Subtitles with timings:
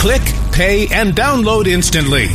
[0.00, 2.28] Click, pay, and download instantly.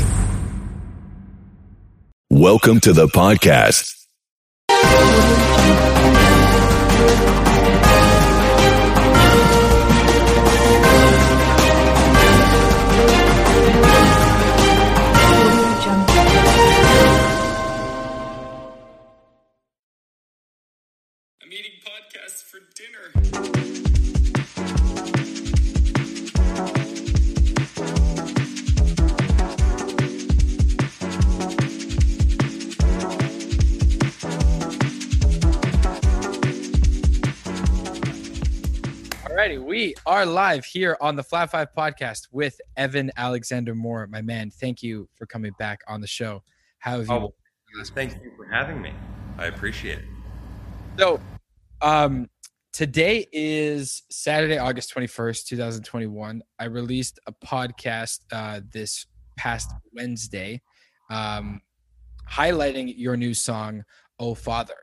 [2.30, 3.92] Welcome to the podcast.
[39.86, 44.50] We are live here on the Flat Five podcast with Evan Alexander Moore, my man.
[44.50, 46.42] Thank you for coming back on the show.
[46.80, 47.14] How have you?
[47.14, 47.34] Oh,
[47.94, 48.94] thank you for having me.
[49.38, 50.06] I appreciate it.
[50.98, 51.20] So,
[51.84, 52.32] um,
[52.74, 56.42] today is Saturday, August 21st, 2021.
[56.58, 59.06] I released a podcast uh, this
[59.38, 60.64] past Wednesday
[61.12, 61.62] um,
[62.28, 63.84] highlighting your new song,
[64.18, 64.74] Oh Father.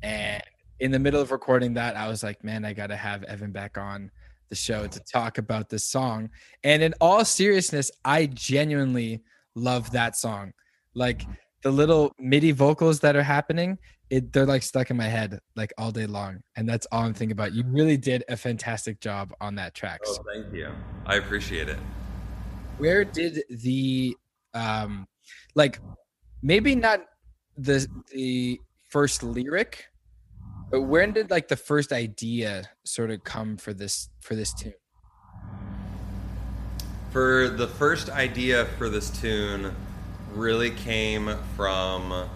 [0.00, 0.44] And
[0.78, 3.50] in the middle of recording that, I was like, man, I got to have Evan
[3.50, 4.12] back on
[4.48, 6.30] the show to talk about this song.
[6.62, 9.22] And in all seriousness, I genuinely
[9.54, 10.52] love that song.
[10.94, 11.22] Like
[11.62, 13.78] the little MIDI vocals that are happening,
[14.10, 16.40] it they're like stuck in my head like all day long.
[16.56, 17.52] And that's all I'm thinking about.
[17.52, 20.00] You really did a fantastic job on that track.
[20.06, 20.70] Oh, thank you.
[21.06, 21.78] I appreciate it.
[22.78, 24.16] Where did the
[24.52, 25.06] um
[25.54, 25.80] like
[26.42, 27.00] maybe not
[27.56, 29.86] the the first lyric,
[30.74, 34.74] but when did like the first idea sort of come for this for this tune?
[37.12, 39.72] For the first idea for this tune,
[40.32, 42.28] really came from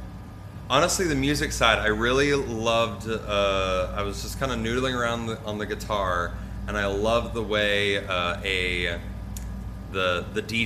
[0.71, 1.81] honestly the music side.
[1.81, 3.09] I really loved.
[3.11, 6.33] Uh, I was just kind of noodling around the, on the guitar,
[6.69, 9.01] and I loved the way uh, a
[9.91, 10.65] the the D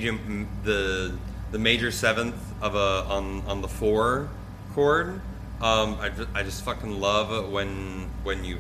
[0.63, 1.17] the
[1.53, 4.29] the major seventh of a on on the four
[4.75, 5.23] chord.
[5.63, 8.59] Um, I just, I just fucking love when when you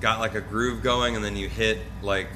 [0.00, 2.28] got like a groove going and then you hit like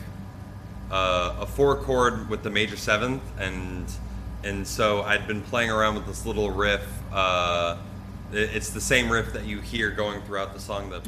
[0.91, 3.87] uh, a four chord with the major seventh and
[4.43, 6.85] and so I'd been playing around with this little riff.
[7.13, 7.77] Uh,
[8.33, 10.91] it- it's the same riff that you hear going throughout the song.
[10.91, 11.01] The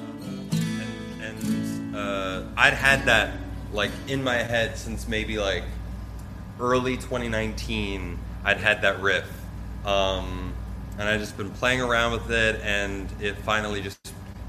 [0.00, 3.34] and, and uh, I'd had that
[3.72, 5.64] like in my head since maybe like
[6.60, 8.18] early 2019.
[8.44, 9.28] I'd had that riff,
[9.84, 10.52] um,
[10.98, 13.98] and I'd just been playing around with it, and it finally just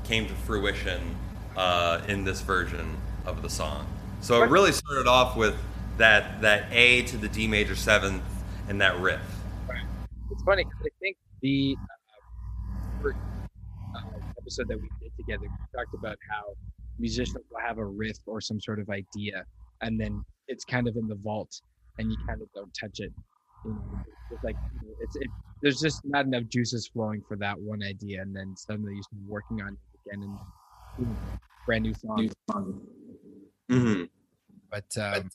[0.03, 1.15] came to fruition
[1.55, 2.95] uh, in this version
[3.25, 3.87] of the song.
[4.21, 5.55] So it really started off with
[5.97, 8.23] that that A to the D major seventh
[8.69, 9.19] and that riff.
[10.29, 13.17] It's funny 'cause I think the uh, first
[13.95, 13.99] uh,
[14.37, 16.53] episode that we did together, we talked about how
[16.99, 19.43] musicians will have a riff or some sort of idea,
[19.81, 21.61] and then it's kind of in the vault,
[21.97, 23.11] and you kind of don't touch it.
[23.65, 23.99] You know,
[24.31, 24.55] it's like
[25.01, 25.27] it's it,
[25.61, 29.21] there's just not enough juices flowing for that one idea, and then suddenly you start
[29.27, 30.37] working on it again, and
[30.97, 31.17] boom,
[31.65, 32.29] brand new song.
[33.69, 34.03] Mm-hmm.
[34.69, 35.29] But um,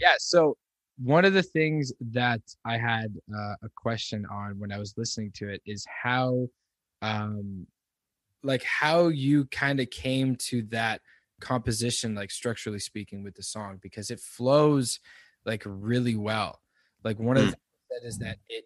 [0.00, 0.56] yeah, so
[1.02, 5.32] one of the things that I had uh, a question on when I was listening
[5.36, 6.48] to it is how,
[7.00, 7.66] um,
[8.42, 11.00] like how you kind of came to that
[11.40, 15.00] composition, like structurally speaking, with the song because it flows
[15.44, 16.60] like really well.
[17.04, 17.52] Like one of the hmm.
[17.52, 18.64] things that is that it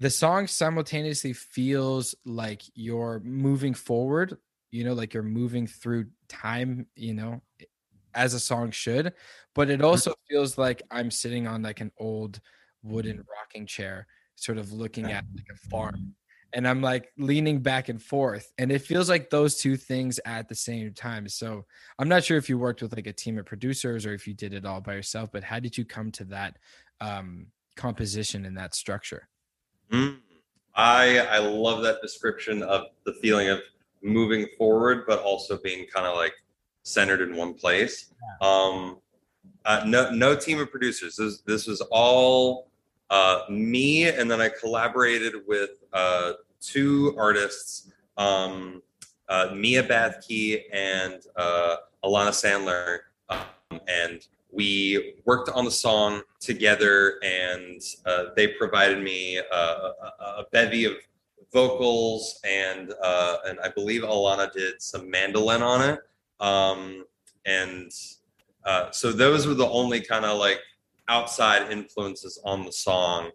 [0.00, 4.36] the song simultaneously feels like you're moving forward
[4.70, 7.40] you know like you're moving through time you know
[8.14, 9.12] as a song should
[9.54, 9.86] but it mm-hmm.
[9.86, 12.40] also feels like i'm sitting on like an old
[12.82, 16.14] wooden rocking chair sort of looking at like a farm
[16.54, 20.48] and i'm like leaning back and forth and it feels like those two things at
[20.48, 21.64] the same time so
[21.98, 24.34] i'm not sure if you worked with like a team of producers or if you
[24.34, 26.56] did it all by yourself but how did you come to that
[27.00, 27.46] um
[27.76, 29.28] composition and that structure
[29.92, 30.18] Mm.
[30.74, 33.60] I I love that description of the feeling of
[34.02, 36.34] moving forward, but also being kind of like
[36.82, 38.12] centered in one place.
[38.40, 38.98] Um,
[39.64, 41.16] uh, no no team of producers.
[41.16, 42.70] This this was all
[43.10, 46.32] uh, me, and then I collaborated with uh,
[46.64, 48.82] two artists, um,
[49.28, 57.18] uh, Mia Bathke and uh, Alana Sandler, um, and we worked on the song together
[57.24, 59.90] and uh, they provided me uh,
[60.20, 60.92] a, a bevy of
[61.52, 66.00] vocals and uh, and I believe Alana did some mandolin on it.
[66.40, 67.04] Um,
[67.46, 67.90] and
[68.64, 70.60] uh, so those were the only kind of like
[71.08, 73.30] outside influences on the song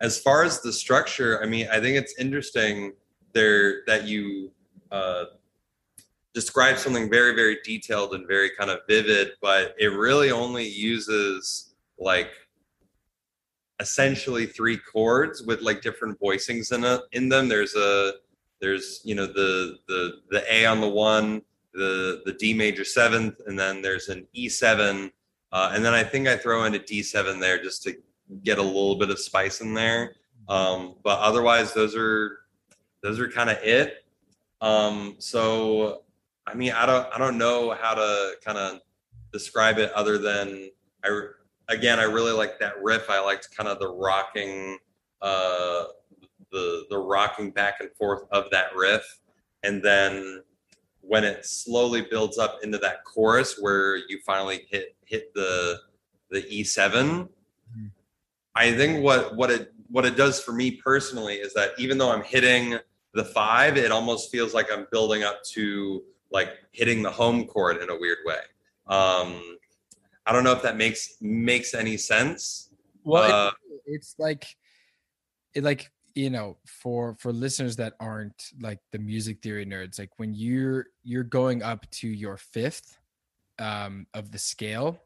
[0.00, 2.94] as far as the structure I mean I think it's interesting
[3.32, 4.50] there that you
[4.90, 5.24] uh,
[6.32, 11.74] describe something very very detailed and very kind of vivid but it really only uses
[11.98, 12.30] like
[13.80, 17.48] essentially three chords with like different voicings in it in them.
[17.48, 18.14] There's a
[18.60, 21.42] there's you know the the the a on the one
[21.72, 25.10] the the d major seventh and then there's an e7
[25.52, 27.94] uh, and then i think i throw in a d7 there just to
[28.42, 30.14] get a little bit of spice in there
[30.48, 32.38] um, but otherwise those are
[33.02, 34.04] those are kind of it
[34.60, 36.02] um, so
[36.46, 38.80] i mean i don't i don't know how to kind of
[39.32, 40.70] describe it other than
[41.04, 41.28] i
[41.68, 43.08] again, I really like that riff.
[43.08, 44.78] I liked kind of the rocking,
[45.22, 45.84] uh,
[46.50, 49.02] the the rocking back and forth of that riff,
[49.62, 50.42] and then
[51.00, 55.80] when it slowly builds up into that chorus where you finally hit hit the
[56.30, 56.90] the E7.
[56.92, 57.22] Mm-hmm.
[58.54, 62.10] I think what what it what it does for me personally is that even though
[62.10, 62.78] I'm hitting
[63.12, 67.82] the five, it almost feels like I'm building up to like hitting the home chord
[67.82, 68.40] in a weird way.
[68.86, 69.58] Um,
[70.26, 72.70] I don't know if that makes makes any sense.
[73.04, 74.46] Well, uh, it, it's like
[75.54, 80.10] it like you know for for listeners that aren't like the music theory nerds like
[80.16, 82.98] when you're you're going up to your fifth
[83.58, 85.00] um of the scale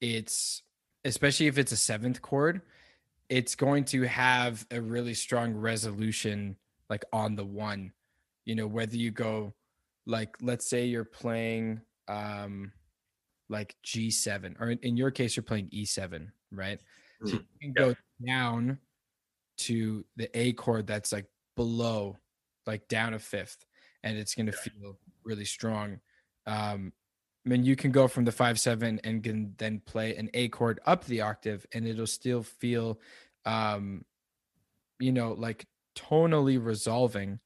[0.00, 0.62] it's
[1.06, 2.60] especially if it's a seventh chord
[3.28, 6.56] it's going to have a really strong resolution
[6.90, 7.92] like on the one
[8.44, 9.54] you know whether you go
[10.06, 12.72] like let's say you're playing um
[13.48, 16.80] like G7, or in your case, you're playing E7, right?
[17.24, 17.36] So mm-hmm.
[17.36, 17.94] you can go
[18.26, 18.78] down
[19.58, 22.16] to the A chord that's like below,
[22.66, 23.64] like down a fifth,
[24.02, 26.00] and it's going to feel really strong.
[26.46, 26.92] Um,
[27.46, 30.48] I mean, you can go from the five seven and can then play an A
[30.48, 32.98] chord up the octave, and it'll still feel,
[33.44, 34.04] um,
[34.98, 35.64] you know, like
[35.94, 37.38] tonally resolving,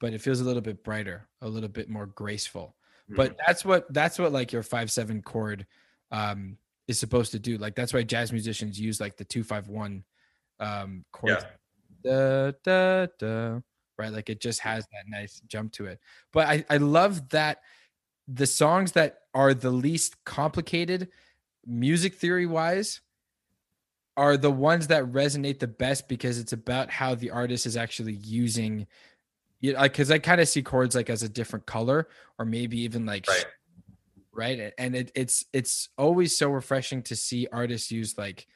[0.00, 2.76] but it feels a little bit brighter, a little bit more graceful.
[3.08, 3.36] But mm.
[3.44, 5.66] that's what that's what like your five seven chord
[6.12, 6.56] um
[6.86, 7.58] is supposed to do.
[7.58, 10.04] Like that's why jazz musicians use like the 251
[10.60, 11.44] um chord
[12.04, 12.52] yeah.
[12.62, 13.60] da, da, da,
[13.98, 14.12] right?
[14.12, 15.98] Like it just has that nice jump to it.
[16.32, 17.58] But i i love that
[18.28, 21.08] the songs that are the least complicated
[21.66, 23.00] music theory wise
[24.16, 28.12] are the ones that resonate the best because it's about how the artist is actually
[28.14, 28.86] using
[29.60, 33.06] yeah, because I kind of see chords like as a different color, or maybe even
[33.06, 33.46] like right,
[34.32, 34.72] right?
[34.76, 38.48] and it, it's it's always so refreshing to see artists use like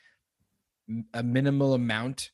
[1.15, 2.33] a minimal amount,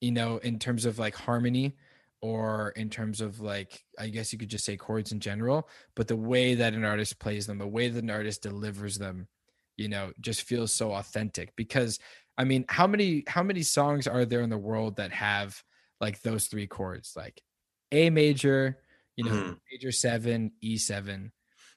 [0.00, 1.76] you know, in terms of like harmony
[2.20, 6.08] or in terms of like I guess you could just say chords in general, but
[6.08, 9.28] the way that an artist plays them, the way that an artist delivers them,
[9.76, 11.98] you know, just feels so authentic because
[12.36, 15.62] I mean, how many how many songs are there in the world that have
[16.00, 17.14] like those three chords?
[17.16, 17.42] Like
[17.92, 18.78] a major,
[19.16, 19.52] you know, mm-hmm.
[19.72, 21.30] major seven, E7.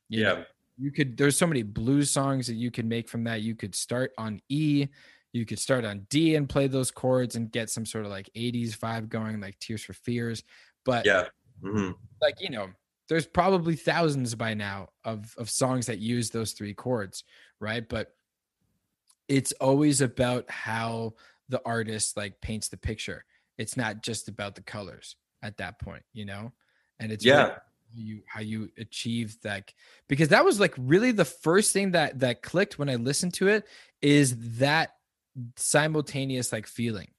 [0.10, 0.34] You yeah.
[0.34, 0.44] Know,
[0.78, 3.42] you could, there's so many blues songs that you could make from that.
[3.42, 4.88] You could start on E,
[5.34, 8.30] you could start on D and play those chords and get some sort of like
[8.36, 10.44] 80s vibe going, like Tears for Fears.
[10.84, 11.26] But yeah,
[11.64, 11.92] mm-hmm.
[12.22, 12.70] like, you know,
[13.08, 17.24] there's probably thousands by now of, of songs that use those three chords,
[17.60, 17.88] right?
[17.88, 18.14] But
[19.28, 21.14] it's always about how
[21.50, 23.24] the artist like paints the picture.
[23.58, 26.52] It's not just about the colors at that point, you know?
[27.00, 27.44] And it's yeah.
[27.44, 27.56] Really
[27.94, 29.74] you how you achieve that
[30.08, 33.50] because that was like really the first thing that that clicked when I listened to
[33.50, 33.66] it
[34.02, 34.94] is that
[35.56, 37.10] simultaneous like feeling.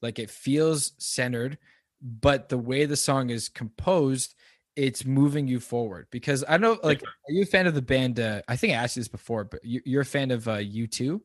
[0.00, 1.58] Like it feels centered,
[2.00, 4.34] but the way the song is composed,
[4.74, 6.08] it's moving you forward.
[6.10, 8.18] Because I know, like, are you a fan of the band?
[8.18, 10.58] Uh, I think I asked you this before, but you, are a fan of uh,
[10.58, 11.20] U2?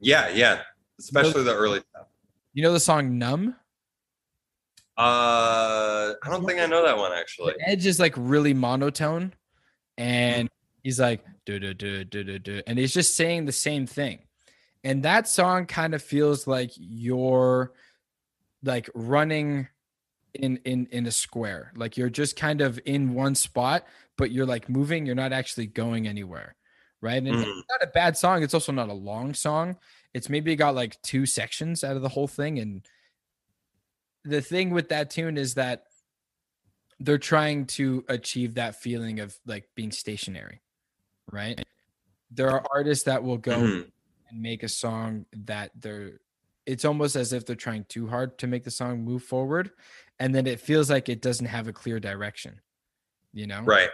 [0.00, 0.62] Yeah, yeah,
[0.98, 2.08] especially you know, the early stuff.
[2.52, 3.54] You know the song "Numb"?
[4.98, 7.54] Uh, I don't think I know that one actually.
[7.64, 9.32] Edge is like really monotone,
[9.96, 10.50] and
[10.82, 14.20] he's like do do do do do do, and he's just saying the same thing.
[14.86, 17.72] And that song kind of feels like you're
[18.62, 19.66] like running
[20.32, 23.84] in in in a square, like you're just kind of in one spot,
[24.16, 25.04] but you're like moving.
[25.04, 26.54] You're not actually going anywhere,
[27.00, 27.20] right?
[27.20, 27.40] And mm.
[27.40, 28.44] it's not a bad song.
[28.44, 29.76] It's also not a long song.
[30.14, 32.86] It's maybe got like two sections out of the whole thing, and
[34.24, 35.82] the thing with that tune is that
[37.00, 40.62] they're trying to achieve that feeling of like being stationary,
[41.32, 41.60] right?
[42.30, 43.88] There are artists that will go mm-hmm.
[44.28, 46.20] And make a song that they're
[46.64, 49.70] it's almost as if they're trying too hard to make the song move forward
[50.18, 52.60] and then it feels like it doesn't have a clear direction.
[53.32, 53.62] You know?
[53.62, 53.90] Right.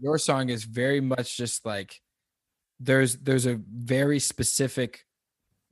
[0.00, 2.00] Your song is very much just like
[2.80, 5.04] there's there's a very specific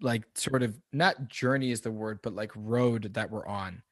[0.00, 3.83] like sort of not journey is the word but like road that we're on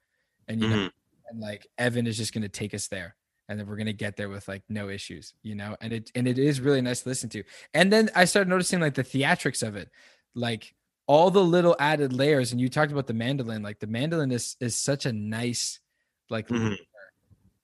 [0.47, 0.77] and you mm-hmm.
[0.77, 0.91] know
[1.29, 3.17] and like evan is just going to take us there
[3.49, 5.77] and then we're gonna get there with like no issues, you know.
[5.81, 7.43] And it and it is really nice to listen to.
[7.75, 9.91] And then I started noticing like the theatrics of it,
[10.35, 10.75] like
[11.07, 12.53] all the little added layers.
[12.53, 15.81] And you talked about the mandolin, like the mandolin is is such a nice
[16.31, 16.77] like Mhm.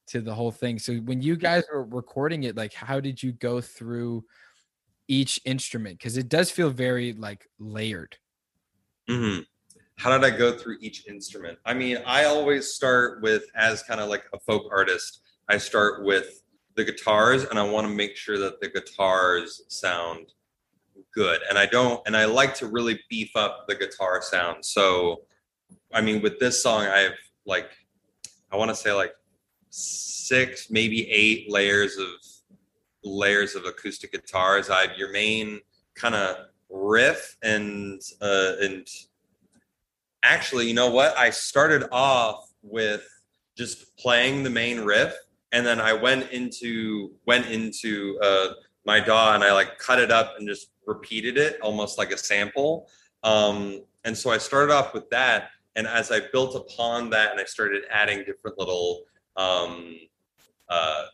[0.09, 0.79] to the whole thing.
[0.79, 4.25] So when you guys were recording it, like how did you go through
[5.07, 5.99] each instrument?
[5.99, 8.17] Because it does feel very like layered.
[9.07, 9.41] hmm
[9.97, 11.59] How did I go through each instrument?
[11.67, 16.04] I mean, I always start with, as kind of like a folk artist, I start
[16.04, 16.42] with
[16.76, 20.32] the guitars and I want to make sure that the guitars sound
[21.14, 21.40] good.
[21.48, 24.64] And I don't, and I like to really beef up the guitar sound.
[24.64, 25.22] So,
[25.92, 27.12] I mean, with this song, I have
[27.46, 27.70] like,
[28.50, 29.12] I want to say like
[29.70, 32.08] six, maybe eight layers of
[33.04, 34.70] layers of acoustic guitars.
[34.70, 35.60] I have your main
[35.94, 36.36] kind of
[36.70, 38.86] riff and uh, and
[40.22, 41.16] actually, you know what?
[41.16, 43.06] I started off with
[43.56, 45.14] just playing the main riff,
[45.54, 48.49] and then I went into went into uh,
[48.84, 52.18] my DAW and I like cut it up and just repeated it almost like a
[52.18, 52.88] sample.
[53.23, 57.40] Um, and so I started off with that, and as I built upon that, and
[57.40, 59.04] I started adding different little
[59.37, 59.96] um,
[60.68, 61.04] uh,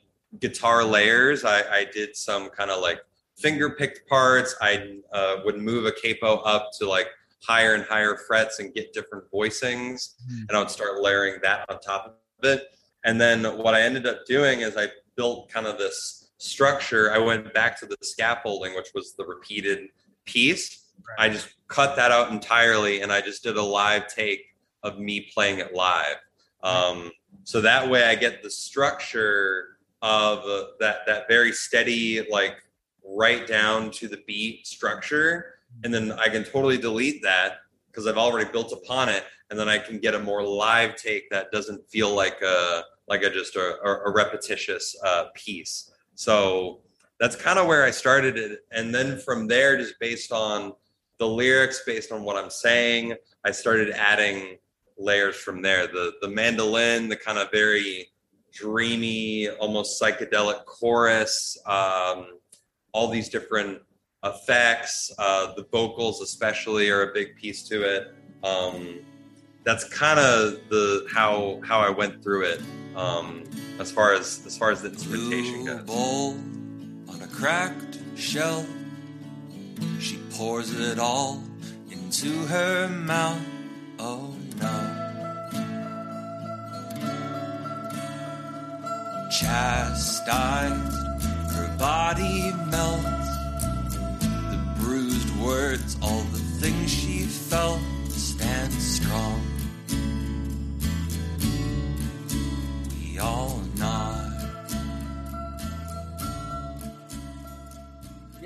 [0.41, 3.01] guitar layers, I, I did some kind of like
[3.39, 4.57] finger picked parts.
[4.61, 7.09] I uh, would move a capo up to like
[7.47, 10.49] higher and higher frets and get different voicings, Mhm.
[10.49, 12.07] and I would start layering that on top
[12.43, 12.69] of it.
[13.05, 17.13] And then what I ended up doing is I built kind of this structure.
[17.13, 19.89] I went back to the scaffolding, which was the repeated
[20.25, 20.93] piece.
[21.19, 24.45] I just cut that out entirely, and I just did a live take
[24.83, 26.17] of me playing it live.
[26.63, 27.11] Um,
[27.45, 32.57] so that way, I get the structure of uh, that that very steady, like
[33.05, 35.55] right down to the beat structure,
[35.85, 37.59] and then I can totally delete that
[37.91, 41.29] because I've already built upon it, and then I can get a more live take
[41.31, 45.91] that doesn't feel like a like a just a, a repetitious uh, piece.
[46.15, 46.81] So
[47.19, 50.73] that's kind of where I started it, and then from there, just based on
[51.19, 53.15] the lyrics, based on what I'm saying,
[53.45, 54.57] I started adding
[54.97, 55.87] layers from there.
[55.87, 58.09] The the mandolin, the kind of very
[58.53, 62.39] dreamy, almost psychedelic chorus, um,
[62.93, 63.81] all these different
[64.25, 65.13] effects.
[65.19, 68.15] Uh, the vocals, especially, are a big piece to it.
[68.45, 69.01] Um,
[69.65, 72.63] that's kind of the how how I went through it
[72.97, 73.45] um,
[73.79, 75.87] as far as as far as the instrumentation Blue goes.
[75.87, 76.31] bowl
[77.09, 78.67] on a cracked shelf.
[79.99, 81.43] She pours it all
[81.91, 83.41] into her mouth.
[83.99, 84.97] Oh no.
[89.31, 90.93] Chastised,
[91.53, 93.29] her body melts.
[94.21, 99.50] The bruised words, all the things she felt, stand strong.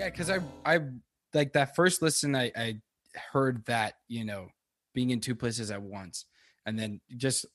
[0.04, 0.80] Yeah, because I I
[1.32, 2.76] like that first listen, I I
[3.32, 4.48] heard that you know
[4.92, 6.26] being in two places at once,
[6.66, 7.46] and then just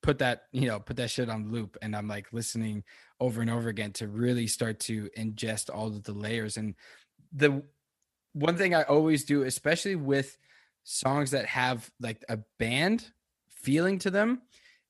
[0.00, 2.84] put that you know put that shit on loop, and I'm like listening
[3.18, 6.56] over and over again to really start to ingest all of the layers.
[6.56, 6.76] And
[7.32, 7.64] the
[8.32, 10.38] one thing I always do, especially with
[10.84, 13.10] songs that have like a band
[13.48, 14.42] feeling to them,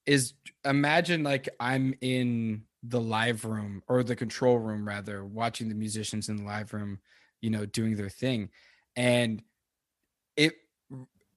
[0.04, 5.74] is imagine like I'm in the live room or the control room rather watching the
[5.74, 6.98] musicians in the live room
[7.40, 8.50] you know doing their thing.
[8.96, 9.42] And
[10.36, 10.54] it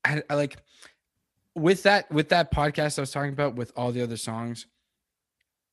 [0.03, 0.57] I, I like
[1.53, 4.67] with that with that podcast i was talking about with all the other songs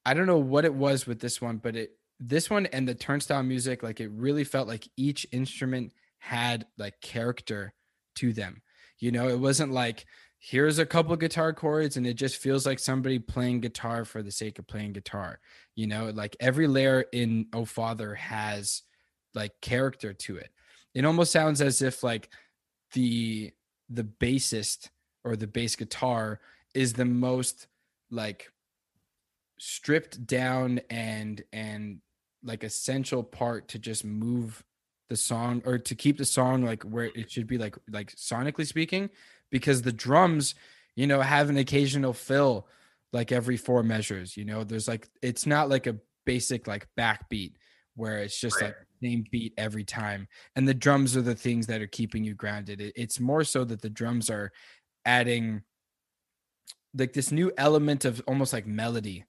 [0.05, 2.97] i don't know what it was with this one but it this one and the
[2.97, 7.73] turnstile music like it really felt like each instrument had like character
[8.17, 8.63] to them.
[8.99, 10.07] You know it wasn't like
[10.39, 14.31] here's a couple guitar chords and it just feels like somebody playing guitar for the
[14.31, 15.41] sake of playing guitar
[15.79, 16.11] you know?
[16.13, 18.83] Like every layer in oh father has
[19.33, 20.51] like character to it.
[20.93, 22.31] It almost sounds as if like
[22.95, 23.53] the
[23.89, 24.89] the bassist
[25.23, 26.41] or the bass guitar
[26.75, 27.69] is the most
[28.11, 28.51] like
[29.61, 32.01] stripped down and and
[32.43, 34.65] like essential part to just move
[35.11, 38.67] the song or to keep the song like where it should be like like sonically
[38.67, 39.09] speaking
[39.51, 40.55] because the drums
[40.97, 42.69] you know have an occasional fill
[43.13, 44.65] like every four measures you know?
[44.65, 47.55] There's like it's not like a basic like backbeat
[47.95, 48.69] where it's just Right.
[48.69, 52.35] like same beat every time and the drums are the things that are keeping you
[52.35, 52.81] grounded.
[52.81, 54.53] It, it's more so that the drums are
[55.05, 55.63] adding
[56.95, 59.25] like this new element of almost like melody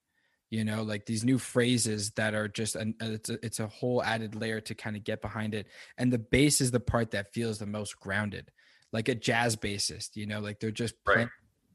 [0.51, 0.81] you know?
[0.81, 4.33] Like these new phrases that are just an uh, it's a, it's a whole added
[4.35, 7.59] layer to kind of get behind it and the bass is the part that feels
[7.59, 8.51] the most grounded
[8.91, 11.13] like a jazz bassist you know like they're just Right.
[11.15, 11.29] playing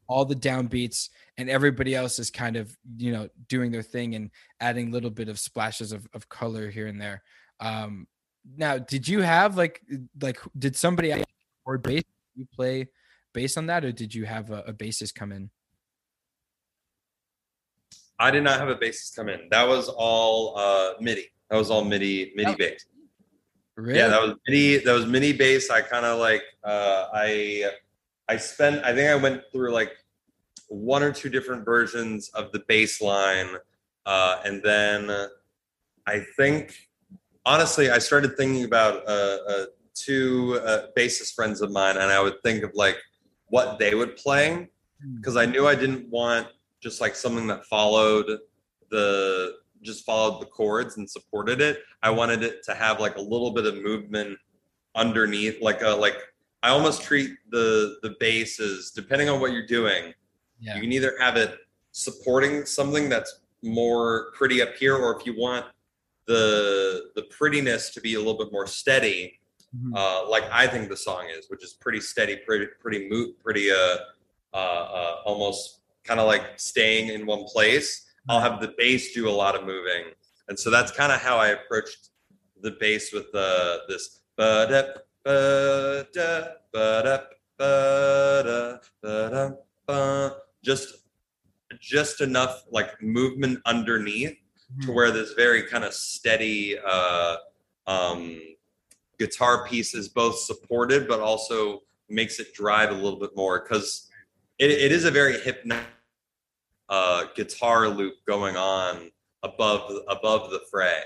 [0.07, 4.29] all the downbeats and everybody else is kind of you know doing their thing and
[4.59, 7.23] adding little bit of splashes of, of color here and there
[7.59, 8.05] um
[8.55, 9.81] now did you have like
[10.21, 11.11] like did somebody
[11.65, 12.03] or bass
[12.35, 12.87] you play
[13.33, 15.49] based on that or did you have a, a bassist come in
[18.19, 19.41] I did not have a bassist come in.
[19.51, 21.25] That was all uh, MIDI.
[21.49, 22.55] That was all MIDI MIDI Oh.
[22.55, 22.85] bass.
[23.75, 24.77] Really Yeah, that was MIDI.
[24.83, 25.69] That was MIDI bass.
[25.69, 27.71] I kind of like uh, I
[28.29, 28.83] I spent.
[28.85, 29.91] I think I went through like
[30.67, 33.49] one or two different versions of the bass line,
[34.05, 35.11] uh, and then
[36.07, 36.73] I think
[37.45, 42.21] honestly, I started thinking about uh, uh, two uh, bassist friends of mine, and I
[42.21, 42.97] would think of like
[43.47, 44.69] what they would play
[45.15, 46.47] because I knew I didn't want
[46.81, 48.39] just like something that followed
[48.89, 51.79] the just followed the chords and supported it.
[52.01, 54.37] I wanted it to have like a little bit of movement
[54.95, 56.15] underneath, like a like
[56.63, 60.13] I almost treat the the bass as depending on what you're doing.
[60.59, 61.55] yeah You can either have it
[61.91, 65.65] supporting something that's more pretty up here, or if you want
[66.27, 69.39] the the prettiness to be a little bit more steady,
[69.75, 69.95] Mhm.
[69.95, 73.69] uh, like I think the song is, which is pretty steady, pretty pretty moot, pretty
[73.71, 73.97] uh,
[74.53, 78.04] uh, uh almost kind of like staying in one place.
[78.27, 80.05] I'll have the bass do a lot of moving,
[80.47, 82.09] and so that's kind of how I approached
[82.61, 84.21] the bass with the this
[89.87, 90.35] ba.
[90.63, 90.95] just
[91.79, 94.37] just enough like movement underneath
[94.81, 97.37] to where this very kind of steady uh,
[97.87, 98.41] um,
[99.19, 104.09] guitar piece is both supported but also makes it drive a little bit more because
[104.59, 105.85] it, it is a very hypnotic
[106.89, 109.09] uh, guitar loop going on
[109.43, 111.01] above above the fray.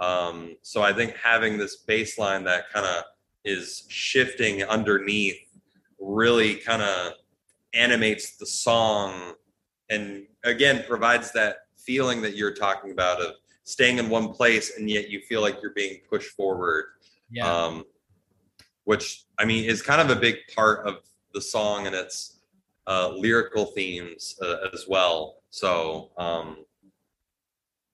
[0.00, 3.04] Um, so I think having this bass line that kind of
[3.44, 5.38] is shifting underneath
[6.00, 7.12] really kind of
[7.72, 9.34] animates the song
[9.90, 14.88] and again provides that feeling that you're talking about of staying in one place and
[14.88, 16.84] yet you feel like you're being pushed forward
[17.30, 17.84] yeah um,
[18.84, 20.98] which I mean is kind of a big part of
[21.32, 22.33] the song and its
[22.86, 25.36] uh, lyrical themes uh, as well.
[25.50, 26.64] So um,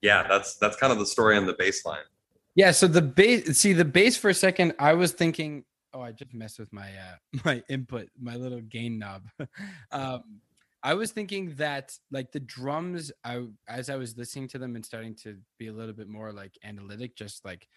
[0.02, 2.04] yeah, that's that's kind of the story on the bass line.
[2.54, 6.12] Yeah, so the bass see the bass for a second, I was thinking, oh, I
[6.12, 9.28] just messed with my uh my input, my little gain knob.
[9.92, 10.22] um
[10.82, 14.84] I was thinking that like the drums, I as I was listening to them and
[14.84, 17.68] starting to be a little bit more like analytic, just like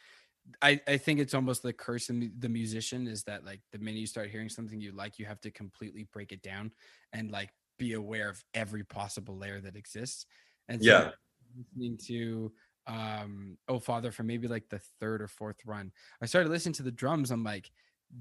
[0.62, 4.00] I, I think it's almost the curse of the musician is that like the minute
[4.00, 6.72] you start hearing something you like, you have to completely break it down
[7.14, 10.26] and like be aware of every possible layer that exists.
[10.70, 11.12] And so Yeah.
[11.58, 12.52] listening to
[12.88, 15.90] um oh father for maybe like the third or fourth run
[16.22, 17.72] i started listening to the drums i'm like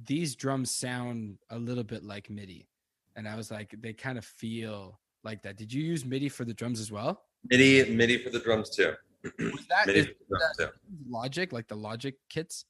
[0.06, 2.68] these drums sound a little bit like midi
[3.16, 6.44] and i was like they kind of feel like that did you use midi for
[6.44, 8.94] the drums as well MIDI MIDI for the drums too.
[9.38, 10.68] was that is for the drums too.
[11.08, 12.64] logic like the logic kits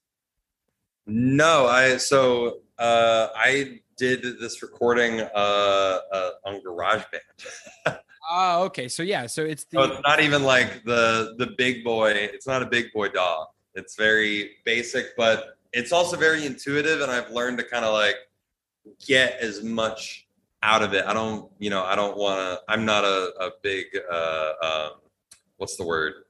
[1.07, 7.99] No, I so uh, I did this recording uh, uh, on GarageBand.
[8.31, 11.85] oh okay so yeah so it's the So it's not even like the the big
[11.85, 12.11] boy.
[12.13, 13.47] It's not a big boy DAW.
[13.75, 18.17] It's very basic, but it's also very intuitive, and I've learned to kind of like
[19.07, 20.29] get as much
[20.63, 21.05] out of it.
[21.07, 22.61] I don't, you know, I don't want to.
[22.69, 24.89] I'm not a, a big uh, uh,
[25.57, 26.22] what's the word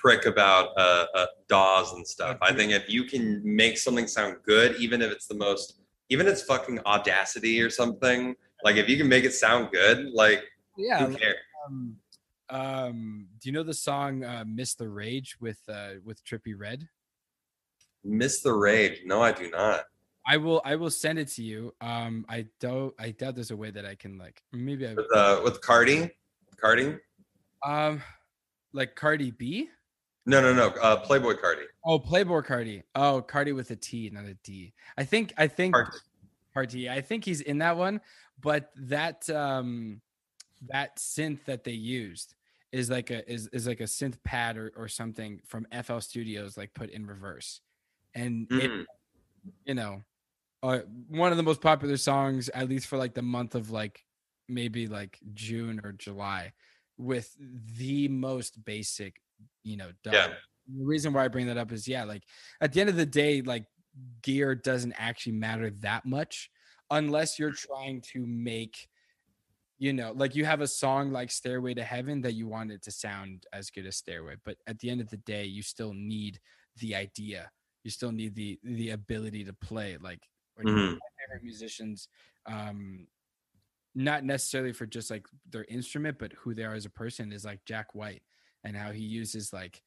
[0.00, 2.38] prick about uh, uh, DAWs and stuff.
[2.40, 6.26] I think if you can make something sound good, even if it's the most, even
[6.26, 8.34] if it's fucking Audacity or something,
[8.64, 10.42] like if you can make it sound good, like
[10.76, 11.36] yeah who cares?
[11.66, 11.96] um,
[12.48, 16.88] um do you know the song uh miss the rage with uh with Trippie Redd
[18.02, 19.02] Miss the rage.
[19.04, 19.84] No, I do not.
[20.26, 21.74] I will I will send it to you.
[21.80, 25.14] Um I don't I doubt there's a way that I can like maybe I With
[25.14, 26.10] uh with Cardi?
[26.60, 26.96] Cardi?
[27.66, 28.02] um
[28.72, 29.68] like Cardi B?
[30.30, 30.68] No, no, no.
[30.80, 31.64] Uh Playboi Carti.
[31.84, 32.82] Oh, Playboi Carti.
[32.94, 34.72] Oh, Carti with a T, not a D.
[34.96, 35.74] I think I think
[36.56, 36.88] Carti.
[36.88, 38.00] I think he's in that one,
[38.40, 40.00] but that um
[40.68, 42.34] that synth that they used
[42.70, 46.56] is like a is is like a synth pad or or something from FL Studios
[46.56, 47.60] like put in reverse.
[48.14, 48.84] And it Mm.
[49.64, 50.02] you know,
[50.62, 54.04] uh, one of the most popular songs, at least for like the month of like
[54.48, 56.52] maybe like June or July,
[56.98, 57.34] with
[57.78, 59.20] the most basic,
[59.62, 60.14] you know, dub.
[60.14, 60.34] Yeah.
[60.68, 62.24] The reason why I bring that up is yeah, like
[62.60, 63.66] at the end of the day, like
[64.22, 66.50] gear doesn't actually matter that much
[66.90, 68.88] unless you're trying to make
[69.78, 72.82] you know like you have a song like stairway to heaven that you want it
[72.82, 75.92] to sound as good as stairway but at the end of the day you still
[75.94, 76.40] need
[76.76, 77.50] the idea
[77.84, 80.28] you still need the the ability to play like
[80.62, 81.00] Mhm.
[81.18, 82.08] favorite musicians
[82.46, 83.06] um
[83.94, 87.44] not necessarily for just like their instrument, but who they are as a person is
[87.44, 88.22] like Jack White
[88.64, 89.82] and how he uses like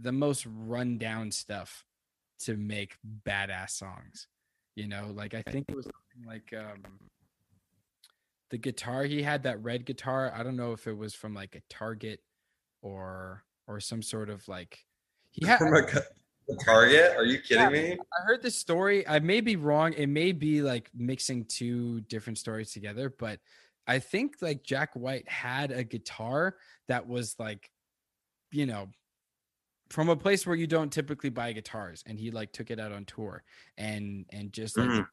[0.00, 1.84] the most rundown stuff
[2.40, 2.96] to make
[3.26, 4.26] badass songs.
[4.74, 6.82] You know, like I think it was something like um
[8.50, 10.32] the guitar he had that red guitar.
[10.34, 12.20] I don't know if it was from like a Target
[12.82, 14.78] or or some sort of like
[15.30, 15.86] he had From a
[16.48, 17.16] a Target?
[17.16, 17.92] Are you kidding me?
[17.92, 19.06] I heard this story.
[19.06, 19.92] I may be wrong.
[19.92, 23.38] It may be like mixing two different stories together, but
[23.86, 26.56] I think like Jack White had a guitar
[26.88, 27.70] that was like,
[28.52, 28.90] you know,
[29.90, 32.92] from a place where you don't typically buy guitars, and he like took it out
[32.92, 33.44] on tour
[33.76, 34.92] and and just like.
[34.92, 35.06] Mhm.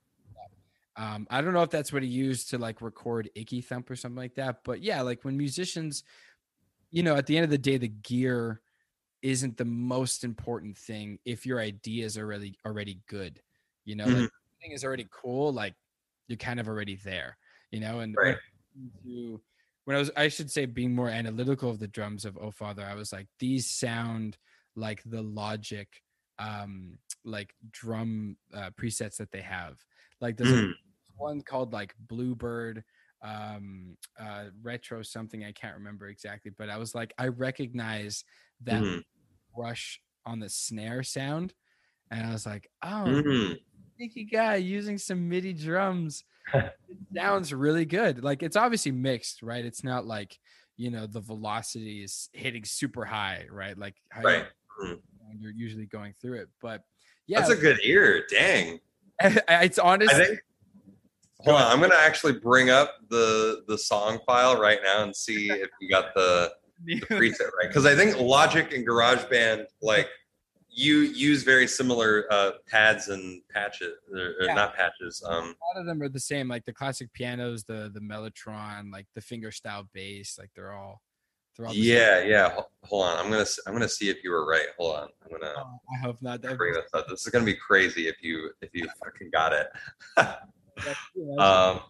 [0.95, 3.95] Um, I don't know if that's what he used to like record Icky Thump or
[3.95, 6.03] something like that, but yeah, like when musicians,
[6.91, 8.61] you know, at the end of the day, the gear
[9.23, 13.41] isn't the most important thing if your ideas are really already good.
[13.85, 14.27] You know, like Mhm.
[14.27, 15.75] if the thing is already cool, like
[16.27, 17.37] you're kind of already there.
[17.71, 18.37] You know, and Right.
[19.03, 19.41] to
[19.89, 22.85] when I was, I should say, being more analytical of the drums of Oh Father,
[22.85, 24.37] I was like, these sound
[24.75, 25.87] like the Logic,
[26.37, 29.83] um, like drum uh, presets that they have.
[30.21, 30.73] Like there's a Mhm.
[31.15, 32.83] one called like Bluebird,
[33.23, 38.23] um, uh, retro something I can't remember exactly, but I was like, I recognize
[38.61, 39.03] that Mhm.
[39.57, 41.55] rush on the snare sound,
[42.11, 43.59] and I was like, oh, Mhm.
[43.99, 46.23] Sneaky guy using some MIDI drums.
[46.53, 46.73] it
[47.15, 48.23] sounds really good.
[48.23, 49.63] Like it's obviously mixed, right?
[49.65, 50.39] It's not like
[50.77, 53.77] you know the velocity is hitting super high, right?
[53.77, 54.45] Like Right.
[54.81, 54.99] Mhm.
[55.19, 56.49] when you're usually going through it.
[56.61, 56.81] But
[57.27, 58.23] yeah, That's a good ear.
[58.29, 58.79] Dang.
[59.21, 60.13] it's honest.
[60.13, 60.39] I think.
[61.41, 65.49] Hold on, I'm gonna actually bring up the the song file right now and see
[65.49, 66.51] if you got the,
[66.85, 67.67] the preset right.
[67.67, 70.07] Because I think Logic and GarageBand like
[70.79, 74.53] you use very similar uh, pads and patches, or, Yeah.
[74.53, 75.21] not patches.
[75.25, 78.91] Um, a lot of them are the same, like the classic pianos, the the Mellotron,
[78.91, 81.01] like the finger style bass, like they're all
[81.57, 81.97] they're all the same.
[81.97, 82.61] yeah, yeah.
[82.85, 84.67] Hold on, I'm gonna I'm gonna see if you were right.
[84.77, 86.41] Hold on, I'm gonna Oh, I hope not.
[86.41, 87.07] Bring this up.
[87.09, 89.67] This is gonna be crazy if you if you fucking got it.
[90.17, 91.81] yeah, um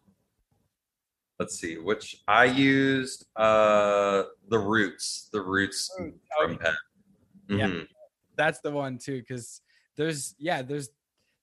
[1.39, 6.58] let's see which i used uh the roots the roots from okay.
[6.58, 6.73] pet
[7.47, 7.84] Yeah.
[8.39, 9.62] That's the one too because
[9.97, 10.89] there's yeah there's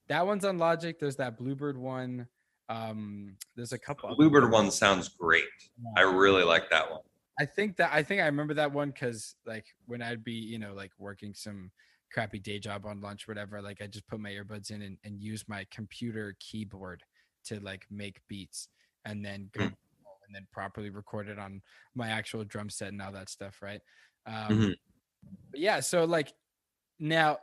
[0.09, 2.27] that one's on logic there's that bluebird one
[2.71, 4.53] um there's a couple bluebird ones.
[4.55, 5.45] one sounds great
[5.99, 7.01] i really like that one
[7.39, 10.59] i think that i think i remember that one because like when i'd be you
[10.59, 11.71] know like working some
[12.11, 15.21] crappy day job on lunch whatever like i just put my earbuds in and, and
[15.21, 17.03] use my computer keyboard
[17.45, 18.69] to like make beats
[19.05, 19.75] and then go Mm.
[20.27, 21.61] and then properly record it on
[21.95, 23.81] my actual drum set and all that stuff right
[24.27, 24.75] um Mhm.
[25.51, 26.33] but yeah so like
[26.99, 27.39] now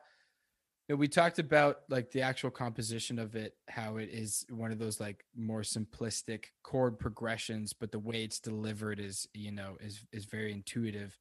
[0.90, 5.00] we talked about like the actual composition of it how it is one of those
[5.00, 10.26] like more simplistic chord progressions but the way it's delivered is you know is is
[10.26, 11.18] very intuitive.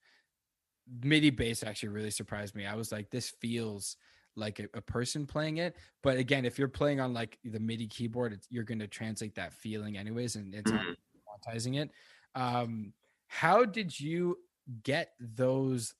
[1.02, 2.66] Midi bass actually really surprised me.
[2.66, 3.96] I was like this feels
[4.34, 5.76] like a, a person playing it.
[6.02, 9.34] But again if you're playing on like the midi keyboard it's, you're going to translate
[9.36, 10.96] that feeling anyways and it's Mhm.
[11.46, 11.90] quantizing it.
[12.34, 12.92] Um
[13.28, 14.38] how did you
[14.82, 15.94] get those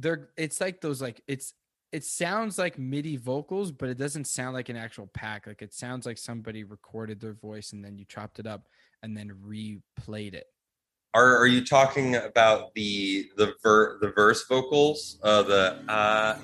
[0.00, 1.54] they're it's like those like it's
[1.92, 5.48] it sounds like MIDI vocals, but it doesn't sound like an actual pack.
[5.48, 8.68] Like it sounds like somebody recorded their voice and then you chopped it up
[9.02, 10.46] and then replayed it.
[11.14, 16.36] are, are you talking about the the ver the verse vocals uh the uh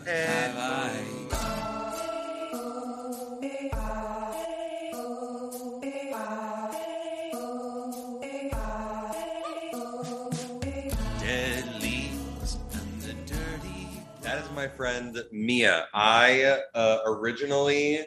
[14.76, 15.86] friend Mia.
[15.94, 18.06] I uh, originally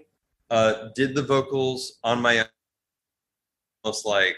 [0.49, 2.45] uh, did the vocals on my own.
[3.83, 4.35] Almost like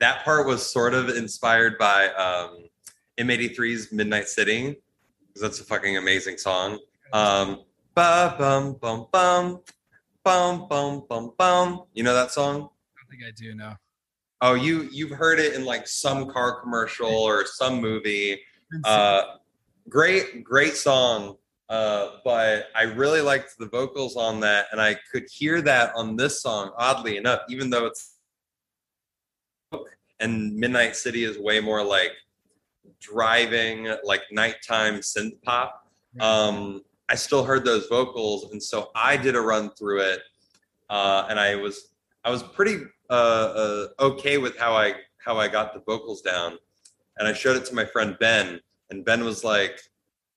[0.00, 2.68] that part was sort of inspired by um,
[3.18, 4.76] M83's Midnight City
[5.26, 6.78] because that's a fucking amazing song.
[7.12, 7.62] Um,
[7.94, 9.60] ba bum bum bum
[10.24, 11.82] bum bum bum bum.
[11.94, 12.56] You know that song?
[12.56, 13.74] I don't think I do know.
[14.40, 18.40] Oh, you you've heard it in like some car commercial or some movie.
[18.84, 19.22] Uh,
[19.88, 21.36] great, great song.
[21.68, 26.16] Uh, but I really liked the vocals on that, and I could hear that on
[26.16, 26.72] this song.
[26.78, 28.14] Oddly enough, even though it's
[30.20, 32.12] and Midnight City is way more like
[33.00, 35.86] driving, like nighttime synth pop.
[36.20, 40.20] Um, I still heard those vocals, and so I did a run through it,
[40.90, 41.90] uh, and I was
[42.24, 46.58] I was pretty uh, uh, okay with how I how I got the vocals down,
[47.18, 49.80] and I showed it to my friend Ben, and Ben was like,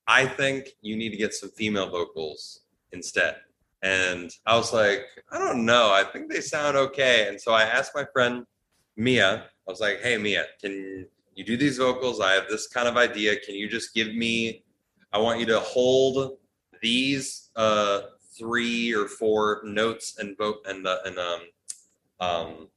[0.07, 2.61] "I think you need to get some female vocals
[2.91, 3.37] instead."
[3.81, 5.91] And I was like, "I don't know.
[5.91, 8.45] I think they sound okay." And so I asked my friend
[8.95, 9.45] Mia.
[9.67, 12.19] I was like, "Hey, Mia, can you do these vocals?
[12.19, 13.39] I have this kind of idea.
[13.39, 14.63] Can you just give me?
[15.13, 16.37] I want you to hold
[16.81, 18.01] these uh,
[18.37, 21.41] three or four notes and vote and the and um
[22.19, 22.67] um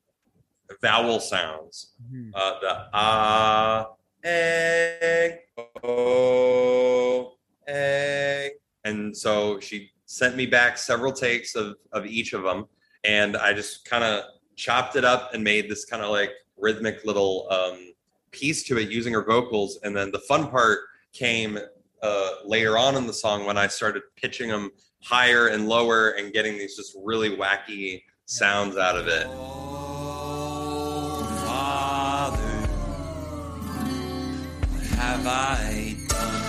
[0.81, 1.93] vowel sounds.
[2.13, 2.31] Mhm.
[2.35, 3.89] Uh, the ah,
[4.25, 5.39] egg,
[5.83, 7.35] oh,
[7.69, 8.53] egg.
[8.85, 12.67] And so she sent me back several takes of, of each of them.
[13.05, 14.25] And I just kind of
[14.57, 17.93] chopped it up and made this kind of like rhythmic little um,
[18.31, 19.79] piece to it using her vocals.
[19.83, 20.81] And then the fun part
[21.13, 21.59] came
[22.03, 24.71] uh, later on in the song when I started pitching them
[25.03, 29.64] higher and lower and getting these just really wacky sounds out of it.
[35.25, 36.41] Have I done?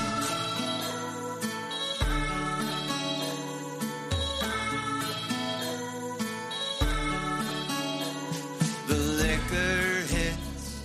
[8.88, 10.82] The liquor hits,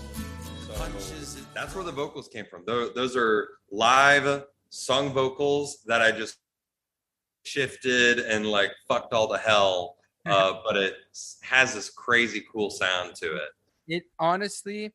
[0.76, 1.44] punches it.
[1.54, 2.62] That's where the vocals came from.
[2.66, 6.38] Those, those are live sung vocals that I just
[7.42, 9.96] shifted and like fucked all the hell.
[10.26, 10.96] Uh, but it
[11.40, 13.48] has this crazy cool sound to it.
[13.88, 14.92] it honestly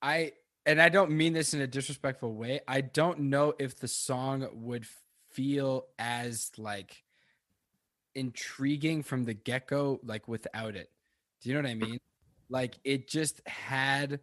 [0.00, 0.32] i
[0.68, 4.46] and i don't mean this in a disrespectful way i don't know if the song
[4.52, 4.86] would
[5.32, 7.02] feel as like
[8.14, 10.90] intriguing from the get-go like without it.
[11.40, 11.98] Do you know what i mean?
[12.50, 14.20] Like it just had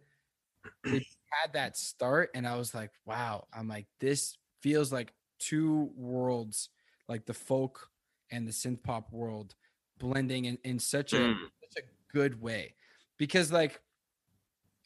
[0.84, 3.46] it had that start and i was like wow.
[3.54, 6.68] I'm like this feels like two worlds
[7.08, 7.88] like the folk
[8.30, 9.54] and the synth pop world
[9.98, 11.36] blending in, in such a Mm.
[11.62, 12.74] such a good way.
[13.16, 13.80] Because like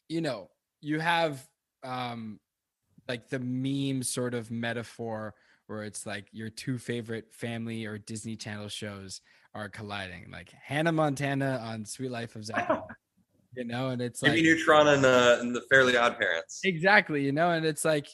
[0.07, 1.45] you know you have
[1.83, 2.39] um
[3.07, 5.33] like the meme sort of metaphor
[5.67, 9.21] where it's like your two favorite family or disney channel shows
[9.53, 12.69] are colliding like hannah montana on suite life of zack
[13.55, 16.61] you know and it's like Jimmy Neutron and, uh, and the Fairly Odd Parents.
[16.63, 18.07] Exactly, you know, and it's like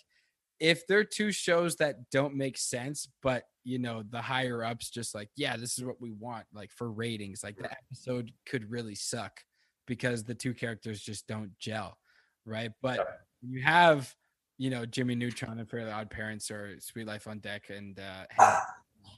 [0.59, 5.13] if they're two shows that don't make sense, but you know, the higher ups just
[5.13, 8.95] like, yeah, this is what we want, like for ratings, like the episode could really
[8.95, 9.41] suck
[9.85, 11.97] because the two characters just don't gel,
[12.45, 12.71] right?
[12.81, 13.07] But when
[13.47, 14.13] you have,
[14.57, 18.25] you know, Jimmy Neutron and Fairly Odd Parents or Suite Life on Deck and uh
[18.29, 18.61] Hannah,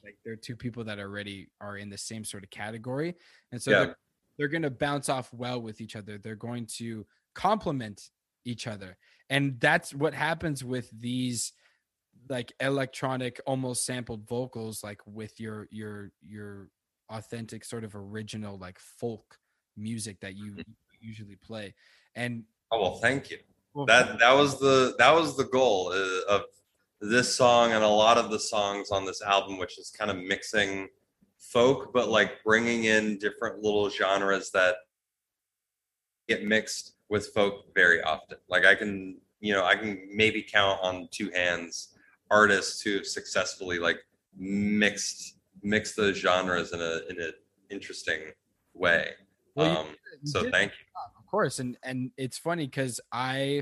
[0.04, 3.16] like they're two people that already are in the same sort of category.
[3.52, 3.80] And so Yeah.
[3.80, 3.96] they're,
[4.38, 6.18] they're going to bounce off well with each other.
[6.18, 8.10] They're going to complement
[8.46, 8.98] each other.
[9.30, 11.54] And that's what happens with these
[12.30, 16.70] like electronic almost sampled vocals like with your your your
[17.10, 19.38] authentic sort of original like folk
[19.76, 20.58] music that you
[21.00, 21.74] usually play.
[22.16, 23.40] And Oh well, thank you.
[23.86, 26.42] That that was the that was the goal uh, of
[27.02, 30.18] this song and a lot of the songs on this album, which is kind of
[30.18, 30.90] mixing
[31.38, 34.76] folk, but like bringing in different little genres that
[36.28, 38.38] get mixed with folk very often.
[38.50, 41.96] Like I can, you know, I can maybe count on two hands
[42.30, 43.98] artists who have successfully like
[44.38, 47.34] mixed mixed those genres in a in an
[47.70, 48.20] interesting
[48.74, 49.12] way.
[49.56, 49.88] Well, Um,
[50.24, 50.86] so thank you.
[51.30, 53.62] Course and and it's funny because i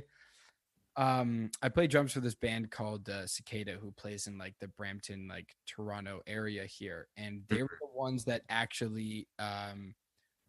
[0.96, 4.68] um i play drums for this band called uh, cicada who plays in like the
[4.70, 9.94] brampton like toronto area here and they were the ones that actually um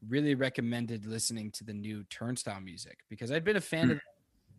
[0.08, 3.98] really recommended listening to the new turnstile music because i'd been a fan of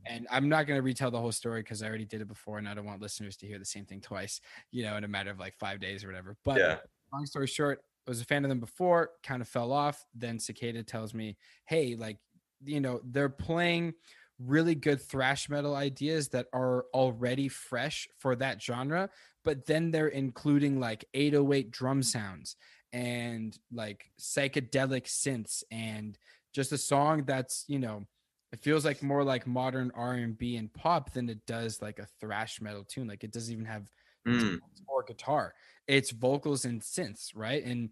[0.06, 2.58] and i'm not going to retell the whole story because i already did it before
[2.58, 4.42] and i don't want listeners to hear the same thing twice
[4.72, 6.78] you know in a matter of like five days or whatever but Yeah.
[7.14, 10.04] long story short, I was a fan of them before, kind of fell off.
[10.16, 12.18] Then Cicada tells me, hey, like,
[12.64, 13.94] you know, they're playing
[14.40, 19.10] really good thrash metal ideas that are already fresh for that genre,
[19.44, 22.56] but then they're including like 808 drum sounds
[22.94, 26.18] and like psychedelic synths and
[26.54, 28.06] just a song that's, you know,
[28.52, 32.62] it feels like more like modern R&B and pop than it does like a thrash
[32.62, 33.08] metal tune.
[33.08, 33.90] Like it doesn't even have
[34.28, 34.60] Mm.
[34.88, 35.54] or guitar.
[35.88, 37.64] It's vocals and synths, right?
[37.64, 37.90] And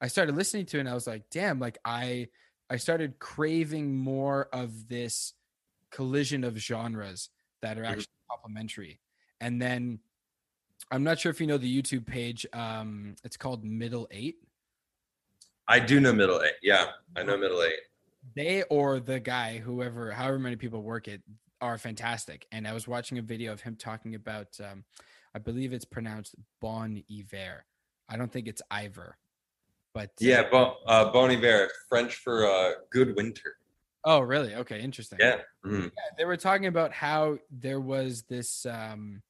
[0.00, 2.28] I started listening to it and I was like, damn, like I
[2.70, 5.34] I started craving more of this
[5.90, 7.30] collision of genres
[7.62, 7.88] that are Mhm.
[7.90, 9.00] actually complementary.
[9.40, 10.00] And then
[10.90, 12.46] I'm not sure if you know the YouTube page.
[12.52, 14.36] Um, it's called Middle Eight.
[15.66, 16.54] I do know middle eight.
[16.62, 17.78] Yeah, I know middle eight.
[18.34, 21.22] they or the guy, whoever, however many people work it,
[21.60, 22.46] are fantastic.
[22.52, 24.84] And I was watching a video of him talking about, um,
[25.34, 27.64] I believe it's pronounced Bon Iver.
[28.08, 29.18] I don't think it's Ivor,
[29.94, 33.56] but uh, Yeah, bon, uh, Bon Iver, French for uh, good winter.
[34.04, 34.54] Oh, really?
[34.54, 35.18] Okay, interesting.
[35.20, 35.40] Yeah.
[35.64, 35.84] Mhm.
[35.84, 39.22] Yeah, they were talking about how there was this um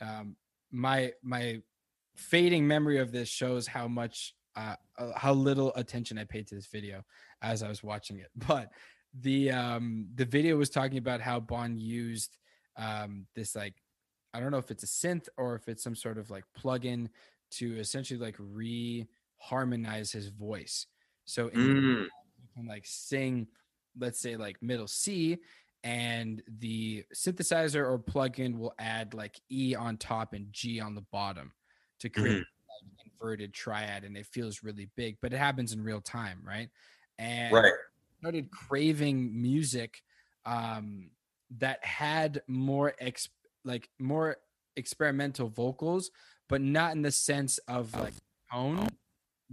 [0.00, 0.36] um
[0.70, 1.62] my my
[2.16, 6.54] fading memory of this shows how much uh uh, how little attention I paid to
[6.54, 7.04] this video
[7.40, 8.30] as I was watching it.
[8.48, 8.70] But
[9.14, 12.36] the um the video was talking about how Bon used
[12.76, 13.74] um this like
[14.34, 17.08] I don't know if it's a synth or if it's some sort of like plugin
[17.52, 19.06] to essentially like re
[19.42, 20.86] harmonize his voice.
[21.24, 22.04] So Mm.
[22.04, 23.48] you can like sing,
[23.98, 25.38] let's say like middle C,
[25.84, 31.04] and the synthesizer or plugin will add like E on top and G on the
[31.10, 31.52] bottom
[32.00, 36.00] to create like inverted triad, and it feels really big, but it happens in real
[36.00, 36.68] time, right?
[37.18, 37.72] And Right.
[38.20, 40.02] started craving music
[40.46, 41.10] um,
[41.58, 43.28] that had more ex
[43.64, 44.36] like more
[44.76, 46.10] experimental vocals,
[46.48, 48.14] but not in the sense of like
[48.52, 48.88] tone,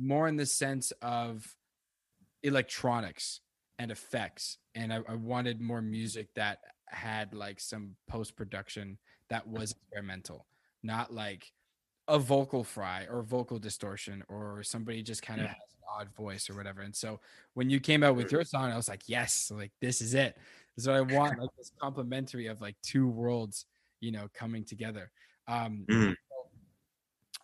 [0.01, 1.55] more in the sense of
[2.43, 3.41] electronics
[3.77, 4.57] and effects.
[4.75, 8.97] And I, I wanted more music that had like some post production
[9.29, 10.45] that was experimental,
[10.83, 11.51] not like
[12.07, 16.49] a vocal fry or vocal distortion or somebody just kind of has an odd voice
[16.49, 16.81] or whatever.
[16.81, 17.19] And so
[17.53, 20.35] when you came out with your song, I was like, yes, like this is it.
[20.75, 23.65] This is what I want, like this complementary of like two worlds,
[23.99, 25.12] you know, coming together.
[25.47, 26.15] Um, Mm.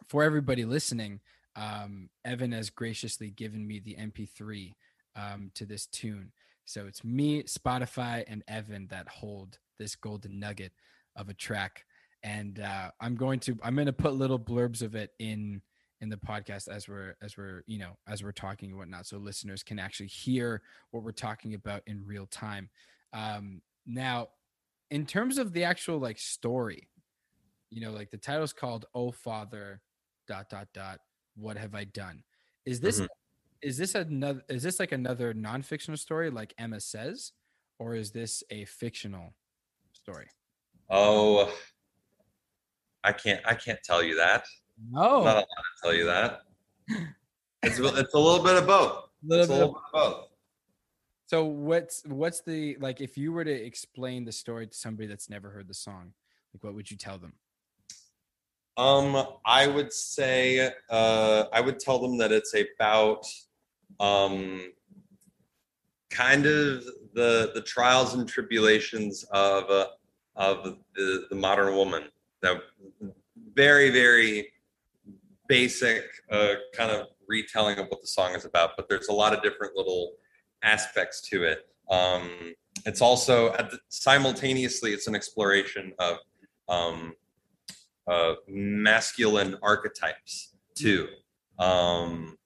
[0.07, 1.19] for everybody listening,
[1.55, 4.73] um, Evan has graciously given me the MP3
[5.15, 6.31] um, to this tune.
[6.65, 10.73] So it's me, Spotify, and Evan that hold this golden nugget
[11.15, 11.85] of a track.
[12.23, 15.61] And uh, I'm going to I'm going to put little blurbs of it in
[16.01, 19.17] in the podcast as we're as we're you know as we're talking and whatnot, so
[19.17, 22.69] listeners can actually hear what we're talking about in real time.
[23.13, 24.29] Um, now,
[24.89, 26.89] in terms of the actual like story,
[27.69, 29.81] you know, like the title's called "Oh Father,"
[30.27, 30.99] dot dot dot.
[31.35, 32.23] What have I done?
[32.65, 33.07] Is this Mhm.
[33.61, 37.33] is this another is this like another non-fictional story like Emma says,
[37.79, 39.35] or is this a fictional
[39.91, 40.29] story?
[40.89, 41.53] Oh,
[43.03, 43.45] I can't.
[43.45, 44.45] I can't tell you that.
[44.89, 46.41] No, I'm not allowed to tell you that.
[47.63, 49.09] It's it's a little bit of both.
[49.23, 50.29] little It's a bit little bit of both.
[51.25, 55.29] So what's what's the like if you were to explain the story to somebody that's
[55.31, 56.13] never heard the song,
[56.53, 57.33] like what would you tell them?
[58.77, 63.25] Um, I would say uh, I would tell them that it's about
[63.99, 64.73] um,
[66.09, 66.83] kind of
[67.13, 69.87] the the trials and tribulations of uh,
[70.35, 72.03] of the, the modern woman.
[72.41, 72.61] That
[73.53, 74.51] very very
[75.47, 79.33] basic uh, kind of retelling of what the song is about, but there's a lot
[79.33, 80.13] of different little
[80.63, 81.67] aspects to it.
[81.89, 82.53] Um,
[82.85, 86.17] it's also the, simultaneously it's an exploration of
[86.67, 87.13] um,
[88.07, 91.07] uh, masculine archetypes too.
[91.59, 92.37] Um,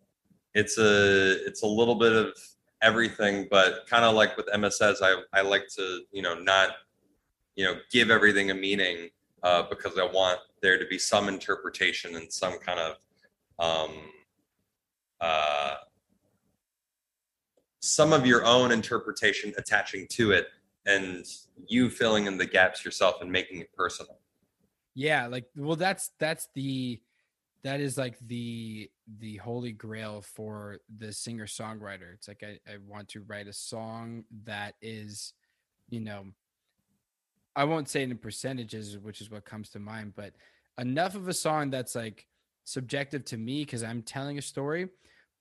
[0.53, 2.37] it's a it's a little bit of
[2.81, 6.71] everything, but kind of like with MSS, I I like to you know not
[7.55, 9.09] you know give everything a meaning
[9.43, 12.95] uh, because I want there to be some interpretation and some kind of
[13.59, 13.91] um,
[15.21, 15.75] uh,
[17.81, 20.47] some of your own interpretation attaching to it
[20.85, 21.25] and
[21.67, 24.18] you filling in the gaps yourself and making it personal.
[24.99, 26.99] Yeah, like well that's that's the
[27.63, 32.13] that is like the the holy grail for the singer songwriter.
[32.15, 35.31] It's like I, I want to write a song that is,
[35.89, 36.25] you know,
[37.55, 40.33] I won't say it in percentages, which is what comes to mind, but
[40.77, 42.27] enough of a song that's like
[42.65, 44.89] subjective to me because I'm telling a story,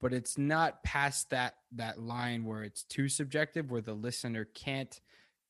[0.00, 5.00] but it's not past that that line where it's too subjective, where the listener can't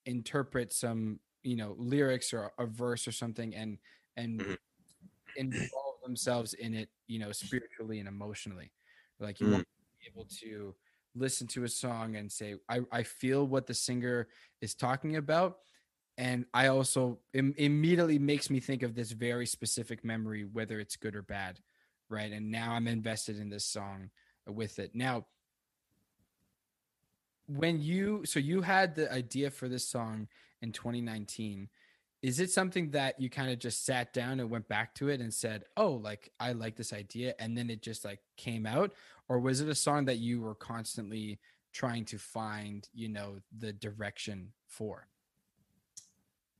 [0.07, 3.77] interpret some you know lyrics or a verse or something and
[4.19, 4.59] and Mhm.
[5.37, 8.73] involve themselves in it you know spiritually and emotionally
[9.21, 9.53] like you Mhm.
[9.53, 10.75] want to be able to
[11.15, 14.29] listen to a song and say i i feel what the singer
[14.61, 15.59] is talking about
[16.19, 20.97] and i also im- immediately makes me think of this very specific memory whether it's
[20.97, 21.61] good or bad
[22.11, 24.11] right and now i'm invested in this song
[24.47, 25.27] with it now
[27.47, 30.29] when you so you had the idea for this song
[30.63, 31.69] in 2019
[32.23, 35.21] is it something that you kind of just sat down and went back to it
[35.21, 38.93] and said oh like i like this idea and then it just like came out
[39.29, 41.39] or was it a song that you were constantly
[41.73, 45.07] trying to find you know the direction for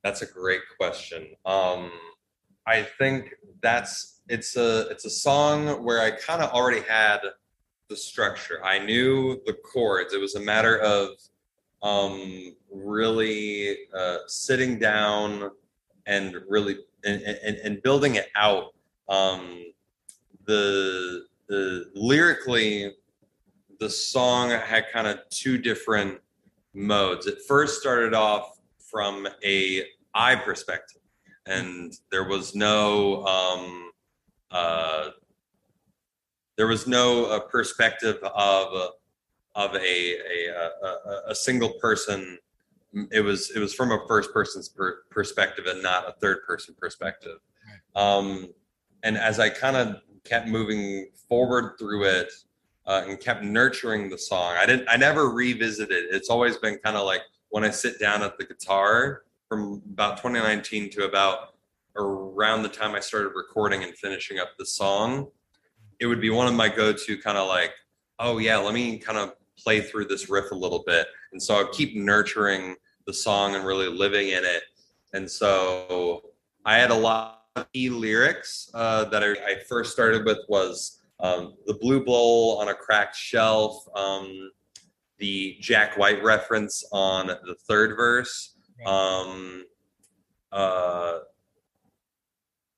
[0.03, 1.27] That's a great question.
[1.45, 1.91] Um,
[2.67, 7.19] I think that's it's a it's a song where I kind of already had
[7.89, 8.65] the structure.
[8.65, 10.13] I knew the chords.
[10.13, 11.11] It was a matter of
[11.83, 15.51] um, really uh, sitting down
[16.07, 18.75] and really and, and, and building it out.
[19.09, 19.73] Um,
[20.47, 22.95] the the lyrically,
[23.81, 26.19] the song had kind of two different
[26.75, 27.27] modes.
[27.27, 31.03] It first started off from a I perspective,
[31.47, 33.91] and there was no um,
[34.51, 35.11] uh,
[36.57, 38.93] there was no uh, perspective of
[39.59, 42.39] of a a, a, a, single person.
[43.11, 46.77] It was it was from a first person's per, perspective and not a third person
[46.79, 47.39] perspective.
[47.97, 48.51] Um,
[49.03, 52.33] and as I kind of kept moving forward through it
[52.87, 56.05] uh, and kept nurturing the song, I didn't I never revisited.
[56.13, 60.19] It's always been kind of like when I sit down at the guitar from about
[60.19, 61.55] 2019 to about
[61.97, 65.27] around the time I started recording and finishing up the song,
[65.99, 67.73] it would be one of my go-to kind of like,
[68.21, 69.33] oh yeah, let me kind of
[69.63, 71.07] play through this riff a little bit.
[71.33, 74.63] And so I keep nurturing the song and really living in it.
[75.13, 76.31] And so
[76.65, 81.01] I had a lot of key lyrics uh, that I, I, first started with was
[81.21, 84.51] um, the blue bowl on a cracked shelf, um,
[85.19, 88.55] the Jack White reference on the third verse,
[88.87, 89.65] um,
[90.53, 91.19] uh,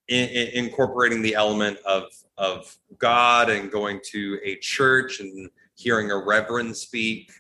[0.09, 2.05] in, in incorporating the element of
[2.39, 5.51] of God and going to a church and
[5.81, 7.33] hearing a reverend speak.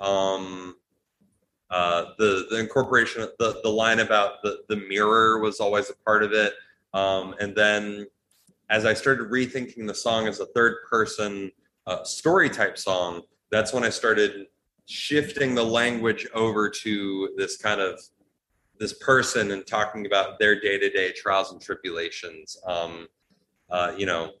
[0.00, 0.76] Um,
[1.70, 6.22] uh, the the incorporation the the line about the the mirror was always a part
[6.22, 6.54] of it.
[6.94, 8.06] Um, and then
[8.70, 11.50] as I started rethinking the song as a third person
[11.86, 14.46] uh, story type song, that's when I started
[14.86, 18.00] shifting the language over to this kind of
[18.78, 23.06] this person and talking about their day-to-day trials and tribulations um,
[23.70, 24.32] uh, you know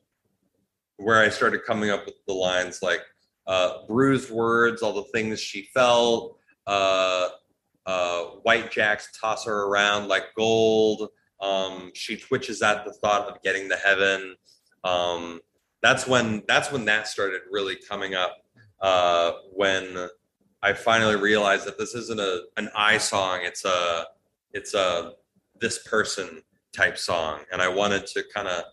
[0.96, 3.02] where i started coming up with the lines like
[3.48, 7.28] uh, bruised words all the things she felt uh,
[7.86, 11.08] uh white jacks toss her around like gold.
[11.40, 14.36] Um, she twitches at the thought of getting to heaven.
[14.84, 15.40] Um,
[15.82, 18.44] that's when that's when that started really coming up
[18.80, 20.08] uh, when
[20.62, 23.40] I finally realized that this isn't a an I song.
[23.42, 24.06] It's a
[24.52, 25.12] it's a
[25.60, 26.42] this person
[26.72, 28.64] type song, and I wanted to kind of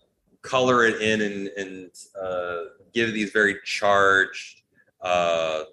[0.42, 4.62] color it in and and uh, give these very charged
[5.00, 5.64] uh,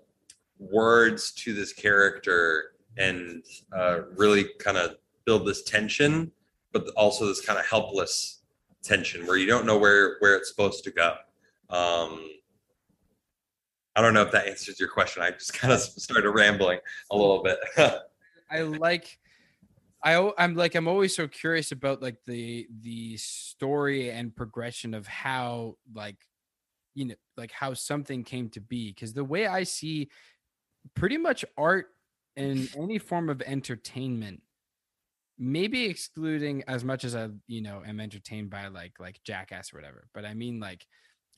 [0.60, 3.44] words to this character, and
[3.76, 4.96] uh, really kind of
[5.26, 6.32] build this tension,
[6.72, 8.42] but also this kind of helpless
[8.84, 11.16] tension where you don't know where where it's supposed to go.
[11.70, 12.30] Um,
[13.96, 15.24] I don't know if that answers your question.
[15.24, 16.80] I just kind of started rambling
[17.12, 17.60] a little bit.
[18.52, 19.18] I like
[20.04, 25.08] I I'm like I'm always so curious about like the the story and progression of
[25.08, 26.18] how like
[26.96, 30.10] you know like how something came to be because the way I see
[30.96, 31.88] pretty much art
[32.36, 34.42] and any form of entertainment
[35.40, 39.78] maybe excluding as much as I you know am entertained by like like Jackass or
[39.78, 40.86] whatever but I mean like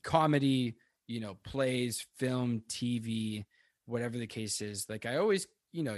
[0.02, 0.76] comedy
[1.06, 3.44] you know, plays, film, TV,
[3.86, 4.86] whatever the case is.
[4.88, 5.96] Like I always, you know,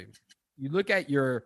[0.57, 1.45] you look at your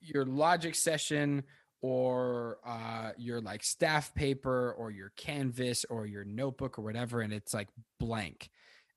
[0.00, 1.44] your logic session
[1.82, 7.32] or uh, your like staff paper or your canvas or your notebook or whatever and
[7.32, 7.68] it's like
[8.00, 8.48] blank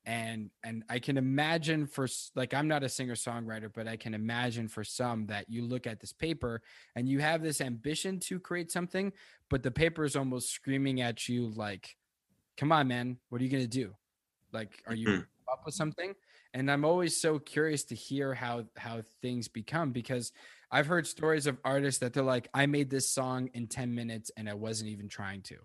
[0.05, 4.13] and and i can imagine for like i'm not a singer songwriter but i can
[4.13, 6.61] imagine for some that you look at this paper
[6.95, 9.11] and you have this ambition to create something
[9.49, 11.95] but the paper is almost screaming at you like
[12.57, 13.93] come on, man, what are you gonna do?
[14.51, 15.51] Like, are you mm-hmm.
[15.51, 16.13] up with something?
[16.53, 20.31] And I'm always so curious to hear how how things become because
[20.71, 24.31] I've heard stories of artists that they're like, I made this song in 10 minutes
[24.35, 25.57] and I wasn't even trying to,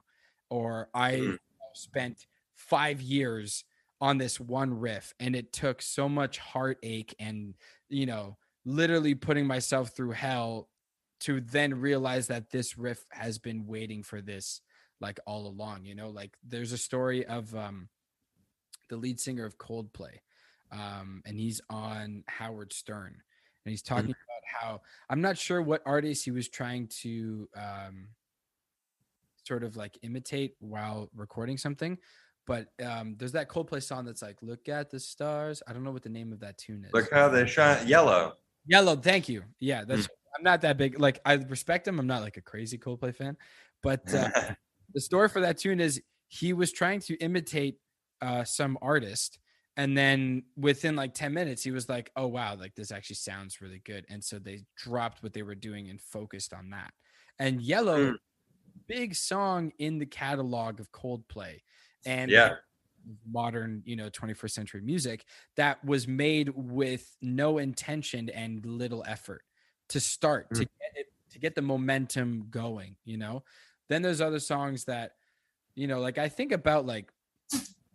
[0.48, 1.34] or I mm-hmm.
[1.74, 3.64] spent five years
[4.00, 7.54] on this one riff and it took so much heartache and
[7.88, 10.68] you know literally putting myself through hell
[11.20, 14.62] to then realize that this riff has been waiting for this
[15.00, 17.88] like all along you know like there's a story of um
[18.88, 20.16] the lead singer of coldplay
[20.72, 23.14] um and he's on howard stern
[23.64, 24.10] and he's talking mm-hmm.
[24.10, 24.29] about
[24.60, 28.08] how i'm not sure what artist he was trying to um
[29.44, 31.98] sort of like imitate while recording something
[32.46, 35.62] but um there's that coldplay song that's like look at the stars.
[35.66, 36.92] I don't know what the name of that tune is.
[36.92, 37.86] Look how they shine.
[37.86, 38.34] Yellow.
[38.66, 39.44] Yellow thank you.
[39.60, 40.10] Yeah that's mm.
[40.36, 41.98] i'm not that big like i respect him.
[41.98, 43.36] I'm not like a crazy coldplay fan
[43.82, 44.28] but uh,
[44.94, 47.78] the story for that tune is he was trying to imitate
[48.22, 49.38] uh, some artist
[49.76, 53.60] and then within like 10 minutes he was like oh wow like this actually sounds
[53.60, 56.92] really good and so they dropped what they were doing and focused on that
[57.38, 58.16] and yellow mm.
[58.86, 61.58] big song in the catalog of coldplay
[62.04, 62.54] and yeah
[63.32, 65.24] modern you know 21st century music
[65.56, 69.42] that was made with no intention and little effort
[69.88, 70.58] to start mm.
[70.58, 73.42] to get it to get the momentum going you know
[73.90, 75.16] then there's other songs that,
[75.74, 77.12] you know, like I think about like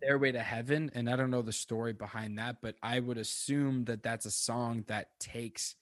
[0.06, 3.84] Stairway to Heaven, and I don't know the story behind that, but I would assume
[3.86, 5.74] that that's a song that takes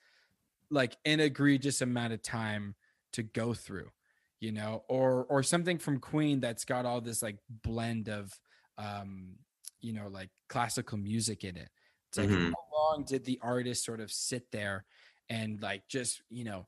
[0.70, 2.76] like an egregious amount of time
[3.12, 3.90] to go through,
[4.40, 8.38] you know, or or something from Queen that's got all this like blend of
[8.78, 9.36] um,
[9.80, 11.70] you know, like classical music in it
[12.08, 12.50] It's like Mhm.
[12.50, 14.86] how long did the artist sort of sit there
[15.28, 16.66] and like just you know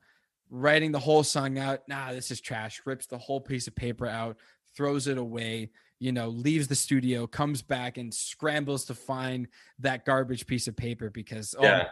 [0.50, 1.80] writing the whole song out?
[1.88, 2.80] Nah, this is trash.
[2.86, 4.38] Rips the whole piece of paper out,
[4.74, 5.70] throws it away.
[5.98, 10.76] You know, leaves the studio, comes back and scrambles to find that garbage piece of
[10.76, 11.84] paper because oh, Yeah.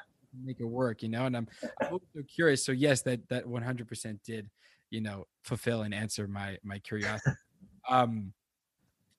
[0.44, 1.02] make it work.
[1.02, 1.48] You know, and I'm,
[1.80, 2.64] I'm also curious.
[2.64, 4.50] So yes, that that 100% did
[4.90, 7.36] you know fulfill and answer my my curiosity.
[7.88, 8.32] um,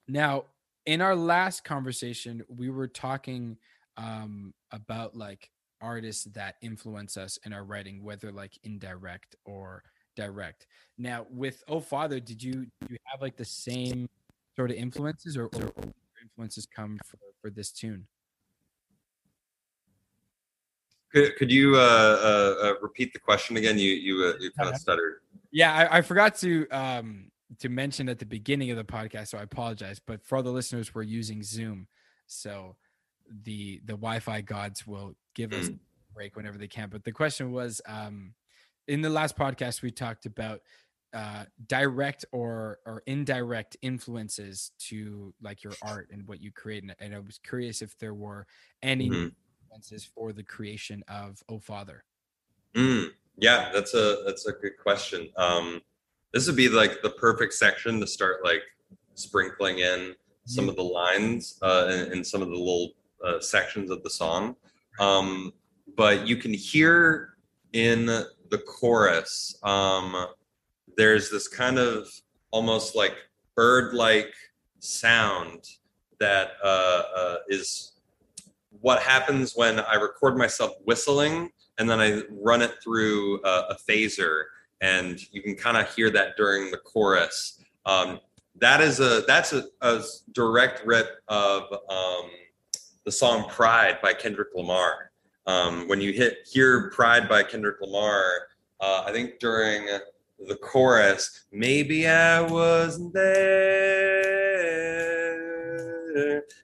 [0.08, 0.46] now
[0.86, 3.58] in our last conversation, we were talking
[3.98, 5.50] um, about like
[5.82, 9.84] artists that influence us in our writing, whether like indirect or
[10.16, 10.68] direct.
[10.98, 14.08] Now, with Oh Father, did you you have like the same
[14.56, 15.74] sort of influences, or, or
[16.22, 18.08] influences come for, for this tune?
[21.12, 23.78] Could, could you uh, uh, uh, repeat the question again?
[23.78, 25.22] You you uh, you kind of stuttered.
[25.52, 29.38] Yeah, I, I forgot to um to mention at the beginning of the podcast, so
[29.38, 30.00] I apologize.
[30.06, 31.88] But for all the listeners, we're using Zoom,
[32.28, 32.76] so
[33.44, 35.74] the the Wi-Fi gods will give us a
[36.14, 36.90] break whenever they can.
[36.90, 38.34] But the question was, um,
[38.88, 40.62] in the last podcast, we talked about
[41.16, 46.96] uh, direct or or indirect influences to like your art and what you create, and,
[47.00, 48.46] and I was curious if there were
[48.84, 49.32] any Mhm.
[49.72, 52.04] influences for the creation of Oh Father.
[52.76, 55.30] Mm, yeah, that's a that's a good question.
[55.38, 55.82] Um,
[56.34, 58.64] this would be like the perfect section to start like
[59.16, 62.92] sprinkling in some of the lines uh, and, and some of the little
[63.24, 64.56] uh, sections of the song.
[65.00, 65.54] Um,
[65.96, 67.38] but you can hear
[67.74, 70.28] in the chorus, um,
[70.98, 72.08] there's this kind of
[72.52, 73.16] almost like
[73.56, 74.34] bird-like
[74.80, 75.64] sound
[76.20, 77.94] that uh, uh, is
[78.82, 83.78] what happens when I record myself whistling and then I run it through a, a
[83.90, 84.44] phaser,
[84.82, 87.62] and you can kind of hear that during the chorus.
[87.86, 88.20] Um,
[88.60, 92.30] that is a that's a, a direct rip of um,
[93.04, 95.12] the song "Pride" by Kendrick Lamar.
[95.48, 98.48] Um, when you hit hear "Pride" by Kendrick Lamar,
[98.80, 99.88] uh, I think during
[100.40, 104.14] the chorus, maybe I wasn't there.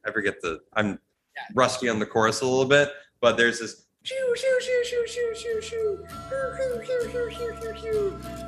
[0.06, 0.88] I forget the, I'm
[1.36, 1.44] yeah.
[1.56, 3.86] rusty on the chorus a little bit, but there's this.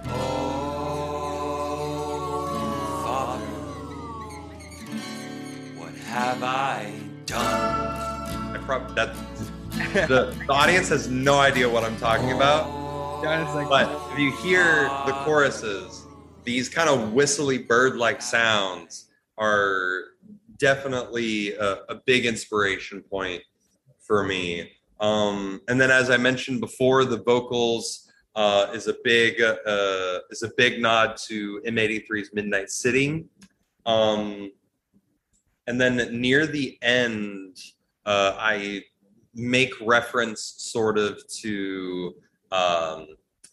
[0.07, 0.53] Oh,
[3.05, 3.45] Father,
[5.77, 6.91] what have I
[7.25, 8.55] done?
[8.55, 9.15] I probably that,
[10.07, 12.82] the, the audience has no idea what I'm talking about
[13.23, 16.05] but if you hear the choruses,
[16.43, 20.01] these kind of whistly bird-like sounds are
[20.57, 23.41] definitely a, a big inspiration point
[24.01, 24.71] for me.
[24.99, 30.43] Um, and then, as I mentioned before, the vocals uh, is a big uh, is
[30.43, 33.25] a big nod to M83's Midnight City.
[33.85, 34.51] Um,
[35.67, 37.57] and then near the end,
[38.05, 38.83] uh, I
[39.33, 42.15] make reference sort of to
[42.53, 43.07] um,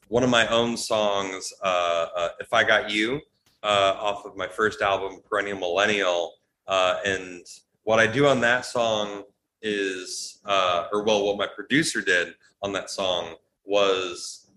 [0.08, 3.20] one of my own songs, uh, uh, "If I Got You,"
[3.62, 6.34] uh, off of my first album, Perennial Millennial.
[6.66, 7.44] Uh, and
[7.84, 9.24] what I do on that song
[9.62, 13.34] is, uh, or well, what my producer did on that song
[13.64, 14.50] was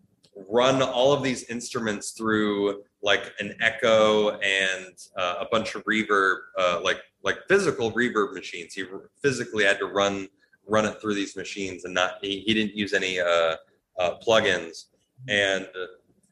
[0.49, 6.37] run all of these instruments through like an echo and uh, a bunch of reverb,
[6.57, 8.73] uh, like like physical reverb machines.
[8.73, 8.85] He
[9.21, 10.27] physically had to run
[10.65, 13.55] run it through these machines, and not he, he didn't use any uh,
[13.99, 14.85] uh, plugins.
[15.27, 15.67] And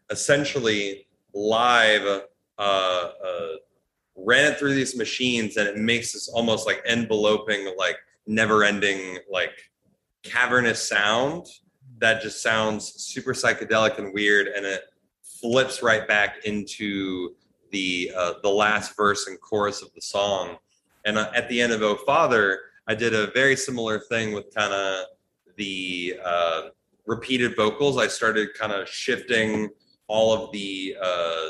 [0.09, 2.23] essentially, live
[2.57, 3.47] uh, uh,
[4.15, 7.97] ran it through these machines, and it makes this almost like enveloping, like
[8.27, 9.71] never-ending, like
[10.23, 11.47] cavernous sound
[11.99, 14.81] that just sounds super psychedelic and weird, and it
[15.23, 17.35] flips right back into
[17.71, 20.57] the uh, the last verse and chorus of the song.
[21.05, 24.53] And uh, at the end of "Oh Father," I did a very similar thing with
[24.53, 25.05] kind of
[25.57, 26.61] the uh,
[27.11, 27.97] repeated vocals.
[27.97, 29.69] I started kind of shifting
[30.07, 31.49] all of the uh,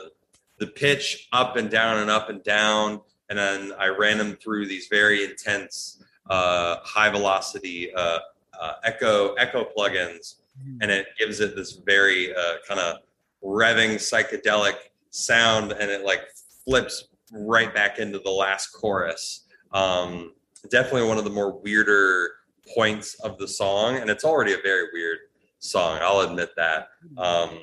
[0.58, 3.00] the pitch up and down and up and down,
[3.30, 8.20] and then I ran them through these very intense uh, high velocity uh,
[8.60, 10.38] uh, echo echo plugins,
[10.82, 12.98] and it gives it this very uh, kind of
[13.44, 14.76] revving psychedelic
[15.12, 16.22] sound, and it like
[16.66, 19.46] flips right back into the last chorus.
[19.74, 20.34] Um,
[20.70, 22.32] definitely one of the more weirder
[22.76, 25.20] points of the song, and it's already a very weird
[25.62, 26.00] song.
[26.02, 26.90] I'll admit that.
[27.18, 27.58] Um,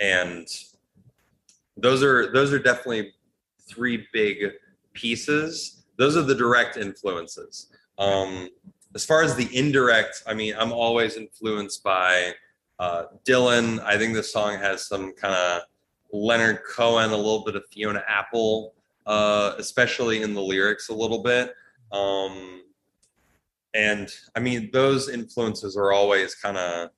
[0.00, 0.48] and
[1.76, 3.12] those are those are definitely
[3.68, 4.52] three big
[4.92, 5.84] pieces.
[5.96, 7.68] Those are the direct influences.
[7.98, 8.48] Um,
[8.94, 12.32] as far as the indirect, I mean, I'm always influenced by
[12.78, 13.80] uh, Dylan.
[13.84, 15.62] I think this song has some kind of
[16.12, 18.74] Leonard Cohen, a little bit of Fiona Apple,
[19.06, 21.54] uh, especially in the lyrics a little bit.
[21.92, 22.62] Um,
[23.74, 26.90] and I mean those influences are always kind of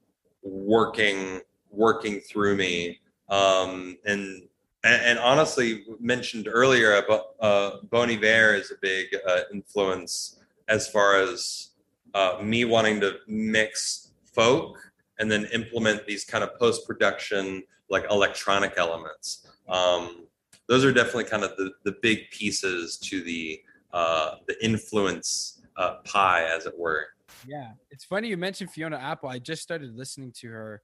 [0.47, 1.40] working
[1.70, 2.99] working through me.
[3.28, 4.42] Um, and,
[4.84, 7.03] and honestly, mentioned earlier,
[7.40, 10.38] uh, Bon Iver is a big uh, influence
[10.68, 11.70] as far as
[12.14, 14.78] uh, me wanting to mix folk
[15.18, 19.49] and then implement these kind of post production like electronic elements.
[19.68, 20.26] Um,
[20.68, 23.61] those are definitely kind of the, the big pieces to the
[23.92, 27.07] uh, the influence uh, pie, as it were.
[27.49, 29.28] Yeah, it's funny you mentioned Fiona Apple.
[29.28, 30.82] I just started listening to her.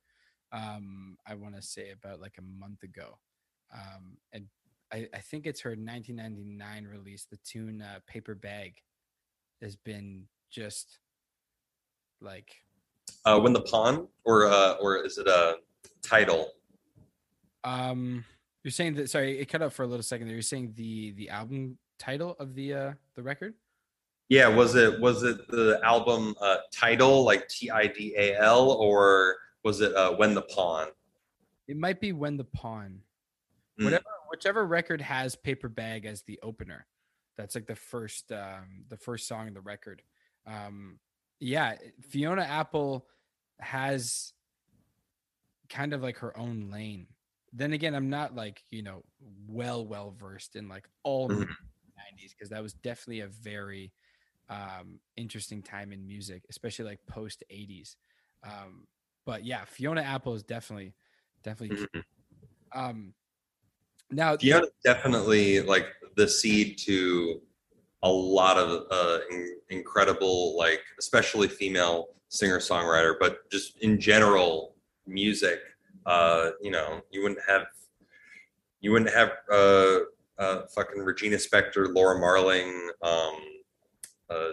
[0.53, 3.19] Um, I want to say about like a month ago,
[3.73, 4.47] um, and
[4.93, 7.27] I, I think it's her 1999 release.
[7.31, 8.75] The tune uh, "Paper Bag"
[9.63, 10.99] has been just
[12.21, 12.55] like
[13.25, 15.57] uh, "When the Pawn" or uh, or is it a
[16.03, 16.51] title?
[17.65, 18.25] Um,
[18.63, 19.11] you're saying that.
[19.11, 20.37] Sorry, it cut out for a little second there.
[20.37, 23.55] You're saying the the album title of the uh the record?
[24.29, 28.71] Yeah, was it was it the album uh, title like T I D A L
[28.71, 30.89] or was it uh, When the Pawn?
[31.69, 33.01] It might be When the Pawn.
[33.81, 33.85] Mm.
[33.85, 36.87] Whatever, whichever record has Paper Bag as the opener.
[37.37, 40.03] That's like the first um the first song in the record.
[40.47, 40.99] Um
[41.41, 41.77] yeah,
[42.09, 43.07] Fiona Apple
[43.61, 44.33] has
[45.69, 47.07] kind of like her own lane.
[47.53, 49.05] Then again, I'm not like, you know,
[49.47, 51.49] well well versed in like all Mhm.
[51.99, 53.93] 90s because that was definitely a very
[54.49, 57.97] um interesting time in music, especially like post 80s.
[58.45, 58.87] Um
[59.25, 60.95] but yeah, Fiona Apple is definitely
[61.43, 62.05] definitely Mhm.
[62.75, 63.15] um
[64.11, 65.87] now Fiona definitely like
[66.17, 67.41] the seed to
[68.03, 74.75] a lot of uh, in- incredible like especially female singer songwriter, but just in general
[75.07, 75.61] music.
[76.05, 77.67] Uh, you know, you wouldn't have
[78.81, 79.99] you wouldn't have uh,
[80.39, 83.37] uh, fucking Regina Spektor, Laura Marling, um,
[84.33, 84.53] uh,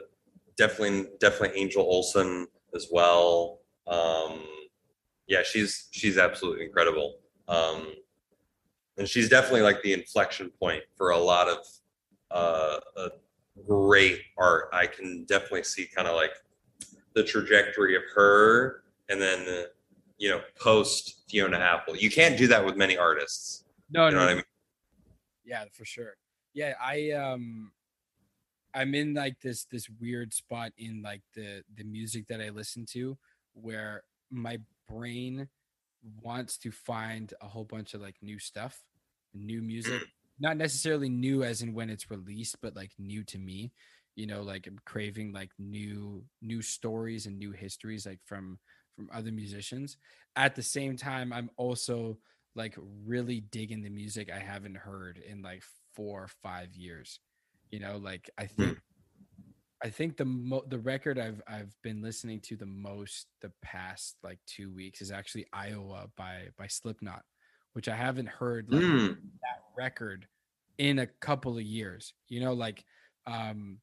[0.58, 3.60] definitely definitely Angel Olsen as well.
[3.88, 4.44] Um,
[5.28, 7.20] yeah, she's she's absolutely incredible.
[7.48, 7.94] Um,
[8.98, 11.58] and she's definitely like the inflection point for a lot of
[12.32, 13.10] uh, uh,
[13.68, 14.70] great art.
[14.74, 16.34] I can definitely see kind of like
[17.16, 19.66] the trajectory of her, and then
[20.18, 21.96] you know post Fiona Apple.
[21.96, 23.64] You can't do that with many artists.
[23.90, 24.44] no, You know no, what I mean?
[25.46, 26.16] Yeah, for sure.
[26.54, 27.72] Yeah, I um
[28.74, 32.86] I'm in like this this weird spot in like the the music that I listen
[32.92, 33.18] to
[33.54, 35.48] where my brain
[36.22, 38.82] wants to find a whole bunch of like new stuff,
[39.34, 40.02] new music.
[40.42, 43.74] Not necessarily new as in when it's released, but like new to me.
[44.16, 48.60] You know, like I'm craving like new new stories and new histories like from
[48.96, 49.98] from other musicians.
[50.36, 52.18] At the same time, I'm also
[52.56, 55.64] like really digging the music I haven't heard in like
[55.94, 57.20] four or five years.
[57.72, 58.80] You know, like I think
[59.84, 64.18] I think the mo- the record I've I've been listening to the most the past
[64.24, 67.24] like two weeks is actually Iowa by by Slipknot,
[67.74, 69.40] which I haven't heard like Mm.
[69.44, 70.28] that record
[70.78, 72.14] in a couple of years.
[72.28, 72.86] You know, like
[73.26, 73.80] um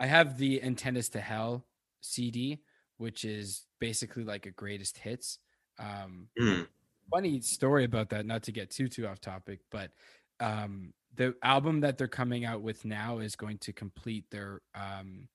[0.00, 1.68] I have the Antennas to Hell
[2.02, 2.64] CD,
[2.98, 5.38] which is basically like a greatest hits.
[5.78, 6.66] Um Mm.
[7.12, 9.92] funny story about that not to get too too off topic but
[10.40, 15.28] um the album that they're coming out with now is going to complete their um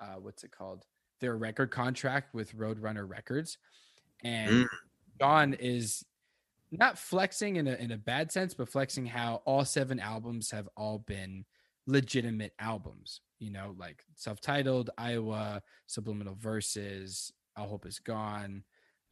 [0.00, 0.84] uh what's it called?
[1.20, 3.58] Their record contract with roadrunner records.
[4.22, 4.68] And Mm.
[5.20, 6.04] john is
[6.72, 10.68] not flexing in a in a bad sense but flexing how all seven albums have
[10.76, 11.44] all been
[11.86, 18.64] legitimate albums you know like self-titled iowa subliminal verses all hope is gone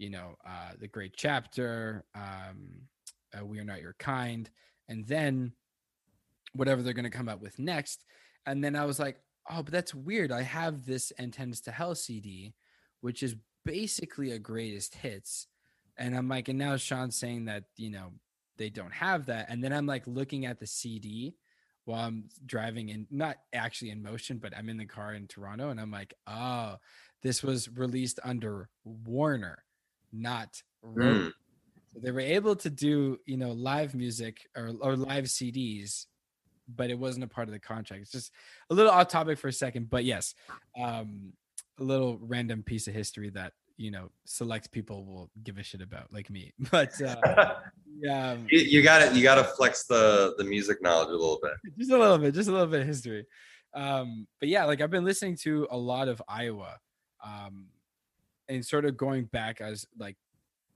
[0.02, 2.72] you know, uh, the Gray Chapter, um,
[3.38, 4.50] uh, We Are Not Your Kind,
[4.88, 5.52] and then
[6.52, 8.04] whatever they're going to come up with next.
[8.46, 9.18] And then I was like,
[9.50, 10.32] oh, but that's weird.
[10.32, 12.54] I have this Antennas to Hell CD,
[13.00, 15.46] which is basically a greatest hits.
[15.96, 18.12] And I'm like, and now Sean's saying that, you know,
[18.58, 19.46] they don't have that.
[19.48, 21.34] And then I'm like looking at the CD
[21.84, 25.70] while I'm driving in, not actually in motion, but I'm in the car in Toronto.
[25.70, 26.76] And I'm like, oh,
[27.22, 29.64] this was released under Warner,
[30.12, 31.16] not Road.
[31.16, 31.32] Mm.
[31.92, 36.06] So they were able to do, you know, live music or, or live CDs,
[36.68, 38.02] but it wasn't a part of the contract.
[38.02, 38.32] It's just
[38.70, 40.34] a little off topic for a second, but yes,
[40.80, 41.32] um,
[41.78, 45.80] a little random piece of history that you know select people will give a shit
[45.80, 46.52] about, like me.
[46.70, 47.54] But uh,
[48.00, 51.12] yeah, um, You, you got to you got to flex the the music knowledge a
[51.12, 51.54] little bit.
[51.78, 53.26] just a little bit, just a little bit of history.
[53.74, 56.78] Um, but yeah, like I've been listening to a lot of Iowa,
[57.24, 57.66] um,
[58.48, 60.16] and sort of going back as like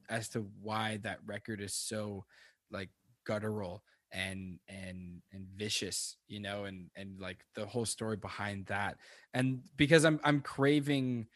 [0.09, 2.25] as to why that record is so
[2.71, 2.89] like
[3.27, 3.83] guttural
[4.17, 8.97] and and and vicious you know and and like the whole story behind that.
[9.35, 11.27] And because i'm i'm craving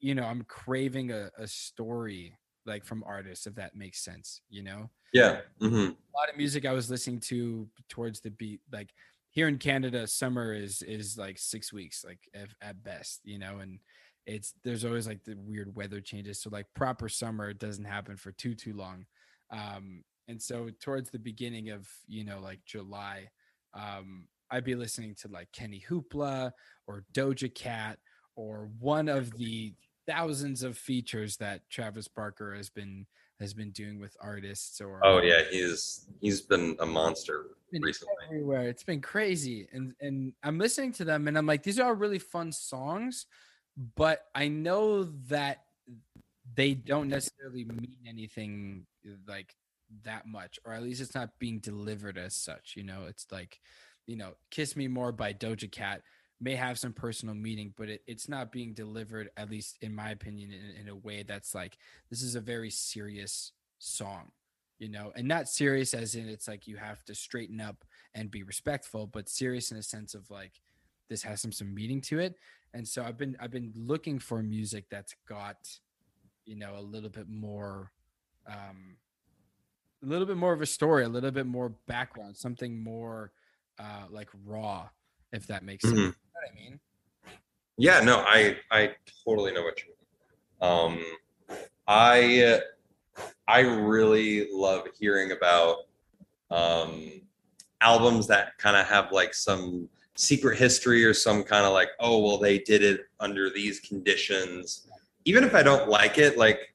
[0.00, 4.62] you know i'm craving a, a story like from artists if that makes sense you
[4.62, 4.90] know?
[5.12, 5.42] Yeah.
[5.60, 8.92] hmm a lot of music i was listening to towards the beat like
[9.30, 13.58] here in canada summer is is like six weeks like at, at best you know
[13.58, 13.78] and
[14.26, 16.40] it's there's always like the weird weather changes.
[16.40, 19.06] So like proper summer doesn't happen for too too long.
[19.50, 23.28] Um and so towards the beginning of you know like july
[23.74, 26.52] um i'd be listening to like kenny hoopla
[26.86, 27.98] or doja cat
[28.36, 29.74] or one of the
[30.06, 33.06] thousands of features that travis barker has been
[33.40, 38.14] has been doing with artists or Oh yeah, he's he's been a monster been recently.
[38.26, 38.68] everywhere.
[38.68, 41.94] It's been crazy, and and I'm listening to them, and I'm like, these are all
[41.94, 43.26] really fun songs,
[43.96, 45.64] but I know that
[46.54, 48.86] they don't necessarily mean anything
[49.26, 49.56] like
[50.04, 52.74] that much, or at least it's not being delivered as such.
[52.76, 53.60] You know, it's like,
[54.06, 56.02] you know, "Kiss Me More" by Doja Cat
[56.40, 60.10] may have some personal meaning, but it, it's not being delivered, at least in my
[60.10, 61.78] opinion, in, in a way that's like
[62.10, 64.30] this is a very serious song
[64.82, 67.84] you know and not serious as in it's like you have to straighten up
[68.16, 70.60] and be respectful but serious in a sense of like
[71.08, 72.34] this has some some meaning to it
[72.74, 75.56] and so i've been i've been looking for music that's got
[76.46, 77.92] you know a little bit more
[78.48, 78.96] um
[80.02, 83.32] a little bit more of a story a little bit more background something more
[83.78, 84.88] uh like raw
[85.32, 85.98] if that makes sense Mhm.
[85.98, 86.80] you know what i mean
[87.78, 88.94] Yeah, no, I I
[89.24, 90.70] totally know what you mean.
[90.70, 91.04] Um,
[91.88, 92.60] I
[93.48, 95.86] I really love hearing about
[96.50, 97.22] um,
[97.80, 102.18] albums that kind of have like some secret history or some kind of like, oh
[102.22, 104.86] well, they did it under these conditions.
[105.24, 106.71] Even if I don't like it, like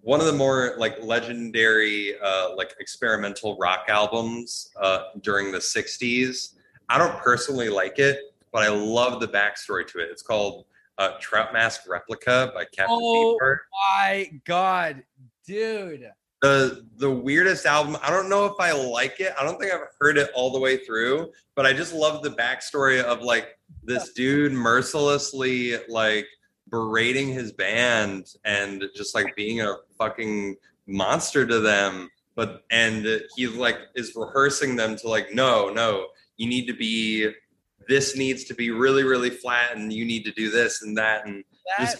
[0.00, 6.54] one of the more like legendary uh, like experimental rock albums uh, during the '60s.
[6.88, 8.18] I don't personally like it,
[8.52, 10.08] but I love the backstory to it.
[10.10, 10.64] It's called
[10.98, 13.36] uh, Trout Mask Replica by Captain Oh.
[13.40, 13.58] Beefheart.
[13.72, 15.02] my god
[15.46, 16.10] dude
[16.42, 17.96] The the weirdest album.
[18.02, 19.32] I don't know if I like it.
[19.38, 22.30] I don't think I've heard it all the way through, but I just love the
[22.30, 26.26] backstory of like this dude mercilessly like
[26.70, 30.56] berating his band and just like being a fucking
[30.86, 32.10] monster to them.
[32.34, 33.04] But and
[33.36, 37.32] he like is rehearsing them to like, no, no, you need to be
[37.88, 41.26] this needs to be really, really flat, and you need to do this and that,
[41.26, 41.42] and
[41.78, 41.96] that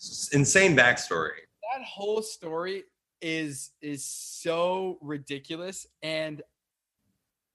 [0.00, 1.40] just insane backstory.
[1.72, 2.84] that whole story
[3.20, 6.42] is is so ridiculous and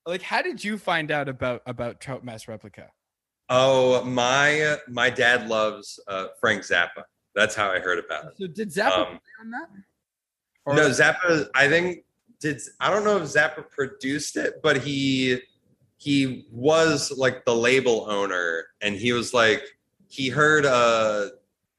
[0.06, 2.92] like how did you find out about about Trout Mask Replica
[3.50, 7.04] Oh, my my dad loves uh, Frank Zappa.
[7.36, 8.32] That's how I heard about it.
[8.38, 9.70] so did zappa Um, play on that
[10.68, 11.48] no, Zappa.
[11.54, 12.06] I think
[12.40, 12.60] did.
[12.80, 15.40] I don't know if Zappa produced it, but he
[15.98, 19.64] he was like the label owner, and he was like
[20.10, 21.30] he heard uh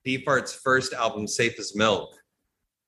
[0.06, 2.14] Beefheart's first album, "Safe as Milk,"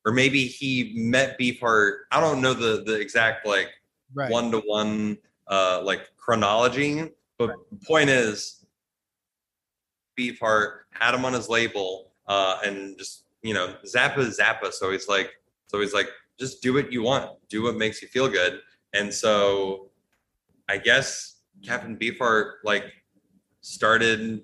[0.06, 2.02] or maybe he met Beefheart.
[2.12, 3.70] I don't know the the exact like
[4.14, 5.18] one to one
[5.48, 7.54] uh like chronology but
[7.86, 8.57] point is
[10.18, 15.08] beefheart had him on his label uh and just you know zappa zappa so he's
[15.08, 15.30] like
[15.66, 16.08] so he's like
[16.38, 18.60] just do what you want do what makes you feel good
[18.94, 19.88] and so
[20.68, 22.84] i guess captain beefheart like
[23.60, 24.42] started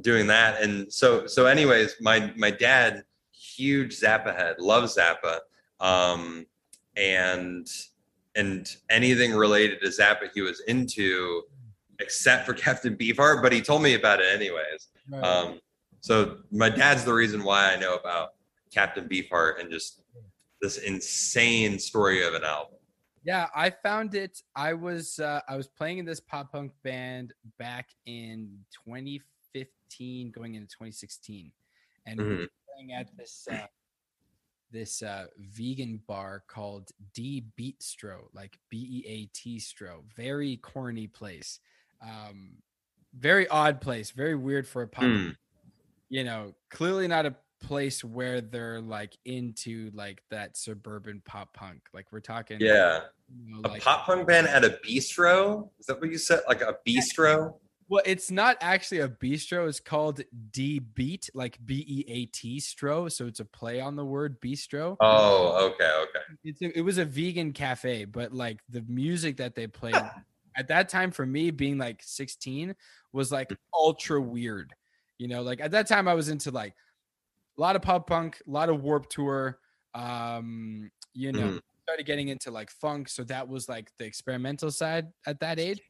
[0.00, 3.02] doing that and so so anyways my my dad
[3.32, 5.38] huge zappa head loves zappa
[5.80, 6.46] um
[6.96, 7.68] and
[8.36, 11.42] and anything related to Zappa he was into,
[11.98, 13.42] except for Captain Beefheart.
[13.42, 14.88] But he told me about it anyways.
[15.10, 15.22] Right.
[15.22, 15.60] Um,
[16.00, 18.30] so my dad's the reason why I know about
[18.72, 20.02] Captain Beefheart and just
[20.60, 22.78] this insane story of an album.
[23.24, 27.34] yeah i found it i was uh i was playing in this pop punk band
[27.58, 31.52] back in 2015 going into 2016
[32.06, 33.66] and we were playing at this uh
[34.72, 40.02] this uh vegan bar called D Beatstro, like B E A T Stro.
[40.16, 41.60] Very corny place.
[42.02, 42.56] Um
[43.18, 45.04] very odd place, very weird for a pop.
[45.04, 45.30] Hmm.
[46.08, 51.80] You know, clearly not a place where they're like into like that suburban pop punk.
[51.92, 55.68] Like we're talking Yeah, you know, a like pop punk band at a bistro.
[55.80, 56.40] Is that what you said?
[56.48, 57.54] Like a bistro?
[57.88, 62.58] well, it's not actually a bistro, it's called D Beat, like B E A T
[62.58, 63.10] Stro.
[63.10, 64.96] So it's a play on the word bistro.
[65.00, 66.38] Oh, okay, okay.
[66.44, 69.94] it's a, it was a vegan cafe, but like the music that they played
[70.56, 72.74] at that time for me being like 16
[73.12, 74.74] was like ultra weird.
[75.18, 76.74] You know, like at that time I was into like
[77.56, 79.58] a lot of pop punk, a lot of warp tour,
[79.94, 81.62] um, you know, Mhm.
[81.82, 85.80] started getting into like funk, so that was like the experimental side at that age.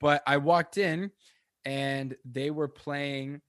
[0.00, 1.10] But I walked in
[1.64, 3.40] and they were playing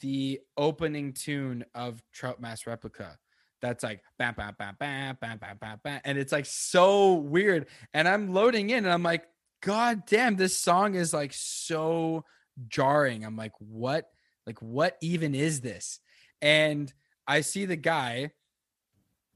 [0.00, 3.18] the opening tune of Trout Mask Replica.
[3.60, 6.00] That's like bam, bam, bam, bam, bam, bam, bam, bam.
[6.04, 7.68] And it's like so weird.
[7.92, 9.26] And I'm loading in and I'm like,
[9.62, 12.24] God damn, this song is like so
[12.68, 13.24] jarring.
[13.24, 14.10] I'm like, what?
[14.46, 16.00] Like, what even is this?
[16.40, 16.92] And
[17.26, 18.32] I see the guy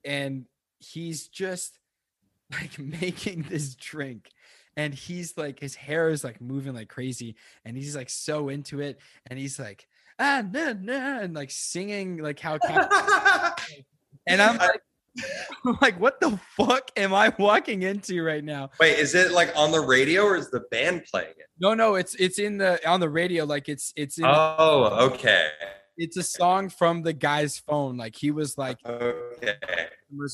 [0.04, 0.46] and
[0.78, 1.78] he's just
[2.52, 4.30] like making this drink
[4.76, 8.80] and he's like his hair is like moving like crazy and he's like so into
[8.80, 12.58] it and he's like ah nah, nah, and like singing like how
[14.26, 14.82] and i'm like
[15.64, 19.52] I'm like what the fuck am i walking into right now Wait, is it like
[19.56, 21.46] on the radio or is the band playing it?
[21.58, 25.48] no no it's it's in the on the radio like it's it's in, Oh, okay.
[25.96, 29.54] it's a song from the guy's phone like he was like Okay.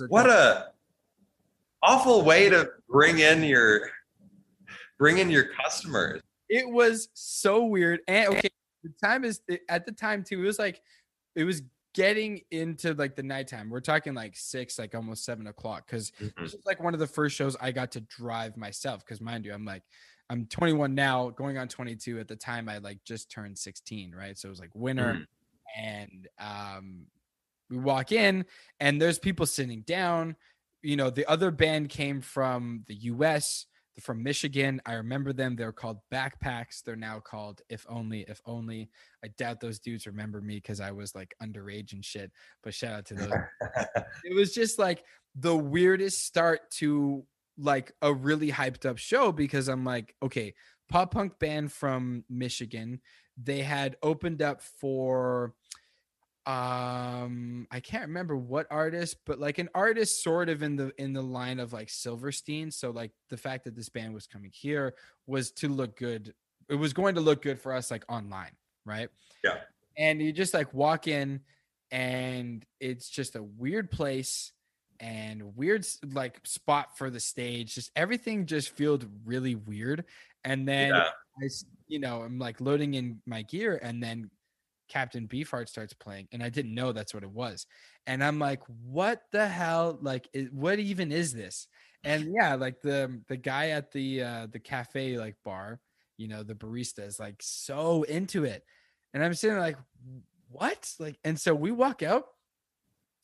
[0.09, 0.69] What a
[1.83, 3.91] awful way to bring in your
[4.99, 6.21] bring in your customers.
[6.49, 8.49] it was so weird and okay
[8.85, 10.81] the time is at the time too it was like
[11.37, 11.63] it was
[11.95, 16.35] getting into like the nighttime we're talking like six like almost seven o'clock because Mhm.
[16.43, 19.45] this was like one of the first shows i got to drive myself because mind
[19.45, 19.83] you i'm like
[20.31, 24.39] i'm 21 now going on 22 at the time i like just turned 16 right
[24.39, 25.27] so it was like winter Mhm.
[25.77, 27.07] and um
[27.69, 28.45] we walk in
[28.81, 30.37] and there's people sitting down
[30.83, 35.57] you know the other band came from the us they're from michigan i remember them
[35.57, 38.89] they're called backpacks they're now called if only if only
[39.25, 42.31] i doubt those dudes remember me because i was like underage and shit
[42.63, 43.33] but shout out to those
[44.25, 47.25] it was just like the weirdest start to
[47.59, 50.55] like a really hyped up show because I'm like, okay,
[50.89, 53.01] pop punk band from Michigan.
[53.43, 55.55] They had opened up for
[56.47, 61.13] um I can't remember what artist, but like an artist sort of in the in
[61.13, 62.71] the line of like Silverstein.
[62.71, 64.95] So like the fact that this band was coming here
[65.27, 66.35] was to look good.
[66.69, 68.53] It was going to look good for us like online,
[68.85, 69.09] right?
[69.45, 69.59] Yeah.
[69.97, 71.41] And you just like walk in
[71.91, 74.53] and it's just a weird place
[74.99, 80.05] and weird like spot for the stage just everything just feels really weird
[80.45, 81.09] and then Yeah.
[81.43, 81.49] i
[81.89, 84.31] you know i'm like loading in my gear and then
[84.93, 87.67] captain beefheart starts playing and i didn't know that's what it was.
[88.07, 89.99] And i'm like what the hell?
[90.03, 91.67] Like what even is this?
[92.05, 95.81] And yeah like the the guy at the uh the cafe like bar
[96.19, 98.65] you know the barista is like so into it.
[99.15, 99.79] And i'm sitting like
[100.51, 100.93] what?
[100.99, 102.25] Like and so we walk out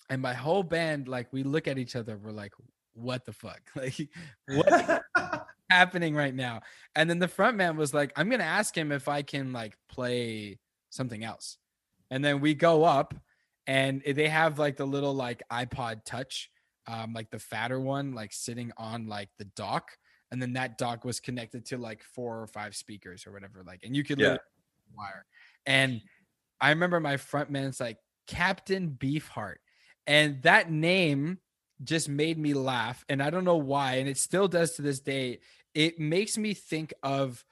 [0.09, 2.55] and my whole band like we look at each other we're like
[2.95, 3.61] what the fuck?
[3.77, 4.09] Like
[4.49, 5.03] what?
[5.71, 6.62] happening right now?
[6.97, 9.77] And then the front man was like i'm gonna ask him if i can like
[9.91, 10.59] play
[10.91, 11.59] something else.
[12.11, 13.14] And then we go up
[13.66, 16.51] and they have like the little like ipod touch
[16.86, 19.91] um like the fatter one like sitting on like the dock.
[20.30, 23.80] And then that dock was connected to like four or five speakers or whatever like
[23.84, 24.36] and you could Yeah.
[24.97, 25.24] wire.
[25.66, 26.01] And
[26.61, 29.57] i remember my front man's like captain beefheart.
[30.07, 31.39] And that name
[31.84, 35.01] just made me laugh and i don't know why and it still does to this
[35.01, 35.41] day.
[35.74, 37.45] It makes me think of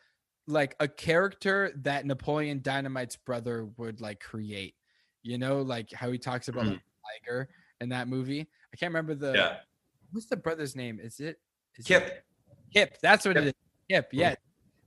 [0.46, 4.74] like a character that napoleon dynamite's brother would like create
[5.22, 7.26] you know like how he talks about like, mm-hmm.
[7.26, 7.48] tiger
[7.80, 9.56] in that movie i can't remember the yeah.
[10.12, 11.40] what's the brother's name is it
[11.76, 12.24] is it- Kip.
[12.72, 12.98] Kip.
[13.00, 13.44] That's what Kip.
[13.44, 13.54] it is.
[13.90, 14.06] Kip.
[14.08, 14.20] Mm-hmm.
[14.20, 14.34] Yeah.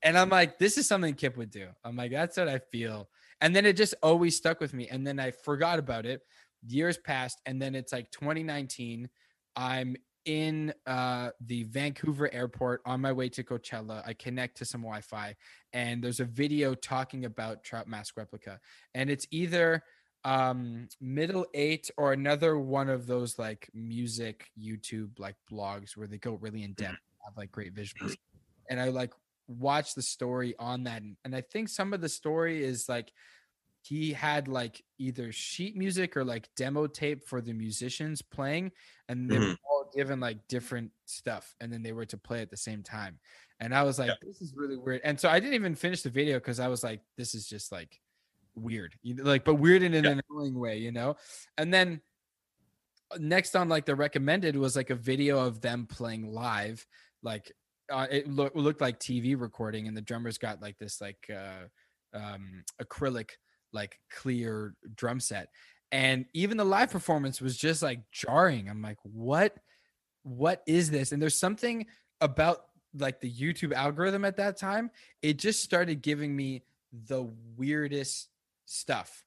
[0.04, 1.68] And I'm like, this is something Kip would do.
[1.84, 3.10] I'm like, that's what I feel.
[3.42, 4.88] And then it just always stuck with me.
[4.90, 6.22] And then I forgot about it.
[6.68, 7.42] Years passed.
[7.46, 9.10] And then it's like 2019.
[9.56, 9.96] I'm
[10.26, 14.02] in uh, the Vancouver airport on my way to Coachella.
[14.06, 15.36] I connect to some Wi Fi.
[15.74, 18.60] And there's a video talking about Trout Mask Replica.
[18.94, 19.84] And it's either
[20.26, 26.18] um middle eight or another one of those like music youtube like blogs where they
[26.18, 28.18] go really in depth have like great visuals
[28.70, 29.14] and i like
[29.48, 33.14] watch the story on that and- i think some of the story is like
[33.82, 38.74] he had like either sheet music or like demo tape for the musicians playing
[39.08, 39.58] and they Mhm.
[39.64, 43.20] all given like different stuff and then they were to play at the same time
[43.60, 44.16] and i was like Yeah.
[44.28, 46.84] this is really weird and so i didn't even finish the video because i was
[46.84, 48.00] like this is just like
[48.56, 50.20] weird like but weird in an Yeah.
[50.30, 51.16] annoying way you know
[51.58, 52.02] and then
[53.12, 56.86] uh, next on like the recommended was like a video of them playing live
[57.24, 57.52] like
[57.92, 62.18] uh, it loo- looked like tv recording and the drummers got like this like uh
[62.18, 63.30] um acrylic
[63.74, 65.50] like clear drum set
[65.92, 69.56] and even the live performance was just like jarring i'm like what
[70.24, 71.86] what is this and there's something
[72.22, 72.66] about
[72.98, 74.90] like the youtube algorithm at that time
[75.22, 76.64] it just started giving me
[77.08, 78.30] the weirdest
[78.66, 79.24] stuff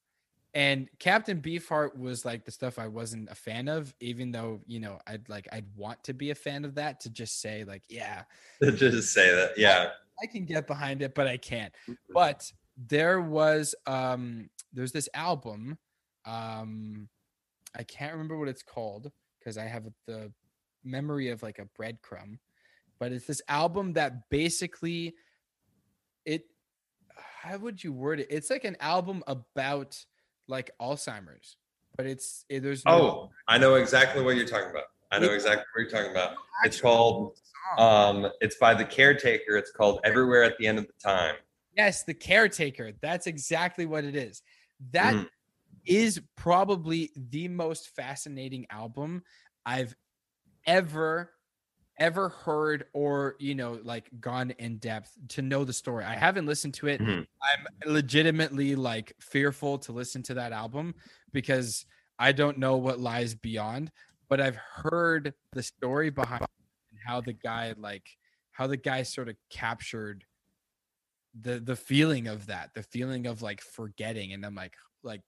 [0.54, 4.80] And Captain Beefheart was like the stuff I wasn't a fan of, even though you
[4.80, 7.82] know I'd like I'd want to be a fan of that to just say like
[7.88, 8.24] yeah,
[8.62, 9.52] just say that.
[9.56, 9.90] Yeah.
[10.22, 11.72] I can get behind it, but I can't.
[12.12, 15.78] But there was um there's this album,
[16.26, 17.08] um
[17.74, 20.32] I can't remember what it's called because I have the
[20.84, 22.38] memory of like a breadcrumb,
[22.98, 25.14] but it's this album that basically
[26.24, 26.44] it
[27.16, 28.28] how would you word it?
[28.30, 30.02] It's like an album about
[30.48, 31.56] like Alzheimer's,
[31.96, 34.84] but it's it, there's no Oh, I know exactly what you're talking about.
[35.10, 36.36] I know exactly what you're talking about.
[36.64, 37.38] It's called
[37.78, 39.56] um it's by the caretaker.
[39.56, 41.36] It's called Everywhere at the End of the Time.
[41.76, 42.92] Yes, the caretaker.
[43.00, 44.42] That's exactly what it is.
[44.90, 45.26] That
[45.84, 46.28] is Mhm.
[46.36, 49.22] probably the most fascinating album
[49.64, 49.94] I've
[50.66, 51.32] ever
[51.98, 56.04] ever heard or you know like gone in depth to know the story.
[56.04, 57.00] I haven't listened to it.
[57.00, 57.26] Mhm.
[57.42, 60.94] I'm legitimately like fearful to listen to that album
[61.32, 61.84] because
[62.18, 63.90] I don't know what lies beyond,
[64.28, 66.46] but I've heard the story behind
[67.04, 68.08] how the guy like
[68.52, 70.24] how the guy sort of captured
[71.40, 75.22] the the feeling of that, the feeling of like forgetting and I'm like like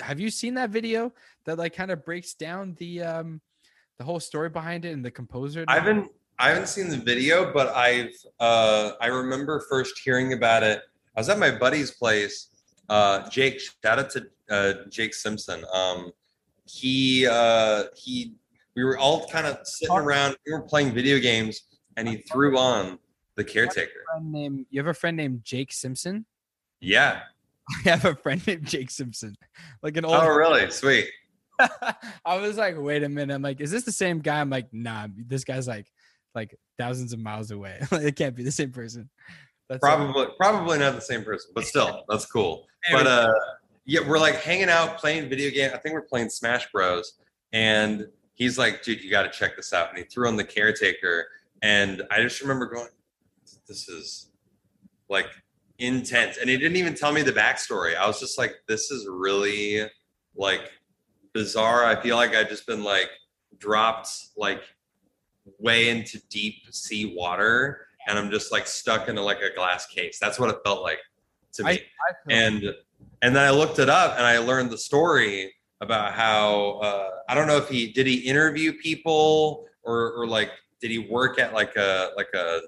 [0.00, 1.12] have you seen that video
[1.44, 3.40] that like kind of breaks down the um
[3.98, 5.64] the whole story behind it and the composer?
[5.68, 10.62] I haven't I haven't seen the video, but I've uh I remember first hearing about
[10.62, 10.82] it.
[11.16, 12.48] I was at my buddy's place.
[12.88, 15.64] Uh Jake, shout out to uh Jake Simpson.
[15.72, 16.12] Um
[16.66, 18.34] he uh he
[18.74, 21.62] we were all kind of sitting around, we were playing video games,
[21.96, 22.98] and he threw on
[23.36, 24.04] the caretaker.
[24.10, 26.26] friend named you have a friend named Jake Simpson?
[26.80, 27.20] Yeah.
[27.86, 29.36] I have a friend named Jake Simpson.
[29.82, 30.70] Like an old Oh really?
[30.70, 31.08] Sweet.
[32.24, 33.34] I was like, wait a minute.
[33.34, 34.40] I'm like, is this the same guy?
[34.40, 35.86] I'm like, nah, this guy's like
[36.34, 37.78] like thousands of miles away.
[37.92, 39.08] it can't be the same person.
[39.68, 42.66] That's Probably probably not the same person, but still, that's cool.
[42.90, 43.32] But uh
[43.86, 45.70] yeah, we're like hanging out playing video game.
[45.74, 47.14] I think we're playing Smash Bros.
[47.52, 49.90] And he's like, dude, you gotta check this out.
[49.90, 51.26] And he threw on the caretaker.
[51.62, 52.88] And I just remember going,
[53.68, 54.30] This is
[55.08, 55.28] like
[55.78, 56.38] intense.
[56.38, 57.96] And he didn't even tell me the backstory.
[57.96, 59.88] I was just like, this is really
[60.36, 60.72] like
[61.34, 61.84] bizarre.
[61.84, 63.10] I feel like I've just been like
[63.58, 64.62] dropped like
[65.58, 70.18] way into deep sea water and I'm just like stuck into like a glass case.
[70.18, 70.98] That's what it felt like
[71.54, 71.70] to me.
[71.70, 72.64] I, I and
[73.22, 77.34] and then I looked it up and I learned the story about how uh, I
[77.34, 81.52] don't know if he did he interview people or or like did he work at
[81.52, 82.60] like a like a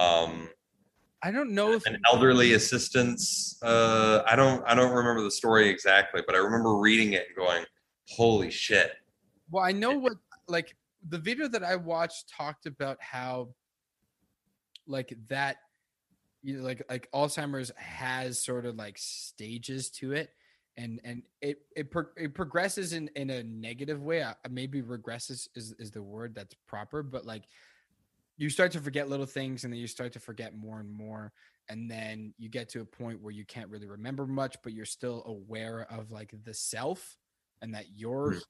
[0.00, 0.48] um
[1.24, 5.68] I don't know if an elderly assistance uh I don't I don't remember the story
[5.68, 7.64] exactly but I remember reading it and going
[8.08, 8.92] holy shit.
[9.50, 10.14] Well, I know what
[10.48, 10.76] like
[11.08, 13.48] the video that I watched talked about how
[14.86, 15.56] like that
[16.42, 20.30] you know, like like Alzheimer's has sort of like stages to it
[20.76, 24.24] and and it it, pro- it progresses in in a negative way.
[24.50, 27.44] Maybe regresses is is the word that's proper but like
[28.38, 31.32] you start to forget little things and then you start to forget more and more
[31.68, 34.84] and then you get to a point where you can't really remember much but you're
[34.84, 37.16] still aware of like the self
[37.62, 38.38] and that you're Hmm.
[38.38, 38.44] here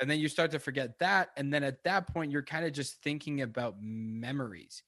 [0.00, 2.72] and then you start to forget that and then at that point you're kind of
[2.72, 4.82] just thinking about memories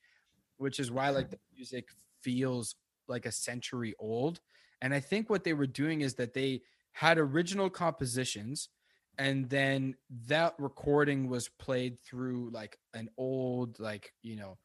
[0.59, 1.89] which is why like the music
[2.23, 2.77] feels
[3.09, 4.41] like a century old
[4.83, 6.61] and i think what they were doing is that they
[6.93, 8.69] had original compositions
[9.17, 9.97] and then
[10.27, 14.59] that recording was played through like an old like you know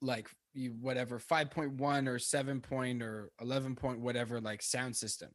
[0.00, 0.28] like
[0.80, 5.30] whatever 5.1 or 7 point or 11 point whatever like sound system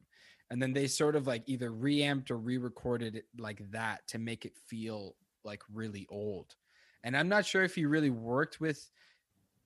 [0.50, 4.44] and then they sort of like either reamped or re-recorded it like that to make
[4.44, 6.56] it feel like really old
[7.04, 8.90] and i'm not sure if he really worked with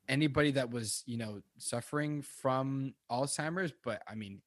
[0.09, 4.41] anybody that was you know suffering from alzheimer's but i mean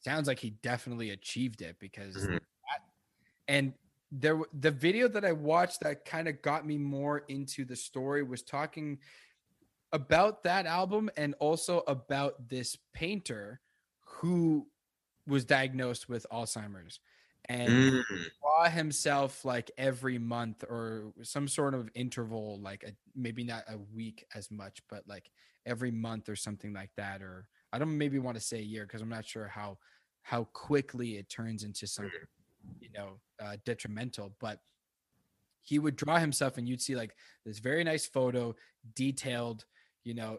[0.00, 2.38] sounds like he definitely achieved it because Mhm.
[2.38, 2.82] that,
[3.48, 3.74] and
[4.12, 8.22] there the video that i watched that kind of got me more into the story
[8.22, 8.98] was talking
[9.92, 13.60] about that album and also about this painter
[14.00, 14.66] who
[15.28, 17.00] was diagnosed with alzheimer's
[17.48, 18.30] and Mm.
[18.40, 23.78] draw himself like every month or some sort of interval like a, maybe not a
[23.94, 25.30] week as much but like
[25.66, 28.84] every month or something like that or i don't maybe want to say a year
[28.86, 29.78] because i'm not sure how
[30.22, 32.12] how quickly it turns into something
[32.80, 34.60] you know uh, detrimental but
[35.62, 37.14] he would draw himself and you'd see like
[37.44, 38.54] this very nice photo
[38.94, 39.64] detailed
[40.04, 40.38] you know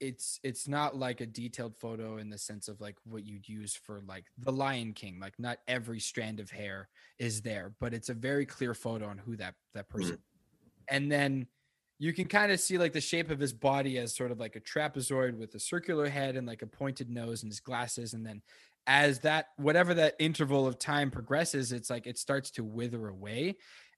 [0.00, 3.74] it's it's not like a detailed photo in the sense of like what you'd use
[3.74, 8.08] for like the lion king like not every strand of hair is there but it's
[8.08, 10.18] a very clear photo on who that that person
[10.88, 11.46] and then
[11.98, 14.54] you can kind of see like the shape of his body as sort of like
[14.56, 18.26] a trapezoid with a circular head and like a pointed nose and his glasses and
[18.26, 18.42] then
[18.86, 23.56] as that whatever that interval of time progresses, it's like it starts to wither away.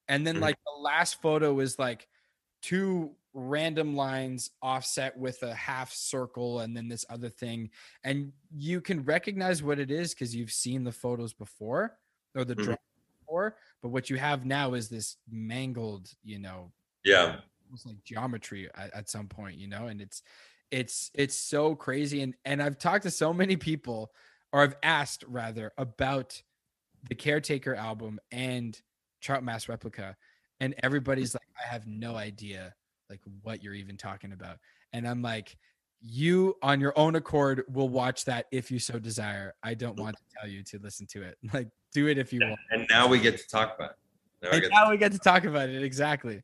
[0.09, 0.41] And then Mhm.
[0.41, 2.09] like the last photo is like
[2.63, 7.71] two random lines offset with a half circle and then this other thing.
[8.05, 11.99] And you can recognize what it is because you've seen the photos before
[12.35, 12.65] or the Mhm.
[12.65, 12.79] drawing
[13.21, 13.57] before.
[13.83, 16.73] But what you have now is this mangled, you know,
[17.05, 17.41] Yeah.
[17.65, 20.23] almost like geometry at, at some point, you know, and it's
[20.71, 22.23] it's it's so crazy.
[22.23, 24.13] And and I've talked to so many people,
[24.53, 26.43] or I've asked rather about
[27.09, 28.81] the Caretaker album and
[29.21, 30.17] Trout Mask Replica,
[30.61, 32.75] and everybody's like, I have no idea
[33.11, 34.59] like what you're even talking about.
[34.93, 35.57] And I'm like,
[36.01, 39.55] you on your own accord will watch that if you so desire.
[39.63, 41.39] I don't want to tell you to listen to it.
[41.53, 42.61] Like, do it if you want.
[42.71, 43.97] And now we get to talk about it.
[44.43, 46.43] Now we And get now we get to talk about it exactly.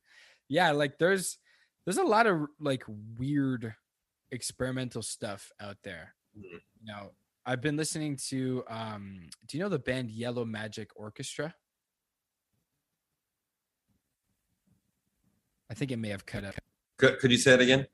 [0.48, 1.38] Yeah, like there's
[1.84, 2.82] there's a lot of like
[3.18, 3.74] weird
[4.32, 6.14] experimental stuff out there.
[6.36, 6.60] Mhm.
[6.80, 7.12] You know,
[7.46, 11.54] I've been listening to um do you know the band Yellow Magic Orchestra?
[15.74, 16.54] I think it may have cut up.
[16.98, 17.88] could, could you say it again?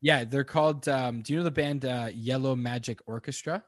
[0.00, 3.62] Yeah, they're called um do you know the band uh Yellow Magic Orchestra?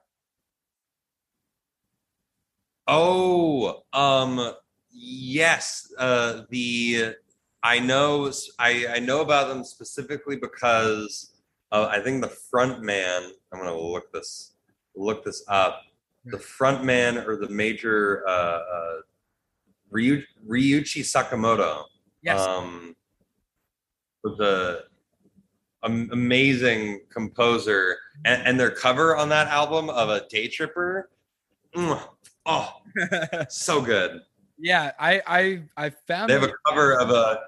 [2.89, 4.53] Oh, um,
[4.91, 5.87] yes.
[5.97, 7.15] Uh, the
[7.63, 11.37] I know I I know about them specifically because
[11.71, 13.31] uh, I think the front man.
[13.53, 14.57] I'm gonna look this
[14.97, 15.81] look this up.
[16.25, 18.97] The front man or the major uh, uh,
[19.91, 21.85] Ryu, Ryuichi Sakamoto.
[22.21, 22.41] Yes.
[22.41, 22.97] Um,
[24.25, 30.49] was a am- amazing composer, and, and their cover on that album of a Day
[30.49, 31.11] Tripper.
[31.77, 32.01] mm,
[32.47, 32.73] oh,
[33.49, 34.23] so good.
[34.59, 37.41] yeah, I I I found They have a cover of a.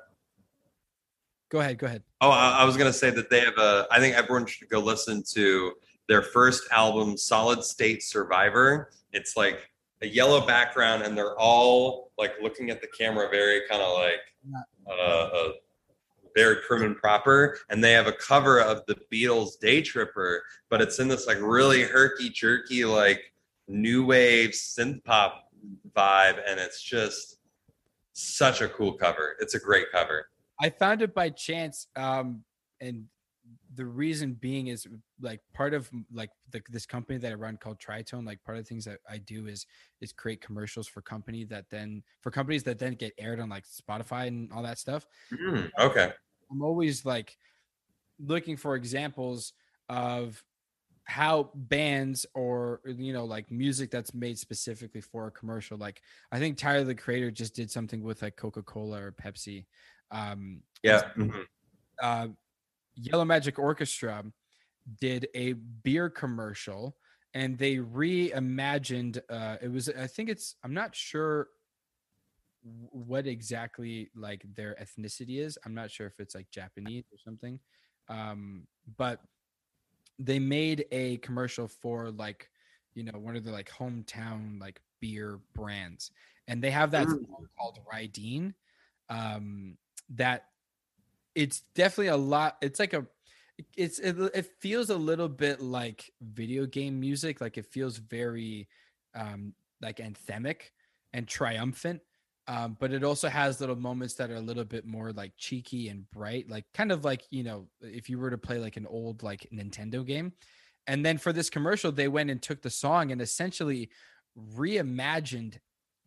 [1.49, 2.03] Go ahead, go ahead.
[2.21, 3.87] Oh, I, I was gonna say that they have a.
[3.91, 5.73] I think everyone should go listen to
[6.09, 8.91] their first album, Solid State Survivor.
[9.13, 9.71] It's like
[10.03, 14.21] a yellow background, and they're all like looking at the camera, very kind of like
[14.89, 15.49] uh, uh,
[16.37, 17.59] very prim and proper.
[17.71, 21.39] And they have a cover of the Beatles' Day Tripper, but it's in this like
[21.41, 23.33] really herky jerky, like
[23.67, 25.51] new wave synth pop
[25.97, 27.39] vibe, and it's just
[28.13, 29.37] such a cool cover.
[29.41, 30.29] It's a great cover.
[30.61, 32.45] I found it by chance, um,
[32.81, 33.05] and
[33.75, 34.87] the reason being is
[35.21, 38.27] like part of like the, this company that I run called Tritone.
[38.27, 39.67] Like part of the things that I do is
[40.01, 43.65] is create commercials for company that then for companies that then get aired on like
[43.65, 45.07] Spotify and all that stuff.
[45.33, 46.13] Mm, okay.
[46.51, 47.37] I'm always like
[48.19, 49.53] looking for examples
[49.89, 50.43] of
[51.05, 56.39] how bands or you know like music that's made specifically for a commercial like i
[56.41, 59.67] think tyler the creator just did something with like coca-cola or pepsi
[60.11, 61.03] um Yeah.
[61.17, 61.45] mhm.
[62.03, 62.29] uh,
[62.97, 64.25] Yellow Magic Orchestra
[65.01, 66.97] did a beer commercial
[67.35, 71.49] and they reimagined uh it was I think it's I'm not sure
[72.91, 75.59] what exactly like their ethnicity is.
[75.65, 77.61] I'm not sure if it's like Japanese or something.
[78.09, 79.21] Um but
[80.19, 82.49] they made a commercial for like
[82.95, 86.11] you know one of the like hometown like beer brands
[86.49, 87.27] and they have that Mm.
[87.27, 88.55] song called Rydeen
[89.11, 89.77] um
[90.11, 90.47] that
[91.35, 93.07] it's definitely a lot it's like a
[93.77, 98.69] it's it, it feels a little bit like video game music like it feels very
[99.15, 100.71] um like anthemic
[101.13, 102.01] and triumphant
[102.49, 105.89] um but it also has little moments that are a little bit more like cheeky
[105.89, 108.87] and bright like kind of like you know if you were to play like an
[108.87, 110.33] old like nintendo game
[110.87, 113.91] and then for this commercial they went and took the song and essentially
[114.55, 115.59] reimagined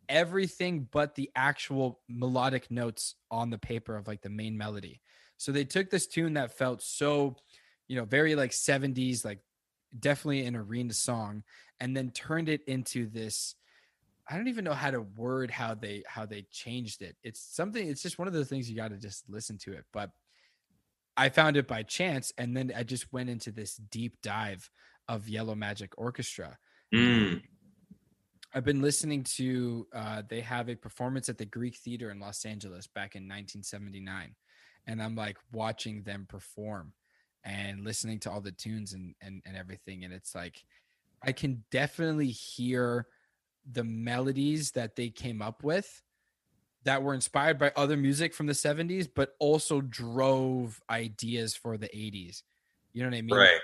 [0.10, 4.99] everything but the actual melodic notes on the paper of like the main melody.
[5.38, 7.38] So they took this tune that felt so,
[7.88, 9.40] you know, very like 70s, like
[9.98, 11.44] definitely an arena song,
[11.80, 13.56] and then turned it into this.
[14.30, 17.18] I don't even know how to word how they how they changed it.
[17.23, 19.85] It's something, it's just one of those things you got to just listen to it.
[19.91, 20.11] But
[21.18, 24.69] I found it by chance, and then I just went into this deep dive
[25.07, 26.57] of Yellow Magic Orchestra.
[26.93, 27.41] Mm.
[28.53, 32.45] I've been listening to uh they have a performance at the Greek Theater in Los
[32.45, 34.35] Angeles back in 1979
[34.88, 36.93] and I'm like watching them perform
[37.43, 40.64] and listening to all the tunes and and and everything and it's like
[41.23, 43.06] I can definitely hear
[43.69, 46.02] the melodies that they came up with
[46.84, 51.88] that were inspired by other music from the 70s but also drove ideas for the
[51.95, 52.44] 80s.
[52.94, 53.36] You know what I mean?
[53.36, 53.61] Right.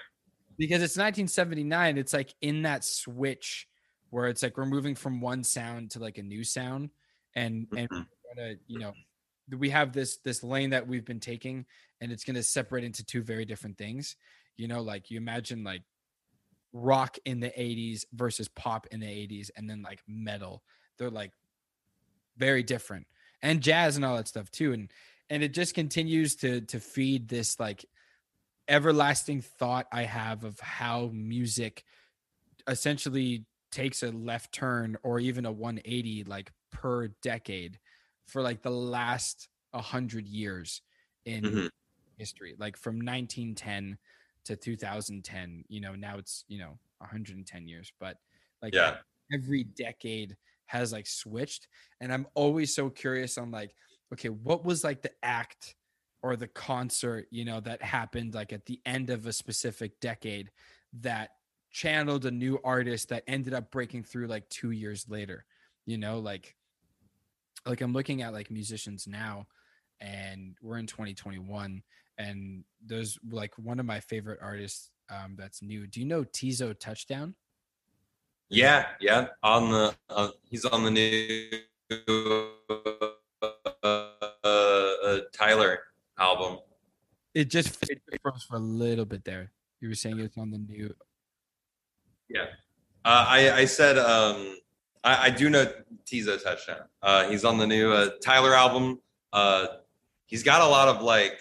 [0.57, 3.67] because it's 1979 it's like in that switch
[4.09, 6.89] where it's like we're moving from one sound to like a new sound
[7.35, 8.07] and and Mhm.
[8.35, 8.93] gonna you know
[9.57, 11.65] we have this this lane that we've been taking
[12.01, 14.15] and it's going to separate into two very different things
[14.57, 15.83] you know like you imagine like
[16.75, 20.63] rock in the 80s versus pop in the 80s and then like metal.
[20.97, 21.31] They're like
[22.37, 23.07] very different.
[23.41, 24.91] And jazz and all that stuff too and
[25.29, 27.85] and it just continues to to feed this like
[28.67, 31.83] everlasting thought i have of how music
[32.67, 37.79] essentially takes a left turn or even a 180 like per decade
[38.27, 40.81] for like the last 100 years
[41.25, 41.69] in Mhm.
[42.17, 42.55] history.
[42.57, 43.97] Like from 1910
[44.45, 48.17] to 2010 you know now it's you know 110 years but
[48.61, 48.97] like Yeah.
[49.33, 51.67] every decade has like switched
[51.99, 53.75] and i'm always so curious on like
[54.13, 55.75] okay what was like the act
[56.21, 60.51] or the concert you know that happened like at the end of a specific decade
[60.93, 61.31] that
[61.71, 65.45] channeled a new artist that ended up breaking through like 2 years later
[65.85, 66.55] you know like
[67.65, 69.45] like i'm looking at like musicians now
[69.99, 71.81] and we're in 2021
[72.17, 76.77] and there's like one of my favorite artists um that's new do you know Teezo
[76.79, 77.35] Touchdown
[78.49, 79.27] Yeah, yeah.
[79.43, 81.49] On the uh, he's on the new
[83.83, 84.07] uh,
[84.43, 85.79] uh, Tyler
[86.19, 86.59] album.
[87.33, 89.51] it just it froze for a little bit there
[89.81, 90.93] you were saying it's on the new
[92.29, 92.45] Yeah.
[93.03, 94.57] Uh, I I said um
[95.03, 95.71] I, I do know
[96.05, 96.81] Teezo Touchdown.
[97.01, 98.99] Uh, he's on the new uh, Tyler album.
[99.31, 99.67] Uh,
[100.25, 101.39] he's got a lot of like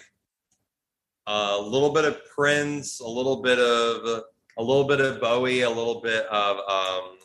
[1.27, 4.23] a little bit of Prince, a little bit of
[4.57, 7.17] a little bit of Bowie, a little bit of um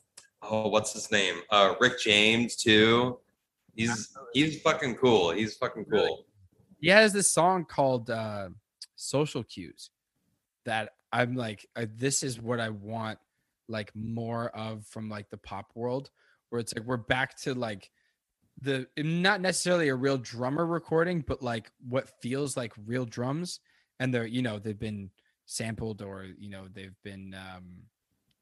[0.43, 1.37] oh what's his name?
[1.51, 3.19] Uh, Rick James too.
[3.75, 5.31] He's he's fucking cool.
[5.31, 6.27] He's fucking cool.
[6.81, 8.49] he has this song called uh
[8.97, 9.91] social cues
[10.67, 13.19] that i'm like uh, this is what i want
[13.69, 16.11] like more of from like the pop world
[16.51, 17.91] where it's like we're back to like
[18.61, 23.61] the not necessarily a real drummer recording but like what feels like real drums
[24.01, 25.11] and they're you know they've been
[25.47, 27.65] sampled or you know they've been um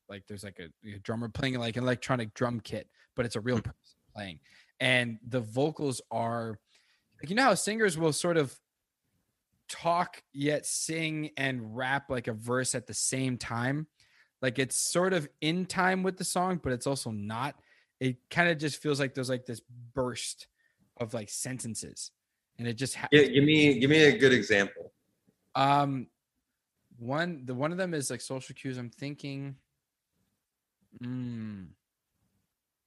[0.08, 3.40] like there's like a, a drummer playing like an electronic drum kit but it's a
[3.40, 3.74] real person
[4.14, 4.38] playing.
[4.80, 6.58] And the vocals are
[7.20, 8.58] like you know how singers will sort of
[9.68, 13.86] talk yet sing and rap like a verse at the same time?
[14.40, 17.56] Like it's sort of in time with the song but it's also not.
[18.00, 19.60] It kind of just feels like there's like this
[19.92, 20.46] burst
[20.98, 22.12] of like sentences
[22.58, 24.92] and it just ha- Yeah, give me give me a good example.
[25.58, 26.06] Um
[26.98, 28.78] one the one of them is like social cues.
[28.78, 29.56] I'm thinking
[31.02, 31.66] mm,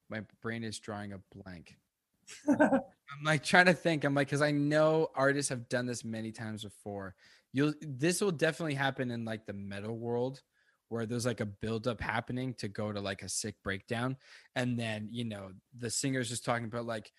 [0.09, 1.75] my brain is drawing a blank.
[2.49, 4.05] I'm like trying to think.
[4.05, 7.13] I'm like because i know artists have done this many times before.
[7.51, 10.41] You'll this will definitely happen in like the metal world
[10.87, 14.15] where there's like a buildup happening to go to like a sick breakdown.
[14.55, 17.11] And then you know the singer's just talking about like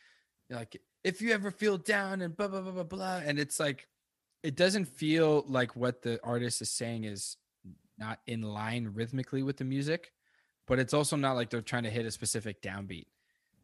[0.49, 3.87] like if you ever feel down and blah blah blah blah blah and it's like
[4.43, 7.37] it doesn't feel like what the artist is saying is
[7.99, 10.13] not in line rhythmically with the music,
[10.67, 13.07] but it's also not like they're trying to hit a specific downbeat.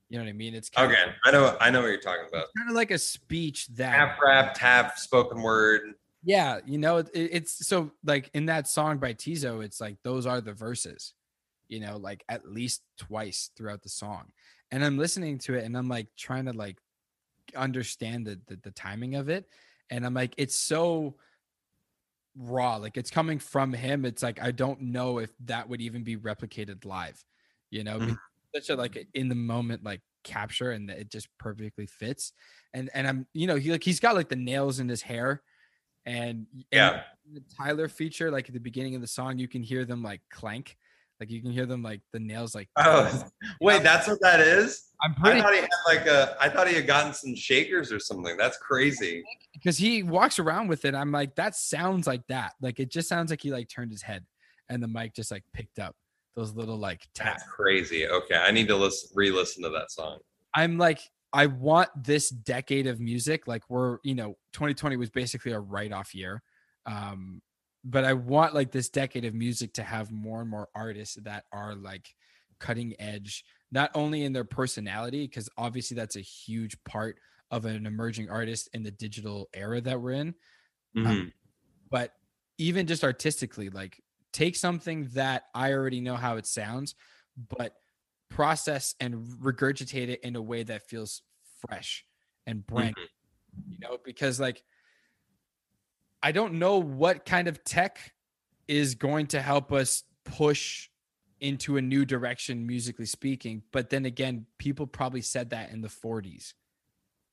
[0.09, 0.55] You know what I mean?
[0.55, 2.47] It's kind Okay, of I know I know what you're talking about.
[2.57, 5.95] kind of like a speech that half rapped, half spoken word.
[6.25, 10.25] yeah, you know, it, it's so like in that song by Teezo, it's like those
[10.27, 11.13] are the verses,
[11.69, 14.31] you know, like at least twice throughout the song.
[14.71, 16.79] And I'm listening to it and I'm like trying to like
[17.55, 19.47] understand the the, the timing of it.
[19.91, 21.17] And I'm like, it's so
[22.37, 22.77] raw.
[22.77, 24.05] Like it's coming from him.
[24.05, 27.25] It's like I don't know if that would even be replicated live,
[27.71, 28.19] you know, Mhm.
[28.55, 32.33] such a like in the moment like capture and it just perfectly fits.
[32.75, 35.43] And and I'm you know, he like he's got like the nails in his hair
[36.07, 37.05] and and Yeah.
[37.33, 40.23] the Tyler feature, like at the beginning of the song, you can hear them like
[40.31, 40.79] clank,
[41.21, 42.69] like you can hear them like the nails like.
[42.77, 43.25] Oh,
[43.61, 44.85] wait, that's what that is.
[45.03, 46.37] I'm I thought he had like a.
[46.41, 48.37] I thought he had gotten some shakers or something.
[48.37, 49.25] That's crazy.
[49.53, 50.95] because he walks around with it.
[50.95, 52.53] I'm like, that sounds like that.
[52.61, 54.25] Like it just sounds like he like turned his head,
[54.69, 55.95] and the mic just like picked up
[56.37, 57.43] those little like taps.
[57.43, 58.07] That's crazy.
[58.07, 60.19] Okay, I need to listen, re-listen to that song.
[60.55, 61.01] I'm like,
[61.33, 63.47] I want this decade of music.
[63.47, 66.43] Like we're, you know, 2020 was basically a write-off year.
[66.87, 67.43] Um,
[67.85, 71.45] but I want like this decade of music to have more and more artists that
[71.53, 72.09] are like
[72.61, 77.19] cutting edge, not only in their personality, because obviously that's a huge part
[77.51, 80.35] of an emerging artist in the digital era that we're in,
[80.95, 81.33] Mhm.
[81.91, 82.13] but
[82.59, 84.03] even just artistically, like
[84.33, 86.95] take something that I already know how it sounds,
[87.37, 87.75] but
[88.31, 91.23] process and regurgitate it in a way that feels
[91.67, 92.05] fresh
[92.47, 93.07] and brand new,
[93.75, 94.65] you know, because like
[96.23, 98.13] I don't know what kind of tech
[98.67, 100.89] is going to help us push
[101.41, 105.89] into a new direction musically speaking, but then again, people probably said that in the
[105.89, 106.55] 40s.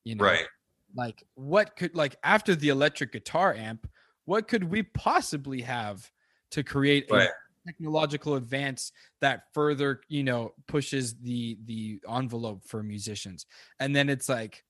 [0.04, 0.46] You know, Right.
[0.94, 3.88] like what could like after the electric guitar amp
[4.26, 6.12] what could we possibly have
[6.52, 7.28] to create Right.
[7.28, 13.48] a technological advance that further you know pushes the the envelope for musicians
[13.80, 14.64] and then it's like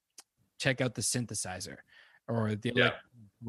[0.57, 1.77] check out the synthesizer
[2.29, 2.91] or the Yeah.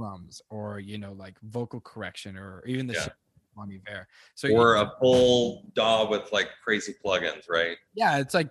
[0.01, 3.09] Drums or you know like vocal correction or even the Yeah.
[3.57, 4.07] Bon Iver.
[4.35, 7.79] so or you- a full DAW with like crazy plugins, right?
[7.95, 8.51] yeah it's like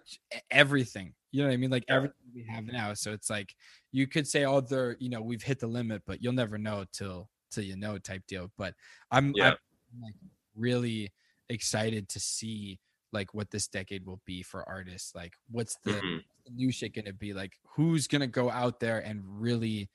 [0.50, 1.96] everything you know what i mean like Yeah.
[1.98, 3.56] everything we have now so it's like
[3.92, 6.86] you could say oh they're you know we've hit the limit but you'll never know
[6.92, 8.74] till till you know type deal but
[9.12, 9.50] i'm, Yeah.
[9.52, 10.16] I'm like
[10.56, 11.14] really
[11.50, 12.80] excited to see
[13.12, 16.24] like what this decade will be for artists like what's the, Mhm.
[16.46, 19.90] the new shit gonna be like who's gonna go out there and really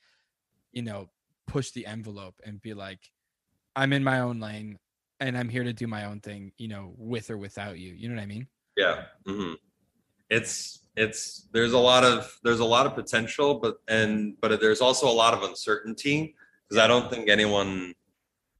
[0.71, 1.09] you know
[1.47, 3.11] push the envelope and be like
[3.75, 4.77] i'm in my own lane
[5.19, 7.91] and i'm here to do my own thing you know with or without you.
[7.93, 8.47] You know what i mean?
[8.77, 9.03] Yeah.
[9.25, 9.53] hmm
[10.29, 14.81] It's it's there's a lot of there's a lot of potential, but and but there's
[14.81, 16.35] also a lot of uncertainty
[16.67, 17.93] because I don't think anyone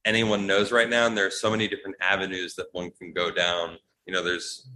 [0.04, 3.78] anyone knows right now, and there's so many different avenues that one can go down.
[4.06, 4.68] You know, there's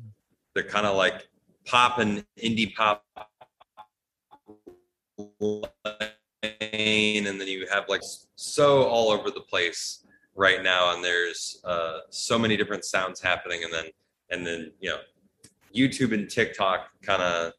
[0.55, 1.29] they're kind of like
[1.67, 3.05] pop and indie pop
[6.61, 8.03] and then you have like
[8.37, 10.05] so all over the place
[10.35, 13.85] right now, and there's uh, so many different sounds happening, and then
[14.31, 14.99] and then you know
[15.75, 17.53] YouTube and TikTok kind of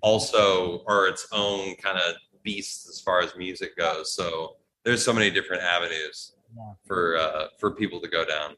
[0.00, 4.14] also are its own kind of beast as far as music goes.
[4.14, 6.72] So there's so many different avenues Yeah.
[6.86, 8.56] for uh, for people to go down.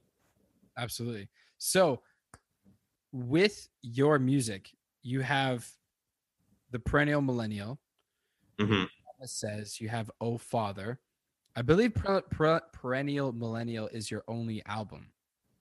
[0.79, 1.29] Absolutely.
[1.59, 2.03] So,
[3.13, 4.71] with your music,
[5.03, 5.69] you have
[6.71, 7.79] the perennial millennial.
[8.61, 8.89] hmm It
[9.29, 10.99] says you have "Oh Father."
[11.57, 15.09] I believe per, per, perennial millennial is your only album,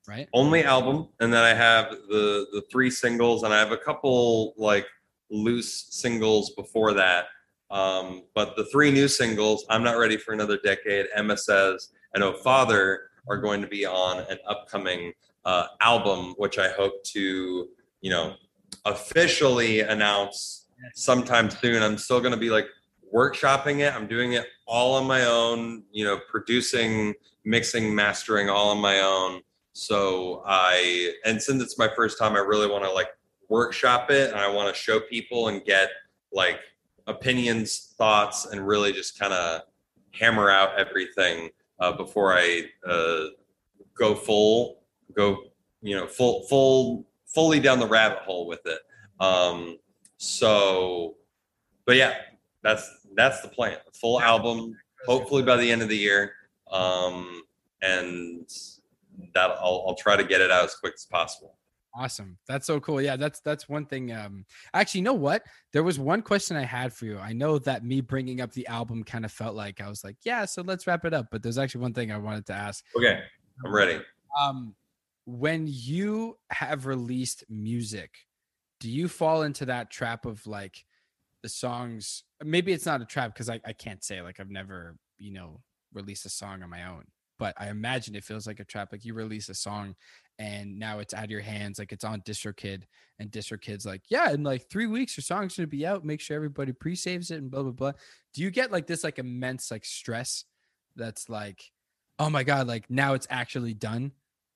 [0.07, 0.29] right?
[0.33, 4.53] Only album, and then I have the the three singles, and I have a couple
[4.57, 4.85] like
[5.29, 7.25] loose singles before that.
[7.71, 12.23] Um, but the three new singles, "I'm Not Ready for Another Decade," "Emma Says," and
[12.23, 15.13] "Oh Father" are going to be on an upcoming
[15.45, 17.67] uh, album, which I hope to,
[18.01, 18.35] you know,
[18.85, 21.83] officially announce sometime soon.
[21.83, 22.65] I'm still going to be like
[23.13, 23.93] workshopping it.
[23.93, 27.13] I'm doing it all on my own, you know, producing,
[27.45, 29.41] mixing, mastering all on my own.
[29.73, 33.09] So I, and since it's my first time, I really want to like
[33.49, 35.89] workshop it and I want to show people and get
[36.31, 36.59] like
[37.07, 39.61] opinions, thoughts, and really just kind of
[40.11, 41.49] hammer out everything
[41.79, 43.25] uh, before I uh,
[43.97, 44.81] go full,
[45.13, 45.43] go,
[45.81, 48.79] you know, full, full, fully down the rabbit hole with it.
[49.19, 49.77] Um,
[50.17, 51.15] so,
[51.85, 52.13] but yeah,
[52.61, 53.77] that's that's the plan.
[53.99, 54.75] Full album,
[55.05, 56.33] hopefully by the end of the year,
[56.71, 57.43] um,
[57.81, 58.49] and
[59.33, 61.55] that I'll, I'll try to get it out as quick as possible.
[61.95, 62.37] Awesome.
[62.47, 63.01] That's so cool.
[63.01, 64.13] Yeah, that's that's one thing.
[64.13, 65.43] Um, actually, you know what?
[65.73, 67.17] There was one question I had for you.
[67.17, 70.17] I know that me bringing up the album kind of felt like I was like,
[70.23, 71.27] yeah, so let's wrap it up.
[71.31, 72.85] But there's actually one thing I wanted to ask.
[72.95, 73.21] Okay,
[73.65, 73.99] I'm ready.
[74.39, 74.75] Um,
[75.25, 78.11] when you have released music,
[78.79, 80.85] do you fall into that trap of like
[81.41, 82.23] the songs?
[82.43, 85.61] Maybe it's not a trap because I, I can't say like I've never, you know,
[85.93, 87.05] released a song on my own.
[87.37, 88.89] But I imagine it feels like a trap.
[88.91, 89.95] Like you release a song
[90.37, 92.83] and now it's out of your hands, like it's on DistroKid,
[93.19, 96.05] and DistroKid's like, yeah, in like three weeks your song's gonna be out.
[96.05, 97.91] Make sure everybody pre-saves it and blah blah blah.
[98.33, 100.45] Do you get like this like immense like stress
[100.95, 101.63] that's like,
[102.19, 104.11] oh my god, like now it's actually done?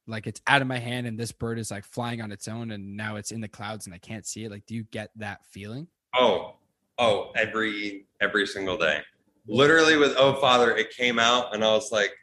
[0.08, 2.72] like it's out of my hand and this bird is like flying on its own
[2.72, 4.52] and now it's in the clouds and I can't see it.
[4.52, 5.88] Like, do you get that feeling?
[6.16, 6.56] Oh,
[6.98, 9.02] oh, every every single day.
[9.48, 12.14] Literally with Oh Father, it came out and I was like,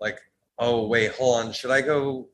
[0.00, 0.18] like,
[0.58, 1.52] oh wait, hold on.
[1.52, 2.28] Should I go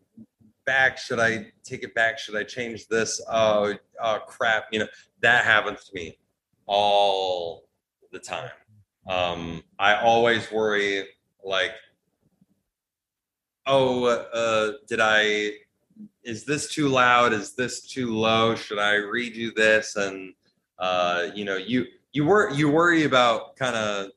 [0.65, 0.99] back?
[0.99, 2.19] Should I take it back?
[2.19, 3.21] Should I change this?
[3.31, 4.67] Oh, oh crap.
[4.73, 4.89] You know,
[5.21, 6.19] that happens to me
[6.67, 7.65] all
[8.11, 8.51] the time.
[9.09, 11.09] Um, I always worry
[11.45, 11.73] like,
[13.67, 15.53] oh, uh, did I
[16.25, 17.33] is this too loud?
[17.33, 18.55] Is this too low?
[18.55, 19.97] Should I redo this?
[19.97, 20.35] And
[20.83, 24.11] uh, you know, you you wor you worry about kind of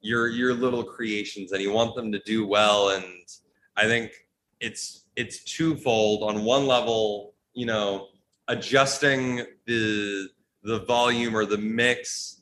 [0.00, 2.88] your your little creations, and you want them to do well.
[2.90, 3.04] And
[3.76, 4.12] I think
[4.58, 6.22] it's it's twofold.
[6.22, 8.08] On one level, you know,
[8.48, 10.28] adjusting the
[10.62, 12.40] the volume or the mix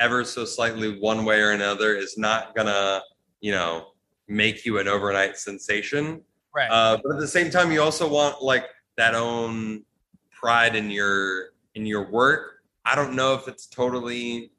[0.00, 3.00] ever so slightly one way or another is not gonna
[3.40, 3.92] you know
[4.26, 6.20] make you an overnight sensation
[6.54, 6.70] Right.
[6.70, 8.66] uh, but at the same time you also want like
[8.96, 9.84] that own
[10.30, 12.57] pride in your in your work
[12.90, 14.50] i don't know if it's totally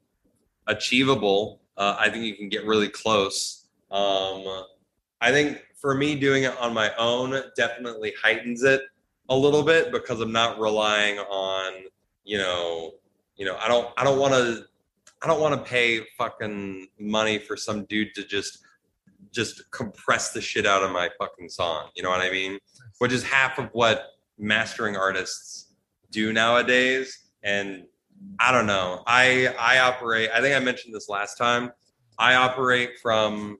[0.66, 4.64] achievable uh, i think you can get really close um,
[5.20, 8.82] i think for me doing it on my own definitely heightens it
[9.28, 11.72] a little bit because i'm not relying on
[12.24, 12.92] you know
[13.36, 14.64] you know i don't i don't want to
[15.22, 18.64] i don't want to pay fucking money for some dude to just
[19.32, 21.90] just compress the shit out of my fucking song.
[21.94, 22.58] You know what I mean?
[22.98, 25.72] Which is half of what mastering artists
[26.10, 27.26] do nowadays.
[27.42, 27.84] And
[28.38, 29.02] I don't know.
[29.06, 30.30] I I operate.
[30.34, 31.72] I think I mentioned this last time.
[32.18, 33.58] I operate from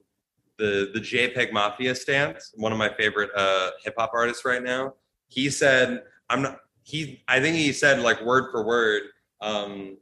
[0.57, 2.51] the the JPEG Mafia stance.
[2.55, 4.93] One of my favorite uh, hip hop artists right now.
[5.27, 9.03] He said, "I'm not." He, I think he said like word for word.
[9.39, 9.97] Um,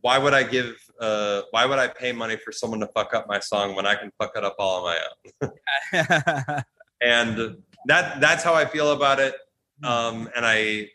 [0.00, 0.76] why would I give?
[1.00, 3.94] Uh, why would I pay money for someone to fuck up my song when I
[3.94, 4.96] can fuck it up all on
[5.40, 6.62] my own?
[7.02, 7.56] and
[7.86, 9.34] that that's how I feel about it.
[9.82, 10.88] Um, and I,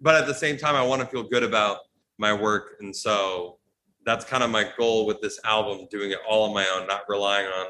[0.00, 1.78] but at the same time, I want to feel good about
[2.18, 3.58] my work, and so
[4.04, 7.02] that's kind of my goal with this album: doing it all on my own, not
[7.08, 7.66] relying on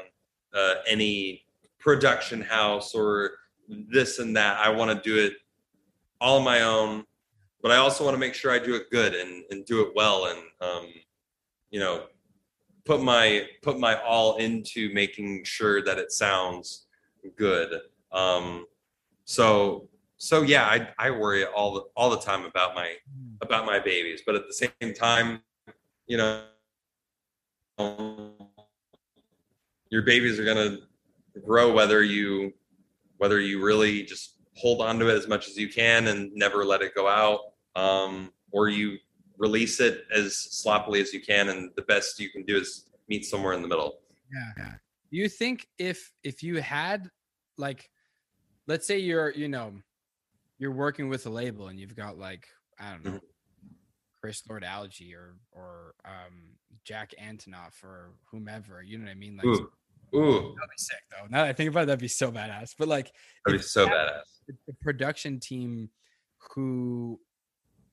[0.53, 1.45] uh, any
[1.79, 3.31] production house or
[3.67, 4.59] this and that.
[4.59, 5.33] I want to do it
[6.21, 7.03] all on my own,
[7.61, 9.89] but I also want to make sure I do it good and, and do it
[9.95, 10.87] well, and um,
[11.71, 12.05] you know,
[12.85, 16.85] put my put my all into making sure that it sounds
[17.37, 17.81] good.
[18.11, 18.65] Um,
[19.25, 22.93] so so yeah, I, I worry all the all the time about my
[23.41, 25.41] about my babies, but at the same time,
[26.07, 26.43] you know,
[29.89, 30.77] your babies are gonna
[31.45, 32.53] grow whether you
[33.17, 36.63] whether you really just hold on to it as much as you can and never
[36.63, 37.39] let it go out,
[37.75, 38.97] um, or you
[39.37, 43.25] release it as sloppily as you can, and the best you can do is meet
[43.25, 43.99] somewhere in the middle.
[44.57, 44.75] Yeah.
[45.11, 47.09] Do you think if if you had
[47.57, 47.89] like
[48.67, 49.73] let's say you're you know
[50.65, 52.47] you're working with a label and you've got like
[52.79, 53.21] I don't know Mhm.
[54.19, 59.37] Chris Lord-Alge or or um Jack Antonoff or whomever, you know what I mean?
[59.37, 59.71] Like Ooh,
[60.15, 61.27] ooh, that'd be sick though.
[61.29, 62.73] Now that I think about it, that'd be so badass.
[62.79, 63.11] But like
[63.45, 64.55] that'd be so had badass.
[64.65, 65.91] the production team
[66.55, 67.19] who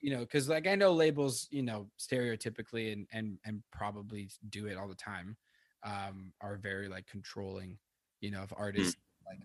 [0.00, 4.66] you know because like i know labels you know stereotypically and and and probably do
[4.66, 5.36] it all the time
[5.84, 7.78] um are very like controlling
[8.20, 8.96] you know of artists
[9.26, 9.38] like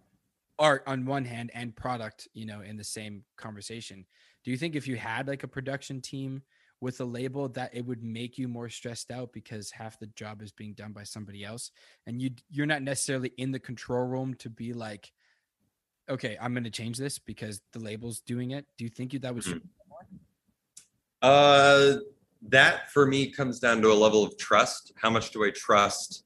[0.60, 4.06] art on one hand and product you know in the same conversation
[4.44, 6.42] do you think if you had like a production team
[6.80, 10.42] with a label that it would make you more stressed out because half the job
[10.42, 11.72] is being done by somebody else
[12.06, 15.12] and you you're not necessarily in the control room to be like
[16.10, 19.20] okay i'm going to change this because the label's doing it do you think you
[19.20, 19.62] that would Mhm.
[21.22, 21.98] Uh,
[22.44, 24.94] that for me comes down to a level of trust.
[24.96, 26.24] How much do I trust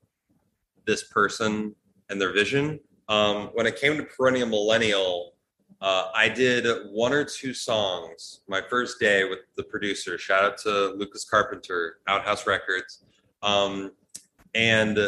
[0.86, 1.76] this person
[2.10, 2.80] and their vision?
[3.10, 5.34] Um, when it came to Perennial Millennial,
[5.82, 10.18] uh, I did one or two songs my first day with the producer.
[10.18, 13.04] Shout out to Lucas Carpenter, Outhouse Records,
[13.42, 13.92] um,
[14.54, 15.00] and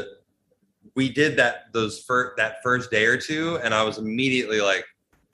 [0.96, 4.86] we did that those first that first day or two, and I was immediately like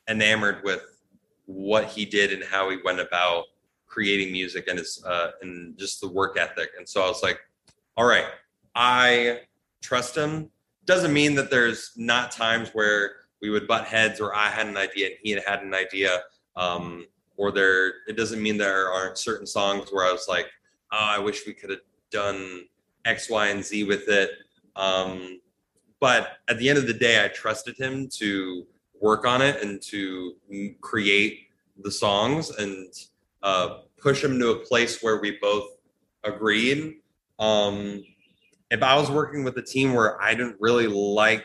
[0.09, 0.83] enamored with
[1.45, 3.45] what he did and how he went about
[3.87, 6.69] creating music and his uh, and just the work ethic.
[6.77, 7.39] And so I was like,
[7.97, 8.25] all right,
[8.75, 9.41] I
[9.81, 10.49] trust him.
[10.89, 14.75] Doesn't mean that there's not times where we would butt heads or I had an
[14.75, 16.21] idea and he had had an idea.
[16.55, 17.05] Um,
[17.37, 20.47] or there, it doesn't mean there aren't certain songs where I was like,
[20.91, 22.65] oh, I wish we could have done
[23.05, 24.31] X, Y, and Z with it.
[24.75, 25.39] Um,
[25.99, 28.65] but at the end of the day, I trusted him to
[28.99, 30.33] work on it and to
[30.81, 31.49] create
[31.83, 32.91] the songs and
[33.43, 35.69] uh, push him to a place where we both
[36.23, 36.95] agreed.
[37.37, 38.03] Um,
[38.71, 41.43] if I was working with a team where I didn't really like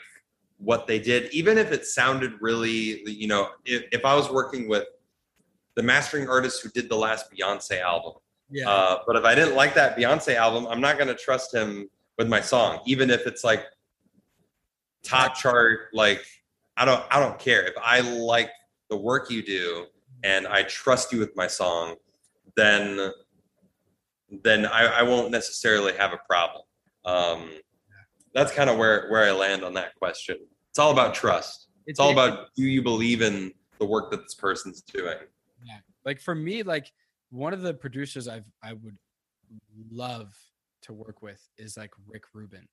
[0.59, 4.69] what they did, even if it sounded really, you know, if, if I was working
[4.69, 4.85] with
[5.75, 8.15] the mastering artist who did the last Beyonce album,
[8.51, 11.55] yeah uh, but if I didn't like that Beyonce album, I'm not going to trust
[11.55, 11.89] him
[12.19, 13.65] with my song, even if it's like
[15.03, 15.89] top chart.
[15.93, 16.25] Like
[16.77, 18.51] I don't, I don't care if I like
[18.91, 19.87] the work you do
[20.23, 21.97] and I trust you with my song,
[22.57, 23.13] then
[24.43, 26.64] then I, I won't necessarily have a problem.
[27.05, 27.51] Um,
[28.35, 30.37] that's kind of where where I land on that question.
[30.71, 31.69] It's all about trust.
[31.87, 35.17] It's all about do you believe in the work that this person's doing?
[35.65, 35.79] Yeah.
[36.05, 36.93] Like for me, like
[37.31, 38.99] one of the producers I've I would
[39.91, 40.35] love
[40.83, 42.67] to work with is like Rick Rubin.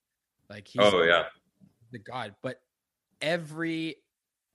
[0.50, 1.26] Like he's Oh yeah,
[1.92, 2.36] the god.
[2.42, 2.62] But
[3.22, 3.98] every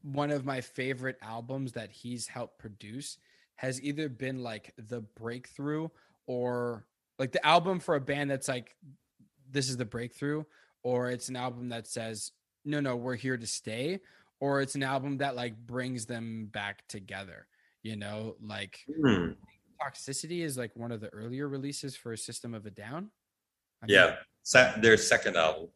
[0.02, 3.18] one of my favorite albums that he's helped produce
[3.56, 5.88] has either been like the breakthrough
[6.26, 6.86] or
[7.18, 8.76] like the album for a band that's like
[9.50, 10.42] this is the breakthrough
[10.82, 12.32] or it's an album that says
[12.64, 14.00] no no we're here to stay
[14.40, 17.46] or it's an album that like brings them back together
[17.82, 19.30] you know like Hmm.
[19.82, 23.10] toxicity is like one of the earlier releases for a system of a down
[23.82, 24.16] I yeah.
[24.42, 25.68] Se- their second album.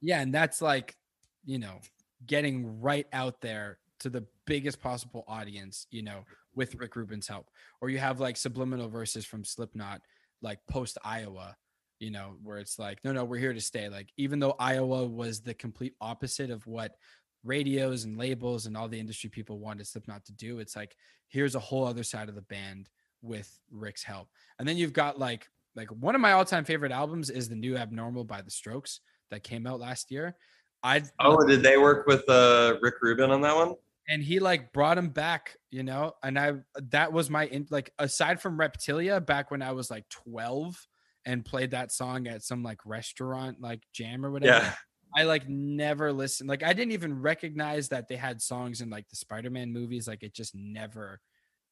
[0.00, 0.96] yeah and that's like
[1.44, 1.80] you know
[2.26, 6.24] getting right out there to the biggest possible audience you know
[6.54, 7.50] with rick rubin's help
[7.80, 10.00] or you have like subliminal verses from slipknot
[10.42, 11.56] like post iowa
[12.00, 13.88] you know, where it's like, no, no, we're here to stay.
[13.88, 16.96] Like, even though Iowa was the complete opposite of what
[17.44, 20.96] radios and labels and all the industry people wanted Slipknot to do, it's like,
[21.28, 22.88] here's a whole other side of the band
[23.22, 24.28] with Rick's help.
[24.58, 27.76] And then you've got like, like one of my all-time favorite albums is the new
[27.76, 29.00] Abnormal by the Strokes
[29.30, 30.36] that came out last year.
[30.82, 33.74] I oh, did they work with uh, Rick Rubin on that one?
[34.08, 36.14] and he like brought him back, you know.
[36.22, 36.54] And I
[36.90, 40.86] that was my in, like aside from Reptilia, back when I was like twelve
[41.26, 44.64] and played that song at some like restaurant like jam or whatever.
[44.64, 44.74] Yeah.
[45.16, 46.48] I like never listened.
[46.48, 50.06] Like I didn't even recognize that they had songs in like the Spider-Man movies.
[50.06, 51.20] Like it just never,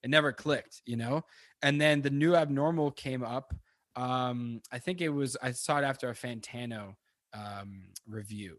[0.02, 1.22] it never clicked, you know.
[1.62, 3.54] And then the new Abnormal came up.
[3.94, 6.94] Um, I think it was I saw it after a Fantano
[7.34, 8.58] um review.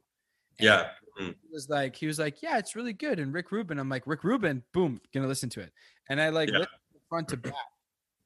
[0.60, 0.88] And Yeah.
[1.20, 1.36] Mm.
[1.42, 3.20] he was like, he was like, yeah, it's really good.
[3.20, 5.72] And Rick Rubin, I'm like, Rick Rubin, boom, gonna listen to it.
[6.10, 6.66] And I like Yeah.
[7.10, 7.54] front to back.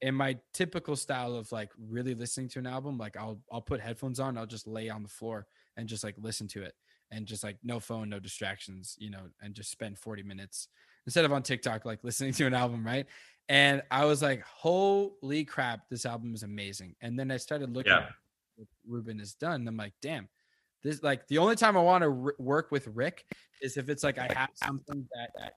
[0.02, 3.80] In my typical style of like really listening to an album, like I'll I'll put
[3.80, 5.48] headphones on, I'll just lay on the floor
[5.78, 6.74] and just like listen to it
[7.12, 10.70] and just like no phone, no distractions, you know, and just spend 40 minutes
[11.06, 13.06] instead of on TikTok, like listening to an album, right?
[13.50, 16.96] And I was like, holy crap, this album is amazing.
[17.02, 18.08] And then I started looking Yeah.
[18.08, 18.14] at
[18.56, 19.62] what Rubin has done.
[19.62, 20.30] And I'm like, damn,
[20.84, 23.26] this like the only time I want to r- work with Rick
[23.62, 25.54] is if it's like I have something that, that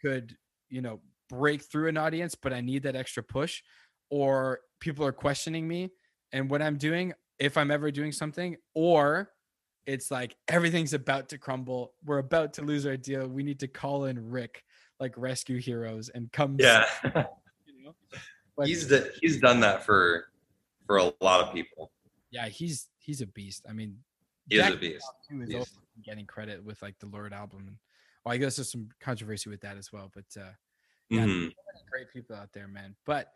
[0.00, 0.36] could,
[0.68, 3.62] you know, break through an audience, but I need that extra push,
[4.10, 5.90] or people are questioning me
[6.32, 9.30] and what I'm doing, if I'm ever doing something, or
[9.86, 11.94] it's like everything's about to crumble.
[12.04, 13.26] We're about to lose our deal.
[13.26, 14.62] We need to call in Rick,
[15.00, 16.56] like rescue heroes, and come.
[16.58, 16.84] Yeah.
[17.04, 17.94] you know?
[18.56, 20.26] Like, he's the, he's done that for
[20.86, 21.90] for a lot of people.
[22.30, 23.64] yeah, he's he's a beast.
[23.68, 23.96] I mean,
[24.48, 25.04] He is a beast.
[25.30, 25.78] too is Beast.
[26.04, 27.64] getting credit with like the Lorde album.
[27.68, 27.76] And,
[28.24, 30.50] well, I guess there's some controversy with that as well, but uh,
[31.08, 31.40] yeah, Mhm.
[31.42, 31.54] many
[31.90, 32.94] great people out there, man.
[33.06, 33.32] But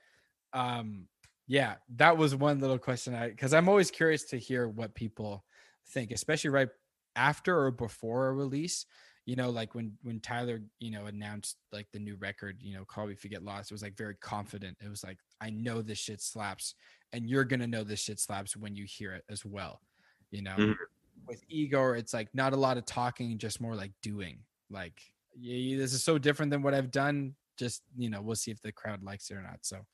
[0.52, 1.08] um,
[1.46, 5.44] yeah, that was one little question I because I'm always curious to hear what people
[5.88, 6.68] think, especially right
[7.16, 8.86] after or before a release.
[9.24, 12.84] You know, like when when Tyler, you know, announced like the new record, you know,
[12.84, 14.76] Call Me If You Get Lost, it was like very confident.
[14.80, 16.74] It was like, I know this shit slaps,
[17.12, 19.80] and you're gonna know this shit slaps when you hear it as well.
[20.32, 20.76] You know, Mhm.
[21.26, 24.44] with Igor, it's like not a lot of talking, just more like doing.
[24.70, 25.00] Like,
[25.36, 27.36] yeah, this is so different than what I've done.
[27.58, 29.64] Just you know, we'll see if the crowd likes it or not.
[29.64, 29.86] So,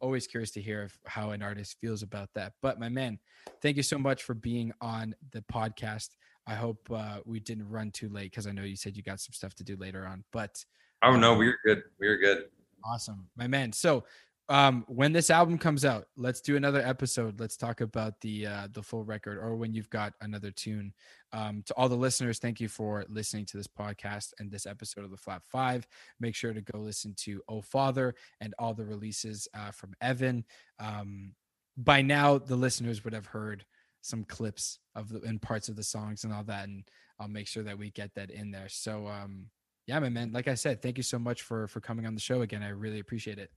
[0.00, 2.54] always curious to hear how an artist feels about that.
[2.62, 3.18] But my man,
[3.62, 6.10] thank you so much for being on the podcast.
[6.46, 9.20] I hope uh, we didn't run too late because I know you said you got
[9.20, 10.24] some stuff to do later on.
[10.32, 10.64] But
[11.02, 11.82] Oh no, we're good.
[11.98, 12.44] We're good.
[12.84, 13.72] Awesome, my man.
[13.72, 14.04] So,
[14.48, 17.40] um, when this album comes out, let's do another episode.
[17.40, 20.92] Let's talk about the uh, the full record, or when you've got another tune.
[21.32, 25.04] Um, to all the listeners, thank you for listening to this podcast and this episode
[25.04, 25.86] of the flat Five.
[26.20, 30.44] Make sure to go listen to "Oh Father" and all the releases uh, from Evan.
[30.78, 31.32] Um,
[31.78, 33.64] by now, the listeners would have heard
[34.02, 36.84] some clips of the and parts of the songs and all that, and
[37.18, 38.68] I'll make sure that we get that in there.
[38.68, 39.46] So, um,
[39.86, 40.32] yeah, my man.
[40.32, 42.62] Like I said, thank you so much for for coming on the show again.
[42.62, 43.50] I really appreciate it.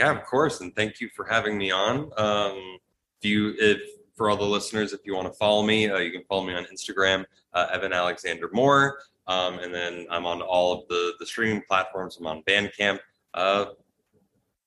[0.00, 2.10] Yeah, of course, and thank you for having me on.
[2.16, 2.78] Um,
[3.20, 3.82] if you, if
[4.16, 6.54] for all the listeners, if you want to follow me, uh, you can follow me
[6.54, 11.26] on Instagram, uh, Evan Alexander Moore, um, and then I'm on all of the the
[11.26, 12.16] streaming platforms.
[12.18, 12.98] I'm on Bandcamp.
[13.34, 13.66] Uh,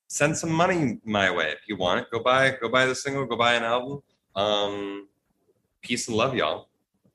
[0.07, 2.11] send some money my way if you want it.
[2.11, 4.03] Go buy, go buy the single, go buy an album.
[4.35, 5.07] Um,
[5.81, 6.69] peace and love, y'all.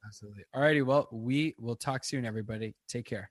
[0.04, 0.42] Absolutely.
[0.52, 0.82] All righty.
[0.82, 2.74] Well, we will talk soon, everybody.
[2.88, 3.30] Take care.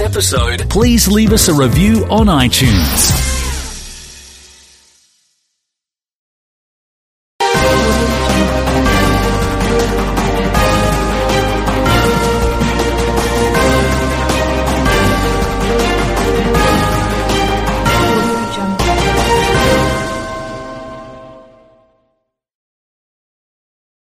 [0.00, 3.28] Episode, please leave us a review on iTunes.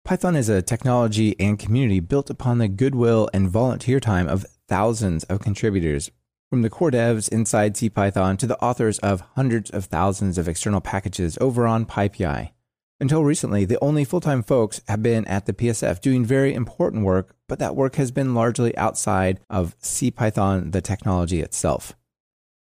[0.06, 5.24] Python is a technology and community built upon the goodwill and volunteer time of thousands
[5.26, 6.12] of contributors,
[6.50, 10.82] from the core devs inside CPython to the authors of hundreds of thousands of external
[10.82, 12.52] packages over on PyPI.
[13.00, 17.04] Until recently, the only full time folks have been at the PSF doing very important
[17.04, 21.96] work, but that work has been largely outside of CPython, the technology itself.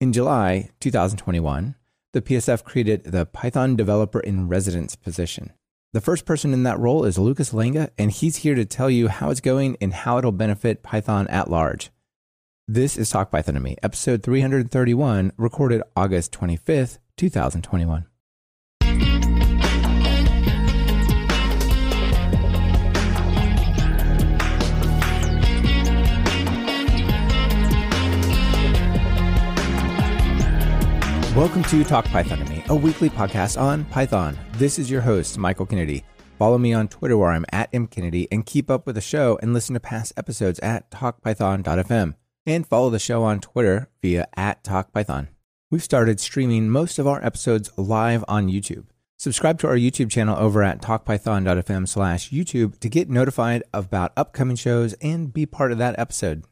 [0.01, 1.75] In July 2021,
[2.15, 5.53] the PSF created the Python Developer in Residence position.
[5.95, 9.07] The first person in that role is Łukasz Langa, and he's here to tell you
[9.07, 11.93] how it's going and how it'll benefit Python at large.
[12.67, 18.07] This is Talk Python to Me, episode 331, recorded August 25th, 2021.
[31.37, 34.39] Welcome to Talk Python to Me, a weekly podcast on Python.
[34.53, 36.03] This is your host, Michael Kennedy.
[36.39, 39.53] Follow me on Twitter where I'm at mkennedy and keep up with the show and
[39.53, 42.15] listen to past episodes at talkpython.fm.
[42.47, 45.29] And follow the show on Twitter via at talkpython.
[45.71, 48.87] We've started streaming most of our episodes live on YouTube.
[49.19, 54.57] Subscribe to our YouTube channel over at talkpython.fm slash YouTube to get notified about upcoming
[54.57, 56.45] shows and be part of that episode.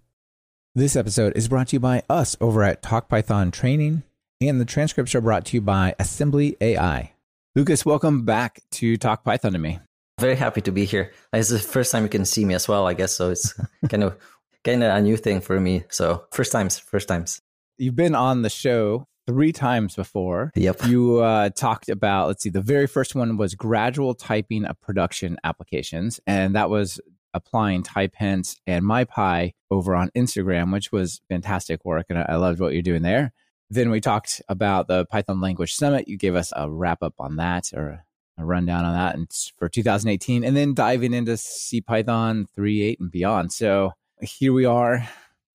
[0.74, 4.04] This episode is brought to you by us over at TalkPython Training
[4.48, 7.12] and the transcripts are brought to you by Assembly AI.
[7.56, 9.78] Łukasz, welcome back to Talk Python to me.
[10.20, 11.12] Very happy to be here.
[11.32, 13.12] It's the first time you can see me as well, I guess.
[13.12, 13.52] So it's
[13.88, 14.16] kind of
[14.64, 15.84] kind of a new thing for me.
[15.90, 17.40] So first times, first times.
[17.78, 20.50] You've been on the show three times before.
[20.54, 20.86] Yep.
[20.86, 25.36] You uh, talked about, let's see, the very first one was gradual typing of production
[25.44, 26.20] applications.
[26.26, 27.00] And that was
[27.34, 32.06] applying type hints and MyPy over on Instagram, which was fantastic work.
[32.08, 33.32] And I loved what you're doing there.
[33.72, 36.06] Then we talked about the Python Language Summit.
[36.06, 38.04] You gave us a wrap up on that or
[38.36, 43.50] a rundown on that and for 2018, and then diving into CPython 3.8 and beyond.
[43.50, 45.08] So here we are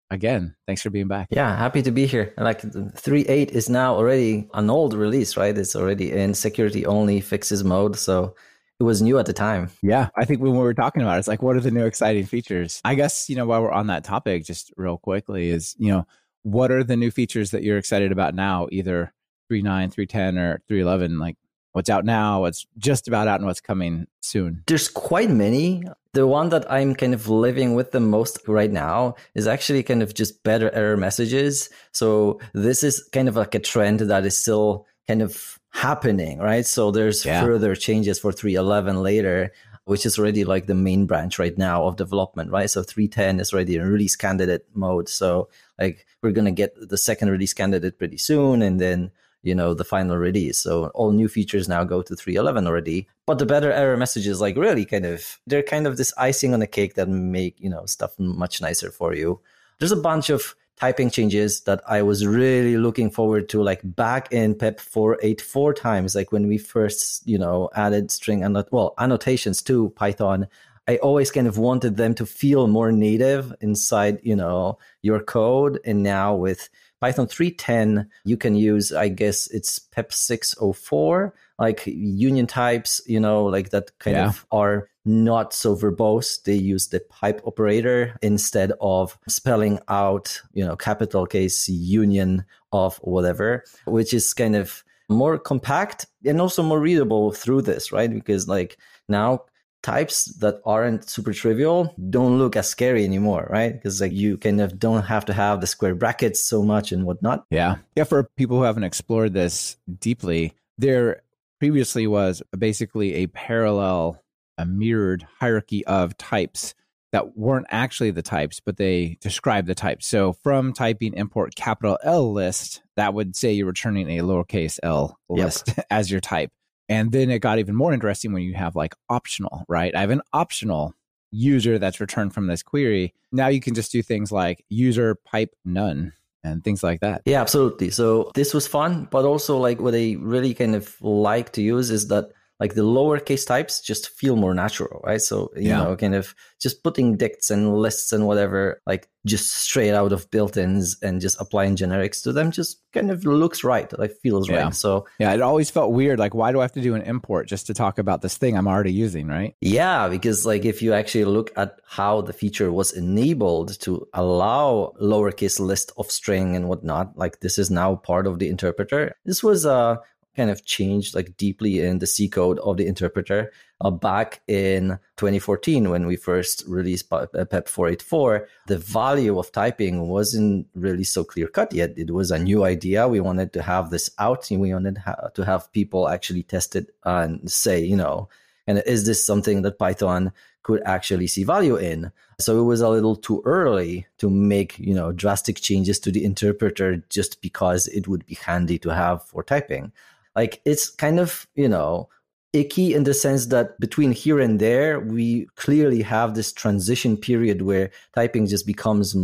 [0.10, 0.56] again.
[0.66, 1.28] Thanks for being back.
[1.30, 2.34] Yeah, happy to be here.
[2.38, 5.58] Like 3.8 is now already an old release, right?
[5.58, 7.98] It's already in security only fixes mode.
[7.98, 8.34] So
[8.80, 9.72] it was new at the time.
[9.82, 11.86] Yeah, I think when we were talking about it, it's like, what are the new
[11.86, 12.80] exciting features?
[12.86, 16.08] I guess, you know, while we're on that topic, just real quickly, is, you know,
[16.46, 19.12] what are the new features that you're excited about now, either
[19.52, 21.20] 3.9, 3.10, or 3.11?
[21.20, 21.38] Like
[21.72, 24.62] what's out now, what's just about out, and what's coming soon?
[24.68, 25.84] There's quite many.
[26.14, 30.04] The one that I'm kind of living with the most right now is actually kind
[30.04, 31.70] of just better error messages.
[31.92, 36.66] So this is kind of like a trend that is still kind of happening, right?
[36.66, 37.42] So there's yeah.
[37.42, 39.52] further changes for 3.11 later
[39.86, 42.70] which is already like the main branch right now of development, right?
[42.70, 45.08] So 310 is already in release candidate mode.
[45.08, 45.48] So
[45.80, 49.12] like we're gonna get the second release candidate pretty soon, and then
[49.44, 50.58] you know the final release.
[50.58, 53.08] So all new features now go to 311 already.
[53.26, 56.60] But the better error messages, like really kind of they're kind of this icing on
[56.60, 59.40] the cake that make you know stuff much nicer for you.
[59.80, 64.32] There's a bunch of typing changes that I was really looking forward to, like back
[64.32, 69.62] in PEP 484 times, like when we first, you know, added string and well annotations
[69.64, 70.48] to Python.
[70.88, 75.80] I always kind of wanted them to feel more native inside, you know, your code.
[75.84, 76.70] And now with
[77.02, 83.46] Python 3.10, you can use, I guess it's PEP 604, like union types, you know,
[83.46, 84.28] like that kind yeah.
[84.28, 86.44] of are not so verbose.
[86.44, 92.98] They use the pipe operator instead of spelling out, you know, capital case union of
[92.98, 98.12] whatever, which is kind of more compact and also more readable through this, right?
[98.12, 99.44] Because like now
[99.86, 103.72] types that aren't super trivial don't look as scary anymore, right?
[103.72, 107.06] Because like you kind of don't have to have the square brackets so much and
[107.06, 107.46] whatnot.
[107.52, 107.76] Yeah.
[107.96, 108.06] Yeah.
[108.06, 111.22] For people who haven't explored this deeply, there
[111.60, 114.20] previously was basically a parallel,
[114.58, 116.74] a mirrored hierarchy of types
[117.12, 120.08] that weren't actually the types, but they describe the types.
[120.08, 125.18] So from typing import capital L list, that would say you're returning a lowercase l
[125.30, 125.86] list yep.
[125.92, 126.52] as your type.
[126.88, 129.96] And then it got even more interesting when you have like optional, right?
[129.96, 130.94] I have an optional
[131.32, 133.14] user that's returned from this query.
[133.32, 136.14] Now you can just do things like user pipe none
[136.44, 137.24] and things like that.
[137.26, 137.90] Yeah, absolutely.
[137.90, 141.90] So this was fun, but also like what I really kind of like to use
[141.90, 145.22] is that like the lowercase types just feel more natural, right?
[145.22, 145.84] So, you yeah.
[145.84, 150.30] know, kind of just putting dicts and lists and whatever, like just straight out of
[150.32, 154.64] built-ins and just applying generics to them just kind of looks right, like feels yeah.
[154.64, 154.76] right.
[154.76, 156.18] So, yeah, it always felt weird.
[156.18, 158.58] Like, why do I have to do an import just to talk about this thing
[158.58, 159.56] I'm already using, right?
[159.60, 164.94] Yeah, because like if you actually look at how the feature was enabled to allow
[165.02, 169.16] lowercase list of string and whatnot, like this is now part of the interpreter.
[169.26, 169.98] This was uh
[170.36, 173.52] kind of changed like deeply in the C code of the interpreter.
[173.82, 180.68] Uh, back in 2014, when we first released PEP 484, the value of typing wasn't
[180.76, 181.94] really so clear cut yet.
[181.98, 183.08] It was a new idea.
[183.08, 185.02] We wanted to have this out and we wanted
[185.34, 188.30] to have people actually test it and say, you know,
[188.68, 190.32] and is this something that Python
[190.64, 192.12] could actually see value in?
[192.40, 196.26] So it was a little too early to make, you know, drastic changes to the
[196.26, 199.92] interpreter just because it would be handy to have for typing.
[200.36, 202.10] Like it's kind of, you know,
[202.54, 207.62] icky in the sense that between here and there, we clearly have this transition period
[207.62, 209.16] where typing just becomes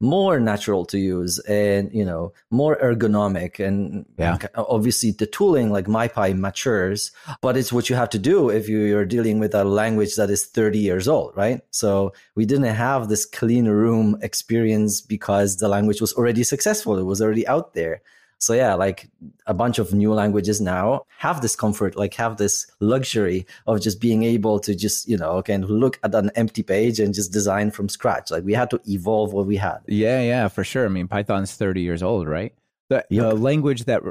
[0.00, 4.36] more natural to use and you know more ergonomic and yeah.
[4.56, 9.06] obviously the tooling like mypy matures but it's what you have to do if you're
[9.06, 11.62] dealing with a language that is 30 years old right?
[11.70, 16.98] So we didn't have this clean room experience because the language was already successful.
[16.98, 18.02] It was already out there
[18.38, 19.08] so yeah, like
[19.46, 24.00] a bunch of new languages now have this comfort, like have this luxury of just
[24.00, 27.32] being able to just, you know, kind of look at an empty page and just
[27.32, 28.30] design from scratch.
[28.30, 29.78] Like we had to evolve what we had.
[29.86, 30.84] Yeah, yeah, for sure.
[30.84, 32.54] I mean, Python's 30 years old, right?
[32.88, 33.30] The, yep.
[33.30, 34.02] the language that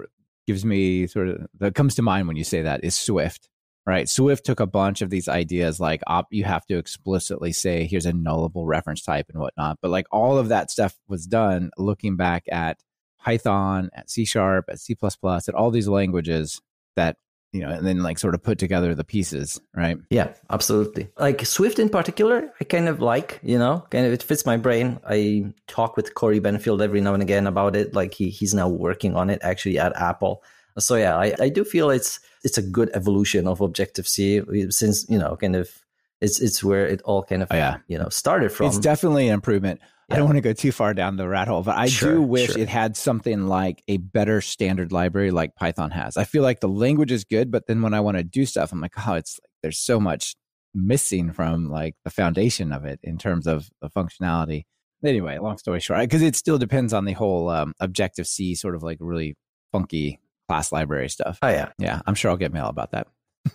[0.47, 3.49] gives me sort of that comes to mind when you say that is Swift
[3.85, 4.10] right?
[4.10, 8.06] Swift took a bunch of these ideas like op, you have to explicitly say here's
[8.06, 9.77] a nullable reference type and whatnot.
[9.81, 12.80] But like all of that stuff was done looking back at
[13.26, 16.61] Python, at C sharp, at C at all these languages
[16.95, 17.18] that
[17.52, 19.97] you know, and then like sort of put together the pieces, right?
[20.10, 21.07] Yeah, absolutely.
[21.18, 24.57] Like Swift in particular, I kind of like, you know, kind of it fits my
[24.57, 24.99] brain.
[25.07, 27.93] I talk with Cory Benfield every now and again about it.
[27.93, 30.43] Like he he's now working on it actually at Apple.
[30.77, 35.10] So yeah, I, I do feel it's it's a good evolution of Objective C since,
[35.10, 35.72] you know, kind of
[36.19, 37.77] it's it's where it all kind of oh, yeah.
[37.88, 38.68] you know started from.
[38.68, 39.80] It's definitely an improvement.
[40.10, 42.22] I don't want to go too far down the rat hole, but I sure, do
[42.22, 42.61] wish sure.
[42.61, 46.15] it had something like a better standard library like Python has.
[46.15, 48.72] I feel like the language is good, but then when I want to do stuff,
[48.72, 50.36] I'm like, oh, it's like there's so much
[50.76, 54.65] missing from like the foundation of it in terms of the functionality.
[55.03, 58.76] Anyway, long story short, because it still depends on the whole um, Objective C sort
[58.76, 59.36] of like really
[59.72, 61.40] funky class library stuff.
[61.41, 62.02] Oh yeah, yeah.
[62.06, 63.07] I'm sure I'll get mail about that.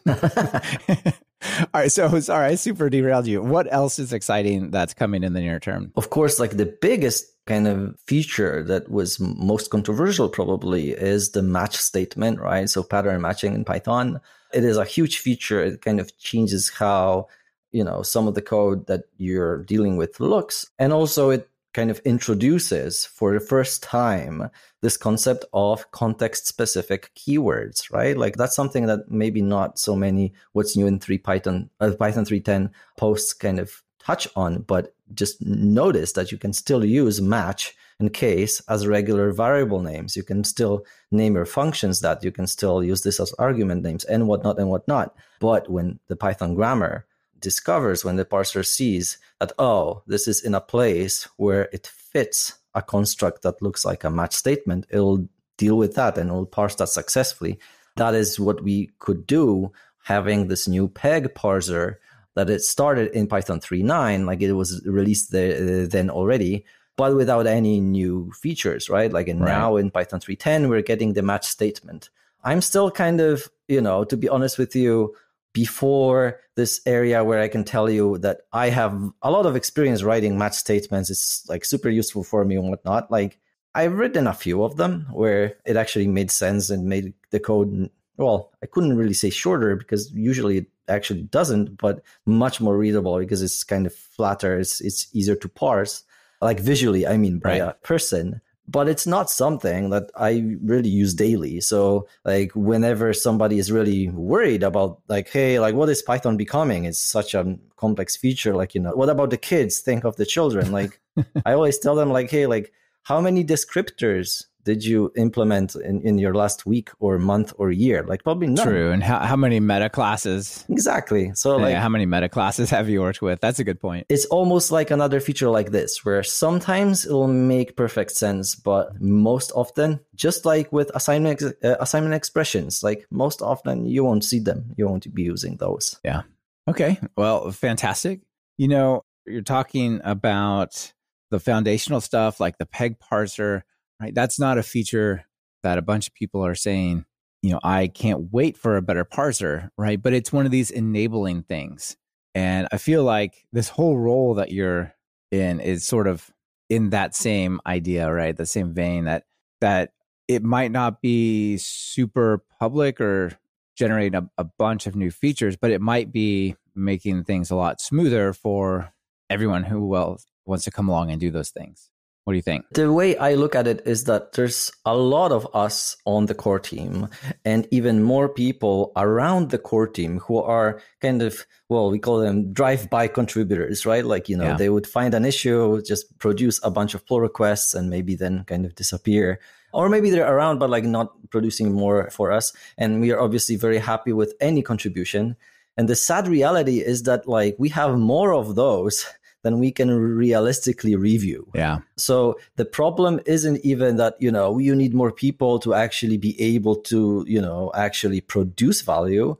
[1.61, 3.43] all right, so sorry, I super derailed you.
[3.43, 5.93] What else is exciting that's coming in the near term?
[5.97, 11.43] Of course, like the biggest kind of feature that was most controversial probably is the
[11.43, 12.69] match statement, right?
[12.69, 14.21] So pattern matching in Python.
[14.53, 15.63] It is a huge feature.
[15.63, 17.29] It kind of changes how
[17.73, 21.91] you know some of the code that you're dealing with looks and also it kind
[21.91, 24.51] of introduces for the first time
[24.83, 28.17] this concept of context specific keywords right?
[28.17, 32.25] Like that's something that maybe not so many what's new in 3 python uh, python
[32.25, 37.75] 310 posts kind of touch on but just notice that you can still use match
[38.01, 40.17] and case as regular variable names.
[40.17, 44.05] You can still name your functions that you can still use this as argument names
[44.05, 45.15] and whatnot and whatnot.
[45.39, 47.07] But when the python grammar
[47.41, 52.59] discovers when the parser sees that, oh, this is in a place where it fits
[52.75, 56.75] a construct that looks like a match statement, it'll deal with that and it'll parse
[56.77, 57.59] that successfully.
[57.97, 59.73] That is what we could do
[60.05, 61.97] having this new peg parser
[62.35, 66.65] that it started in Python 3.9, like it was released there, uh, then already,
[66.97, 69.13] but without any new features, right?
[69.13, 69.49] Like and right.
[69.49, 72.11] now in Python 3.10, we're getting the match statement.
[72.45, 75.15] I'm still kind of, you know, to be honest with you,
[75.53, 78.93] before this area where I can tell you that I have
[79.23, 81.09] a lot of experience writing match statements.
[81.09, 83.11] It's like super useful for me and whatnot.
[83.11, 83.39] Like
[83.75, 87.89] I've written a few of them where it actually made sense and made the code.
[88.19, 93.19] Well, I couldn't really say shorter because usually it actually doesn't, but much more readable
[93.19, 94.59] because it's kind of flatter.
[94.59, 96.05] It's it's easier to parse,
[96.43, 97.07] like visually.
[97.07, 97.71] I mean, by right.
[97.71, 101.61] a person but it's not something that I really use daily.
[101.61, 106.85] So like whenever somebody is really worried about like, hey, like what is Python becoming?
[106.85, 108.55] It's such a complex feature.
[108.55, 109.81] Like, you know, what about the kids?
[109.81, 110.71] Think of the children.
[110.71, 111.01] Like
[111.45, 112.73] I always tell them like, hey, like
[113.03, 118.03] how many descriptors did you implement in, in your last week or month or year?
[118.03, 118.67] Like probably none.
[118.67, 118.93] True.
[118.93, 120.65] And how, how many meta classes?
[120.69, 121.33] Exactly.
[121.35, 123.41] So yeah, like how many meta classes have you worked with?
[123.41, 124.07] That's a good point.
[124.09, 129.53] It's almost like another feature like this, where sometimes it'll make perfect sense, but most
[129.55, 134.75] often, just like with assignment uh, assignment expressions, like most often you won't see them.
[134.77, 135.99] You won't be using those.
[136.05, 136.23] Yeah.
[136.69, 136.99] Okay.
[137.17, 138.21] Well, fantastic.
[138.59, 140.93] You know, you're talking about
[141.31, 143.63] the foundational stuff like the peg parser
[144.01, 144.15] right?
[144.15, 145.27] That's not a feature
[145.63, 147.05] that a bunch of people are saying,
[147.43, 150.01] you know, I can't wait for a better parser, right?
[150.01, 151.97] But it's one of these enabling things.
[152.35, 154.95] And I feel like this whole role that you're
[155.31, 156.31] in is sort of
[156.69, 158.37] in that same idea, right?
[158.37, 159.25] The same vein that
[159.61, 159.93] that
[160.29, 163.33] it might not be super public or
[163.77, 167.81] generating a, a bunch of new features, but it might be making things a lot
[167.81, 168.93] smoother for
[169.29, 171.91] everyone who well wants to come along and do those things.
[172.25, 172.67] What do you think?
[172.73, 176.35] The way I look at it is that there's a lot of us on the
[176.35, 177.09] core team
[177.45, 182.19] and even more people around the core team who are kind of, well, we call
[182.19, 184.05] them drive by contributors, right?
[184.05, 184.57] Like, you know, yeah.
[184.57, 188.45] they would find an issue, just produce a bunch of pull requests and maybe then
[188.45, 189.41] kind of disappear.
[189.73, 192.53] Or maybe they're around, but like not producing more for us.
[192.77, 195.37] And we are obviously very happy with any contribution.
[195.77, 199.07] And the sad reality is that like we have more of those
[199.43, 201.51] then we can realistically review.
[201.55, 201.79] Yeah.
[201.97, 206.41] So the problem isn't even that, you know, you need more people to actually be
[206.41, 209.37] able to, you know, actually produce value.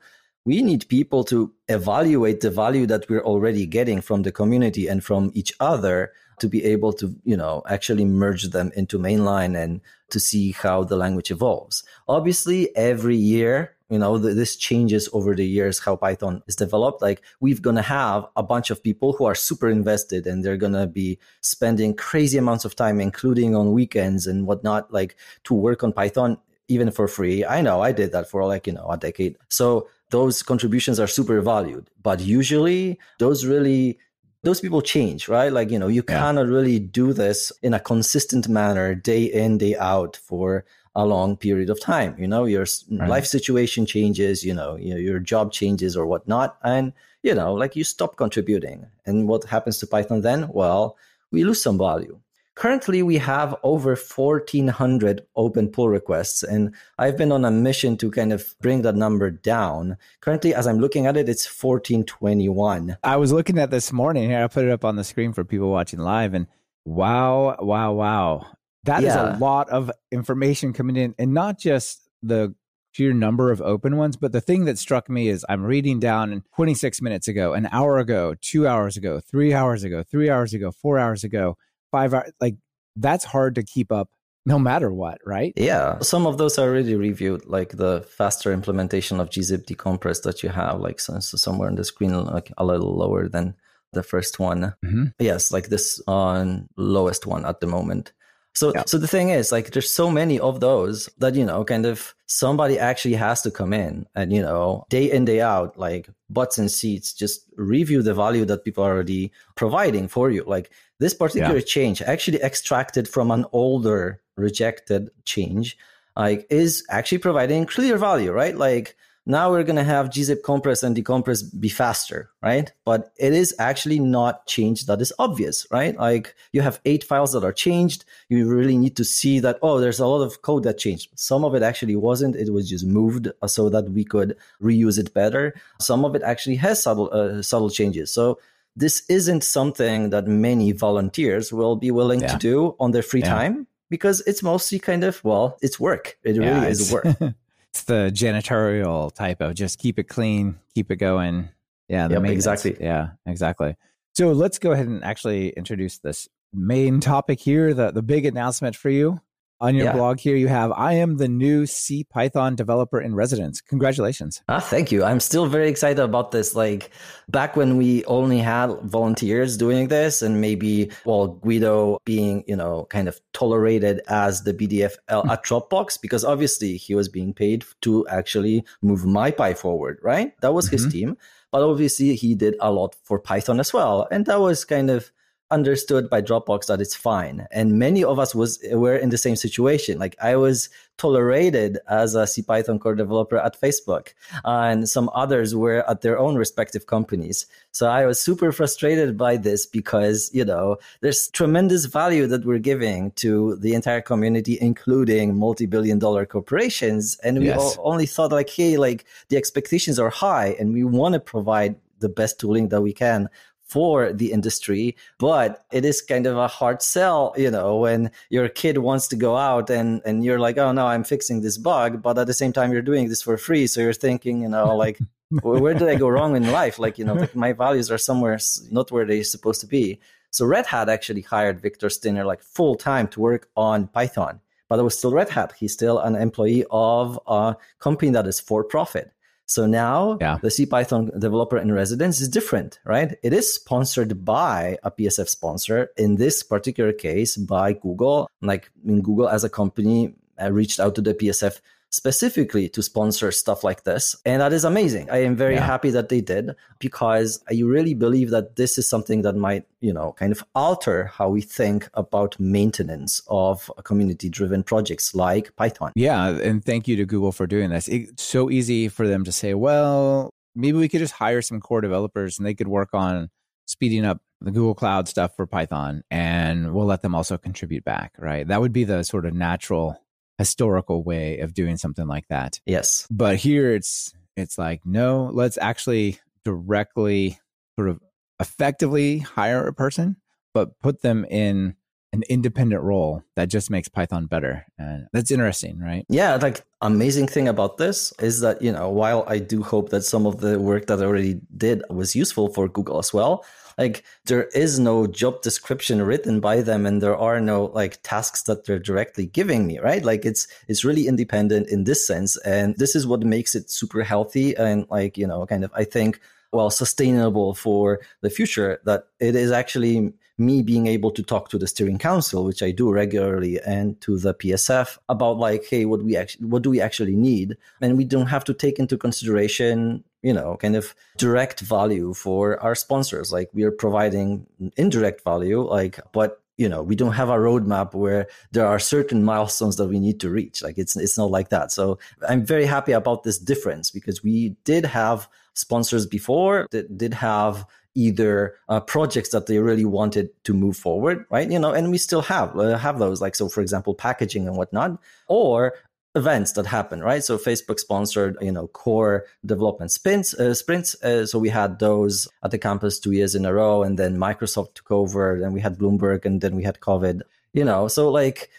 [0.47, 5.05] We need people to evaluate the value that we're already getting from the community and
[5.05, 9.83] from each other to be able to, you know, actually merge them into mainline and
[10.09, 11.85] to see how the language evolves.
[12.09, 17.23] Obviously, every year you know this changes over the years how python is developed like
[17.41, 20.73] we're going to have a bunch of people who are super invested and they're going
[20.73, 25.83] to be spending crazy amounts of time including on weekends and whatnot like to work
[25.83, 26.39] on python
[26.69, 29.89] even for free i know i did that for like you know a decade so
[30.11, 33.99] those contributions are super valued but usually those really
[34.43, 35.53] those people change, right?
[35.53, 36.19] Like, you know, you yeah.
[36.19, 40.65] cannot really do this in a consistent manner day in, day out for
[40.95, 42.17] a long period of time.
[42.19, 43.09] You know, your right.
[43.09, 46.57] life situation changes, you know, you know, your job changes or whatnot.
[46.63, 46.93] And,
[47.23, 48.87] you know, like you stop contributing.
[49.07, 50.49] And what happens to Python then?
[50.49, 50.97] Well,
[51.31, 52.21] we lose some value.
[52.57, 58.11] Currently, we have over 1,400 open pull requests, and I've been on a mission to
[58.11, 59.97] kind of bring that number down.
[60.21, 62.99] Currently, as I'm looking at it, it's 1,421.
[63.03, 64.45] I was looking at this morning here.
[64.45, 66.49] I put it up on the screen for people watching live, and
[66.85, 68.47] wow, wow, wow.
[68.85, 69.09] That yeah.
[69.09, 72.55] is a lot of information coming in, and not just the
[72.93, 74.17] sheer number of open ones.
[74.17, 77.99] But the thing that struck me is I'm reading down 26 minutes ago, an hour
[77.99, 81.57] ago, two hours ago, three hours ago, three hours ago, four hours ago,
[81.91, 82.33] five hours.
[82.41, 82.57] Like
[82.97, 84.11] that's hard to keep up
[84.47, 85.53] no matter what, right?
[85.57, 85.99] Yeah.
[86.01, 90.49] Some of those are already reviewed, like the faster implementation of gzip decompress that you
[90.49, 93.55] have, like so, so somewhere on the screen, like a little lower than
[93.93, 94.75] the first one.
[94.85, 95.05] Mm-hmm.
[95.19, 98.13] Yes, like this on lowest one at the moment.
[98.55, 98.83] So, yeah.
[98.87, 102.15] so the thing is, like, there's so many of those that you know, kind of
[102.27, 106.59] somebody actually has to come in and you know, day in day out, like butts
[106.59, 110.45] and seats, just review the value that people are already providing for you.
[110.45, 111.65] Like this particular yeah.
[111.65, 115.79] change, actually extracted from an older rejected change,
[116.17, 118.57] like is actually providing clear value, right?
[118.57, 118.97] Like
[119.31, 122.73] now we're going to have gzip compress and decompress be faster, right?
[122.85, 125.97] But it is actually not change that is obvious, right?
[125.97, 128.05] Like you have eight files that are changed.
[128.29, 131.11] You really need to see that, oh, there's a lot of code that changed.
[131.15, 132.37] Some of it actually wasn't.
[132.37, 135.55] It was just moved so that we could reuse it better.
[135.81, 138.11] Some of it actually has subtle, uh, subtle changes.
[138.11, 138.39] So
[138.77, 142.29] this isn't something that many volunteers will be willing yeah.
[142.29, 143.35] to do on their free yeah.
[143.35, 146.19] time because it's mostly kind of, well, it's work.
[146.23, 147.07] It yeah, really is work.
[147.73, 151.49] it's the janitorial type of just keep it clean, keep it going.
[151.89, 152.77] Yeah, yep, exactly.
[152.81, 153.77] Yeah, exactly.
[154.15, 158.77] So let's go ahead and actually introduce this main topic here, the the big announcement
[158.77, 159.21] for you
[159.61, 159.93] on your yeah.
[159.93, 163.61] blog here you have i am the new c python developer in residence.
[163.61, 164.43] Congratulations.
[164.49, 165.05] Ah thank you.
[165.05, 166.55] I'm still very excited about this.
[166.55, 166.91] Like
[167.29, 172.87] back when we only had volunteers doing this and maybe well guido being you know
[172.91, 175.31] kind of tolerated as the bdf hmm.
[175.31, 180.33] at dropbox because obviously he was being paid to actually move mypy forward right?
[180.41, 180.77] That was mm-hmm.
[180.77, 181.17] his team.
[181.53, 184.07] But obviously he did a lot for python as well.
[184.13, 185.11] And that was kind of
[185.51, 187.47] understood by Dropbox that it's fine.
[187.51, 189.99] And many of us was were in the same situation.
[189.99, 194.13] Like I was tolerated as a C Python core developer at Facebook,
[194.45, 197.47] and some others were at their own respective companies.
[197.73, 202.59] So I was super frustrated by this because you know there's tremendous value that we're
[202.59, 207.77] giving to the entire community, including multi-billion dollar corporations, and we yes.
[207.81, 212.09] only thought like, hey, like the expectations are high, and we want to provide the
[212.09, 213.29] best tooling that we can
[213.71, 218.49] for the industry, but it is kind of a hard sell, you know, when your
[218.49, 222.03] kid wants to go out and, and you're like, oh no, I'm fixing this bug,
[222.03, 223.69] but at the same time you're doing this for free.
[223.69, 224.99] So you're thinking, you know, like,
[225.43, 226.81] where did I go wrong in life?
[226.81, 228.41] Like, you know, like my values are somewhere
[228.73, 230.01] not where they're supposed to be.
[230.33, 234.81] So Red Hat actually hired Victor Stinner like full time to work on Python, but
[234.81, 235.53] it was still Red Hat.
[235.57, 239.13] He's still an employee of a company that is for profit.
[239.51, 240.39] So now yeah.
[240.41, 243.19] the CPython developer in residence is different, right?
[243.25, 245.91] It is sponsored by a PSF sponsor.
[245.97, 248.31] In this particular case, by Google.
[248.43, 251.61] Like in Google as a company uh, reached out to the PSF
[251.91, 254.17] specifically to sponsor stuff like this.
[254.25, 255.11] And that is amazing.
[255.11, 255.67] I am very yeah.
[255.67, 259.93] happy that they did because I really believe that this is something that might, you
[259.93, 265.93] know, kind of alter how we think about maintenance of community driven projects like Python.
[265.97, 266.29] Yeah.
[266.29, 267.89] And thank you to Google for doing this.
[267.89, 271.81] It's so easy for them to say, well, maybe we could just hire some core
[271.81, 273.31] developers and they could work on
[273.67, 278.15] speeding up the Google Cloud stuff for Python and we'll let them also contribute back,
[278.17, 278.47] right?
[278.47, 279.97] That would be the sort of natural
[280.41, 282.61] historical way of doing something like that.
[282.65, 283.07] Yes.
[283.11, 287.39] But here it's it's like no, let's actually directly
[287.79, 288.01] sort of
[288.41, 290.17] effectively hire a person
[290.55, 291.77] but put them in
[292.13, 294.67] an independent role that just makes Python better.
[294.79, 296.05] And that's interesting, right?
[296.09, 300.03] Yeah, like amazing thing about this is that, you know, while I do hope that
[300.03, 303.45] some of the work that I already did was useful for Google as well,
[303.81, 308.43] like there is no job description written by them and there are no like tasks
[308.43, 310.05] that they're directly giving me, right?
[310.05, 314.03] Like it's it's really independent in this sense and this is what makes it super
[314.03, 316.21] healthy and like, you know, kind of I think
[316.53, 321.59] well sustainable for the future that it is actually me being able to talk to
[321.59, 326.03] the steering council which i do regularly and to the psf about like hey what
[326.03, 327.57] we actually what do we actually need?
[327.81, 332.61] And we don't have to take into consideration you know kind of direct value for
[332.61, 333.33] our sponsors.
[333.33, 334.47] Like we are providing
[334.77, 339.25] indirect value like but you know we don't have a roadmap where there are certain
[339.25, 340.63] milestones that we need to reach.
[340.63, 341.73] Like it's it's not like that.
[341.73, 341.99] So
[342.29, 347.67] i'm very happy about this difference because we did have sponsors before that did have
[347.95, 351.51] either uh, projects that they really wanted to move forward, right?
[351.51, 354.57] You know, and we still have uh, have those, like so, for example, packaging and
[354.57, 354.99] whatnot,
[355.29, 355.75] or
[356.15, 357.23] events that happen, right?
[357.23, 360.35] So Facebook sponsored, you know, core development sprints.
[360.35, 361.01] Uh, sprints.
[361.03, 364.17] Uh, so we had those at the campus two years in a row, and then
[364.17, 367.23] Microsoft took over, and we had Bloomberg, and then we had COVID.
[367.53, 368.51] You know, so like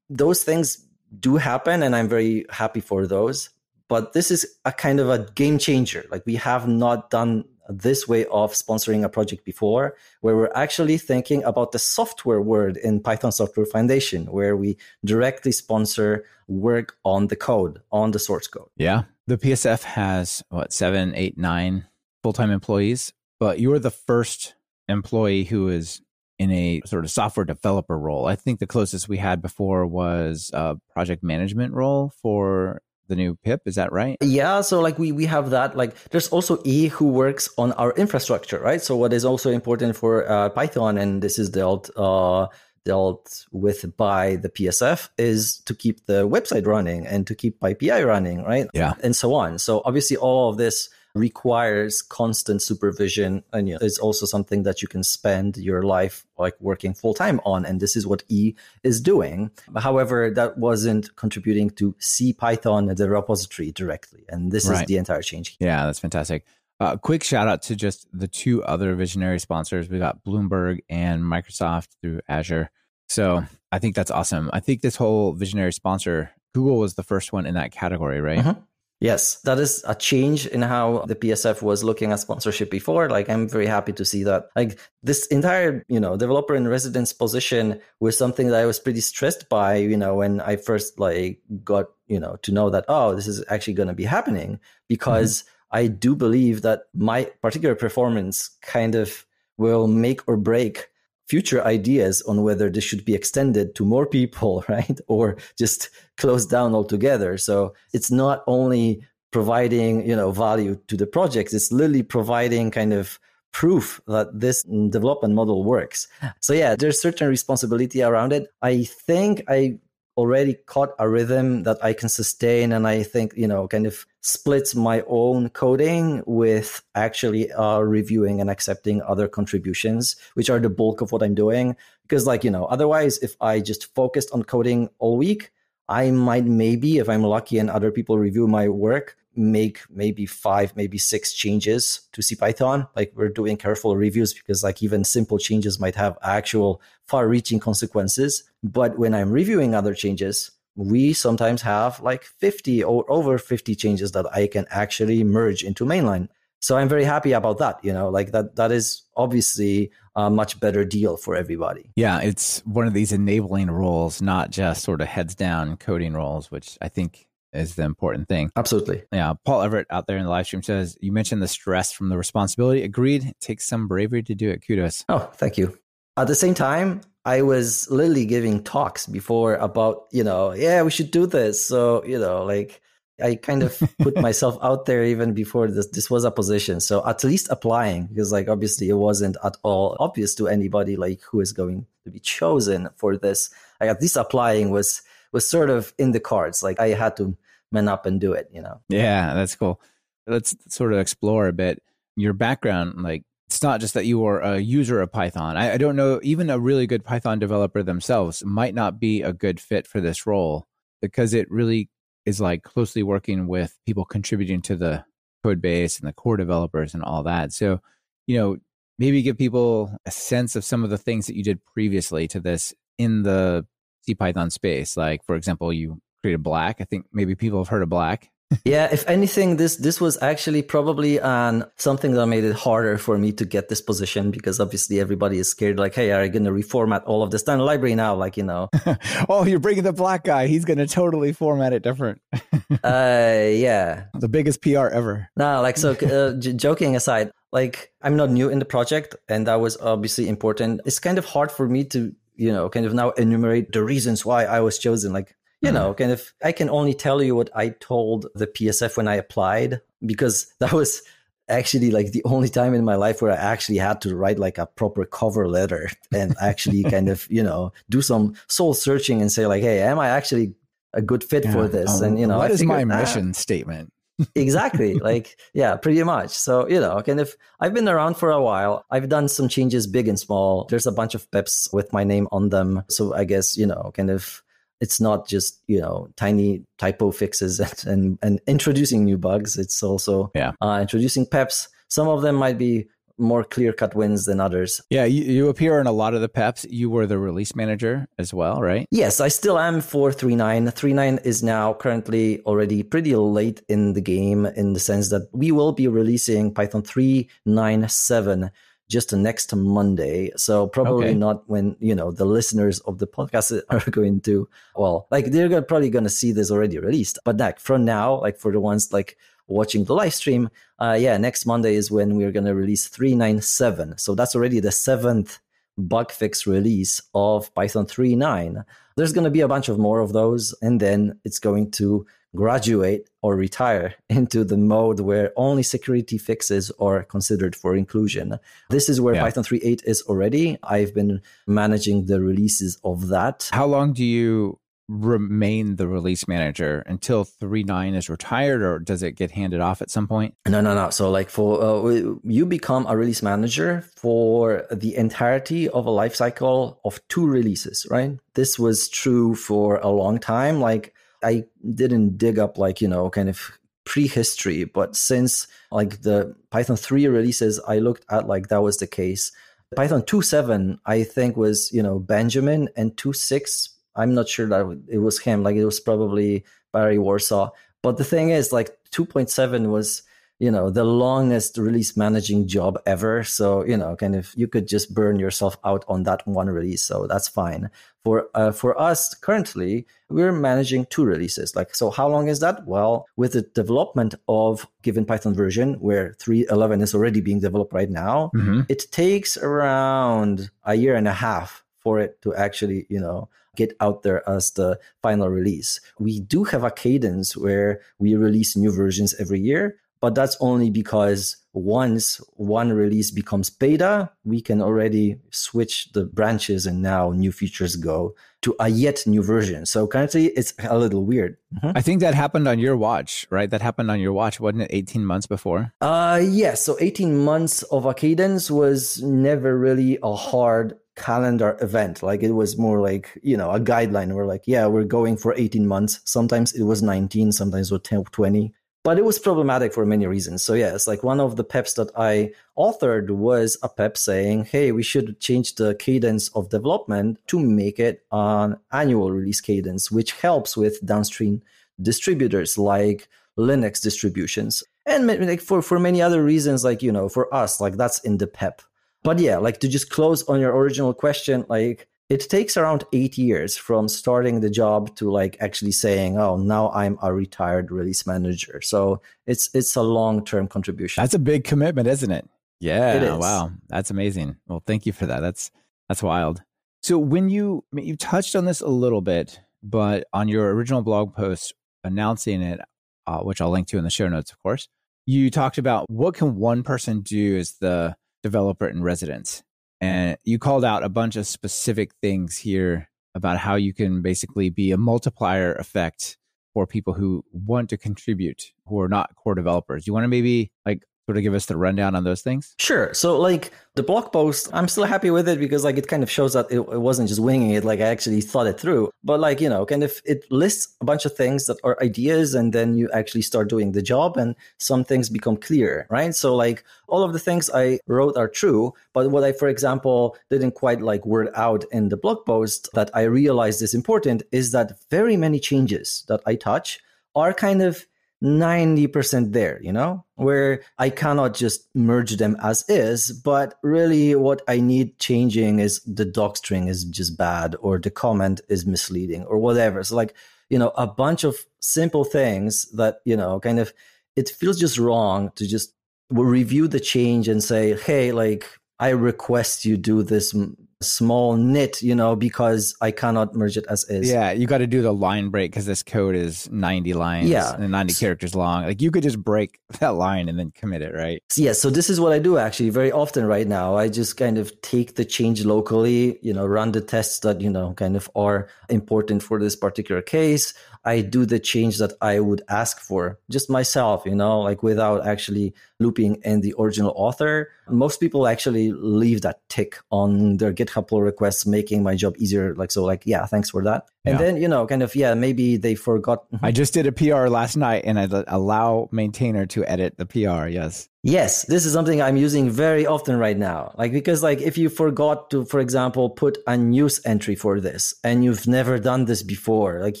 [0.10, 0.84] those things
[1.18, 3.50] do happen, and I'm very happy for those.
[3.88, 6.04] But this is a kind of a game changer.
[6.10, 10.98] Like we have not done this way of sponsoring a project before, where we're actually
[10.98, 17.26] thinking about the software word in Python Software Foundation, where we directly sponsor work on
[17.26, 18.68] the code, on the source code.
[18.76, 19.02] Yeah.
[19.26, 21.86] The PSF has what, seven, eight, nine
[22.22, 24.54] full time employees, but you're the first
[24.88, 26.00] employee who is
[26.38, 28.26] in a sort of software developer role.
[28.26, 33.34] I think the closest we had before was a project management role for the new
[33.34, 34.16] pip is that right?
[34.20, 37.92] Yeah so like we we have that like there's also e who works on our
[37.92, 38.82] infrastructure right?
[38.82, 42.46] So what is also important for uh, python and this is dealt uh,
[42.84, 48.06] dealt with by the psf is to keep the website running and to keep pypi
[48.06, 48.68] running right?
[48.72, 48.94] Yeah.
[49.02, 49.58] And so on.
[49.58, 54.80] So obviously all of this requires constant supervision and you know, it's also something that
[54.82, 58.54] you can spend your life like working full time on and this is what e
[58.82, 59.50] is doing.
[59.76, 64.80] However that wasn't contributing to c python the repository directly and this right.
[64.80, 65.56] is the entire change.
[65.60, 66.44] Yeah that's fantastic.
[66.80, 69.88] Uh, quick shout out to just the two other visionary sponsors.
[69.88, 72.70] We got bloomberg and microsoft through azure.
[73.08, 74.50] So i think that's awesome.
[74.52, 78.38] I think this whole visionary sponsor google was the first one in that category right?
[78.38, 78.60] Mm-hmm.
[79.00, 83.08] Yes, that is a change in how the PSF was looking at sponsorship before.
[83.08, 84.48] Like, I'm very happy to see that.
[84.56, 89.00] Like, this entire, you know, developer in residence position was something that I was pretty
[89.00, 93.14] stressed by, you know, when I first like got, you know, to know that, oh,
[93.14, 94.58] this is actually going to be happening
[94.88, 95.76] because mm-hmm.
[95.78, 99.24] I do believe that my particular performance kind of
[99.58, 100.88] will make or break
[101.28, 104.98] future ideas on whether this should be extended to more people, right?
[105.06, 107.38] Or just closed down altogether.
[107.38, 112.92] So it's not only providing, you know, value to the project, it's literally providing kind
[112.92, 113.20] of
[113.52, 116.08] proof that this development model works.
[116.40, 118.48] So yeah, there's certain responsibility around it.
[118.62, 119.78] I think I
[120.16, 124.06] already caught a rhythm that I can sustain and I think, you know, kind of
[124.20, 130.70] splits my own coding with actually uh, reviewing and accepting other contributions, which are the
[130.70, 131.76] bulk of what I'm doing.
[132.02, 135.52] Because, like, you know, otherwise, if I just focused on coding all week,
[135.88, 140.74] I might maybe, if I'm lucky and other people review my work, make maybe five,
[140.76, 142.88] maybe six changes to CPython.
[142.96, 147.60] Like we're doing careful reviews because like even simple changes might have actual far reaching
[147.60, 148.42] consequences.
[148.62, 154.12] But when I'm reviewing other changes, we sometimes have like 50 or over 50 changes
[154.12, 156.28] that I can actually merge into mainline.
[156.60, 157.80] So I'm very happy about that.
[157.82, 161.90] You know, like that, that is obviously a much better deal for everybody.
[161.96, 162.20] Yeah.
[162.20, 166.78] It's one of these enabling roles, not just sort of heads down coding roles, which
[166.80, 168.52] I think is the important thing.
[168.54, 169.02] Absolutely.
[169.12, 169.34] Yeah.
[169.44, 172.16] Paul Everett out there in the live stream says, You mentioned the stress from the
[172.16, 172.84] responsibility.
[172.84, 173.24] Agreed.
[173.24, 174.64] It takes some bravery to do it.
[174.64, 175.04] Kudos.
[175.08, 175.76] Oh, thank you.
[176.16, 180.90] At the same time, I was literally giving talks before about, you know, yeah, we
[180.90, 181.62] should do this.
[181.62, 182.80] So, you know, like
[183.22, 186.80] I kind of put myself out there even before this this was a position.
[186.80, 191.20] So at least applying, because like obviously it wasn't at all obvious to anybody like
[191.20, 193.50] who is going to be chosen for this.
[193.78, 196.62] Like at least applying was was sort of in the cards.
[196.62, 197.36] Like I had to
[197.70, 198.80] man up and do it, you know.
[198.88, 199.82] Yeah, that's cool.
[200.26, 201.82] Let's sort of explore a bit
[202.16, 203.02] your background.
[203.02, 205.56] Like it's not just that you are a user of Python.
[205.56, 209.32] I, I don't know, even a really good Python developer themselves might not be a
[209.32, 210.66] good fit for this role
[211.00, 211.88] because it really
[212.26, 215.02] is like closely working with people contributing to the
[215.42, 217.54] code base and the core developers and all that.
[217.54, 217.80] So,
[218.26, 218.58] you know,
[218.98, 222.40] maybe give people a sense of some of the things that you did previously to
[222.40, 223.64] this in the
[224.02, 224.94] C Python space.
[224.94, 226.82] Like, for example, you created Black.
[226.82, 228.30] I think maybe people have heard of Black
[228.64, 233.18] yeah, if anything, this this was actually probably um, something that made it harder for
[233.18, 235.78] me to get this position because obviously everybody is scared.
[235.78, 238.14] Like, hey, are you going to reformat all of the library now?
[238.14, 238.70] Like, you know.
[239.28, 240.46] oh, you're bringing the black guy.
[240.46, 242.22] He's going to totally format it different.
[242.32, 242.38] uh,
[242.82, 244.04] yeah.
[244.14, 245.28] The biggest PR ever.
[245.36, 245.92] No, like so.
[245.92, 250.26] Uh, j- joking aside, like I'm not new in the project, and that was obviously
[250.26, 250.80] important.
[250.86, 254.24] It's kind of hard for me to you know kind of now enumerate the reasons
[254.24, 255.12] why I was chosen.
[255.12, 258.96] Like you know, kind of, I can only tell you what I told the PSF
[258.96, 261.02] when I applied because that was
[261.48, 264.58] actually like the only time in my life where I actually had to write like
[264.58, 269.32] a proper cover letter and actually kind of, you know, do some soul searching and
[269.32, 270.54] say like, hey, am I actually
[270.92, 271.52] a good fit yeah.
[271.52, 272.02] for this?
[272.02, 273.92] Um, and you know, what I is my mission statement?
[274.34, 274.94] exactly.
[275.08, 276.30] Like, yeah, pretty much.
[276.30, 278.84] So, you know, kind of, I've been around for a while.
[278.90, 280.66] I've done some changes, big and small.
[280.68, 282.84] There's a bunch of peps with my name on them.
[282.90, 284.42] So I guess, you know, kind of,
[284.80, 289.56] it's not just you know tiny typo fixes and and, and introducing new bugs.
[289.58, 290.52] It's also yeah.
[290.60, 291.68] uh, introducing peps.
[291.88, 292.86] Some of them might be
[293.18, 294.80] more clear cut wins than others.
[294.90, 296.64] Yeah, you, you, appear in a lot of the peps.
[296.70, 298.86] You were the release manager as well, right?
[298.90, 300.72] Yes, I still am for 3.9.
[300.72, 305.50] 3.9 is now currently already pretty late in the game in the sense that we
[305.50, 308.50] will be releasing Python 3.9.7
[308.88, 310.30] just next Monday.
[310.36, 311.14] So probably okay.
[311.14, 315.48] not when, you know, the listeners of the podcast are going to, well, like they're
[315.48, 317.18] gonna, probably going to see this already released.
[317.24, 319.16] But like from now, like for the ones like
[319.46, 320.48] watching the live stream,
[320.78, 323.98] uh, yeah, next Monday is when we're going to release 397.
[323.98, 325.38] So that's already the seventh
[325.76, 328.64] bug fix release of Python 3.9.
[328.96, 332.04] There's going to be a bunch of more of those, and then it's going to
[332.34, 338.38] graduate or retire into the mode where only security fixes are considered for inclusion.
[338.70, 339.22] This is where yeah.
[339.22, 340.58] Python 3.8 is already.
[340.62, 343.48] I've been managing the releases of that.
[343.52, 349.12] How long do you remain the release manager until 3.9 is retired or does it
[349.12, 352.86] get handed off at some point no no no so like for uh, you become
[352.88, 358.58] a release manager for the entirety of a life cycle of two releases right this
[358.58, 363.28] was true for a long time like I didn't dig up like, you know, kind
[363.28, 368.76] of prehistory, but since like the Python 3 releases, I looked at like that was
[368.76, 369.32] the case.
[369.76, 374.98] Python 2.7, I think was, you know, Benjamin and 2.6, I'm not sure that it
[374.98, 375.42] was him.
[375.42, 377.50] Like it was probably Barry Warsaw.
[377.82, 380.02] But the thing is, like 2.7 was
[380.38, 383.24] you know the longest release managing job ever.
[383.24, 386.82] So you know kind of you could just burn yourself out on that one release.
[386.82, 387.70] So that's fine.
[388.04, 391.56] For uh, for us currently we're managing two releases.
[391.56, 392.66] Like so how long is that?
[392.66, 397.90] Well with the development of given python version where 3.11 is already being developed right
[397.90, 398.62] now mm-hmm.
[398.68, 403.28] it takes around a year and a half for it to actually you know
[403.58, 405.80] get out there as the final release.
[405.98, 410.70] We do have a cadence where we release new versions every year, but that's only
[410.70, 417.32] because once one release becomes beta, we can already switch the branches and now new
[417.32, 419.66] features go to a yet new version.
[419.66, 421.36] So currently it's a little weird.
[421.56, 421.76] Mm-hmm.
[421.76, 423.50] I think that happened on your watch, right?
[423.50, 425.72] That happened on your watch, wasn't it 18 months before?
[425.80, 426.38] Uh yes.
[426.38, 432.02] Yeah, so 18 months of a cadence was never really a hard calendar event.
[432.02, 434.12] Like it was more like, you know, a guideline.
[434.12, 436.00] We're like, yeah, we're going for 18 months.
[436.04, 438.54] Sometimes it was 19, sometimes it was 10, 20
[438.84, 440.42] but it was problematic for many reasons.
[440.42, 444.72] So yes, like one of the peps that I authored was a pep saying, "Hey,
[444.72, 450.12] we should change the cadence of development to make it an annual release cadence, which
[450.12, 451.42] helps with downstream
[451.80, 457.32] distributors like Linux distributions." And like for for many other reasons like, you know, for
[457.34, 458.62] us, like that's in the pep.
[459.02, 463.18] But yeah, like to just close on your original question, like it takes around eight
[463.18, 468.06] years from starting the job to like actually saying oh now i'm a retired release
[468.06, 468.60] manager.
[468.60, 471.02] So it's it's a long-term contribution.
[471.02, 472.28] That's a big commitment isn't it?
[472.60, 473.52] Yeah wow.
[473.68, 474.36] That's amazing.
[474.46, 475.20] Well thank you for that.
[475.20, 475.50] That's
[475.88, 476.42] that's wild.
[476.82, 481.14] So when you you touched on this a little bit, but on your original blog
[481.14, 481.54] post
[481.84, 482.60] announcing it,
[483.06, 484.68] uh, which I'll link to in the show notes, of course,
[485.06, 489.42] you talked about what can one person do as the developer in residence,
[489.80, 494.50] and you called out a bunch of specific things here about how you can basically
[494.50, 496.16] be a multiplier effect
[496.52, 499.86] for people who want to contribute who are not core developers.
[499.86, 502.54] You want to maybe like sort of give us the rundown on those things?
[502.58, 502.92] Sure.
[502.92, 506.10] So like the blog post, I'm still happy with it because like it kind of
[506.10, 507.64] shows that it, it, wasn't just winging it.
[507.64, 508.90] Like I actually thought it through.
[509.02, 512.34] But like you know, kind of it lists a bunch of things that are ideas,
[512.34, 516.14] and then you actually start doing the job, and some things become clear, right?
[516.14, 520.14] So like all of the things I wrote are true, but what I, for example,
[520.28, 524.52] didn't quite like word out in the blog post that I realized is important is
[524.52, 526.80] that very many changes that I touch
[527.14, 527.86] are kind of
[528.22, 534.42] 90% there, you know, where I cannot just merge them as is, but really what
[534.48, 539.38] I need changing is the docstring is just bad or the comment is misleading or
[539.38, 539.84] whatever.
[539.84, 540.14] So like,
[540.50, 543.72] you know, a bunch of simple things that, you know, kind of
[544.16, 545.74] it feels just wrong to just
[546.10, 548.46] review the change and say, "Hey, like
[548.80, 550.34] I request you do this
[550.80, 554.10] small nit, you know, because I cannot merge it as is.
[554.10, 557.56] Yeah, you got to do the line break because this code is 90 lines yeah.
[557.56, 558.64] and 90 characters long.
[558.64, 561.22] Like you could just break that line and then commit it, right?
[561.36, 563.76] Yeah, so this is what I do actually very often right now.
[563.76, 567.50] I just kind of take the change locally, you know, run the tests that, you
[567.50, 570.54] know, kind of are important for this particular case.
[570.84, 575.06] I do the change that I would ask for just myself, you know, like without
[575.06, 577.50] actually looping and the original author.
[577.68, 582.54] Most people actually leave that tick on their GitHub pull requests, making my job easier.
[582.54, 583.86] Like, so, like, yeah, thanks for that.
[584.04, 584.24] And yeah.
[584.24, 586.24] then, you know, kind of, yeah, maybe they forgot.
[586.42, 590.48] I just did a PR last night and I allow maintainer to edit the PR.
[590.48, 590.88] Yes.
[591.04, 593.72] Yes, this is something I'm using very often right now.
[593.78, 597.94] Like, because, like, if you forgot to, for example, put a news entry for this
[598.02, 600.00] and you've never done this before, like,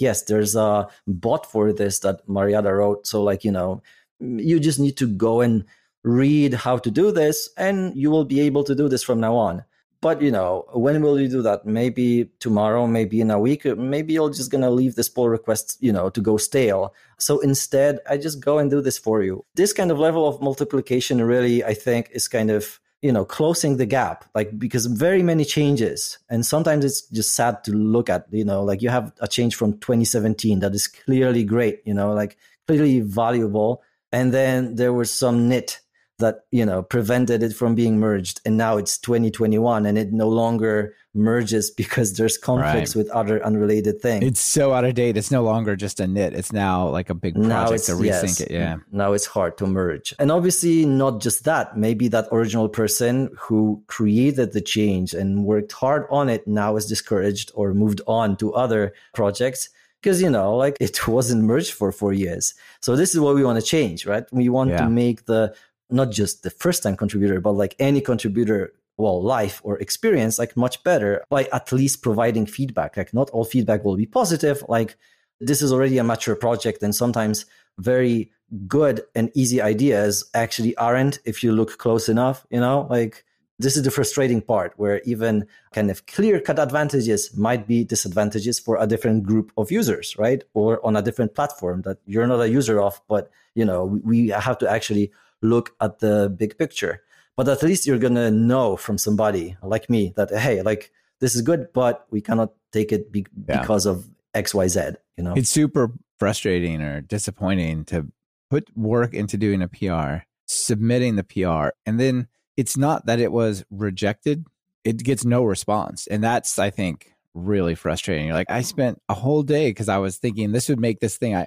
[0.00, 3.06] yes, there's a bot for this that Mariatta wrote.
[3.06, 3.80] So, like, you know,
[4.20, 5.64] you just need to go and
[6.02, 9.36] read how to do this and you will be able to do this from now
[9.36, 9.64] on.
[10.00, 11.66] But you know when will you do that?
[11.66, 13.64] Maybe tomorrow maybe in a week?
[13.64, 16.94] Maybe you're just gonna leave this pull request you know to go stale.
[17.18, 19.44] So instead i just go and do this for you.
[19.54, 23.76] This kind of level of multiplication really i think is kind of you know closing
[23.76, 26.18] the gap like because very many changes.
[26.30, 29.56] And sometimes it's just sad to look at you know like you have a change
[29.56, 32.36] from 2017 that is clearly great you know like
[32.68, 33.82] clearly valuable
[34.12, 35.80] and then there was some nit
[36.18, 38.40] that you know prevented it from being merged.
[38.44, 43.02] And now it's 2021 and it no longer merges because there's conflicts right.
[43.02, 44.24] with other unrelated things.
[44.24, 45.16] It's so out of date.
[45.16, 46.34] It's no longer just a nit.
[46.34, 48.50] It's now like a big project to resync yes, it.
[48.50, 48.76] Yeah.
[48.90, 50.14] now it's hard to merge.
[50.18, 51.76] And obviously not just that.
[51.76, 56.86] Maybe that original person who created the change and worked hard on it now is
[56.86, 59.68] discouraged or moved on to other projects
[60.02, 63.44] because you know like it wasn't merged for four years so this is what we
[63.44, 64.78] want to change right we want yeah.
[64.78, 65.54] to make the
[65.90, 70.56] not just the first time contributor, but like any contributor, well, life or experience, like
[70.56, 72.96] much better by at least providing feedback.
[72.96, 74.62] Like not all feedback will be positive.
[74.68, 74.96] Like
[75.40, 77.46] this is already a mature project and sometimes
[77.78, 78.30] very
[78.66, 83.24] good and easy ideas actually aren't if you look close enough, you know, like
[83.58, 88.58] this is the frustrating part where even kind of clear cut advantages might be disadvantages
[88.58, 90.44] for a different group of users, right?
[90.54, 94.28] Or on a different platform that you're not a user of, but you know, we
[94.28, 95.10] have to actually
[95.42, 97.02] look at the big picture.
[97.36, 101.42] But at least you're gonna know from somebody like me that hey, like this is
[101.42, 103.60] good, but we cannot take it be- yeah.
[103.60, 104.80] because of X, Y, Z.
[105.16, 108.06] You know, it's super frustrating or disappointing to
[108.50, 112.28] put work into doing a PR, submitting the PR, and then
[112.58, 114.44] it's not that it was rejected;
[114.84, 118.26] it gets no response, and that's I think really frustrating.
[118.26, 121.16] You're like, I spent a whole day because I was thinking this would make this
[121.16, 121.46] thing I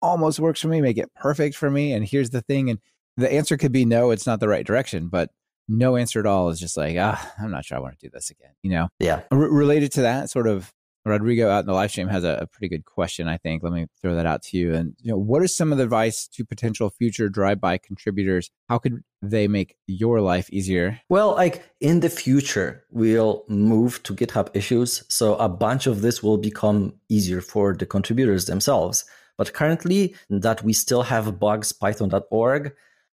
[0.00, 2.78] almost works for me, make it perfect for me, and here's the thing, and
[3.16, 5.30] the answer could be no, it's not the right direction, but
[5.68, 8.10] no answer at all is just like, ah, I'm not sure I want to do
[8.12, 8.52] this again.
[8.62, 8.88] You know?
[8.98, 9.22] Yeah.
[9.30, 10.72] R- related to that, sort of,
[11.04, 13.28] Rodrigo out in the live stream has a, a, pretty good question.
[13.28, 13.62] I think.
[13.62, 14.74] Let me throw that out to you.
[14.74, 18.50] And you know, what is some of the advice to potential future drive-by contributors?
[18.68, 21.00] How could they make your life easier?
[21.08, 26.22] Well, like in the future, we'll move to GitHub issues, so a bunch of this
[26.22, 29.04] will become easier for the contributors themselves.
[29.38, 32.72] But currently, that we still have bugs python.org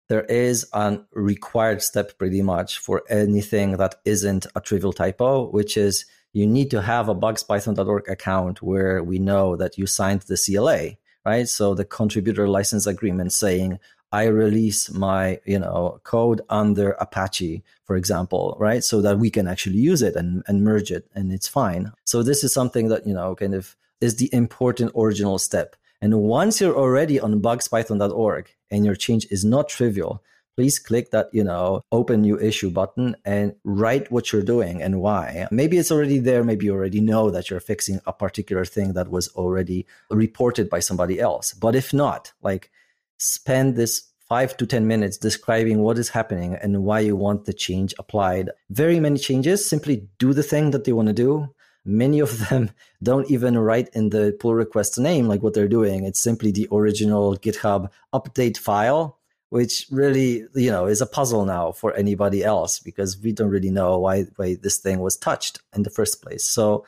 [0.10, 5.78] there is a required step pretty much for anything that isn't a trivial typo, which
[5.78, 10.38] is you need to have a bugspython.org account where we know that you signed the
[10.38, 11.48] CLA, right?
[11.48, 13.80] So the contributor license agreement saying,
[14.12, 18.84] I release my, you know, code under Apache, for example, right?
[18.84, 21.92] So that we can actually use it and, and merge it and it's fine.
[22.04, 25.76] So this is something that, you know, kind of is the important original step.
[26.02, 30.22] And once you're already on bugspython.org and your change is not trivial,
[30.56, 35.02] please click that, you know, open new issue button and write what you're doing and
[35.02, 35.48] why.
[35.52, 36.44] Maybe it's already there.
[36.44, 40.80] Maybe you already know that you're fixing a particular thing that was already reported by
[40.80, 41.54] somebody else.
[41.54, 42.72] But if not, like
[43.18, 47.54] spend this five to 10 minutes describing what is happening and why you want the
[47.54, 48.50] change applied.
[48.70, 51.54] Very many changes simply do the thing that they want to do.
[51.86, 52.72] Many of them
[53.04, 56.06] don't even write in the pull request name like what they're doing.
[56.06, 59.20] It's simply the original GitHub update file
[59.54, 63.70] which really you know is a puzzle now for anybody else because we don't really
[63.70, 66.44] know why why this thing was touched in the first place.
[66.44, 66.88] So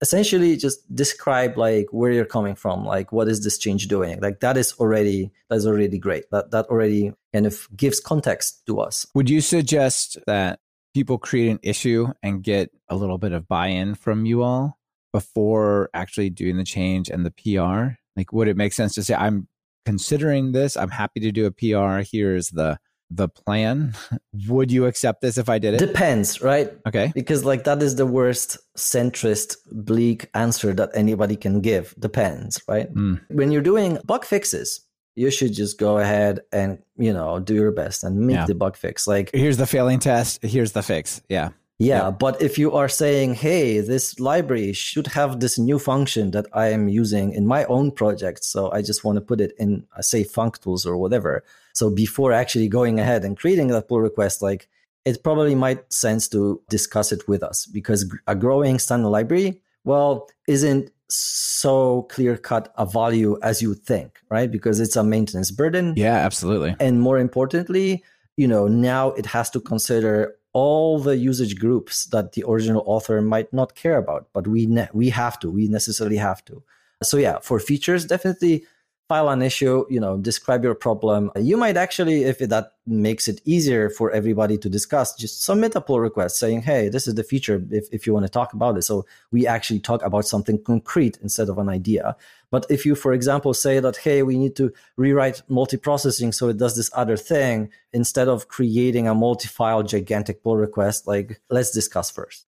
[0.00, 4.20] essentially just describe like where you're coming from like what is this change doing?
[4.20, 6.30] Like that is already that's already great.
[6.30, 9.08] That that already kind of gives context to us.
[9.16, 10.60] Would you suggest that
[10.94, 14.78] people create an issue and get a little bit of buy-in from you all
[15.12, 19.14] before actually doing the change and the pr like would it make sense to say
[19.14, 19.48] i'm
[19.84, 20.76] considering this.
[20.76, 22.06] I'm happy to do a PR.
[22.10, 22.78] Here's the
[23.10, 23.94] the plan.
[24.48, 25.78] Would you accept this if I did it?
[25.78, 26.72] Depends, right?
[26.86, 27.12] Okay.
[27.14, 31.94] Because like that is the worst centrist bleak answer that anybody can give.
[31.98, 32.92] Depends, right?
[32.92, 33.20] Mm.
[33.28, 34.80] When you're doing bug fixes,
[35.16, 38.46] you should just go ahead and, you know, do your best and make yeah.
[38.46, 39.06] the bug fix.
[39.06, 41.22] Like here's the failing test, here's the fix.
[41.28, 41.50] Yeah.
[41.78, 46.46] Yeah, but if you are saying, hey, this library should have this new function that
[46.52, 49.84] I am using in my own project, so I just want to put it in,
[50.00, 51.42] say, functools or whatever.
[51.72, 54.68] So before actually going ahead and creating that pull request, like
[55.04, 60.28] it probably might sense to discuss it with us because a growing standard library, well,
[60.46, 64.50] isn't so clear cut a value as you think, right?
[64.50, 65.94] Because it's a maintenance burden.
[65.96, 66.76] Yeah, absolutely.
[66.80, 68.02] And more importantly,
[68.36, 73.20] you know, now it has to consider all the usage groups that the original author
[73.20, 76.62] might not care about, but we ne- we have to, we necessarily have to.
[77.02, 78.64] So yeah, for features, definitely
[79.08, 81.30] file an issue, you know, describe your problem.
[81.36, 85.80] You might actually, if that makes it easier for everybody to discuss, just submit a
[85.80, 88.78] pull request saying, hey, this is the feature if, if you want to talk about
[88.78, 88.82] it.
[88.82, 92.16] So we actually talk about something concrete instead of an idea.
[92.54, 96.56] But if you, for example, say that, hey, we need to rewrite multiprocessing so it
[96.56, 102.12] does this other thing, instead of creating a multi-file gigantic pull request, like let's discuss
[102.12, 102.46] first.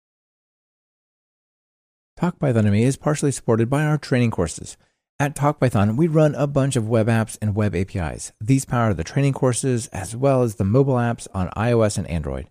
[2.18, 4.76] Talk Python is partially supported by our training courses.
[5.18, 8.32] At TalkPython, we run a bunch of web apps and web APIs.
[8.42, 12.50] These power the training courses as well as the mobile apps on iOS and Android.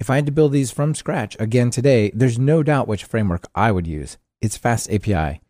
[0.00, 3.46] If I had to build these from scratch again today, there's no doubt which framework
[3.54, 4.16] I would use.
[4.40, 5.42] It's Fast API.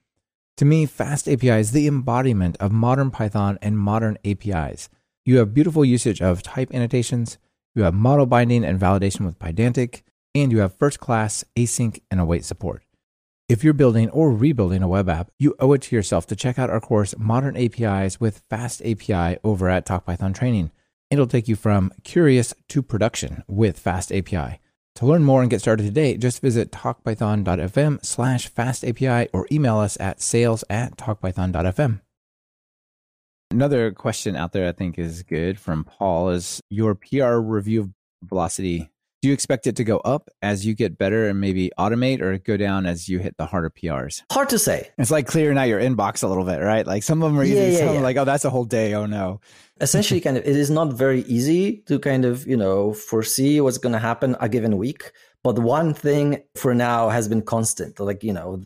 [0.59, 4.89] To me, Fast API is the embodiment of modern Python and modern APIs.
[5.25, 7.39] You have beautiful usage of type annotations,
[7.75, 10.03] you have model binding and validation with Pydantic,
[10.33, 12.85] and you have first class async and await support.
[13.49, 16.57] If you're building or rebuilding a web app, you owe it to yourself to check
[16.57, 20.71] out our course, Modern APIs with Fast API, over at TalkPython Training.
[21.11, 24.61] It'll take you from curious to production with Fast API.
[24.97, 29.99] To learn more and get started today, just visit talkpython.fm slash fastapi or email us
[29.99, 32.01] at sales at talkpython.fm.
[33.51, 37.91] Another question out there I think is good from Paul is your PR review of
[38.23, 38.91] velocity
[39.25, 42.37] do you expect it to go up as you get better and maybe automate or
[42.37, 44.23] go down as you hit the harder PRs?
[44.31, 44.91] Hard to say.
[44.99, 46.87] It's like clearing out your inbox a little bit, right?
[46.87, 48.01] Like some of them are easy, yeah, yeah, some yeah.
[48.01, 48.93] like, oh, that's a whole day.
[48.93, 49.41] Oh no.
[49.81, 53.79] Essentially, kind of, it is not very easy to kind of, you know, foresee what's
[53.79, 55.11] going to happen a given week.
[55.43, 57.99] But one thing for now has been constant.
[57.99, 58.63] Like, you know,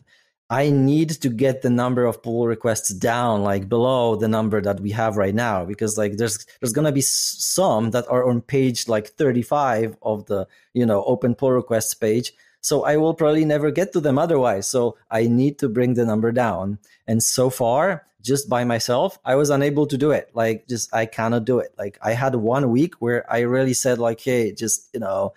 [0.49, 4.79] I need to get the number of pull requests down like below the number that
[4.79, 8.87] we have right now because like there's there's to be some that are on page
[8.87, 12.33] like 35 of the you know open pull requests page.
[12.61, 14.67] So I will probably never get to them otherwise.
[14.67, 16.79] So I need to bring the number down.
[17.07, 20.31] And so far just by myself I was unable to do it.
[20.33, 21.75] Like just I cannot do it.
[21.77, 25.33] Like I had one week where I really said like hey just you know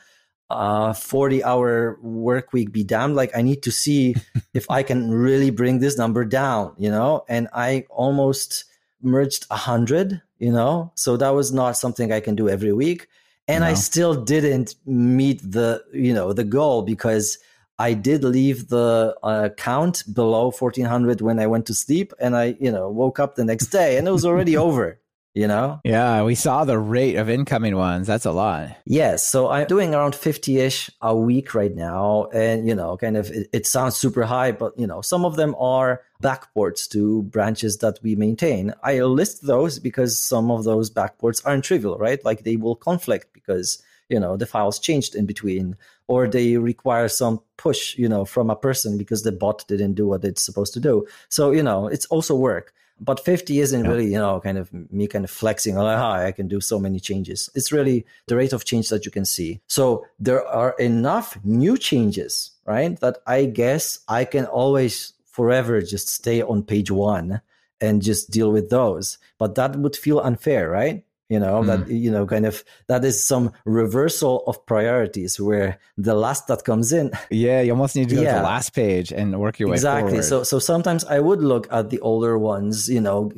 [0.52, 4.14] uh 40 hour work week be damned like i need to see
[4.54, 7.24] if i can really bring this number down you know?
[7.28, 8.64] And i almost
[9.02, 10.90] merged a hundred you know?
[10.96, 13.08] So that was not something i can do every week.
[13.48, 13.68] And no.
[13.68, 17.38] i still didn't meet the you know the goal because
[17.78, 22.56] i did leave the uh, count below 1400 when i went to sleep and i
[22.60, 25.00] you know woke up the next day and it was already over
[25.34, 25.80] you know?
[25.84, 28.06] Yeah, we saw the rate of incoming ones.
[28.06, 28.76] That's a lot.
[28.84, 29.26] Yes.
[29.26, 32.28] So I'm doing around 50 ish a week right now.
[32.32, 35.36] And, you know, kind of it, it, sounds super high, but, you know, some of
[35.36, 38.74] them are backports to branches that we maintain.
[38.82, 42.22] I list those because some of those backports aren't trivial, right?
[42.24, 45.76] Like they will conflict because, you know, the files changed in between
[46.08, 50.06] or they require some push, you know, from a person because the bot didn't do
[50.06, 51.06] what it's supposed to do.
[51.30, 53.90] So, you know, it's also work but 50 isn't yeah.
[53.90, 56.60] really you know kind of me kind of flexing like hi ah, i can do
[56.60, 57.50] so many changes.
[57.54, 59.60] It's really the rate of change that you can see.
[59.66, 66.08] So there are enough new changes right that i guess i can always forever just
[66.08, 67.40] stay on page one
[67.80, 69.18] and just deal with those.
[69.38, 71.66] But that would feel unfair right you know mm.
[71.66, 76.64] that you know kind of that is some reversal of priorities where the last that
[76.64, 78.34] comes in yeah you almost need to go yeah.
[78.34, 80.24] to the last page and work your way exactly forward.
[80.24, 83.32] so so sometimes i would look at the older ones you know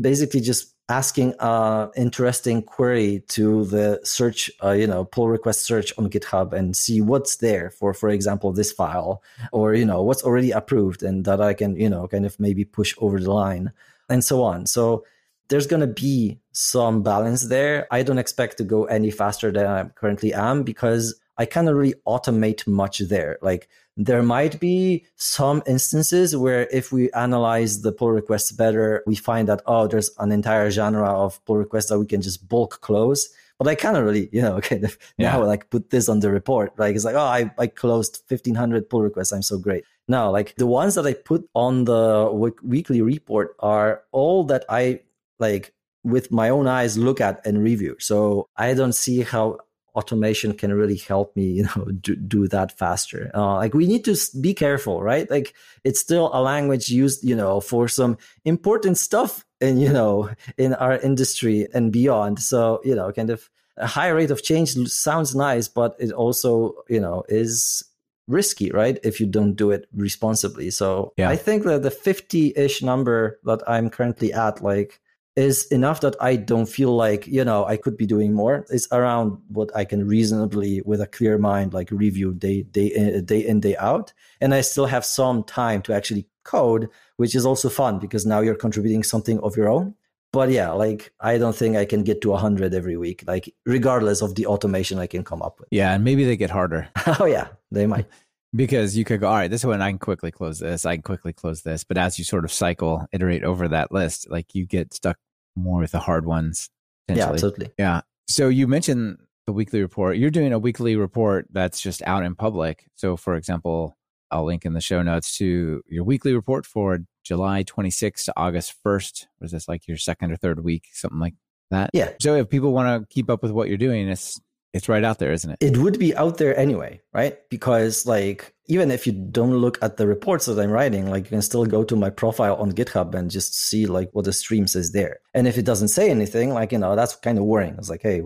[0.00, 5.92] basically just asking a interesting query to the search uh, you know pull request search
[5.98, 9.22] on github and see what's there for for example this file
[9.52, 12.64] or you know what's already approved and that i can you know kind of maybe
[12.64, 13.72] push over the line
[14.08, 15.04] and so on so
[15.50, 17.86] there's going to be some balance there.
[17.90, 21.94] I don't expect to go any faster than I currently am because I cannot really
[22.06, 23.36] automate much there.
[23.42, 29.16] Like there might be some instances where if we analyze the pull requests better, we
[29.16, 32.80] find that, oh, there's an entire genre of pull requests that we can just bulk
[32.80, 33.28] close.
[33.58, 35.32] But I cannot really, you know, kind of yeah.
[35.32, 36.78] now like put this on the report.
[36.78, 39.32] Like it's like, oh, I, I closed 1500 pull requests.
[39.32, 39.84] I'm so great.
[40.06, 45.00] Now, like the ones that I put on the weekly report are all that I
[45.40, 45.72] like
[46.02, 47.96] with my own eyes look at and review.
[47.98, 49.58] So I don't see how
[49.94, 53.30] automation can really help me, you know, do, do that faster.
[53.34, 55.30] Uh, like we need to be careful, right?
[55.30, 55.54] Like
[55.84, 60.74] it's still a language used, you know, for some important stuff and, you know, in
[60.74, 62.40] our industry and beyond.
[62.40, 66.74] So, you know, kind of a high rate of change sounds nice, but it also,
[66.88, 67.82] you know, is
[68.28, 68.98] risky, right?
[69.02, 70.70] If you don't do it responsibly.
[70.70, 71.28] So yeah.
[71.28, 75.00] I think that the 50 ish number that I'm currently at, like,
[75.36, 78.66] is enough that I don't feel like, you know, I could be doing more.
[78.68, 83.24] It's around what I can reasonably, with a clear mind, like review day, day, in,
[83.24, 84.12] day in, day out.
[84.40, 88.40] And I still have some time to actually code, which is also fun because now
[88.40, 89.94] you're contributing something of your own.
[90.32, 94.22] But yeah, like I don't think I can get to 100 every week, like regardless
[94.22, 95.68] of the automation I can come up with.
[95.72, 95.94] Yeah.
[95.94, 96.88] And maybe they get harder.
[97.18, 98.06] oh, yeah, they might.
[98.54, 101.02] because you could go, all right, this one I can quickly close this, I can
[101.02, 101.84] quickly close this.
[101.84, 105.18] But as you sort of cycle, iterate over that list, like you get stuck
[105.56, 106.70] more with the hard ones.
[107.08, 108.02] Yeah, absolutely Yeah.
[108.28, 110.16] So you mentioned the weekly report.
[110.16, 112.88] You're doing a weekly report that's just out in public.
[112.94, 113.96] So, for example,
[114.30, 118.74] I'll link in the show notes to your weekly report for July 26th to August
[118.84, 119.26] 1st.
[119.40, 121.34] Was this like your second or third week, something like
[121.70, 121.90] that?
[121.92, 122.12] Yeah.
[122.20, 124.40] So if people want to keep up with what you're doing, it's
[124.72, 125.58] it's right out there, isn't it?
[125.60, 127.36] It would be out there anyway, right?
[127.48, 131.30] Because like even if you don't look at the reports that I'm writing, like you
[131.30, 134.66] can still go to my profile on GitHub and just see like what the stream
[134.68, 135.18] says there.
[135.34, 137.74] And if it doesn't say anything, like you know, that's kind of worrying.
[137.78, 138.22] It's like, hey,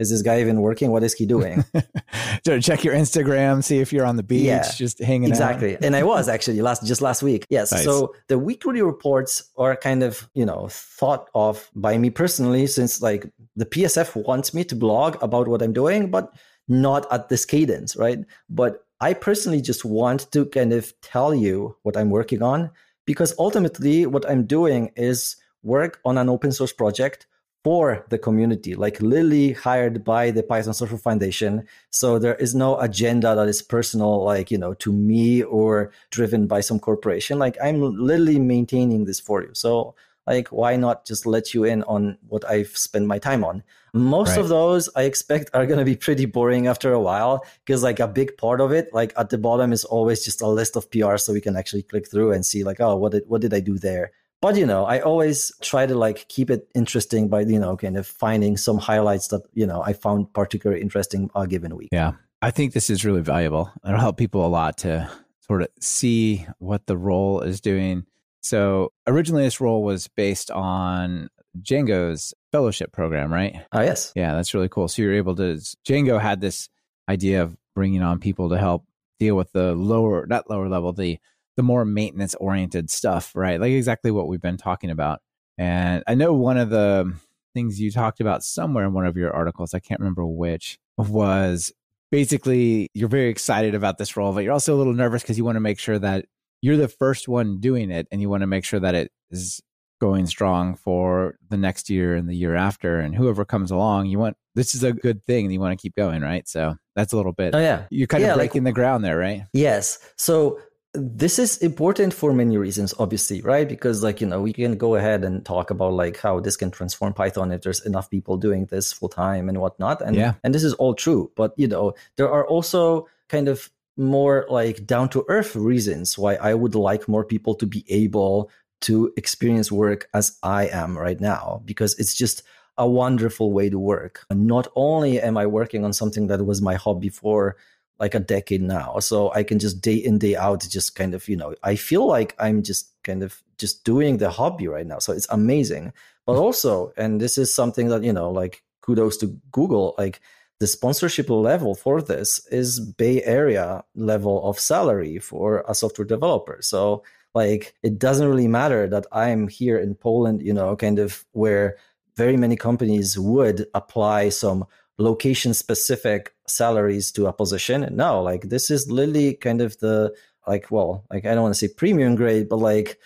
[0.00, 0.90] is this guy even working?
[0.90, 1.64] What is he doing?
[2.44, 5.34] so check your Instagram, see if you're on the beach, yeah, just hanging out.
[5.34, 5.76] exactly.
[5.80, 7.46] and I was actually last just last week.
[7.48, 7.70] Yes.
[7.70, 7.84] Nice.
[7.84, 13.00] So the weekly reports are kind of you know thought of by me personally, since
[13.00, 16.32] like the PSF wants me to blog about what I'm doing, but
[16.68, 18.18] not at this cadence, right?
[18.48, 22.70] But I personally just want to kind of tell you what I'm working on
[23.06, 27.26] because ultimately what I'm doing is work on an open source project
[27.64, 31.66] for the community, like Lily hired by the Python Software Foundation.
[31.90, 36.46] So there is no agenda that is personal, like, you know, to me or driven
[36.46, 37.38] by some corporation.
[37.38, 39.50] Like I'm literally maintaining this for you.
[39.54, 39.94] So
[40.26, 43.62] like why not just let you in on what I've spent my time on?
[43.92, 44.38] Most right.
[44.38, 48.00] of those I expect are going to be pretty boring after a while because like
[48.00, 50.90] a big part of it, like at the bottom is always just a list of
[50.90, 53.54] PRs so we can actually click through and see like, oh, what did, what did
[53.54, 54.12] I do there?
[54.40, 57.96] But you know, I always try to like keep it interesting by, you know, kind
[57.96, 61.90] of finding some highlights that, you know, I found particularly interesting a given week.
[61.92, 62.12] Yeah.
[62.42, 63.72] I think this is really valuable.
[63.86, 65.10] It'll help people a lot to
[65.40, 68.04] sort of see what the role is doing
[68.44, 71.28] so originally, this role was based on
[71.60, 73.56] Django's fellowship program, right?
[73.72, 74.12] Oh, yes.
[74.14, 74.88] Yeah, that's really cool.
[74.88, 75.54] So you're able to,
[75.86, 76.68] Django had this
[77.08, 78.84] idea of bringing on people to help
[79.18, 81.18] deal with the lower, not lower level, the,
[81.56, 83.60] the more maintenance oriented stuff, right?
[83.60, 85.20] Like exactly what we've been talking about.
[85.56, 87.14] And I know one of the
[87.54, 91.72] things you talked about somewhere in one of your articles, I can't remember which, was
[92.10, 95.44] basically you're very excited about this role, but you're also a little nervous because you
[95.44, 96.26] want to make sure that
[96.64, 99.60] you're the first one doing it and you want to make sure that it is
[100.00, 104.18] going strong for the next year and the year after and whoever comes along you
[104.18, 106.48] want this is a good thing and you want to keep going right?
[106.48, 107.84] So that's a little bit oh yeah.
[107.90, 109.42] you're kind yeah, of breaking like, the ground there right?
[109.52, 109.98] Yes.
[110.16, 110.58] So
[110.94, 113.68] this is important for many reasons obviously right?
[113.68, 116.70] Because like you know we can go ahead and talk about like how this can
[116.70, 120.32] transform python if there's enough people doing this full time and whatnot and yeah.
[120.42, 121.30] and this is all true.
[121.36, 126.34] But you know there are also kind of more like down to earth reasons why
[126.36, 128.50] i would like more people to be able
[128.80, 132.42] to experience work as i am right now because it's just
[132.76, 136.60] a wonderful way to work and not only am i working on something that was
[136.60, 137.56] my hobby for
[137.98, 138.98] like a decade now.
[138.98, 142.06] So I can just day in, day out, just kind of, you know, I feel
[142.06, 144.98] like I'm just kind of just doing the hobby right now.
[144.98, 145.92] So it's amazing.
[146.26, 146.40] But mm.
[146.40, 150.20] also, and this is something that, you know, like kudos to Google, like
[150.64, 156.56] the sponsorship level for this is Bay Area level of salary for a software developer.
[156.62, 157.02] So
[157.34, 161.76] like it doesn't really matter that I'm here in Poland, you know, kind of where
[162.16, 164.64] very many companies would apply some
[164.96, 167.86] location specific salaries to a position.
[167.94, 170.14] No, like this is literally kind of the
[170.46, 172.98] like well, like I don't want to say premium grade, but like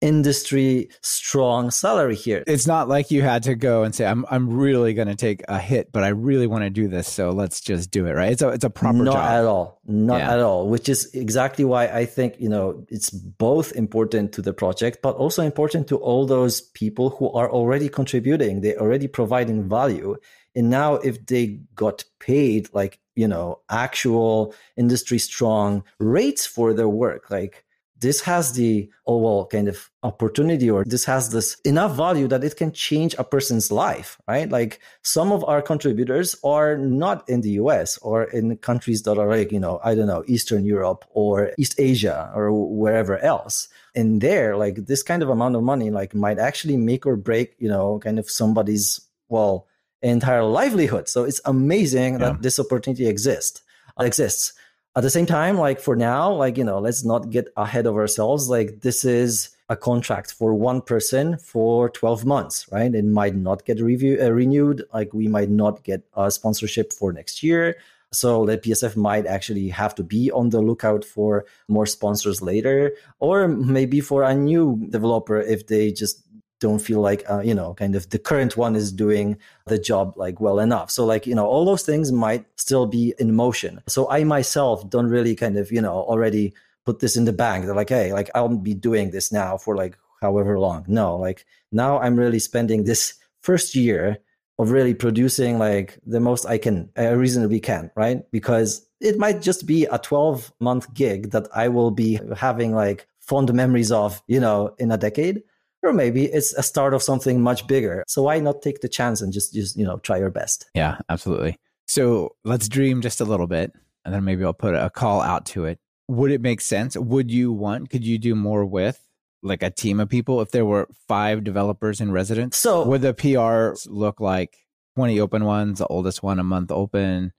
[0.00, 2.44] industry strong salary here.
[2.46, 5.42] It's not like you had to go and say, "I'm I'm really going to take
[5.48, 8.32] a hit, but I really want to do this, so let's just do it." Right?
[8.32, 9.30] It's a it's a proper not job.
[9.30, 10.32] at all, not yeah.
[10.34, 10.68] at all.
[10.68, 15.16] Which is exactly why I think you know it's both important to the project, but
[15.16, 18.60] also important to all those people who are already contributing.
[18.60, 20.16] They're already providing value,
[20.54, 26.88] and now if they got paid like you know actual industry strong rates for their
[26.88, 27.65] work, like
[28.00, 32.44] this has the oh, overall kind of opportunity or this has this enough value that
[32.44, 34.50] it can change a person's life right?
[34.50, 39.28] Like some of our contributors are not in the us or in countries that are
[39.28, 43.68] like you know i don't know eastern europe or east asia or wherever else.
[43.94, 47.54] And there like this kind of amount of money like might actually make or break
[47.58, 49.66] you know kind of somebody's well
[50.02, 51.08] entire livelihood.
[51.08, 52.18] So it's amazing yeah.
[52.18, 53.62] that this opportunity exists
[53.98, 54.52] exists
[54.96, 57.96] at the same time like for now like you know let's not get ahead of
[57.96, 58.48] ourselves.
[58.48, 62.92] Like this is a contract for one person for 12 months right?
[62.94, 64.84] It might not get review, uh, renewed.
[64.94, 67.76] Like we might not get a sponsorship for next year.
[68.12, 72.92] So the psf might actually have to be on the lookout for more sponsors later
[73.18, 76.22] or maybe for a new developer if they just
[76.60, 80.14] don't feel like uh, you know kind of the current one is doing the job
[80.16, 80.90] like well enough.
[80.90, 83.82] So like you know all those things might still be in motion.
[83.86, 86.54] So i myself don't really kind of you know already
[86.84, 89.76] put this in the bank they're like hey like i'll be doing this now for
[89.76, 90.84] like however long.
[90.88, 94.18] No like now i'm really spending this first year
[94.58, 98.30] of really producing like the most i can i reasonably can right?
[98.30, 103.06] Because it might just be a 12 month gig that i will be having like
[103.20, 105.42] fond memories of you know in a decade
[105.86, 108.04] or maybe it's a start of something much bigger.
[108.06, 110.66] So why not take the chance and just just you know try your best?
[110.74, 111.56] Yeah, absolutely.
[111.86, 113.72] So let's dream just a little bit,
[114.04, 115.78] and then maybe I'll put a call out to it.
[116.08, 116.96] Would it make sense?
[116.96, 117.90] Would you want?
[117.90, 119.00] Could you do more with
[119.42, 122.56] like a team of people if there were five developers in residence?
[122.56, 124.56] So would the PR look like
[124.96, 127.32] twenty open ones, the oldest one a month open,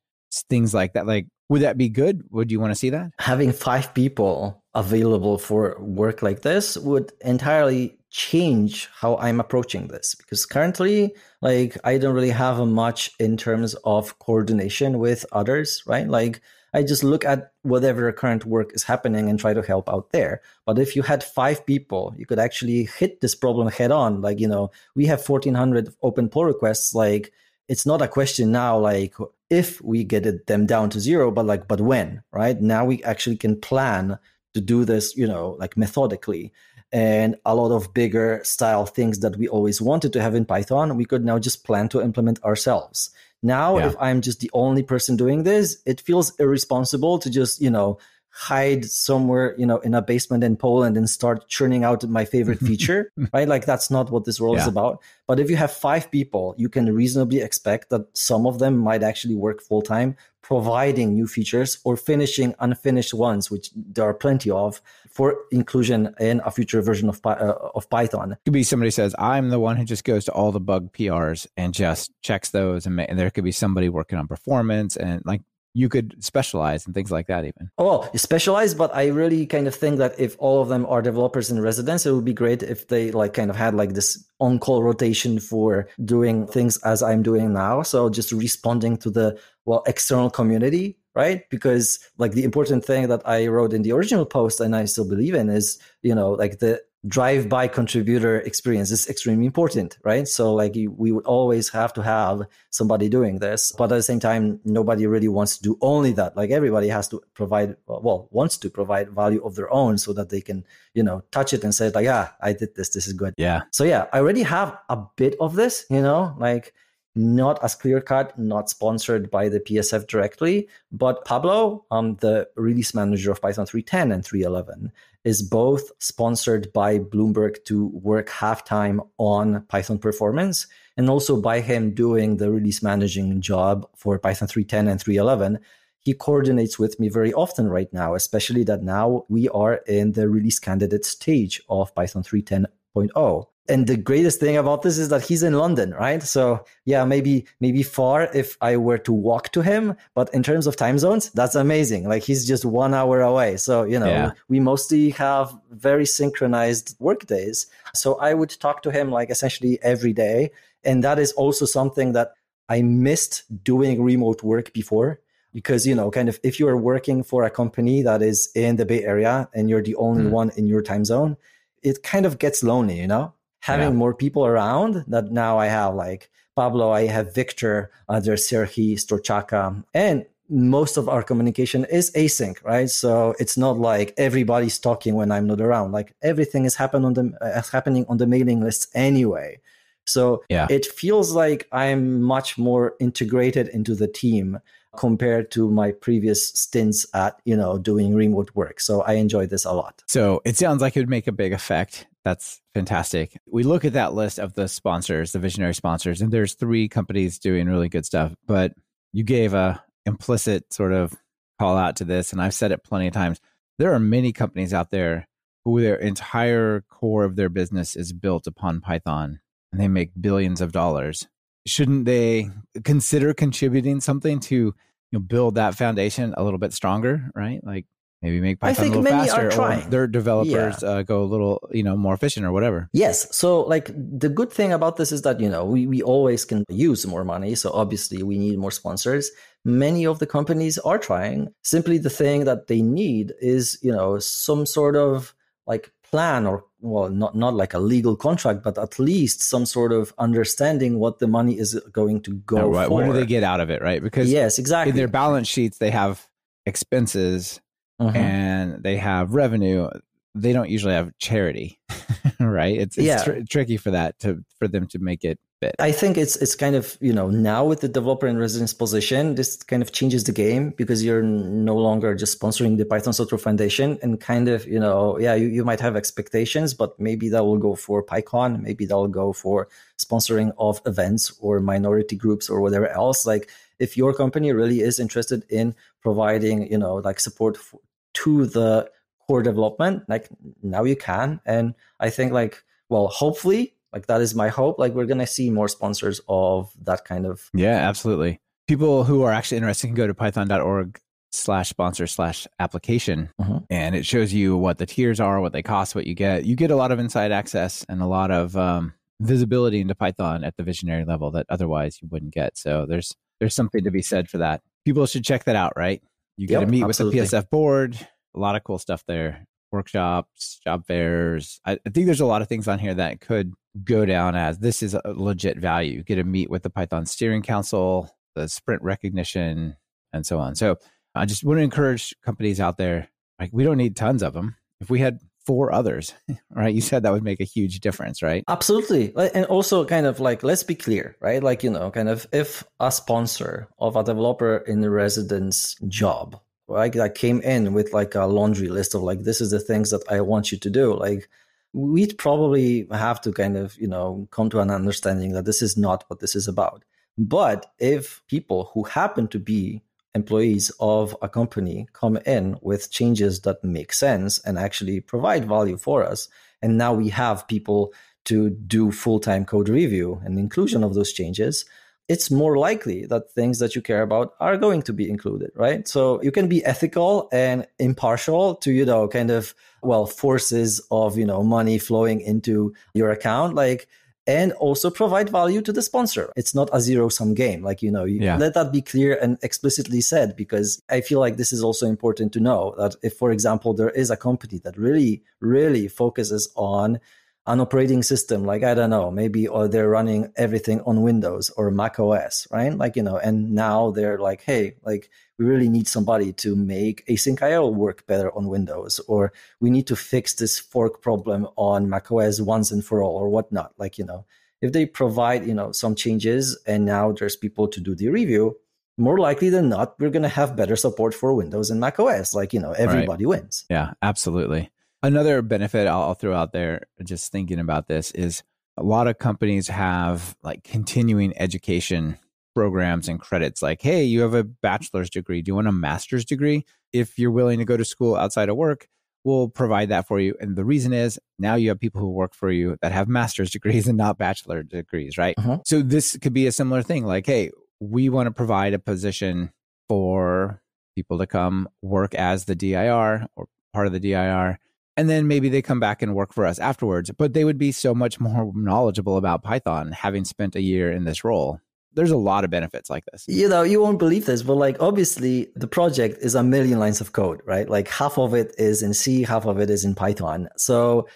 [0.49, 1.05] things like that?
[1.05, 2.23] Like, would that be good?
[2.31, 3.11] Would you want to see that?
[3.19, 10.13] Having five people available for work like this would entirely change how I'm approaching this
[10.15, 16.07] because currently, like, I don't really have much in terms of coordination with others, right?
[16.07, 16.41] Like,
[16.75, 20.41] I just look at whatever current work is happening and try to help out there.
[20.65, 24.21] But if you had five people, you could actually hit this problem head on.
[24.21, 26.93] Like, you know, we have 1400 open pull requests.
[26.93, 27.33] Like,
[27.67, 29.15] it's not a question now, like,
[29.49, 32.61] if we get them down to zero, but like, but when, right?
[32.61, 34.19] Now we actually can plan
[34.57, 36.51] to do this, you know, like methodically
[36.91, 40.95] and a lot of bigger style things that we always wanted to have in Python,
[40.95, 43.09] we could now just plan to implement ourselves.
[43.43, 43.87] Now, yeah.
[43.87, 47.99] if I'm just the only person doing this, it feels irresponsible to just, you know,
[48.37, 52.59] hide somewhere, you know, in a basement in Poland and start churning out my favorite
[52.69, 53.47] feature, right?
[53.47, 54.61] Like that's not what this world yeah.
[54.61, 55.01] is about.
[55.25, 59.01] But if you have five people, you can reasonably expect that some of them might
[59.01, 64.51] actually work full time, providing new features or finishing unfinished ones, which there are plenty
[64.51, 68.33] of for inclusion in a future version of, uh, of Python.
[68.33, 70.93] It could be somebody says, I'm the one who just goes to all the bug
[70.93, 72.85] PRs and just checks those.
[72.85, 75.41] And, and there could be somebody working on performance and like
[75.73, 77.69] you could specialize and things like that even.
[77.77, 81.49] Oh specialize but i really kind of think that if all of them are developers
[81.49, 84.83] in residence it would be great if they like kind of had like this on-call
[84.83, 87.81] rotation for doing things as i'm doing now.
[87.81, 91.49] So just responding to the well external community right?
[91.49, 95.07] Because like the important thing that i wrote in the original post and i still
[95.07, 100.27] believe in is you know like the drive-by contributor experience is extremely important, right?
[100.27, 104.19] So like we would always have to have somebody doing this, but at the same
[104.19, 106.35] time, nobody really wants to do only that.
[106.35, 110.29] Like everybody has to provide, well, wants to provide value of their own so that
[110.29, 112.89] they can, you know, touch it and say like, yeah, I did this.
[112.89, 113.33] This is good.
[113.37, 113.61] Yeah.
[113.71, 116.73] So yeah, I already have a bit of this, you know, like
[117.17, 122.93] not as clear cut, not sponsored by the PSF directly, but Pablo, um, the release
[122.93, 124.91] manager of Python 3.10 and 3.11,
[125.23, 131.59] is both sponsored by Bloomberg to work half time on Python performance and also by
[131.59, 135.57] him doing the release managing job for Python 3.10 and 3.11.
[135.99, 140.29] He coordinates with me very often right now, especially that now we are in the
[140.29, 145.43] release candidate stage of Python 3.10.0 and the greatest thing about this is that he's
[145.43, 146.23] in London, right?
[146.23, 150.67] So yeah, maybe maybe far if I were to walk to him, but in terms
[150.67, 152.07] of time zones, that's amazing.
[152.07, 153.57] Like he's just one hour away.
[153.57, 154.31] So you know, yeah.
[154.47, 157.67] we mostly have very synchronized work days.
[157.93, 160.51] So I would talk to him like essentially every day,
[160.83, 162.33] and that is also something that
[162.69, 165.19] I missed doing remote work before.
[165.53, 168.75] Because you know, kind of, if you are working for a company that is in
[168.75, 170.29] the Bay Area and you're the only mm.
[170.29, 171.35] one in your time zone,
[171.81, 173.95] it kind of gets lonely, you know having yeah.
[173.95, 178.93] more people around that now I have like Pablo, I have Victor, uh, there's Serhiy,
[178.93, 182.89] Storchaka, and most of our communication is async, right?
[182.89, 185.91] So it's not like everybody's talking when I'm not around.
[185.91, 189.59] Like everything is happen on the uh, happening on the mailing lists anyway.
[190.05, 190.67] So yeah.
[190.69, 194.59] it feels like I'm much more integrated into the team
[194.95, 198.79] compared to my previous stints at you know doing remote work.
[198.79, 200.01] So I enjoy this a lot.
[200.07, 203.39] So it sounds like it would make a big effect that's fantastic.
[203.49, 207.39] We look at that list of the sponsors, the visionary sponsors, and there's three companies
[207.39, 208.35] doing really good stuff.
[208.45, 208.73] But
[209.13, 211.13] you gave a implicit sort of
[211.57, 213.39] call out to this, and I've said it plenty of times.
[213.79, 215.25] There are many companies out there
[215.63, 219.39] who their entire core of their business is built upon Python,
[219.71, 221.29] and they make billions of dollars.
[221.65, 222.49] Shouldn't they
[222.83, 224.73] consider contributing something to you
[225.13, 227.31] know, build that foundation a little bit stronger?
[227.33, 227.85] Right, like
[228.21, 230.89] maybe make Python a little faster, or their developers yeah.
[230.89, 232.89] uh, go a little, you know, more efficient or whatever.
[232.93, 233.35] Yes.
[233.35, 236.63] So, like the good thing about this is that you know we we always can
[236.69, 237.55] use more money.
[237.55, 239.29] So obviously we need more sponsors.
[239.65, 241.53] Many of the companies are trying.
[241.63, 245.33] Simply the thing that they need is you know some sort of
[245.65, 249.91] like plan or well not not like a legal contract but at least some sort
[249.91, 252.87] of understanding what the money is going to go oh, right.
[252.87, 252.93] for.
[252.93, 255.79] what do they get out of it right because yes exactly in their balance sheets
[255.79, 256.27] they have
[256.65, 257.59] expenses
[257.99, 258.17] uh-huh.
[258.17, 259.89] and they have revenue,
[260.35, 261.79] they don't usually have charity,
[262.39, 262.77] right?
[262.77, 263.23] It's, it's yeah.
[263.23, 265.75] tr- tricky for that to for them to make it fit.
[265.79, 269.35] I think it's it's kind of you know now with the developer in residence position,
[269.35, 273.39] this kind of changes the game because you're no longer just sponsoring the Python Software
[273.39, 277.43] Foundation and kind of you know yeah you, you might have expectations, but maybe that
[277.43, 279.67] will go for PyCon, maybe that will go for
[279.97, 283.25] sponsoring of events or minority groups or whatever else.
[283.25, 287.79] Like if your company really is interested in providing you know like support for,
[288.23, 288.89] to the
[289.27, 290.29] core development like
[290.63, 291.39] now you can.
[291.45, 295.49] And i think like well hopefully like that is my hope like we're gonna see
[295.49, 298.39] more sponsors of that kind of yeah absolutely.
[298.67, 300.99] People who are actually interested can go to python.org
[301.31, 303.59] slash sponsor slash application uh-huh.
[303.69, 306.45] and it shows you what the tiers are what they cost what you get.
[306.45, 310.43] You get a lot of inside access and a lot of um, visibility into python
[310.43, 312.57] at the visionary level that otherwise you wouldn't get.
[312.57, 314.61] So there's there's something to be said for that.
[314.83, 316.01] People should check that out right
[316.37, 317.19] you get yep, to meet absolutely.
[317.19, 318.07] with the PSF board.
[318.35, 319.45] A lot of cool stuff there.
[319.71, 321.59] Workshops, job fairs.
[321.65, 323.51] I, I, think there's a lot of things on here that could
[323.83, 325.97] go down as this is a legit value.
[325.97, 329.75] You get to meet with the Python Steering Council, the sprint recognition,
[330.13, 330.55] and so on.
[330.55, 330.77] So
[331.15, 333.09] I just want to encourage companies out there.
[333.39, 334.55] Like we don't need tons of them.
[334.79, 336.13] If we had four others,
[336.51, 336.75] right?
[336.75, 338.43] You said that would make a huge difference, right?
[338.49, 339.13] Absolutely.
[339.33, 341.41] And also, kind of like, let's be clear, right?
[341.41, 346.91] Like, you know, kind of if a sponsor of a developer in residence job, right,
[346.91, 350.03] that came in with like a laundry list of like, this is the things that
[350.11, 351.29] I want you to do, like,
[351.73, 355.77] we'd probably have to kind of, you know, come to an understanding that this is
[355.77, 356.83] not what this is about.
[357.17, 359.81] But if people who happen to be
[360.21, 365.77] employees of a company come in with changes that make sense and actually provide value
[365.77, 366.29] for us.
[366.61, 367.93] And now we have people
[368.25, 371.65] to do full time code review and inclusion of those changes.
[372.09, 375.87] It's more likely that things that you care about are going to be included, right?
[375.87, 381.17] So you can be ethical and impartial to, you know, kind of, well, forces of,
[381.17, 383.55] you know, money flowing into your account.
[383.55, 383.87] Like,
[384.27, 386.31] and also provide value to the sponsor.
[386.35, 387.63] It's not a zero sum game.
[387.63, 388.37] Like, you know, you Yeah.
[388.37, 392.33] let that be clear and explicitly said because I feel like this is also important
[392.33, 396.99] to know that if, for example, there is a company that really, really focuses on
[397.47, 401.71] an operating system, like, I don't know, maybe or they're running everything on Windows or
[401.71, 402.73] Mac OS, right?
[402.77, 407.05] Like, you know, and now they're like, hey, like, we really need somebody to make
[407.07, 411.89] async IO work better on Windows, or we need to fix this fork problem on
[411.89, 413.73] macOS once and for all, or whatnot.
[413.77, 414.25] Like, you know,
[414.61, 418.57] if they provide, you know, some changes and now there's people to do the review,
[418.97, 422.33] more likely than not, we're going to have better support for Windows and macOS.
[422.33, 423.65] Like, you know, everybody wins.
[423.69, 424.71] Yeah, absolutely.
[425.03, 428.41] Another benefit I'll, I'll throw out there, just thinking about this, is
[428.75, 432.17] a lot of companies have like continuing education
[432.57, 433.61] programs and credits.
[433.61, 435.43] Like, hey, you have a bachelor's degree.
[435.43, 436.65] Do you want a master's degree?
[436.91, 438.87] If you're willing to go to school outside of work,
[439.23, 440.33] we'll provide that for you.
[440.39, 443.51] And the reason is now you have people who work for you that have master's
[443.57, 445.35] degrees and not bachelor degrees, right?
[445.37, 445.59] Uh-huh.
[445.65, 447.05] So this could be a similar thing.
[447.05, 449.51] Like, hey, we want to provide a position
[449.87, 450.63] for
[450.95, 454.57] people to come work as the DIR or part of the DIR.
[454.95, 457.71] And then maybe they come back and work for us afterwards, but they would be
[457.71, 461.61] so much more knowledgeable about Python having spent a year in this role.
[461.97, 463.25] There's a lot of benefits like this.
[463.27, 467.01] You know, you won't believe this, but like obviously the project is a million lines
[467.01, 467.67] of code, right?
[467.67, 470.47] Like half of it is in C, half of it is in Python.
[470.57, 471.07] So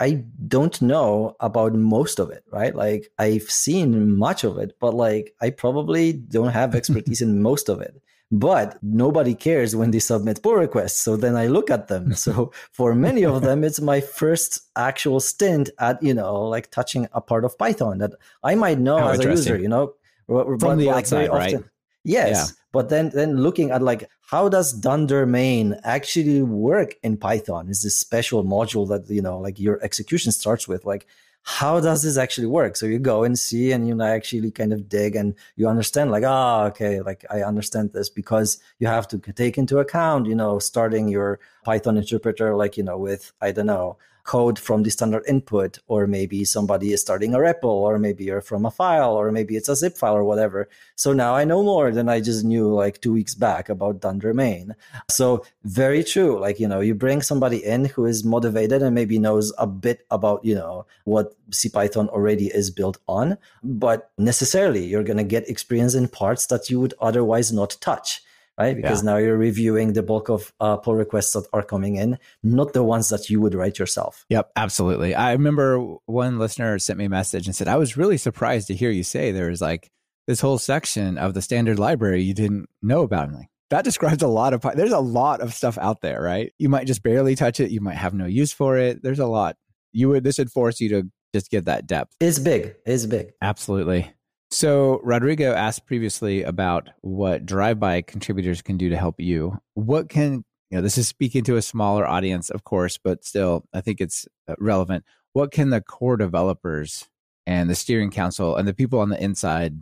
[0.00, 2.74] I don't know about most of it, right?
[2.74, 7.68] Like I've seen much of it, but like I probably don't have expertise in most
[7.68, 8.00] of it.
[8.34, 10.98] But nobody cares when they submit pull requests.
[10.98, 12.14] So then I look at them.
[12.14, 17.06] So for many of them, it's my first actual stint at, you know, like touching
[17.12, 18.12] a part of Python that
[18.42, 19.92] I might know How as a user, you know,
[20.26, 21.54] From but, the like, outside, right?
[21.54, 21.70] often-
[22.04, 22.46] Yes, Yeah.
[22.72, 27.68] but then then looking at like how does dunder main actually work in Python?
[27.68, 30.84] Is this special module that you know like your execution starts with?
[30.84, 31.06] Like
[31.44, 32.76] how does this actually work?
[32.76, 36.10] So you go and see, and you know actually kind of dig, and you understand
[36.10, 40.34] like ah okay, like I understand this because you have to take into account you
[40.34, 44.90] know starting your Python interpreter like you know with I don't know code from the
[44.90, 49.12] standard input, or maybe somebody is starting a REPL, or maybe you're from a file,
[49.12, 50.68] or maybe it's a zip file or whatever.
[50.94, 54.32] So now I know more than I just knew like two weeks back about Dunder
[54.34, 54.74] main.
[55.10, 56.38] So very true.
[56.38, 60.06] Like, you know, you bring somebody in who is motivated and maybe knows a bit
[60.10, 65.48] about, you know, what CPython already is built on, but necessarily you're going to get
[65.48, 68.22] experience in parts that you would otherwise not touch.
[68.62, 72.18] Right, because now you're reviewing the bulk of uh, pull requests that are coming in,
[72.42, 74.24] not the ones that you would write yourself.
[74.28, 75.14] Yep, absolutely.
[75.14, 78.74] I remember one listener sent me a message and said, I was really surprised to
[78.74, 79.90] hear you say there was like
[80.26, 83.28] this whole section of the standard library you didn't know about.
[83.28, 86.52] I'm like, that describes a lot of, there's a lot of stuff out there, right?
[86.58, 87.70] You might just barely touch it.
[87.70, 89.02] You might have no use for it.
[89.02, 89.56] There's a lot.
[89.92, 92.14] You would, this would force you to just get that depth.
[92.20, 92.76] It's big.
[92.86, 93.32] It's big.
[93.40, 94.12] Absolutely.
[94.52, 99.58] So Rodrigo asked previously about what drive-by contributors can do to help you.
[99.72, 100.82] What can you know?
[100.82, 104.54] This is speaking to a smaller audience, of course, but still, I think it's uh,
[104.58, 105.04] relevant.
[105.32, 107.08] What can the core developers
[107.46, 109.78] and the steering council and the people on the inside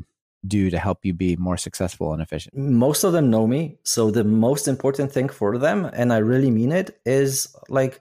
[0.47, 2.57] do to help you be more successful and efficient?
[2.57, 3.77] most of them know me.
[3.83, 8.01] So the most important thing for them, and I really mean it, is like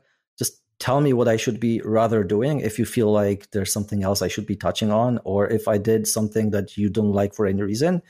[0.80, 2.62] tell me what I should be rather doing.
[2.62, 5.78] If you feel like there's something else I should be touching on, or if I
[5.78, 8.02] did something that you don't like for any reason,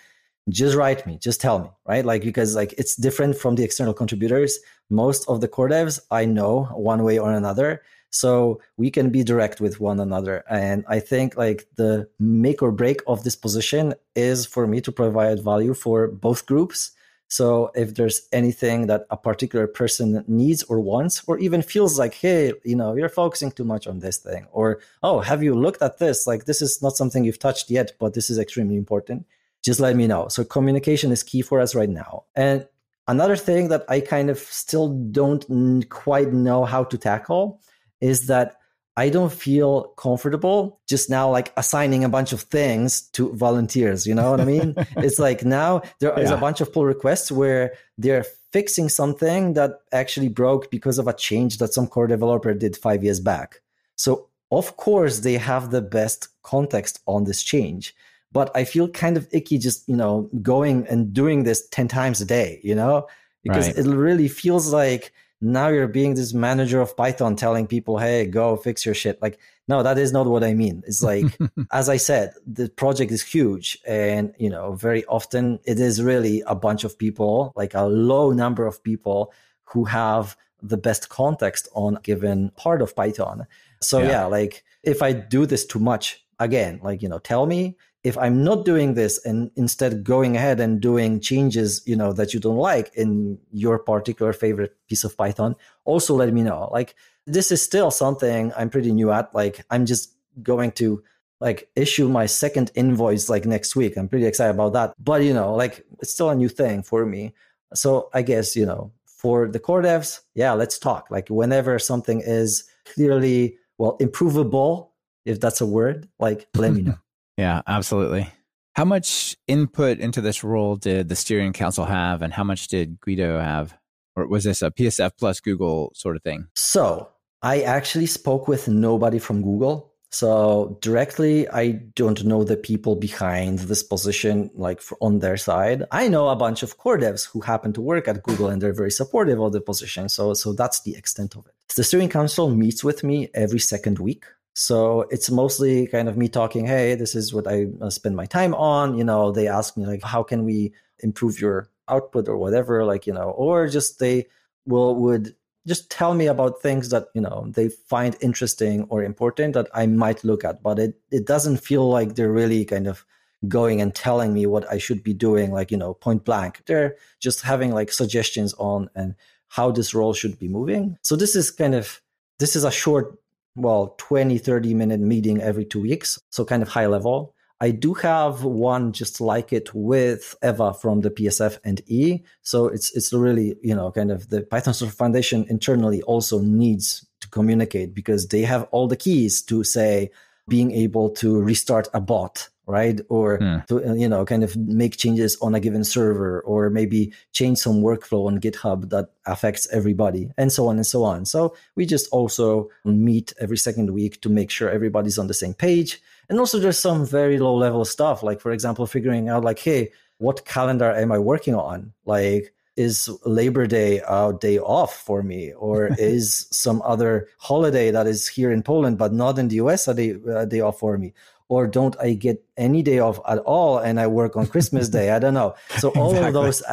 [0.50, 2.06] just write me, just tell me, right?
[2.06, 4.60] Like because like it's different from the external contributors.
[4.90, 7.82] Most of the core devs I know one way or another.
[8.12, 10.44] So we can be direct with one another.
[10.50, 14.92] And I think like the make or break of this position is for me to
[14.92, 16.92] provide value for both groups.
[17.30, 22.16] So if there's anything that a particular person needs or wants, or even feels like,
[22.16, 25.82] hey, you know, you're focusing too much on this thing, or oh, have you looked
[25.84, 26.26] at this?
[26.26, 29.28] Like this is not something you've touched yet, but this is extremely important.
[29.64, 30.28] Just let me know.
[30.28, 32.24] So communication is key for us right now.
[32.36, 32.68] And
[33.08, 35.46] another thing that I kind of still don't
[35.90, 37.62] quite know how to tackle
[38.02, 38.58] is that
[38.98, 44.06] I don't feel comfortable just now like assigning a bunch of things to volunteers.
[44.06, 44.76] You know what I mean?
[44.98, 49.72] it's like now there is a bunch of pull requests where they're fixing something that
[49.94, 53.62] actually broke because of a change that some core developer did five years back.
[53.96, 57.96] So of course they have the best context on this change.
[58.32, 62.22] But I feel kind of icky just, you know, going and doing this 10 times
[62.22, 63.08] a day, you know?
[63.44, 63.78] Because Right.
[63.78, 68.56] it really feels like now you're being this manager of Python telling people, hey, go
[68.58, 69.22] fix your shit.
[69.22, 70.84] Like, no, that is not what I mean.
[70.86, 71.26] It's like,
[71.72, 73.78] as I said, the project is huge.
[73.88, 78.32] And, you know, very often it is really a bunch of people, like a low
[78.32, 79.32] number of people
[79.64, 83.48] who have the best context on a given part of Python.
[83.82, 84.10] So, Yeah.
[84.10, 88.18] yeah, like if I do this too much, again, like, you know, tell me if
[88.18, 92.40] I'm not doing this and instead going ahead and doing changes, you know, that you
[92.40, 96.70] don't like in your particular favorite piece of Python, also let me know.
[96.72, 96.96] Like
[97.26, 99.34] this is still something I'm pretty new at.
[99.36, 101.04] Like I'm just going to
[101.42, 103.98] like issue my second invoice like next week.
[103.98, 104.94] I'm pretty excited about that.
[104.98, 107.34] But you know, like it's still a new thing for me.
[107.74, 111.12] So I guess, you know, for the core devs, yeah, let's talk.
[111.12, 114.94] Like whenever something is clearly well improvable,
[115.26, 116.98] if that's a word, like let me know.
[117.40, 118.30] Yeah, absolutely.
[118.74, 123.00] How much input into this role did the steering council have, and how much did
[123.00, 123.78] Guido have?
[124.18, 126.48] Or was this a PSF plus Google sort of thing?
[126.56, 127.08] So
[127.42, 129.94] I actually spoke with nobody from Google.
[130.12, 135.86] So directly, I don't know the people behind this position, like on their side.
[135.92, 138.74] I know a bunch of core devs who happen to work at Google and they're
[138.74, 140.10] very supportive of the position.
[140.10, 141.54] So, so that's the extent of it.
[141.76, 144.26] The steering council meets with me every second week.
[144.54, 148.26] So it's mostly kind of me talking, hey, this is what I uh, spend my
[148.26, 148.98] time on.
[148.98, 153.08] You know, they ask me, like, how can we improve your output or whatever, like,
[153.08, 154.28] you know, or just they
[154.66, 155.36] will, would
[155.68, 159.86] just tell me about things that, you know, they find interesting or important that I
[159.86, 160.62] might look at.
[160.62, 163.06] But it, it doesn't feel like they're really kind of
[163.48, 166.64] going and telling me what I should be doing, like, you know, point blank.
[166.66, 169.16] They're just having like suggestions on and
[169.48, 170.98] how this role should be moving.
[171.02, 172.02] So this is kind of,
[172.40, 173.19] this is a short
[173.56, 177.34] well 20 30 minute meeting every two weeks so kind of high level.
[177.62, 182.24] I do have one just like it with Ewa from the psf and e.
[182.42, 187.06] So it's it's really you know kind of the python software foundation internally also needs
[187.20, 190.10] to communicate because they have all the keys to say
[190.48, 193.02] being able to restart a bot right?
[193.10, 193.58] Or hmm.
[193.68, 197.58] to, uh, you know, kind of make changes on a given server or maybe change
[197.58, 201.26] some workflow on GitHub that affects everybody and so on and so on.
[201.26, 205.56] So we just also meet every second week to make sure everybody's on the same
[205.56, 206.00] page.
[206.30, 209.92] And also there's some very low level stuff, like for example, figuring out like, hey,
[210.20, 211.94] what calendar am I working on?
[212.06, 218.08] Like, is Labor Day a day off for me, or is some other holiday that
[218.08, 220.98] is here in Poland but not in the US a day, a day off for
[220.98, 221.14] me?
[221.50, 225.12] Or don't I get any day off at all and I work on Christmas Day?
[225.12, 225.56] I don't know.
[225.80, 226.28] So all exactly.
[226.28, 226.64] of those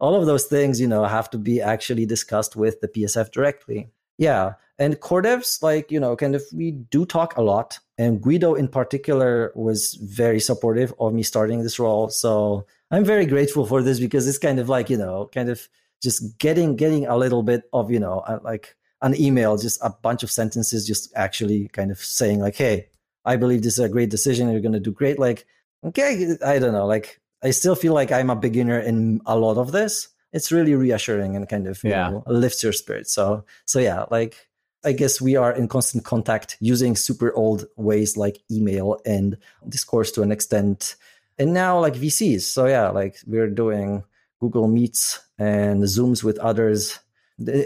[0.00, 3.88] all of those things, you know, have to be actually discussed with the PSF directly.
[4.18, 4.54] Yeah.
[4.78, 7.78] And core devs, like, you know, kind of we do talk a lot.
[7.96, 12.08] And Guido in particular was very supportive of me starting this role.
[12.10, 15.68] So I'm very grateful for this because it's kind of like, you know, kind of
[16.02, 19.90] just getting getting a little bit of, you know, uh, like an email, just a
[19.90, 22.88] bunch of sentences, just actually kind of saying like, hey,
[23.24, 24.50] I believe this is a great decision.
[24.50, 25.18] You're going to do great.
[25.18, 25.46] Like,
[25.84, 26.86] okay, I don't know.
[26.86, 30.08] Like, I still feel like I'm a beginner in a lot of this.
[30.32, 32.10] It's really reassuring and kind of yeah.
[32.10, 33.08] Know, lifts your spirit.
[33.08, 34.48] So, so yeah, like
[34.84, 39.36] I guess we are in constant contact using super old ways like email and
[39.68, 40.96] discourse to an extent,
[41.38, 42.42] and now like VCs.
[42.42, 44.04] So yeah, like we're doing
[44.40, 46.98] Google Meets and Zooms with others.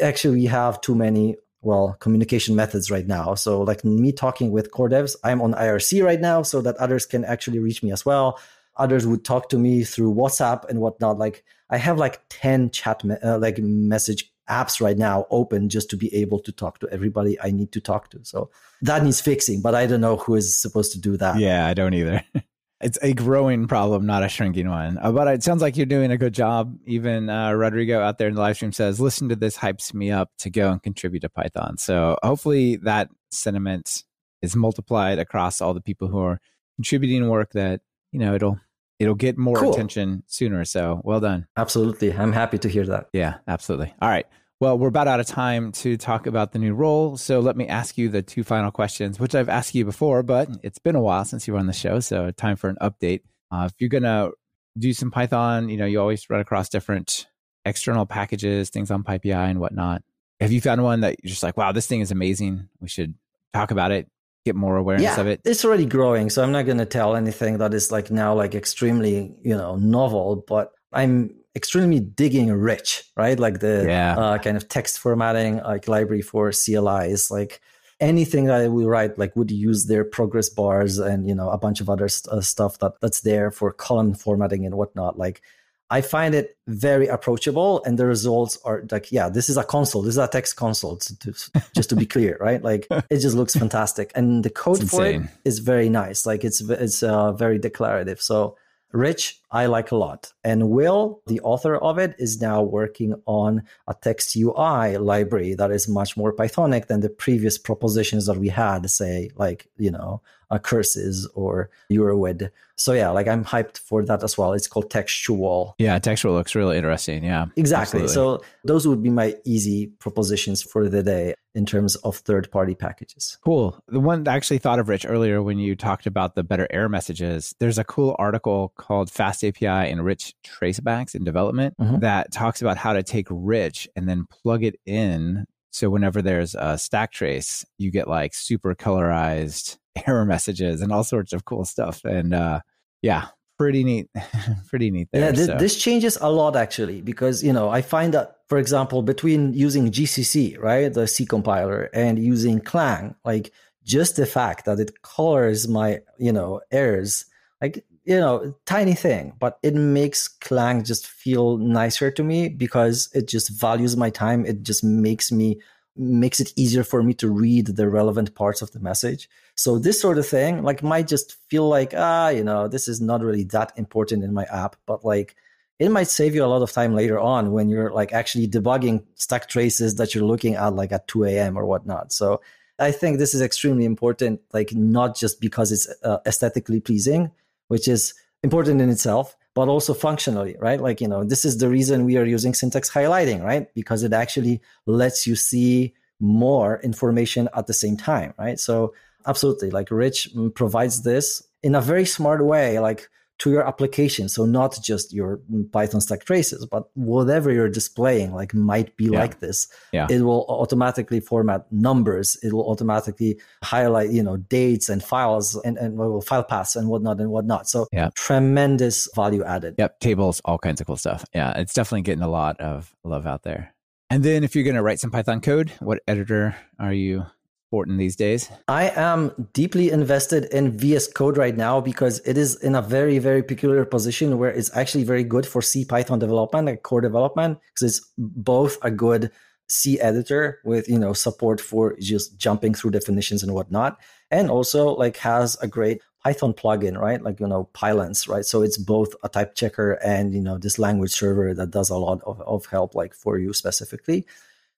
[0.03, 3.35] Actually, we have too many well communication methods right now.
[3.35, 7.07] So like me talking with core devs i'm on irc right now so that others
[7.07, 8.39] can actually reach me as well.
[8.77, 11.19] Others would talk to me through whatsapp and whatnot.
[11.19, 15.91] Like i have like 10 chat me- uh, like message apps right now open just
[15.91, 18.20] to be able to talk to everybody i need to talk to.
[18.23, 18.51] So
[18.83, 21.39] that needs fixing but i don't know who is supposed to do that.
[21.39, 22.23] Yeah i don't either
[22.81, 24.99] it's a growing problem, not a shrinking one.
[24.99, 26.77] Uh, but it sounds like you're doing a good job.
[26.87, 30.11] Even uh, Rodrigo out there in the live stream says, "Listen to this hypes me
[30.11, 34.05] up to go and contribute to Python." So hopefully that sentiment
[34.43, 36.41] is multiplied across all the people who are
[36.77, 37.53] contributing work.
[37.53, 37.81] That
[38.13, 38.61] you know it'll
[39.01, 39.73] it'll get more cool.
[39.73, 40.65] attention sooner.
[40.65, 41.49] So well done.
[41.57, 43.09] Absolutely, I'm happy to hear that.
[43.13, 43.93] Yeah, absolutely.
[44.01, 44.27] All right.
[44.61, 47.17] Well, we're about out of time to talk about the new role.
[47.17, 50.49] So let me ask you the two final questions, which I've asked you before, but
[50.65, 52.01] it's been a while since you were on the show.
[52.01, 53.20] So time for an update.
[53.53, 54.33] Uh, if you're going to
[54.77, 57.28] do some Python, you know, you always run across different
[57.65, 60.03] external packages, things on PyPI and whatnot.
[60.41, 62.69] Have you found one that you're just like, wow, this thing is amazing?
[62.81, 63.15] We should
[63.55, 64.09] talk about it,
[64.45, 65.41] get more awareness yeah, of it?
[65.45, 66.31] It's already growing.
[66.31, 69.77] So I'm not going to tell anything that is like now like extremely, you know,
[69.77, 73.39] novel, but I'm extremely digging rich, right?
[73.39, 74.17] Like the yeah.
[74.17, 77.61] uh, kind of text formatting, like library for CLIs, like
[78.01, 81.81] anything that we write, like would use their progress bars and you know a bunch
[81.81, 85.19] of other st- uh, stuff that that's there for column formatting and whatnot.
[85.19, 85.43] Like
[85.91, 90.03] I find it very approachable, and the results are like, yeah, this is a console.
[90.03, 90.97] This is a text console.
[90.99, 91.33] To,
[91.75, 92.62] just to be clear, right?
[92.62, 96.25] Like it just looks fantastic, and the code for it is very nice.
[96.25, 98.23] Like it's it's uh, very declarative.
[98.23, 98.57] So
[98.92, 100.33] Rich, I like a lot.
[100.42, 105.70] And Will, the author of it, is now working on a text UI library that
[105.70, 110.23] is much more Pythonic than the previous propositions that we had, say, like, you know,
[110.51, 112.51] uh, curses or Urwid.
[112.77, 114.52] So yeah, like I'm hyped for that as well.
[114.52, 115.75] It's called textual.
[115.78, 117.25] Yeah, textual looks really interesting.
[117.25, 118.02] Yeah, exactly.
[118.02, 118.41] Absolutely.
[118.41, 122.77] So those would be my easy propositions for the day in terms of third party
[122.77, 123.36] packages.
[123.44, 123.83] Cool.
[123.89, 126.89] The one I actually thought of Rich earlier when you talked about the better error
[126.89, 127.52] messages.
[127.59, 131.99] There's a cool article called Fast API and Rich Tracebacks in Development mm-hmm.
[131.99, 136.55] that talks about how to take Rich and then plug it in so whenever there's
[136.55, 141.65] a stack trace, you get like super colorized error messages and all sorts of cool
[141.65, 142.05] stuff.
[142.05, 142.60] And uh,
[143.02, 143.28] yeah,
[143.59, 144.09] pretty neat,
[144.68, 145.35] pretty neat there.
[145.35, 145.57] Yeah, so.
[145.57, 149.91] this changes a lot actually because you know I find that for example between using
[149.91, 153.52] GCC right the C compiler and using Clang, like
[153.89, 157.25] just the fact that it colors my you know errors
[157.62, 163.09] like you know tiny thing but it makes clang just feel nicer to me because
[163.15, 165.59] it just values my time it just makes me
[165.97, 169.28] makes it easier for me to read the relevant parts of the message
[169.59, 173.01] so this sort of thing like might just feel like ah you know this is
[173.01, 175.35] not really that important in my app but like
[175.78, 179.05] it might save you a lot of time later on when you're like actually debugging
[179.15, 182.41] stack traces that you're looking at like at 2 a.m or whatnot so
[182.78, 187.31] i think this is extremely important like not just because it's uh, aesthetically pleasing
[187.69, 190.81] which is important in itself, but also functionally, right?
[190.81, 193.73] Like, you know, this is the reason we are using syntax highlighting, right?
[193.75, 198.59] Because it actually lets you see more information at the same time, right?
[198.59, 198.95] So,
[199.27, 202.79] absolutely, like Rich provides this in a very smart way.
[202.79, 204.29] Like, to your application.
[204.29, 205.41] So not just your
[205.73, 209.19] Python stack traces, but whatever you're displaying, like might be yeah.
[209.19, 209.69] like this.
[209.93, 210.09] Yeah.
[210.11, 212.37] It will automatically format numbers.
[212.43, 216.89] It will automatically highlight, you know, dates and files and, and well, file paths and
[216.89, 217.69] whatnot and whatnot.
[217.69, 218.11] So yeah.
[218.17, 219.77] tremendous value added.
[219.79, 220.01] Yep.
[220.01, 221.25] Tables, all kinds of cool stuff.
[221.33, 221.57] Yeah.
[221.57, 223.73] It's definitely getting a lot of love out there.
[224.11, 227.27] And then if you're going to write some Python code, what editor are you
[227.69, 228.51] important these days?
[228.67, 233.19] I am deeply invested in VS Code right now because it is in a very,
[233.19, 237.91] very peculiar position where it's actually very good for CPython development, like core development, because
[237.91, 239.31] it's both a good
[239.67, 244.95] C editor with you know support for just jumping through definitions and whatnot, and also
[244.95, 247.21] like has a great Python plugin, right?
[247.23, 248.47] Like you know Pylance, right?
[248.47, 251.99] So it's both a type checker and you know this language server that does a
[251.99, 254.27] lot of, of help like for you specifically.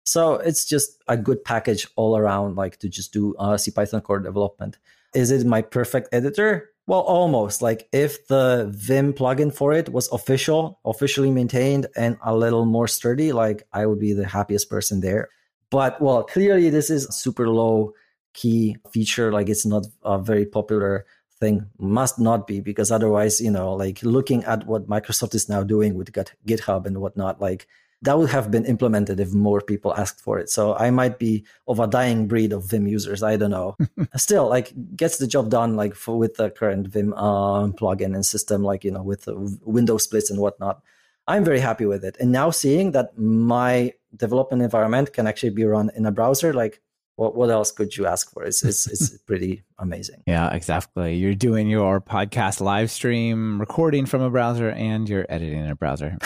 [0.04, 4.18] So it's just a good package all around, like to just do uh, Python core
[4.18, 4.78] development.
[5.14, 6.70] Is it my perfect editor?
[6.86, 7.62] Well, almost.
[7.62, 12.88] Like if the Vim plugin for it was official, officially maintained, and a little more
[12.88, 15.28] sturdy, like I would be the happiest person there.
[15.70, 17.92] But well, clearly this is super low
[18.34, 19.32] key feature.
[19.32, 21.06] Like it's not a very popular
[21.38, 21.66] thing.
[21.78, 25.94] Must not be because otherwise, you know, like looking at what Microsoft is now doing
[25.94, 27.66] with GitHub and whatnot, like
[28.02, 30.48] that would have been implemented if more people asked for it.
[30.48, 33.22] So I might be of a dying breed of Vim users.
[33.22, 33.76] I don't know.
[34.16, 38.24] Still, like gets the job done, like for, with the current Vim uh, plugin and
[38.24, 40.82] system, like you know with the window splits and whatnot.
[41.26, 42.16] I'm very happy with it.
[42.18, 46.80] And now seeing that my development environment can actually be run in a browser, like
[47.20, 48.44] what what else could you ask for?
[48.44, 50.22] It's it's it's pretty amazing.
[50.26, 51.16] Yeah, exactly.
[51.16, 55.76] You're doing your podcast live stream recording from a browser and you're editing in a
[55.76, 56.16] browser.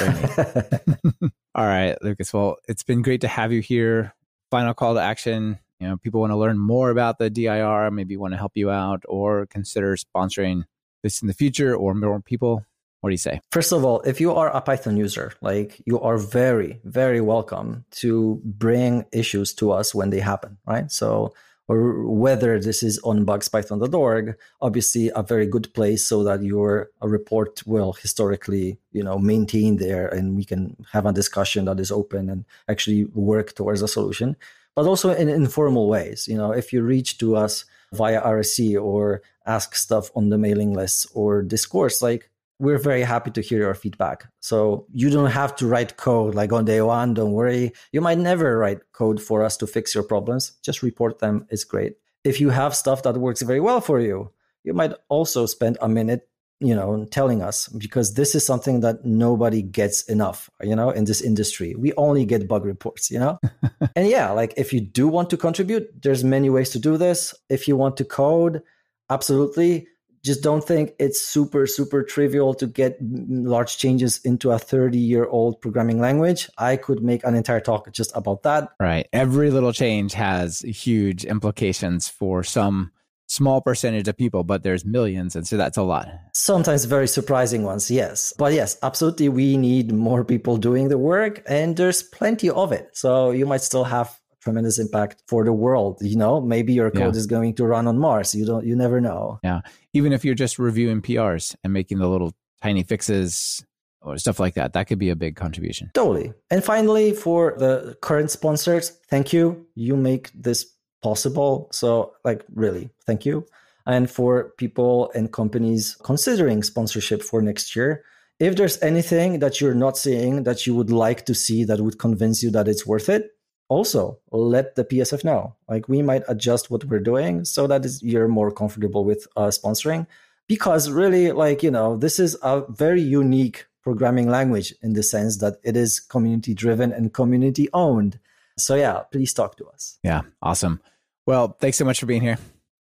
[1.57, 2.33] All right, Łukasz.
[2.33, 4.15] Well, it's been great to have you here.
[4.53, 5.59] Final call to action.
[5.81, 8.71] You know, people want to learn more about the DIR, maybe want to help you
[8.71, 10.63] out or consider sponsoring
[11.03, 12.65] this in the future or more people.
[13.05, 13.43] What do you say?
[13.53, 17.85] First of all, if you are a Python user, like you are very, very welcome
[18.01, 20.91] to bring issues to us when they happen, right?
[20.91, 21.35] So
[21.69, 27.63] or whether this is on bugs.python.org, obviously a very good place so that your report
[27.67, 32.31] will historically, you know, maintain there and we can have a discussion that is open
[32.31, 34.35] and actually work towards a solution.
[34.75, 39.21] But also in informal ways, you know, if you reach to us via IRC or
[39.45, 43.75] ask stuff on the mailing list or discourse, like we're very happy to hear your
[43.75, 44.27] feedback.
[44.41, 47.15] So you don't have to write code like on day one.
[47.15, 47.73] Don't worry.
[47.93, 50.53] You might never write code for us to fix your problems.
[50.63, 51.47] Just report them.
[51.51, 51.95] It's great.
[52.23, 54.31] If you have stuff that works very well for you,
[54.63, 56.29] you might also spend a minute,
[56.61, 61.05] you know, telling us because this is something that nobody gets enough, you know, in
[61.05, 61.75] this industry.
[61.75, 63.39] We only get bug reports, you know?
[63.97, 67.35] and yeah, like if you do want to contribute, there's many ways to do this.
[67.51, 68.63] If you want to code,
[69.11, 69.89] absolutely
[70.25, 75.27] just don't think it's super super trivial to get large changes into a 30 year
[75.27, 76.49] old programming language.
[76.59, 78.71] I could make an entire talk just about that.
[78.81, 79.07] Right.
[79.13, 82.91] Every little change has huge implications for some
[83.27, 86.09] small percentage of people but there's millions and so that's a lot.
[86.35, 88.33] Sometimes very surprising ones yes.
[88.39, 92.91] But yes absolutely we need more people doing the work and there's plenty of it.
[92.93, 95.99] So you might still have tremendous impact for the world.
[96.01, 97.21] You know, maybe your code Yeah.
[97.21, 98.35] is going to run on Mars.
[98.35, 99.41] You don't, you never know.
[99.43, 99.61] Yeah.
[99.93, 102.33] Even if you're just reviewing PRs and making the little
[102.63, 103.65] tiny fixes
[104.03, 105.91] or stuff like that, that could be a big contribution.
[105.95, 106.33] Totally.
[106.51, 109.67] And finally, for the current sponsors, thank you.
[109.75, 110.67] You make this
[111.03, 111.69] possible.
[111.73, 113.47] So, like, really, thank you.
[113.87, 118.03] And for people and companies considering sponsorship for next year,
[118.41, 121.99] if there's anything that you're not seeing that you would like to see that would
[121.99, 123.31] convince you that it's worth it,
[123.69, 125.55] also let the PSF know.
[125.69, 129.49] Like, we might adjust what we're doing so that is, you're more comfortable with uh,
[129.49, 130.07] sponsoring.
[130.47, 135.39] Because really, like, you know, this is a very unique programming language in the sense
[135.39, 138.19] that it is community driven and community owned.
[138.59, 139.99] So, yeah, please talk to us.
[140.03, 140.23] Yeah.
[140.43, 140.81] Awesome.
[141.27, 142.39] Well, thanks so much for being here.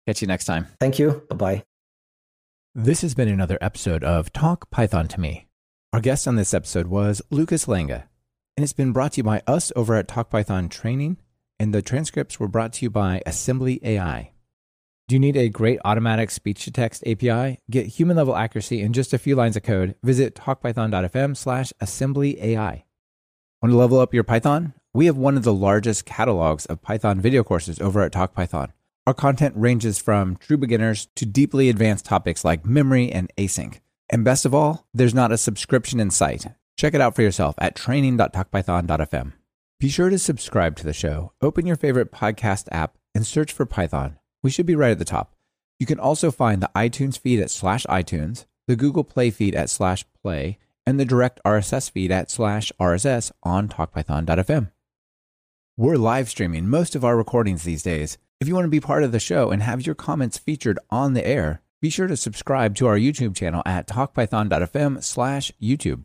[0.06, 0.66] Catch you next time.
[0.80, 1.22] Thank you.
[1.30, 1.64] Bye bye.
[2.74, 5.46] This has been another episode of Talk Python to Me.
[5.92, 8.04] Our guest on this episode was Łukasz Langa,
[8.62, 11.16] and it's been brought to you by us over at Talk Python Training,
[11.58, 14.28] and the transcripts were brought to you by AssemblyAI.
[15.08, 17.58] Do you need a great automatic speech to text API?
[17.68, 19.96] Get human level accuracy in just a few lines of code.
[20.04, 22.84] Visit talkpython.fm slash assembly AI.
[23.60, 24.74] Want to level up your Python?
[24.94, 28.68] We have one of the largest catalogs of Python video courses over at TalkPython.
[29.08, 33.80] Our content ranges from true beginners to deeply advanced topics like memory and async.
[34.08, 36.46] And best of all, there's not a subscription in sight.
[36.76, 39.32] Check it out for yourself at training.talkpython.fm.
[39.78, 41.32] Be sure to subscribe to the show.
[41.40, 44.18] Open your favorite podcast app and search for Python.
[44.42, 45.34] We should be right at the top.
[45.78, 49.70] You can also find the iTunes feed at slash iTunes, the Google Play feed at
[49.70, 54.70] slash play, and the direct RSS feed at slash RSS on talkpython.fm.
[55.76, 58.18] We're live streaming most of our recordings these days.
[58.40, 61.14] If you want to be part of the show and have your comments featured on
[61.14, 66.04] the air, be sure to subscribe to our YouTube channel at talkpython.fm slash YouTube.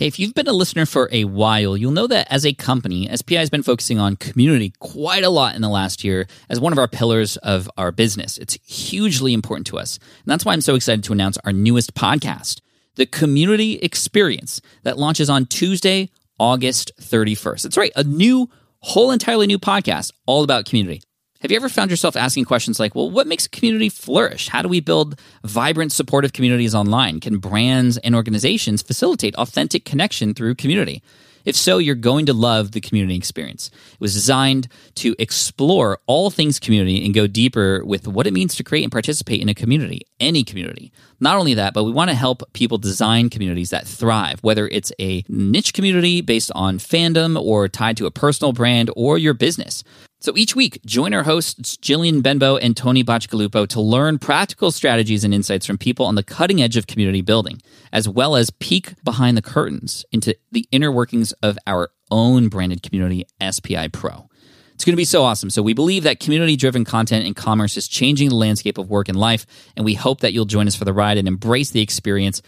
[0.00, 3.06] Hey, if you've been a listener for a while, you'll know that as a company,
[3.14, 6.72] SPI has been focusing on community quite a lot in the last year as one
[6.72, 8.38] of our pillars of our business.
[8.38, 9.98] It's hugely important to us.
[9.98, 12.62] And that's why I'm so excited to announce our newest podcast,
[12.94, 17.64] The Community Experience, that launches on Tuesday, August 31st.
[17.64, 18.48] That's right, a new,
[18.78, 21.02] whole entirely new podcast all about community.
[21.40, 24.48] Have you ever found yourself asking questions like, well, what makes a community flourish?
[24.48, 27.18] How do we build vibrant, supportive communities online?
[27.18, 31.02] Can brands and organizations facilitate authentic connection through community?
[31.46, 33.70] If so, you're going to love the community experience.
[33.94, 38.54] It was designed to explore all things community and go deeper with what it means
[38.56, 40.92] to create and participate in a community, any community.
[41.20, 44.92] Not only that, but we want to help people design communities that thrive, whether it's
[45.00, 49.82] a niche community based on fandom or tied to a personal brand or your business.
[50.22, 55.24] So each week, join our hosts, Jillian Benbow and Tony Bacigalupo, to learn practical strategies
[55.24, 59.02] and insights from people on the cutting edge of community building, as well as peek
[59.02, 64.28] behind the curtains into the inner workings of our own branded community, SPI Pro.
[64.74, 65.48] It's going to be so awesome.
[65.48, 69.08] So, we believe that community driven content and commerce is changing the landscape of work
[69.08, 71.80] and life, and we hope that you'll join us for the ride and embrace the
[71.80, 72.42] experience.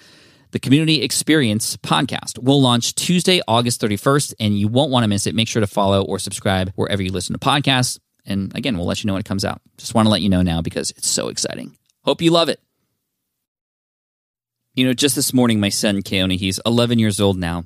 [0.53, 5.27] The Community Experience podcast will launch Tuesday, August 31st, and you won't want to miss
[5.27, 5.35] it.
[5.35, 7.99] Make sure to follow or subscribe wherever you listen to podcasts.
[8.27, 9.63] And again, we'll let you know when it comes out.
[9.79, 11.79] Just want to let you know now because it's so exciting.
[12.05, 12.61] Hope you love it.
[14.75, 17.65] You know, just this morning, my son, Keoni, he's 11 years old now.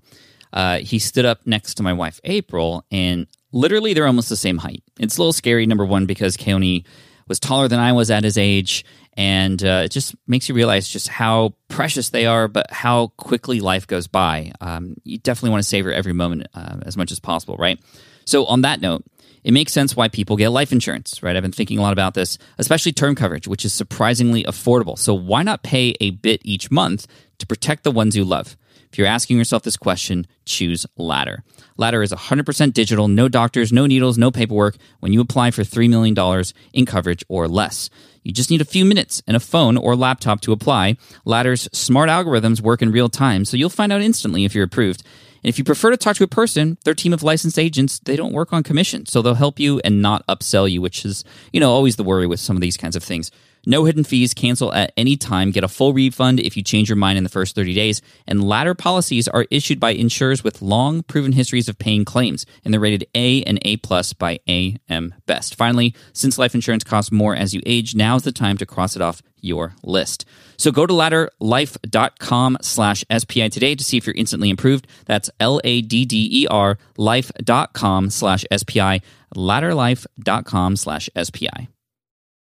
[0.52, 4.58] Uh, he stood up next to my wife, April, and literally they're almost the same
[4.58, 4.84] height.
[5.00, 6.84] It's a little scary, number one, because Keoni
[7.28, 8.84] was taller than I was at his age.
[9.16, 13.60] And uh, it just makes you realize just how precious they are, but how quickly
[13.60, 14.52] life goes by.
[14.60, 17.80] Um, you definitely want to savor every moment uh, as much as possible, right?
[18.26, 19.04] So, on that note,
[19.46, 21.36] It makes sense why people get life insurance, right?
[21.36, 24.98] I've been thinking a lot about this, especially term coverage, which is surprisingly affordable.
[24.98, 27.06] So why not pay a bit each month
[27.38, 28.56] to protect the ones you love?
[28.92, 31.42] If you're asking yourself this question, choose Ladder.
[31.76, 35.88] Ladder is 100% digital, no doctors, no needles, no paperwork when you apply for $3
[35.90, 37.90] million in coverage or less.
[38.22, 40.96] You just need a few minutes and a phone or laptop to apply.
[41.24, 45.04] Ladder's smart algorithms work in real time, so you'll find out instantly if you're approved.
[45.44, 48.16] And if you prefer to talk to a person, their team of licensed agents, they
[48.16, 51.60] don't work on commission, so they'll help you and not upsell you, which is, you
[51.60, 53.30] know, always the worry with some of these kinds of things.
[53.68, 56.94] No hidden fees, cancel at any time, get a full refund if you change your
[56.94, 61.02] mind in the first 30 days, and ladder policies are issued by insurers with long
[61.02, 65.56] proven histories of paying claims, and they're rated A and A plus by AM Best.
[65.56, 69.02] Finally, since life insurance costs more as you age, now's the time to cross it
[69.02, 70.24] off your list.
[70.56, 74.86] So go to ladderlife.com slash SPI today to see if you're instantly improved.
[75.06, 79.02] That's L-A-D-D-E-R life.com slash SPI,
[79.34, 81.68] ladderlife.com slash SPI.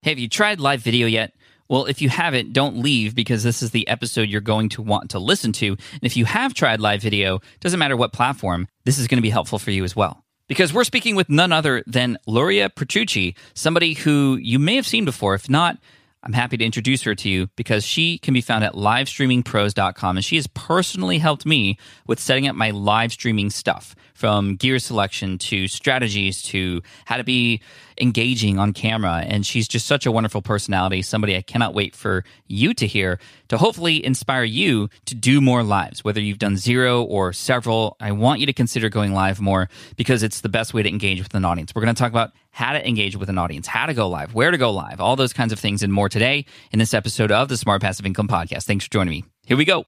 [0.03, 1.33] Hey, have you tried live video yet?
[1.69, 5.11] Well, if you haven't, don't leave because this is the episode you're going to want
[5.11, 5.69] to listen to.
[5.69, 9.23] And if you have tried live video, doesn't matter what platform, this is going to
[9.23, 10.25] be helpful for you as well.
[10.49, 15.05] Because we're speaking with none other than Luria Petrucci, somebody who you may have seen
[15.05, 15.37] before.
[15.37, 15.79] If not,
[16.25, 20.25] I'm happy to introduce her to you because she can be found at livestreamingpros.com and
[20.25, 25.37] she has personally helped me with setting up my live streaming stuff from gear selection
[25.37, 27.61] to strategies to how to be
[28.01, 29.25] engaging on camera.
[29.27, 33.19] And she's just such a wonderful personality, somebody I cannot wait for you to hear
[33.49, 37.97] to hopefully inspire you to do more lives, whether you've done zero or several.
[37.99, 41.21] I want you to consider going live more because it's the best way to engage
[41.21, 41.75] with an audience.
[41.75, 44.35] We're going to talk about how to engage with an audience, how to go live,
[44.35, 47.33] where to go live, all those kinds of things and more today in this episode
[47.33, 48.67] of the Smart Passive Income Podcast.
[48.67, 49.25] Thanks for joining me.
[49.47, 49.85] Here we go.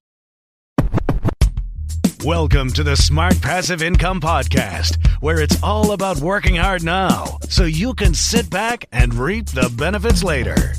[2.24, 7.64] Welcome to the Smart Passive Income Podcast, where it's all about working hard now so
[7.64, 10.72] you can sit back and reap the benefits later.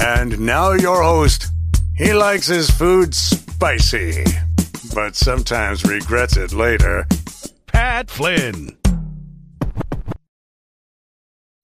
[0.00, 1.48] And now, your host.
[1.94, 4.24] He likes his food spicy,
[4.94, 7.06] but sometimes regrets it later.
[7.66, 8.77] Pat Flynn.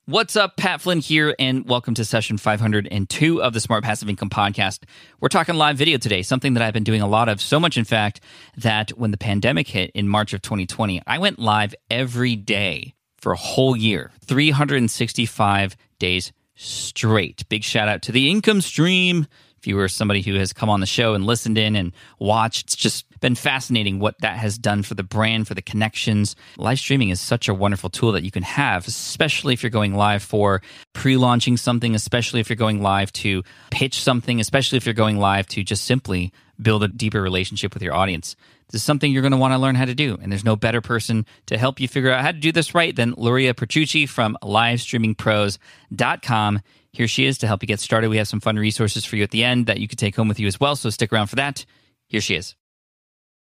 [0.07, 4.29] What's up, Pat Flynn here, and welcome to session 502 of the Smart Passive Income
[4.29, 4.81] Podcast.
[5.19, 7.79] We're talking live video today, something that I've been doing a lot of, so much,
[7.79, 8.21] in fact,
[8.59, 13.33] that when the pandemic hit in March of 2020, I went live every day for
[13.33, 17.49] a whole year, 365 days straight.
[17.49, 19.27] Big shout out to the income stream
[19.65, 22.67] if you were somebody who has come on the show and listened in and watched,
[22.67, 26.37] it's just been fascinating what that has done for the brand, for the connections.
[26.59, 29.95] Live streaming is such a wonderful tool that you can have, especially if you're going
[29.95, 30.61] live for
[30.93, 35.17] pre launching something, especially if you're going live to pitch something, especially if you're going
[35.17, 38.37] live to just simply build a deeper relationship with your audience.
[38.69, 40.19] This is something you're going to want to learn how to do.
[40.21, 42.95] And there's no better person to help you figure out how to do this right
[42.95, 46.61] than Luria Petrucci from livestreamingpros.com.
[46.93, 48.11] Here she is to help you get started.
[48.11, 50.29] We have some fun resources for you at the end that you could take home
[50.29, 50.77] with you as well.
[50.77, 51.65] So stick around for that.
[52.07, 52.55] Here she is.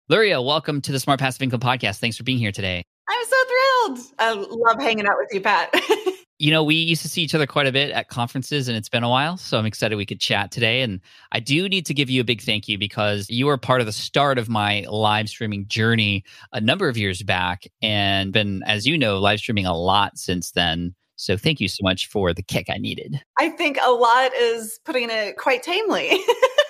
[0.08, 1.98] Luria, welcome to the Smart Passive Income Podcast.
[1.98, 2.84] Thanks for being here today.
[3.08, 3.98] I'm so thrilled.
[4.18, 5.72] I love hanging out with you, Pat.
[6.40, 8.88] you know, we used to see each other quite a bit at conferences and it's
[8.88, 9.36] been a while.
[9.36, 10.82] So I'm excited we could chat today.
[10.82, 11.00] And
[11.30, 13.86] I do need to give you a big thank you because you were part of
[13.86, 18.84] the start of my live streaming journey a number of years back and been, as
[18.84, 20.96] you know, live streaming a lot since then.
[21.14, 23.20] So thank you so much for the kick I needed.
[23.38, 26.18] I think a lot is putting it quite tamely.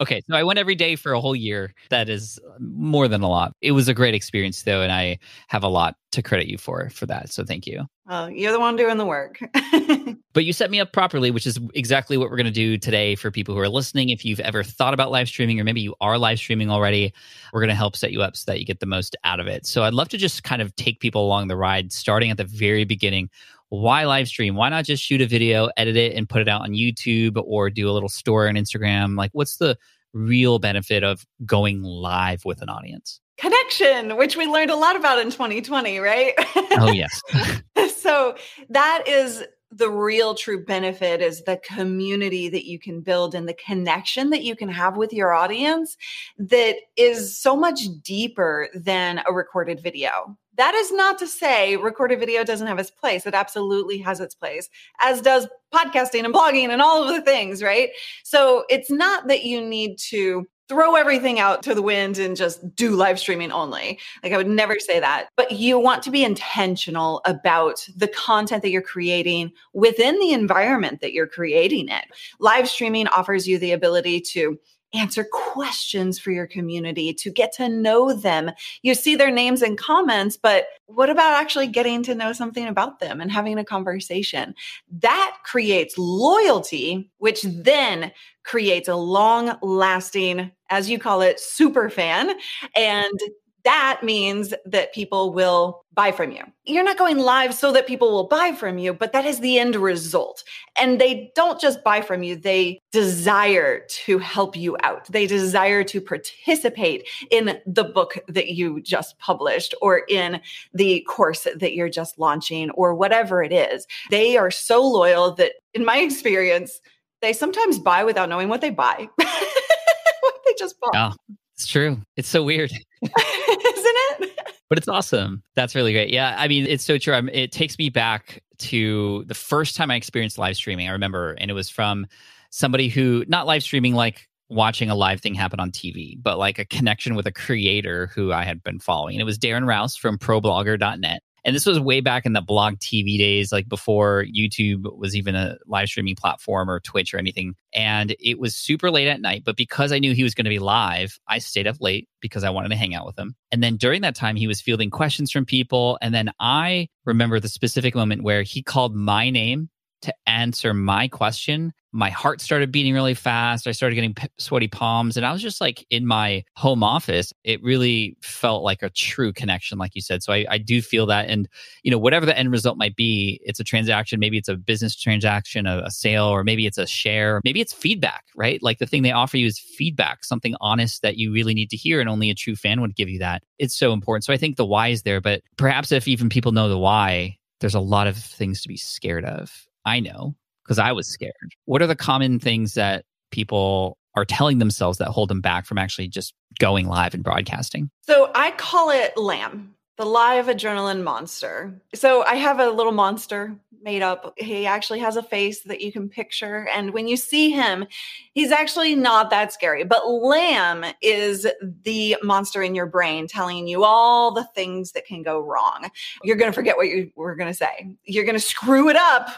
[0.00, 1.72] Okay, so I went every day for a whole year.
[1.88, 3.52] That is uh, more than a lot.
[3.62, 5.18] It was a great experience though, and I
[5.48, 7.30] have a lot to credit you for for that.
[7.30, 7.86] So thank you.
[8.06, 9.40] Well, you're the one doing the work.
[10.32, 13.16] but you set me up properly, which is exactly what we're going to do today
[13.16, 14.10] for people who are listening.
[14.10, 17.12] If you've ever thought about live streaming, or maybe you are live streaming already,
[17.52, 19.46] we're going to help set you up so that you get the most out of
[19.46, 19.66] it.
[19.66, 22.44] So I'd love to just kind of take people along the ride, starting at the
[22.44, 23.28] very beginning
[23.68, 24.54] why live stream?
[24.54, 27.70] Why not just shoot a video, edit it, and put it out on YouTube or
[27.70, 29.16] do a little story on Instagram?
[29.16, 29.76] Like, what's the
[30.12, 33.20] real benefit of going live with an audience?
[33.38, 36.32] Connection, which we learned a lot about in 2020, right?
[36.78, 37.20] Oh, yes.
[37.96, 38.34] so,
[38.70, 43.54] that is the real true benefit is the community that you can build and the
[43.54, 45.96] connection that you can have with your audience
[46.38, 50.36] that is so much deeper than a recorded video.
[50.56, 53.26] That is not to say recorded video doesn't have its place.
[53.26, 54.68] It absolutely has its place,
[55.00, 57.90] as does podcasting and blogging and all of the things, right?
[58.24, 62.74] So it's not that you need to throw everything out to the wind and just
[62.74, 64.00] do live streaming only.
[64.22, 65.28] Like I would never say that.
[65.36, 71.00] But you want to be intentional about the content that you're creating within the environment
[71.02, 72.06] that you're creating it.
[72.40, 74.58] Live streaming offers you the ability to
[74.98, 78.50] answer questions for your community, to get to know them.
[78.82, 83.00] You see their names and comments, but what about actually getting to know something about
[83.00, 84.54] them and having a conversation?
[85.00, 88.12] That creates loyalty, which then
[88.44, 92.32] creates a long lasting, as you call it, super fan.
[92.74, 93.18] And
[93.66, 96.42] that means that people will buy from you.
[96.66, 99.58] You're not going live so that people will buy from you, but that is the
[99.58, 100.44] end result.
[100.78, 105.06] And they don't just buy from you, they desire to help you out.
[105.06, 110.40] They desire to participate in the book that you just published or in
[110.72, 113.84] the course that you're just launching or whatever it is.
[114.10, 116.80] They are so loyal that, in my experience,
[117.20, 119.08] they sometimes buy without knowing what they buy.
[119.16, 120.94] what they just bought.
[120.94, 121.12] Yeah,
[121.56, 121.98] it's true.
[122.16, 122.70] It's so weird.
[123.48, 124.40] Isn't it?
[124.68, 125.42] But it's awesome.
[125.54, 126.10] That's really great.
[126.10, 127.14] Yeah, I mean, it's so true.
[127.14, 130.88] I'm, it takes me back to the first time I experienced live streaming.
[130.88, 132.06] I remember, and it was from
[132.50, 136.58] somebody who not live streaming like watching a live thing happen on TV, but like
[136.58, 139.16] a connection with a creator who I had been following.
[139.16, 141.22] And it was Darren Rowse from ProBlogger.net.
[141.46, 145.36] And this was way back in the blog TV days, like before YouTube was even
[145.36, 147.54] a live streaming platform or Twitch or anything.
[147.72, 149.44] And it was super late at night.
[149.44, 152.42] But because I knew he was going to be live, I stayed up late because
[152.42, 153.36] I wanted to hang out with him.
[153.52, 155.98] And then during that time, he was fielding questions from people.
[156.02, 159.70] And then I remember the specific moment where he called my name
[160.02, 163.66] to answer my question, my heart started beating really fast.
[163.66, 167.32] I started getting p- sweaty palms, and I was just like in my home office.
[167.42, 170.22] It really felt like a true connection, like you said.
[170.22, 171.28] So I, I do feel that.
[171.30, 171.48] And,
[171.82, 174.20] you know, whatever the end result might be, it's a transaction.
[174.20, 177.40] Maybe it's a business transaction, a, a sale, or maybe it's a share.
[177.44, 178.62] Maybe it's feedback, right?
[178.62, 181.76] Like the thing they offer you is feedback, something honest that you really need to
[181.76, 183.42] hear, and only a true fan would give you that.
[183.58, 184.24] It's so important.
[184.24, 187.38] So I think the why is there, but perhaps if even people know the why,
[187.60, 190.34] there's a lot of things to be scared of I know
[190.66, 191.32] because I was scared.
[191.66, 195.78] What are the common things that people are telling themselves that hold them back from
[195.78, 197.90] actually just going live and broadcasting?
[198.02, 201.80] So I call it LAM, the live adrenaline monster.
[201.94, 204.34] So I have a little monster made up.
[204.36, 206.68] He actually has a face that you can picture.
[206.74, 207.86] And when you see him,
[208.32, 209.84] he's actually not that scary.
[209.84, 211.46] But Lamb is
[211.82, 215.90] the monster in your brain telling you all the things that can go wrong.
[216.24, 217.88] You're going to forget what you were going to say.
[218.04, 219.28] You're going to screw it up.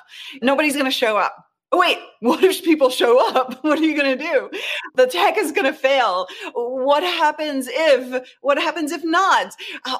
[0.40, 3.60] Nobody's going to show up wait, what if people show up?
[3.68, 4.50] What are you going to do?
[4.94, 6.26] The tech is going to fail.
[6.54, 9.52] What happens if, what happens if not?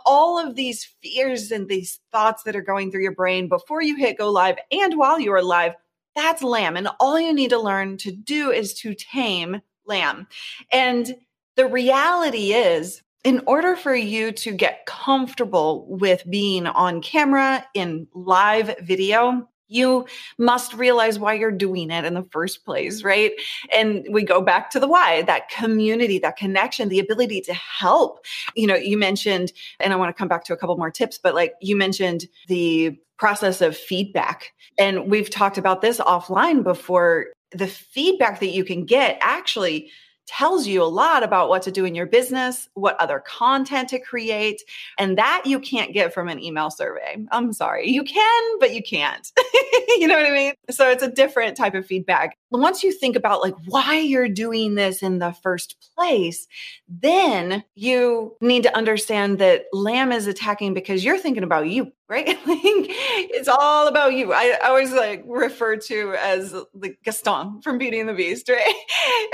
[0.06, 3.97] All of these fears and these thoughts that are going through your brain before you
[3.97, 5.74] hit go live and while you are live,
[6.16, 6.76] that's lamb.
[6.76, 10.26] And all you need to learn to do is to tame lamb.
[10.72, 11.14] And
[11.56, 18.06] the reality is, in order for you to get comfortable with being on camera in
[18.14, 20.06] live video, you
[20.38, 23.32] must realize why you're doing it in the first place, right?
[23.72, 28.24] And we go back to the why, that community, that connection, the ability to help.
[28.56, 31.18] You know, you mentioned, and I want to come back to a couple more tips,
[31.18, 34.52] but like you mentioned the process of feedback.
[34.78, 37.26] And we've talked about this offline before.
[37.52, 39.90] The feedback that you can get actually
[40.28, 43.98] tells you a lot about what to do in your business, what other content to
[43.98, 44.62] create.
[44.98, 47.16] And that you can't get from an email survey.
[47.32, 47.89] I'm sorry.
[47.89, 49.32] You can, but you can't.
[49.97, 50.55] you know what I mean?
[50.70, 52.36] So it's a different type of feedback.
[52.50, 56.46] Once you think about like why you're doing this in the first place,
[56.88, 62.26] then you need to understand that lamb is attacking because you're thinking about you right?
[62.46, 64.32] like it's all about you.
[64.32, 68.74] I, I always like refer to as the Gaston from Beauty and the Beast, right?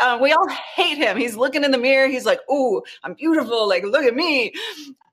[0.02, 1.16] Um, we all hate him.
[1.16, 2.08] He's looking in the mirror.
[2.08, 3.68] He's like, "Oh, I'm beautiful.
[3.68, 4.52] Like, look at me."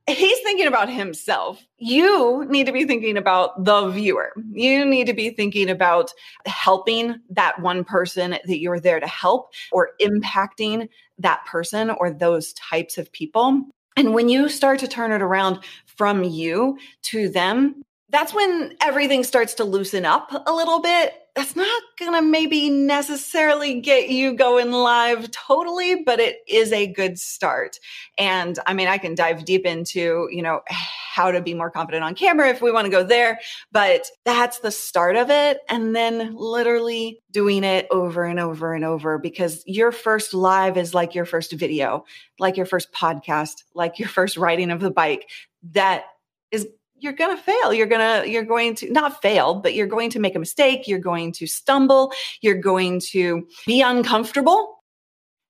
[0.07, 1.63] He's thinking about himself.
[1.77, 4.33] You need to be thinking about the viewer.
[4.51, 6.11] You need to be thinking about
[6.45, 10.89] helping that one person that you're there to help or impacting
[11.19, 13.63] that person or those types of people.
[13.95, 19.23] And when you start to turn it around from you to them, that's when everything
[19.23, 21.13] starts to loosen up a little bit.
[21.33, 26.87] That's not going to maybe necessarily get you going live totally, but it is a
[26.87, 27.79] good start.
[28.17, 32.03] And I mean, I can dive deep into, you know, how to be more confident
[32.03, 33.39] on camera if we want to go there,
[33.71, 35.59] but that's the start of it.
[35.69, 40.93] And then literally doing it over and over and over because your first live is
[40.93, 42.03] like your first video,
[42.39, 45.29] like your first podcast, like your first riding of the bike.
[45.71, 46.03] That
[46.51, 46.67] is
[47.01, 47.73] you're going to fail.
[47.73, 50.87] You're going to, you're going to not fail, but you're going to make a mistake.
[50.87, 52.11] You're going to stumble.
[52.41, 54.77] You're going to be uncomfortable.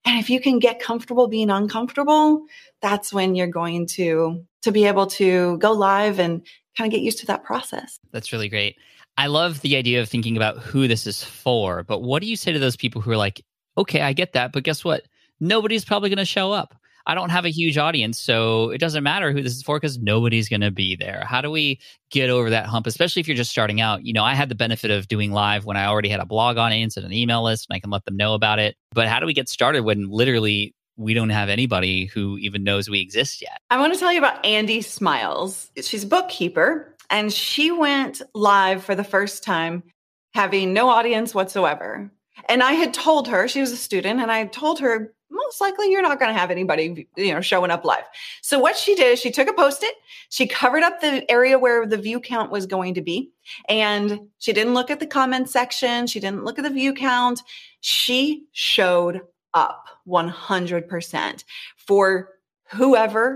[0.05, 2.45] And if you can get comfortable being uncomfortable,
[2.81, 7.03] that's when you're going to, to be able to go live and kind of get
[7.03, 7.99] used to that process.
[8.11, 8.77] That's really great.
[9.17, 12.35] I love the idea of thinking about who this is for, but what do you
[12.35, 13.43] say to those people who are like,
[13.77, 15.03] okay, I get that, but guess what?
[15.41, 16.75] nobody's probably going to show up.
[17.05, 19.97] I don't have a huge audience, so it doesn't matter who this is for because
[19.97, 21.23] nobody's going to be there.
[21.25, 21.79] How do we
[22.11, 24.05] get over that hump, especially if you're just starting out?
[24.05, 26.57] You know, I had the benefit of doing live when I already had a blog
[26.57, 28.75] on it and an email list, and I can let them know about it.
[28.93, 32.89] But how do we get started when literally we don't have anybody who even knows
[32.89, 33.57] we exist yet?
[33.69, 35.71] I want to tell you about Andy Smiles.
[35.81, 39.83] She's a bookkeeper, and she went live for the first time
[40.33, 42.11] having no audience whatsoever.
[42.47, 45.89] And I had told her, she was a student, and I told her, most likely
[45.89, 48.03] you're not going to have anybody, you know, showing up live.
[48.41, 49.95] So what she did is she took a post-it,
[50.29, 53.31] she covered up the area where the view count was going to be,
[53.67, 57.41] and she didn't look at the comment section, she didn't look at the view count.
[57.79, 59.21] She showed
[59.53, 61.43] up 100%
[61.77, 62.29] for
[62.69, 63.35] whoever,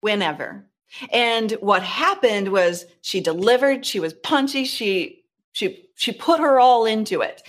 [0.00, 0.64] whenever.
[1.12, 6.86] And what happened was she delivered, she was punchy, she she she put her all
[6.86, 7.42] into it.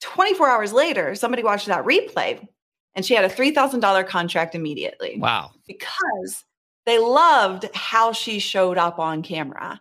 [0.00, 2.46] 24 hours later, somebody watched that replay
[2.94, 5.16] and she had a $3,000 contract immediately.
[5.18, 5.52] Wow.
[5.66, 6.44] Because
[6.84, 9.80] they loved how she showed up on camera.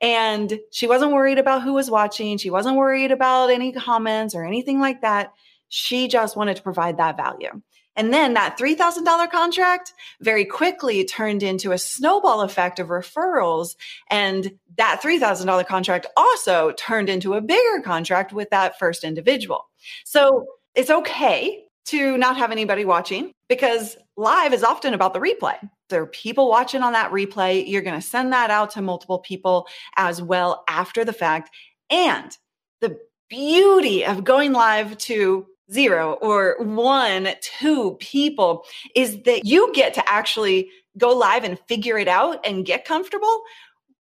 [0.00, 2.38] And she wasn't worried about who was watching.
[2.38, 5.32] She wasn't worried about any comments or anything like that.
[5.68, 7.62] She just wanted to provide that value.
[7.96, 13.76] And then that $3,000 contract very quickly turned into a snowball effect of referrals.
[14.08, 19.68] And that $3,000 contract also turned into a bigger contract with that first individual.
[20.04, 25.56] So it's okay to not have anybody watching because live is often about the replay.
[25.88, 27.66] There are people watching on that replay.
[27.66, 31.50] You're going to send that out to multiple people as well after the fact.
[31.88, 32.36] And
[32.80, 39.94] the beauty of going live to zero or one, two people is that you get
[39.94, 40.68] to actually
[40.98, 43.42] go live and figure it out and get comfortable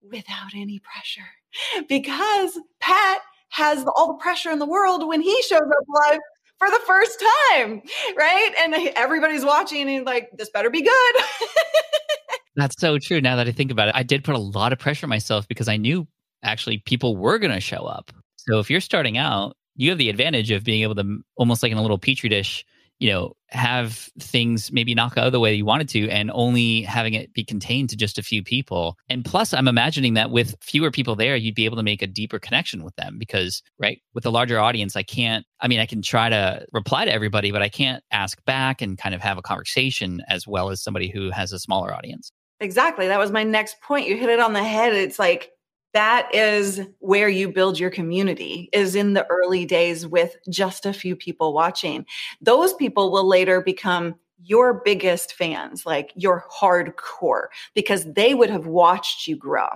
[0.02, 1.26] without any pressure
[1.88, 6.20] because Pat has all the pressure in the world when he shows up live
[6.58, 7.82] for the first time,
[8.16, 8.50] right?
[8.60, 11.14] And everybody's watching and like, this better be good.
[12.56, 13.20] That's so true.
[13.20, 15.46] Now that I think about it, I did put a lot of pressure on myself
[15.46, 16.06] because I knew
[16.42, 18.10] actually people were going to show up.
[18.36, 21.72] So if you're starting out, you have the advantage of being able to almost like
[21.72, 22.64] in a little petri dish
[22.98, 27.14] you know have things maybe knock out the way you wanted to and only having
[27.14, 28.96] it be contained to just a few people.
[29.08, 32.06] And plus i'm imagining that with fewer people there you'd be able to make a
[32.06, 35.86] deeper connection with them because right with a larger audience i can't i mean i
[35.86, 39.38] can try to reply to everybody but i can't ask back and kind of have
[39.38, 42.32] a conversation as well as somebody who has a smaller audience.
[42.60, 43.06] Exactly.
[43.08, 44.08] That was my next point.
[44.08, 44.94] You hit it on the head.
[44.94, 45.50] It's like
[45.96, 50.92] that is where you build your community is in the early days with just a
[50.92, 52.04] few people watching.
[52.42, 58.66] Those people will later become your biggest fans like your hardcore because they would have
[58.66, 59.68] watched you grow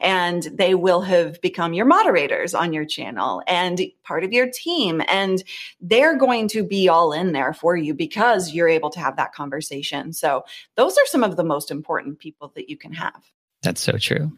[0.00, 5.02] and they will have become your moderators on your channel and part of your team
[5.08, 5.44] and
[5.82, 9.34] they're going to be all in there for you because you're able to have that
[9.34, 10.14] conversation.
[10.14, 13.22] So those are some of the most important people that you can have.
[13.62, 14.32] That's so true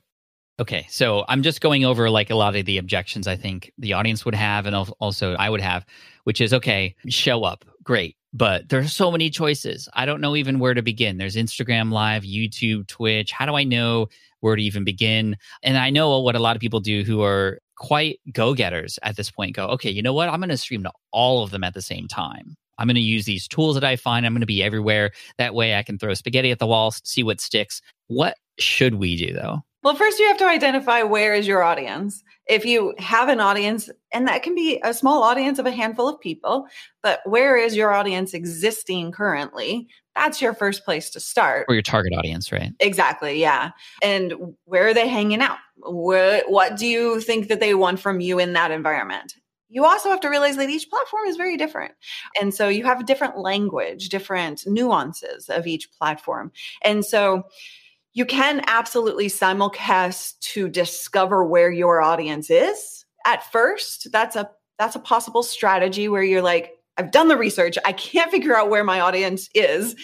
[0.61, 3.93] Okay, so I'm just going over like a lot of the objections I think the
[3.93, 5.87] audience would have and also I would have,
[6.25, 9.89] which is okay, show up, great, but there's so many choices.
[9.95, 11.17] I don't know even where to begin.
[11.17, 13.31] There's Instagram Live, YouTube, Twitch.
[13.31, 14.09] How do I know
[14.41, 15.37] where to even begin?
[15.63, 19.17] And I know what a lot of people do who are quite go getters at
[19.17, 20.29] this point go, okay, you know what?
[20.29, 22.57] I'm going to stream to all of them at the same time.
[22.79, 24.27] I'm going to use these tools that I find.
[24.27, 25.13] I'm going to be everywhere.
[25.37, 27.81] That way I can throw spaghetti at the wall, see what sticks.
[28.09, 29.63] What should we do though?
[29.83, 32.25] Well, first you have to identify where is your audience.
[32.47, 36.09] If you have an audience, and that can be a small audience of a handful
[36.09, 36.67] of people,
[37.03, 39.89] but where is your audience existing currently?
[40.17, 41.67] That's your first place to start.
[41.69, 42.73] Or your target audience, right?
[42.81, 43.41] Exactly.
[43.41, 43.71] Yeah.
[44.03, 44.33] And
[44.65, 45.59] where are they hanging out?
[45.77, 49.35] What, what do you think that they want from you in that environment?
[49.69, 51.93] you also have to realize that each platform is very different.
[52.41, 56.53] And so you have different language, different nuances of each platform.
[56.83, 57.45] And so
[58.19, 64.09] you can absolutely simulcast to discover where your audience is at first.
[64.11, 67.79] That's a that's a possible strategy where you're like i've done the research.
[67.85, 69.95] I can't figure out where my audience is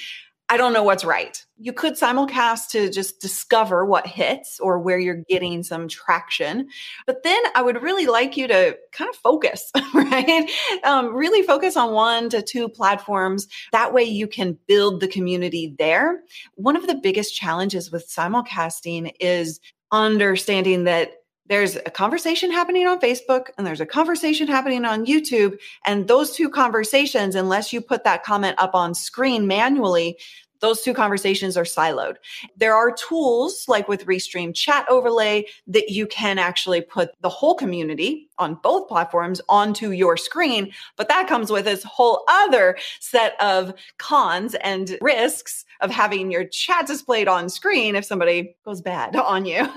[0.51, 1.43] I don't know what's right.
[1.57, 6.69] You could simulcast to just discover what hits or where you're getting some traction.
[7.07, 10.51] But then I would really like you to kind of focus, right?
[10.85, 13.49] Um, really focus on one to two platforms.
[13.73, 16.21] That way you can build the community there.
[16.57, 19.61] One of the biggest challenges with simulcasting is
[19.93, 21.13] understanding that
[21.47, 25.59] there's a conversation happening on Facebook and there's a conversation happening on YouTube.
[25.87, 30.17] And those two conversations, unless you put that comment up on screen manually,
[30.61, 32.17] those two conversations are siloed.
[32.57, 37.55] There are tools like with Restream Chat Overlay that you can actually put the whole
[37.55, 43.39] community on both platforms onto your screen, but that comes with this whole other set
[43.43, 49.15] of cons and risks of having your chat displayed on screen if somebody goes bad
[49.17, 49.61] on you,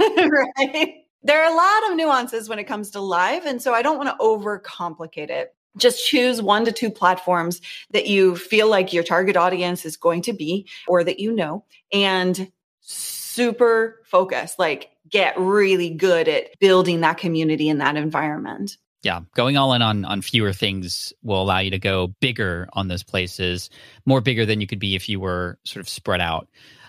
[0.57, 1.03] right?
[1.23, 3.97] There are a lot of nuances when it comes to live, and so I don't
[3.97, 5.53] want to overcomplicate it.
[5.77, 10.23] Just choose one to two platforms that you feel like your target audience is going
[10.23, 17.01] to be or that you know and super focus like get really good at building
[17.01, 18.77] that community in that environment.
[19.03, 22.87] Yeah going all in on on fewer things will allow you to go bigger on
[22.87, 23.69] those places
[24.05, 26.47] more bigger than you could be if you were sort of spread out.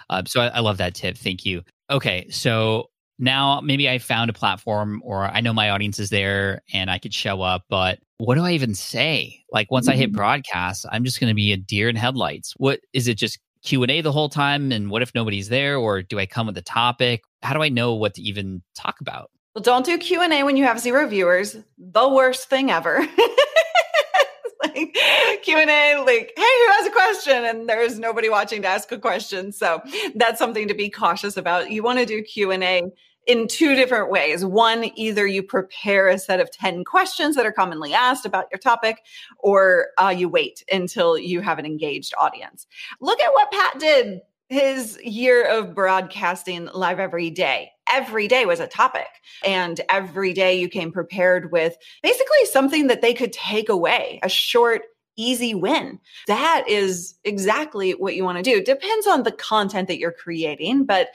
[0.08, 1.18] Uh, so I, I love that tip.
[1.18, 1.62] Thank you.
[1.90, 6.62] Okay so now maybe I found a platform or I know my audience is there
[6.72, 9.44] and I could show up, but what do I even say?
[9.52, 10.16] Like once I hit Mm-hmm.
[10.16, 12.54] broadcast, I'm just going to be a deer in headlights.
[12.56, 16.18] What is it just Q&A the whole time and what if nobody's there or do
[16.18, 17.22] I come with a topic?
[17.42, 19.30] How do I know what to even talk about?
[19.54, 22.98] well don't do q&a when you have zero viewers the worst thing ever
[24.64, 24.96] like
[25.42, 29.50] q&a like hey who has a question and there's nobody watching to ask a question
[29.50, 29.80] so
[30.16, 32.82] that's something to be cautious about you want to do q&a
[33.28, 37.52] in two different ways one either you prepare a set of 10 questions that are
[37.52, 39.04] commonly asked about your topic
[39.38, 42.66] or uh, you wait until you have an engaged audience
[43.00, 47.70] look at what pat did his year of broadcasting live every day.
[47.90, 49.06] Every day was a topic.
[49.44, 54.28] And every day you came prepared with basically something that they could take away, a
[54.28, 54.82] short,
[55.18, 55.98] easy win.
[56.26, 58.62] That is exactly what you want to do.
[58.62, 61.08] Depends on the content that you're creating, but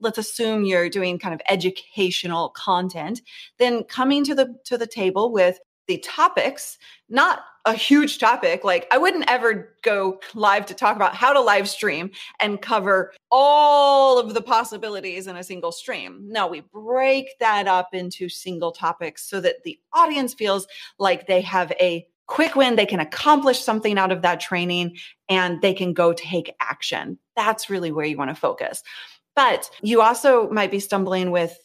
[0.00, 3.20] let's assume you're doing kind of educational content,
[3.58, 8.64] then coming to the to the table with the topics, not a huge topic.
[8.64, 13.12] Like I wouldn't ever go live to talk about how to live stream and cover
[13.30, 16.22] all of the possibilities in a single stream.
[16.28, 20.66] No, we break that up into single topics so that the audience feels
[20.98, 24.96] like they have a quick win, they can accomplish something out of that training
[25.28, 27.18] and they can go take action.
[27.36, 28.82] That's really where you want to focus.
[29.36, 31.58] But you also might be stumbling with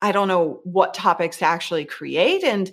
[0.00, 2.70] I don't know what topics to actually create and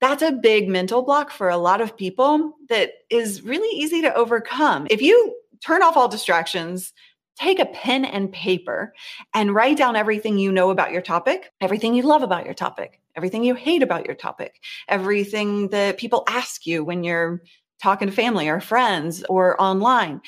[0.00, 4.14] that's a big mental block for a lot of people that is really easy to
[4.14, 4.86] overcome.
[4.88, 6.94] If you turn off all distractions,
[7.40, 8.94] take a pen and paper
[9.34, 13.00] and write down everything you know about your topic, everything you love about your topic,
[13.16, 17.42] everything you hate about your topic, everything that people ask you when you're
[17.82, 20.20] talking to family or friends or online.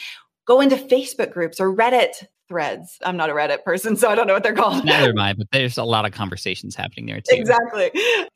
[0.46, 2.98] Go into Facebook groups or Reddit threads.
[3.04, 4.84] I'm not a Reddit person, so I don't know what they're called.
[4.84, 7.36] Neither am I, but there's a lot of conversations happening there too.
[7.36, 7.90] Exactly.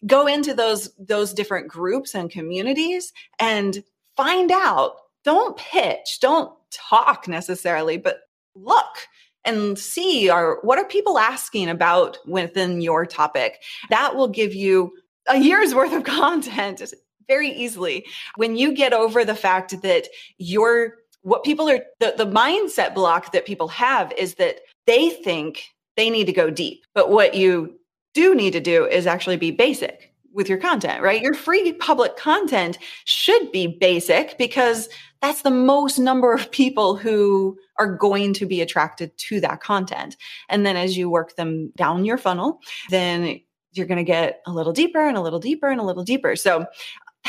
[0.07, 3.83] Go into those those different groups and communities and
[4.17, 4.97] find out.
[5.25, 8.21] Don't pitch, don't talk necessarily, but
[8.57, 9.09] look
[9.45, 13.63] and see are what are people asking about within your topic.
[13.91, 14.93] That will give you
[15.29, 16.83] a year's worth of content
[17.29, 18.05] very easily.
[18.37, 20.95] When you get over the fact that you're
[21.27, 25.65] what people are the, the mindset block that people have is that they think
[25.97, 27.75] they need to go deep but what you
[28.15, 32.17] do need to do is actually be basic with your content right your free public
[32.17, 34.89] content should be basic because
[35.23, 40.17] that's the most number of people who are going to be attracted to that content
[40.49, 43.41] and then as you work them down your funnel then
[43.73, 46.37] you're going to get a little deeper and a little deeper and a little deeper
[46.37, 46.67] so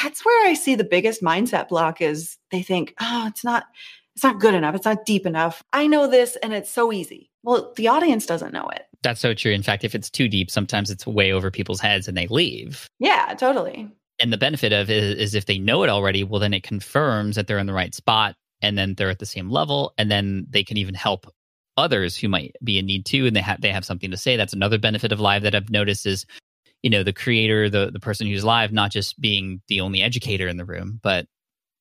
[0.02, 3.66] that's where I see the biggest mindset block is they think, oh, it's not,
[4.16, 4.76] it's not good enough.
[4.76, 5.64] It's not deep enough.
[5.74, 7.30] I know this and it's so easy.
[7.44, 8.86] Well, the audience doesn't know it.
[9.04, 9.52] That's so true.
[9.52, 12.90] In fact, if it's too deep, sometimes it's way over people's heads and they leave.
[13.00, 13.90] Yeah, totally.
[14.20, 17.48] And the benefit of is if they know it already, well, then it confirms that
[17.48, 19.94] they're in the right spot and then they're at the same level.
[19.98, 21.32] And then they can even help
[21.78, 23.28] others who might be in need too.
[23.28, 24.36] And they have, they have something to say.
[24.36, 26.26] That's another benefit of live that I've noticed is
[26.84, 30.48] you know the creator the the person who's live not just being the only educator
[30.48, 31.26] in the room but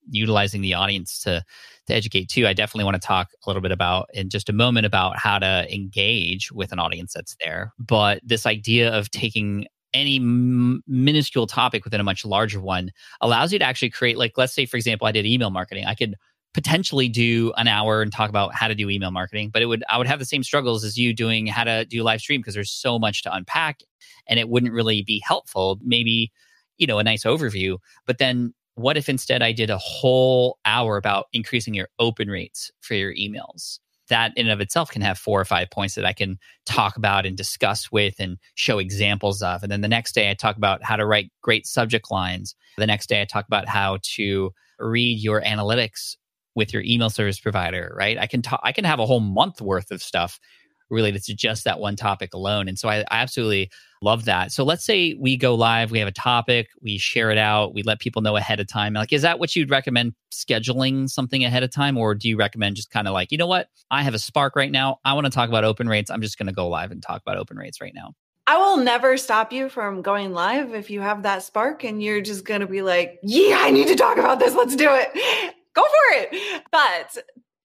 [0.09, 1.45] utilizing the audience to
[1.87, 4.53] to educate too i definitely want to talk a little bit about in just a
[4.53, 9.67] moment about how to engage with an audience that's there but this idea of taking
[9.97, 14.33] any m- minuscule topic within a much larger one allows you to actually create like
[14.37, 15.85] let's say for example i did email marketing.
[15.87, 16.15] I could
[16.55, 19.85] potentially do an hour and talk about how to do email marketing but it would
[19.91, 22.55] i would have the same struggles as you doing how to do live stream because
[22.55, 23.81] there's so much to unpack
[24.27, 26.33] and it wouldn't really be helpful maybe
[26.79, 27.79] you know a nice overview.
[28.07, 32.71] But then what if instead i did a whole hour about increasing your open rates
[32.81, 33.79] for your emails
[34.09, 36.97] that in and of itself can have four or five points that i can talk
[36.97, 40.57] about and discuss with and show examples of and then the next day i talk
[40.57, 44.51] about how to write great subject lines the next day i talk about how to
[44.79, 46.17] read your analytics
[46.57, 48.19] with your email service provider, right?
[48.19, 50.41] I can talk, I can have a whole month worth of stuff
[50.91, 52.69] related to just that one topic alone.
[52.69, 53.71] And so I, I absolutely
[54.03, 54.53] love that.
[54.53, 57.83] So let's say we go live, we have a topic, we share it out, we
[57.83, 58.93] let people know ahead of time.
[58.93, 61.97] Like, is that what you'd recommend scheduling something ahead of time?
[61.97, 63.69] Or do you recommend just kind of like, you know what?
[63.91, 64.99] I have a spark right now.
[65.05, 66.11] I want to talk about open rates.
[66.11, 68.13] I'm just going to go live and talk about open rates right now.
[68.49, 72.21] I will never stop you from going live if you have that spark and you're
[72.21, 74.55] just going to be like, yeah, I need to talk about this.
[74.55, 75.13] Let's do it.
[75.75, 76.63] Go for it.
[76.71, 77.19] But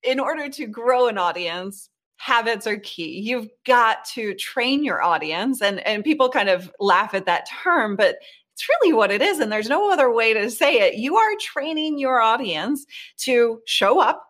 [0.03, 1.90] in order to grow an audience,
[2.21, 3.19] habits are key.
[3.19, 7.95] You've got to train your audience and and people kind of laugh at that term,
[7.95, 8.17] but
[8.53, 10.95] it's really what it is and there's no other way to say it.
[10.95, 12.85] You are training your audience
[13.21, 14.23] to show up,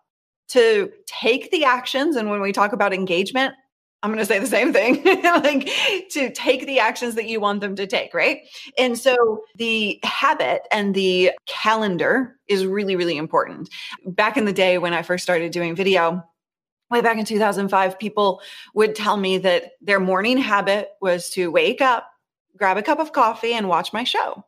[0.49, 3.55] to take the actions and when we talk about engagement,
[4.03, 5.69] I'm going to say the same thing, like
[6.11, 8.39] to take the actions that you want them to take, right?
[8.77, 13.69] And so the habit and the calendar is really, really important.
[14.05, 16.23] Back in the day when I first started doing video,
[16.91, 18.41] way back in 2005, people
[18.73, 22.11] would tell me that their morning habit was to wake up,
[22.57, 24.45] grab a cup of coffee, and watch my show.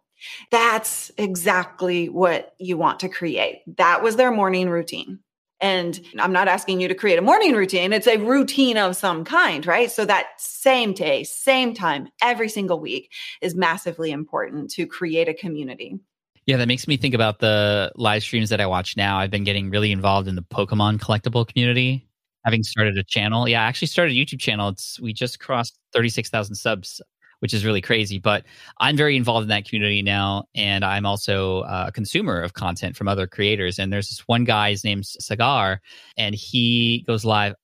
[0.51, 3.61] That's exactly what you want to create.
[3.77, 5.19] That was their morning routine.
[5.59, 9.23] And I'm not asking you to create a morning routine, it's a routine of some
[9.23, 9.89] kind, right?
[9.89, 15.33] So that same day, same time, every single week is massively important to create a
[15.33, 15.99] community.
[16.45, 19.17] Yeah, that makes me think about the live streams that I watch now.
[19.17, 22.05] I've been getting really involved in the Pokemon collectible community
[22.45, 23.47] having started a channel.
[23.47, 24.69] Yeah, I actually started a YouTube channel.
[24.69, 27.01] It's we just crossed 36,000 subs,
[27.39, 28.43] which is really crazy, but
[28.79, 32.95] I'm very involved in that community now and I'm also uh, a consumer of content
[32.95, 35.81] from other creators and there's this one guy his name's Sagar
[36.17, 37.55] and he goes live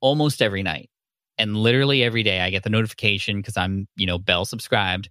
[0.00, 0.90] almost every night.
[1.38, 5.08] And literally every day I get the notification because I'm, you know, bell subscribed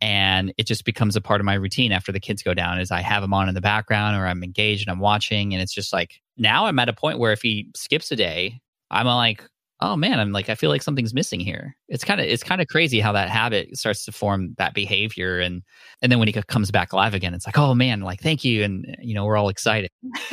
[0.00, 2.90] and it just becomes a part of my routine after the kids go down is
[2.90, 5.74] i have him on in the background or i'm engaged and i'm watching and it's
[5.74, 9.44] just like now I'm at a point where if he skips a day, I'm like,
[9.80, 11.76] oh man, I'm like, I feel like something's missing here.
[11.88, 15.38] It's kind of it's kind of crazy how that habit starts to form that behavior,
[15.38, 15.62] and
[16.02, 18.64] and then when he comes back live again, it's like, oh man, like thank you,
[18.64, 19.90] and you know we're all excited.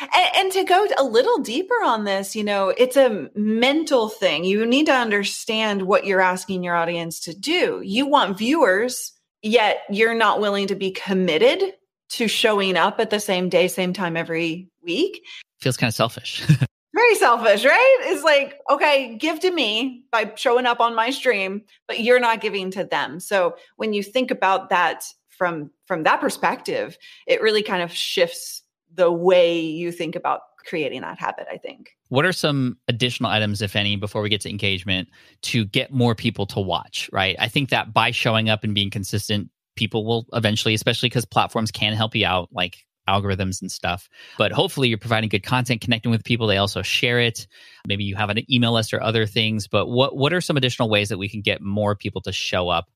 [0.00, 4.44] and, and to go a little deeper on this, you know, it's a mental thing.
[4.44, 7.80] You need to understand what you're asking your audience to do.
[7.84, 11.74] You want viewers, yet you're not willing to be committed
[12.10, 15.22] to showing up at the same day, same time every week.
[15.60, 16.46] Feels kind of selfish.
[16.94, 17.96] Very selfish, right?
[18.02, 22.40] It's like, okay, give to me by showing up on my stream, but you're not
[22.40, 23.20] giving to them.
[23.20, 28.62] So when you think about that from from that perspective, it really kind of shifts
[28.98, 31.96] the way you think about creating that habit, I think.
[32.08, 35.08] What are some additional items, if any, before we get to engagement
[35.42, 37.36] to get more people to watch, right?
[37.38, 41.70] I think that by showing up and being consistent, people will eventually, especially because platforms
[41.70, 44.08] can help you out, like algorithms and stuff.
[44.36, 46.46] But hopefully, you're providing good content, connecting with people.
[46.46, 47.46] They also share it.
[47.86, 49.68] Maybe you have an email list or other things.
[49.68, 52.68] But what what are some additional ways that we can get more people to show
[52.68, 52.90] up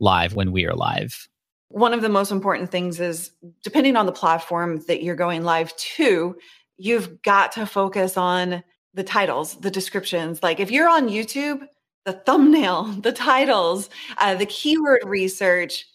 [0.00, 1.28] live when we are live?
[1.68, 3.30] One of the most important things is
[3.62, 6.36] depending on the platform that you're going live to,
[6.76, 8.62] you've got to focus on
[8.94, 10.42] the titles, the descriptions.
[10.42, 11.66] Like if you're on YouTube,
[12.04, 15.86] the thumbnail, the titles, uh, the keyword research,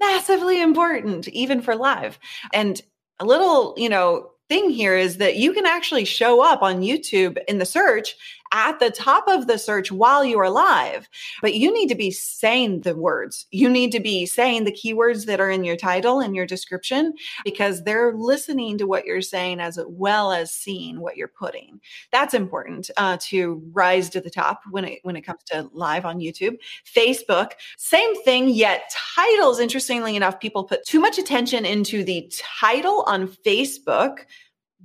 [0.00, 2.18] massively important, even for live.
[2.52, 2.80] And
[3.20, 7.38] a little, you know, thing here is that you can actually show up on YouTube
[7.48, 8.16] in the search
[8.52, 11.08] at the top of the search while you are live.
[11.42, 13.46] But you need to be saying the words.
[13.50, 17.14] You need to be saying the keywords that are in your title and your description
[17.44, 21.80] because they're listening to what you're saying as well as seeing what you're putting.
[22.12, 26.04] That's important uh, to rise to the top when it when it comes to live
[26.04, 26.56] on YouTube.
[26.84, 28.48] Facebook, same thing.
[28.48, 34.20] Yet titles, interestingly enough, people put too much attention into the title on Facebook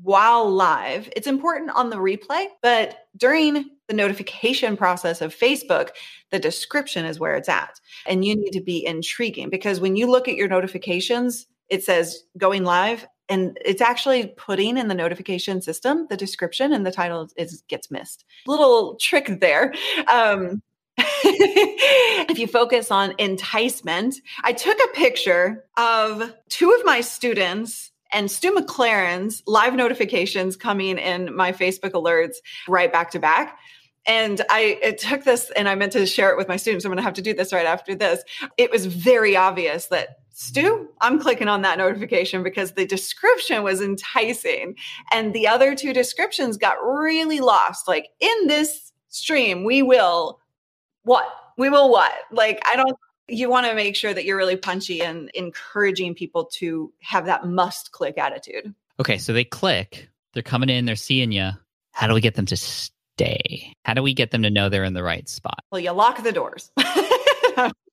[0.02, 1.10] while live.
[1.16, 5.90] It's important on the replay, but during the notification process of Facebook,
[6.32, 7.80] the description is where it's at.
[8.06, 12.24] And you need to be intriguing because when you look at your notifications, it says
[12.38, 17.30] going live and it's actually putting in the notification system the description and the title
[17.38, 18.26] is gets missed.
[18.46, 19.74] Little trick there.
[20.12, 20.62] Um,
[20.98, 28.30] if you focus on enticement, I took a picture of two of my students and
[28.30, 32.36] Stu McLaren's live notifications coming in my Facebook alerts
[32.68, 33.58] right back to back.
[34.06, 36.86] And I it took this and I meant to share it with my students.
[36.86, 38.24] I'm going to have to do this right after this.
[38.58, 43.82] It was very obvious that Stu, I'm clicking on that notification because the description was
[43.82, 44.76] enticing.
[45.14, 47.88] And the other two descriptions got really lost.
[47.88, 50.40] Like in this stream, we will
[51.04, 51.28] what?
[51.58, 52.14] We will what?
[52.32, 52.98] Like, I don't
[53.34, 57.46] you want to make sure that you're really punchy and encouraging people to have that
[57.46, 58.74] must click attitude.
[59.00, 61.52] Okay, so they click, They're coming in, they're seeing you.
[61.92, 63.74] How do we get them to stay?
[63.86, 65.60] How do we get them to know they're in the right spot?
[65.72, 66.72] Well, you lock the doors.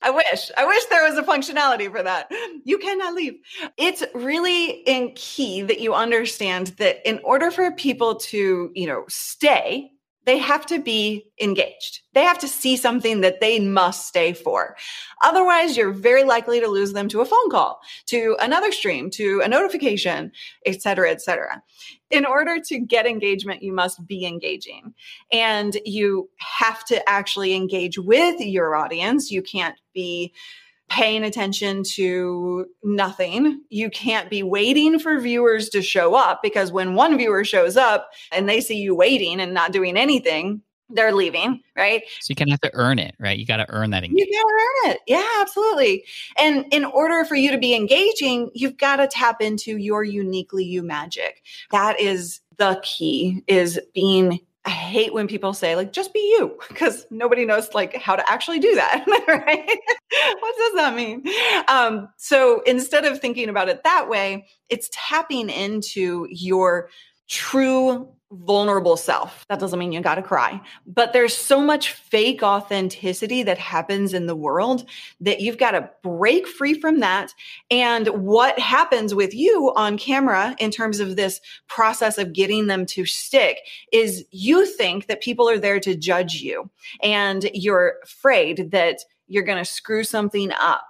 [0.02, 0.50] I wish.
[0.56, 2.30] I wish there was a functionality for that.
[2.64, 3.34] You cannot leave.
[3.76, 9.04] It's really in key that you understand that in order for people to, you know,
[9.08, 9.92] stay,
[10.26, 12.00] they have to be engaged.
[12.12, 14.76] They have to see something that they must stay for.
[15.22, 19.40] Otherwise, you're very likely to lose them to a phone call, to another stream, to
[19.40, 20.30] a notification,
[20.66, 21.62] et cetera, et cetera.
[22.10, 24.94] In order to get engagement, you must be engaging
[25.32, 29.30] and you have to actually engage with your audience.
[29.30, 30.32] You can't be
[30.90, 33.62] paying attention to nothing.
[33.70, 38.10] You can't be waiting for viewers to show up because when one viewer shows up
[38.32, 40.62] and they see you waiting and not doing anything,
[40.92, 42.02] they're leaving, right?
[42.20, 43.38] So you kind of have to earn it, right?
[43.38, 44.28] You got to earn that engagement.
[44.28, 45.00] You gotta earn it.
[45.06, 46.04] Yeah, absolutely.
[46.36, 50.64] And in order for you to be engaging, you've got to tap into your uniquely
[50.64, 51.42] you magic.
[51.70, 56.58] That is the key is being I hate when people say like just be you
[56.68, 59.78] because nobody knows like how to actually do that, right?
[60.40, 61.24] what does that mean?
[61.68, 66.90] Um, so instead of thinking about it that way, it's tapping into your
[67.28, 69.44] true vulnerable self.
[69.48, 74.14] That doesn't mean you got to cry, but there's so much fake authenticity that happens
[74.14, 74.88] in the world
[75.20, 77.34] that you've got to break free from that.
[77.70, 82.86] And what happens with you on camera in terms of this process of getting them
[82.86, 83.58] to stick
[83.92, 86.70] is you think that people are there to judge you
[87.02, 90.89] and you're afraid that you're going to screw something up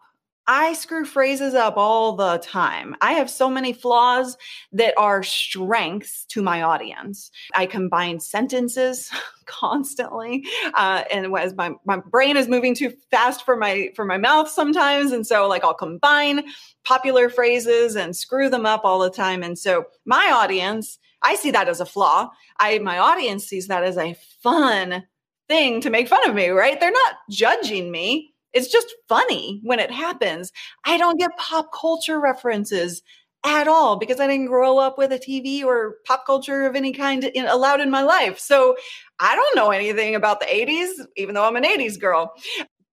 [0.52, 2.96] I screw phrases up all the time.
[3.00, 4.36] I have so many flaws
[4.72, 7.30] that are strengths to my audience.
[7.54, 9.12] I combine sentences
[9.46, 14.18] constantly, uh, and as my my brain is moving too fast for my for my
[14.18, 16.42] mouth sometimes, and so like I'll combine
[16.82, 19.44] popular phrases and screw them up all the time.
[19.44, 22.28] And so my audience, I see that as a flaw.
[22.58, 25.04] I my audience sees that as a fun
[25.46, 26.48] thing to make fun of me.
[26.48, 26.80] Right?
[26.80, 30.52] They're not judging me it's just funny when it happens.
[30.84, 33.02] I don't get pop culture references
[33.44, 36.92] at all because I didn't grow up with a TV or pop culture of any
[36.92, 38.38] kind in, allowed in my life.
[38.38, 38.76] So
[39.18, 42.32] I don't know anything about the 80s, even though I'm an 80s girl.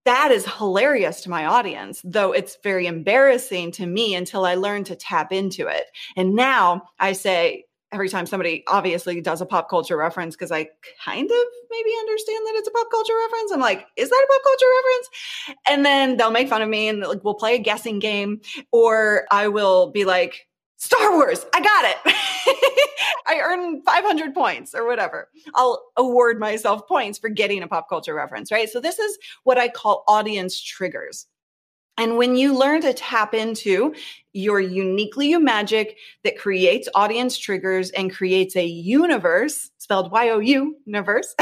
[0.05, 4.85] That is hilarious to my audience, though it's very embarrassing to me until I learn
[4.85, 5.83] to tap into it.
[6.15, 10.67] And now I say, every time somebody obviously does a pop culture reference because I
[11.03, 13.51] kind of maybe understand that it's a pop culture reference.
[13.51, 15.09] I'm like, is that a pop culture reference?
[15.67, 18.41] And then they'll make fun of me and like we'll play a guessing game,
[18.71, 20.47] or I will be like,
[20.79, 21.97] Star Wars, I got it.
[23.27, 25.27] I earn 500 points or whatever.
[25.55, 28.69] I'll award myself points for getting a pop culture reference, right?
[28.69, 31.25] So this is what I call audience triggers.
[31.97, 33.93] And when you learn to tap into
[34.33, 40.39] your uniquely you magic that creates audience triggers and creates a universe, spelled Y O
[40.39, 41.33] U, universe,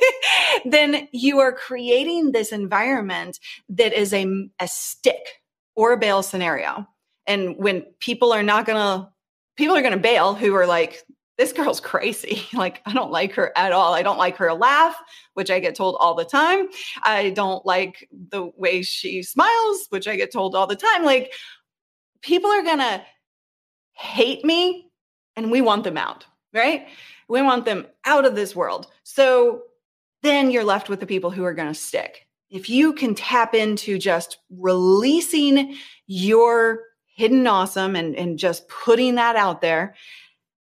[0.64, 5.40] then you are creating this environment that is a, a stick
[5.74, 6.86] or a bail scenario.
[7.26, 9.08] And when people are not going to,
[9.56, 11.02] people are going to bail who are like,
[11.38, 12.42] this girl's crazy.
[12.52, 13.94] Like, I don't like her at all.
[13.94, 14.96] I don't like her laugh,
[15.34, 16.66] which I get told all the time.
[17.04, 21.04] I don't like the way she smiles, which I get told all the time.
[21.04, 21.32] Like,
[22.20, 23.02] people are going to
[23.92, 24.90] hate me
[25.36, 26.88] and we want them out, right?
[27.28, 28.88] We want them out of this world.
[29.04, 29.62] So
[30.22, 32.26] then you're left with the people who are going to stick.
[32.50, 35.76] If you can tap into just releasing
[36.06, 36.80] your
[37.14, 39.94] hidden awesome and, and just putting that out there,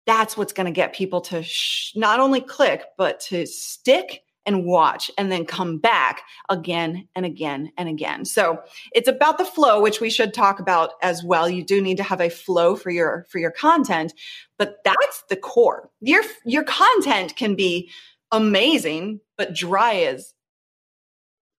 [0.07, 4.65] that's what's going to get people to sh- not only click, but to stick and
[4.65, 8.24] watch and then come back again and again and again.
[8.24, 8.60] So
[8.92, 11.49] it's about the flow, which we should talk about as well.
[11.49, 14.12] You do need to have a flow for your, for your content,
[14.58, 15.91] but that's the core.
[16.00, 17.91] Your, your content can be
[18.31, 20.34] amazing, but dry as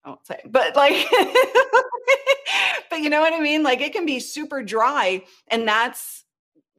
[0.04, 1.04] I won't say, but like,
[2.90, 3.64] but you know what I mean?
[3.64, 6.25] Like it can be super dry and that's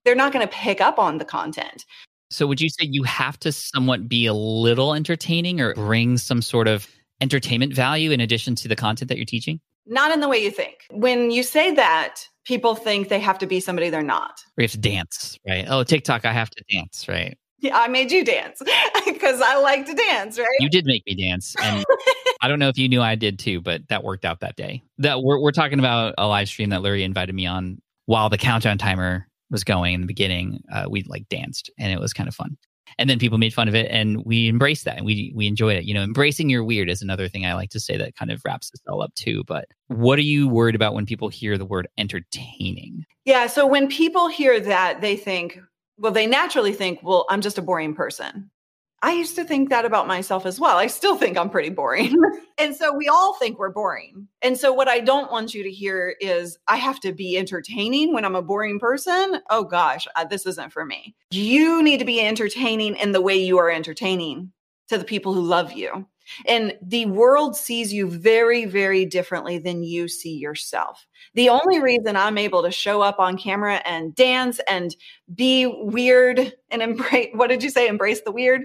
[0.08, 1.84] they're not going to pick up on the content.
[2.30, 6.42] So would you say you have to somewhat be a little entertaining or bring some
[6.42, 6.88] sort of
[7.20, 9.60] entertainment value in addition to the content that you're teaching?
[9.86, 10.86] Not in the way you think.
[10.92, 14.40] When you say that, people think they have to be somebody they're not.
[14.58, 15.66] Or you have to dance, right?
[15.68, 17.38] Oh, TikTok, I have to dance, right?
[17.60, 18.62] Yeah, I made you dance
[19.06, 20.48] because I like to dance, right?
[20.60, 21.54] You did make me dance.
[21.62, 21.84] And
[22.42, 24.84] I don't know if you knew I did too, but that worked out that day.
[25.00, 28.38] That we're, we're talking about a live stream that Luria invited me on while the
[28.38, 32.28] countdown timer was going in the beginning, uh, we like danced and it was kind
[32.28, 32.58] of fun.
[32.98, 35.78] And then people made fun of it and we embraced that and we we enjoyed
[35.78, 35.84] it.
[35.84, 38.42] You know, embracing your weird is another thing I like to say that kind of
[38.46, 39.44] wraps this all up too.
[39.46, 43.06] But what are you worried about when people hear the word entertaining?
[43.26, 45.60] Yeah, so when people hear that, they think
[45.98, 48.52] well, they naturally think, well, I'm just a boring person.
[49.04, 50.78] I used to think that about myself as well.
[50.78, 52.16] I still think I'm pretty boring.
[52.58, 54.28] and so we all think we're boring.
[54.42, 58.14] And so what I don't want you to hear is I have to be entertaining
[58.14, 59.42] when I'm a boring person.
[59.52, 61.16] Oh gosh, uh, this isn't for me.
[61.30, 64.52] You need to be entertaining in the way you are entertaining
[64.90, 66.08] to the people who love you.
[66.46, 71.06] And the world sees you very, very differently than you see yourself.
[71.34, 74.96] The only reason I'm able to show up on camera and dance and
[75.34, 78.64] be weird and embrace, what did you say, embrace the weird?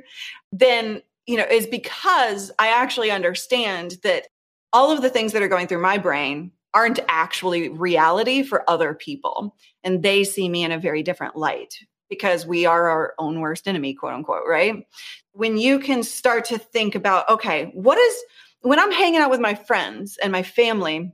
[0.50, 4.26] Then, you know, is because I actually understand that
[4.72, 8.94] all of the things that are going through my brain aren't actually reality for other
[8.94, 9.54] people.
[9.84, 11.74] And they see me in a very different light
[12.12, 14.86] because we are our own worst enemy, quote unquote, right?
[15.32, 18.14] When you can start to think about, okay, what is,
[18.60, 21.10] when I'm hanging out with my friends and my family,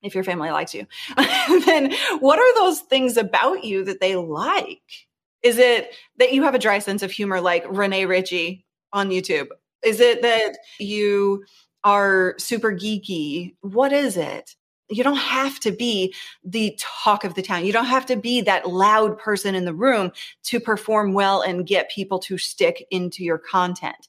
[0.00, 0.86] if your family likes you,
[1.66, 4.78] then what are those things about you that they like?
[5.42, 9.48] Is it that you have a dry sense of humor like Rene Ritchie on YouTube?
[9.82, 11.44] Is it that you
[11.82, 13.56] are super geeky?
[13.60, 14.54] What is it?
[14.88, 17.64] You don't have to be the talk of the town.
[17.64, 20.12] You don't have to be that loud person in the room
[20.44, 24.08] to perform well and get people to stick into your content.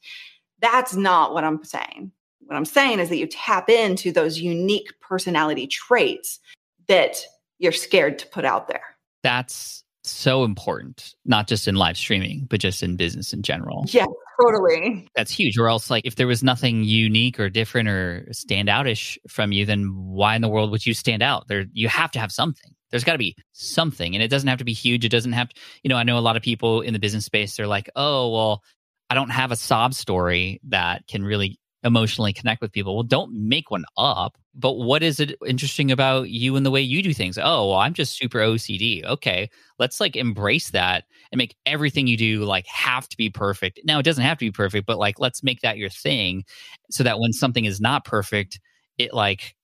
[0.61, 2.11] That's not what I'm saying.
[2.41, 6.39] What I'm saying is that you tap into those unique personality traits
[6.87, 7.17] that
[7.59, 8.83] you're scared to put out there.
[9.21, 13.85] That's so important, not just in live streaming, but just in business in general.
[13.89, 14.05] Yeah,
[14.41, 15.07] totally.
[15.15, 15.57] That's huge.
[15.57, 19.93] Or else, like, if there was nothing unique or different or standoutish from you, then
[19.93, 21.47] why in the world would you stand out?
[21.47, 22.71] There, you have to have something.
[22.91, 25.05] There's got to be something, and it doesn't have to be huge.
[25.05, 25.95] It doesn't have to, you know.
[25.95, 27.55] I know a lot of people in the business space.
[27.55, 28.63] They're like, oh, well,
[29.09, 32.95] I don't have a sob story that can really emotionally connect with people.
[32.95, 34.37] Well, don't make one up.
[34.55, 37.37] But what is it interesting about you and the way you do things?
[37.37, 39.05] Oh, well, I'm just super OCD.
[39.05, 43.79] Okay, let's like embrace that and make everything you do like have to be perfect.
[43.85, 46.43] Now, it doesn't have to be perfect, but like let's make that your thing
[46.89, 48.59] so that when something is not perfect,
[48.97, 49.55] it like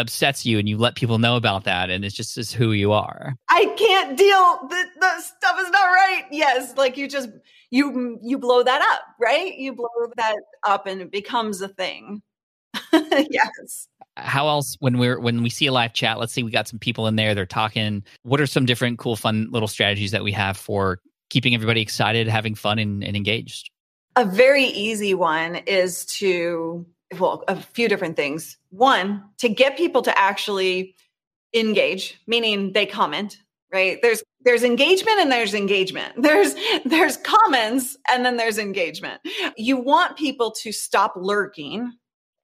[0.00, 2.92] upsets you and you let people know about that and it's just is who you
[2.92, 3.36] are.
[3.48, 6.24] I can't deal the the stuff is not right.
[6.30, 7.28] Yes, like you just
[7.70, 9.54] you you blow that up, right?
[9.56, 12.22] You blow that up and it becomes a thing.
[12.92, 13.88] yes.
[14.16, 16.78] How else when we're when we see a live chat, let's say we got some
[16.78, 20.32] people in there, they're talking, what are some different cool fun little strategies that we
[20.32, 20.98] have for
[21.30, 23.70] keeping everybody excited, having fun and, and engaged?
[24.16, 26.84] A very easy one is to
[27.18, 28.56] well, a few different things.
[28.70, 30.94] One, to get people to actually
[31.54, 33.38] engage, meaning they comment,
[33.72, 34.00] right?
[34.02, 36.14] There's there's engagement and there's engagement.
[36.22, 36.54] There's
[36.86, 39.20] there's comments and then there's engagement.
[39.56, 41.92] You want people to stop lurking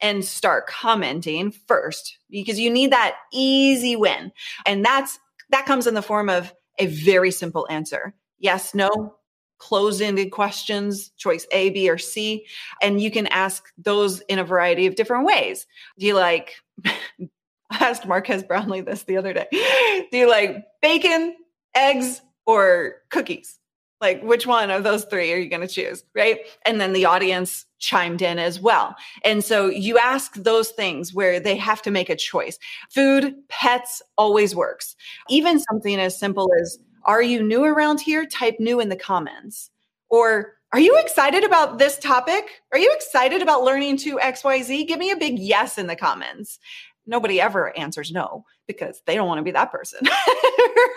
[0.02, 4.30] and start commenting first because you need that easy win.
[4.66, 5.18] And that's
[5.50, 8.14] that comes in the form of a very simple answer.
[8.38, 9.15] Yes, no,
[9.58, 12.46] closed ended questions, choice A, B, or C.
[12.82, 15.66] And you can ask those in a variety of different ways.
[15.98, 16.54] Do you like,
[16.86, 16.98] I
[17.70, 19.46] asked Marques Brownlee this the other day.
[20.10, 21.34] Do you like bacon,
[21.74, 23.58] eggs, or cookies?
[24.00, 26.04] Like, which one of those three are you going to choose?
[26.14, 26.40] Right.
[26.66, 28.94] And then the audience chimed in as well.
[29.24, 32.58] And so you ask those things where they have to make a choice.
[32.90, 34.96] Food, pets always works.
[35.30, 38.26] Even something as simple as, are you new around here?
[38.26, 39.70] Type new in the comments.
[40.10, 42.62] Or are you excited about this topic?
[42.72, 44.86] Are you excited about learning to XYZ?
[44.86, 46.58] Give me a big yes in the comments.
[47.06, 50.00] Nobody ever answers no because they don't want to be that person.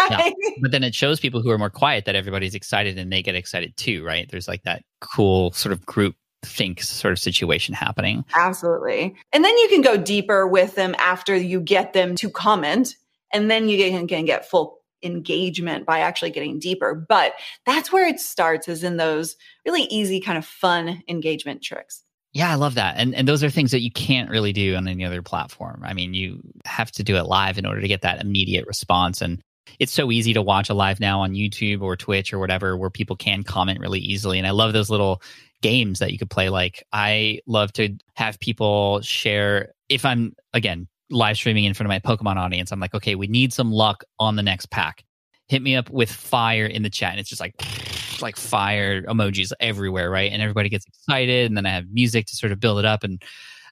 [0.09, 0.33] right?
[0.37, 0.51] Yeah.
[0.61, 3.35] But then it shows people who are more quiet that everybody's excited and they get
[3.35, 4.29] excited too, right?
[4.29, 8.25] There's like that cool sort of group think sort of situation happening.
[8.33, 9.15] Absolutely.
[9.33, 12.95] And then you can go deeper with them after you get them to comment
[13.31, 16.93] and then you can, can get full engagement by actually getting deeper.
[16.93, 17.33] But
[17.65, 22.03] that's where it starts is in those really easy kind of fun engagement tricks.
[22.33, 22.95] Yeah, I love that.
[22.97, 25.81] And and those are things that you can't really do on any other platform.
[25.83, 29.21] I mean, you have to do it live in order to get that immediate response
[29.21, 29.41] and
[29.77, 32.89] it's so easy to watch a live now on YouTube or Twitch or whatever where
[32.89, 35.21] people can comment really easily and I love those little
[35.61, 40.87] games that you could play like I love to have people share if I'm again
[41.09, 44.03] live streaming in front of my Pokemon audience, I'm like, okay, we need some luck
[44.19, 45.03] on the next pack.
[45.47, 47.11] Hit me up with fire in the chat.
[47.11, 47.55] And it's just like,
[48.21, 50.31] like fire emojis everywhere, right?
[50.31, 51.49] And everybody gets excited.
[51.49, 53.03] And then I have music to sort of build it up.
[53.03, 53.23] And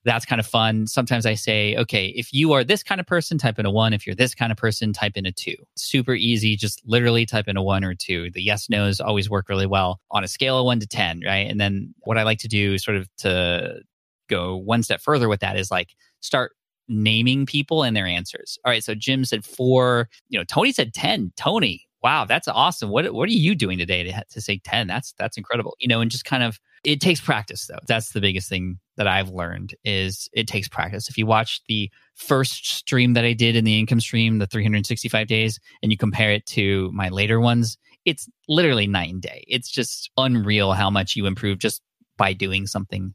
[0.06, 0.88] that's kind of fun.
[0.88, 3.94] Sometimes I say, okay, if you are this kind of person, type in a one.
[3.94, 5.56] If you're this kind of person, type in a two.
[5.76, 6.56] Super easy.
[6.56, 8.32] Just literally type in a one or two.
[8.32, 11.50] The yes nos always work really well on a scale of one to 10, right?
[11.50, 13.82] And then what I like to do sort of to
[14.30, 15.90] go one step further with that is like
[16.22, 16.52] start
[16.88, 18.58] naming people and their answers.
[18.66, 20.10] All right, so Jim said four.
[20.30, 21.32] You know, Tony said ten.
[21.36, 22.90] Tony, wow, that's awesome.
[22.90, 24.88] What what are you doing today to to say ten?
[24.88, 25.76] That's that's incredible.
[25.80, 27.80] You know, and just kind of it takes practice though.
[27.88, 31.10] That's the biggest thing that I've learned is it takes practice.
[31.10, 35.28] If you watch the first stream that I did in the income stream, the 365
[35.28, 39.44] days, and you compare it to my later ones, it's literally night and day.
[39.48, 41.82] It's just unreal how much you improve just
[42.18, 43.14] by doing something.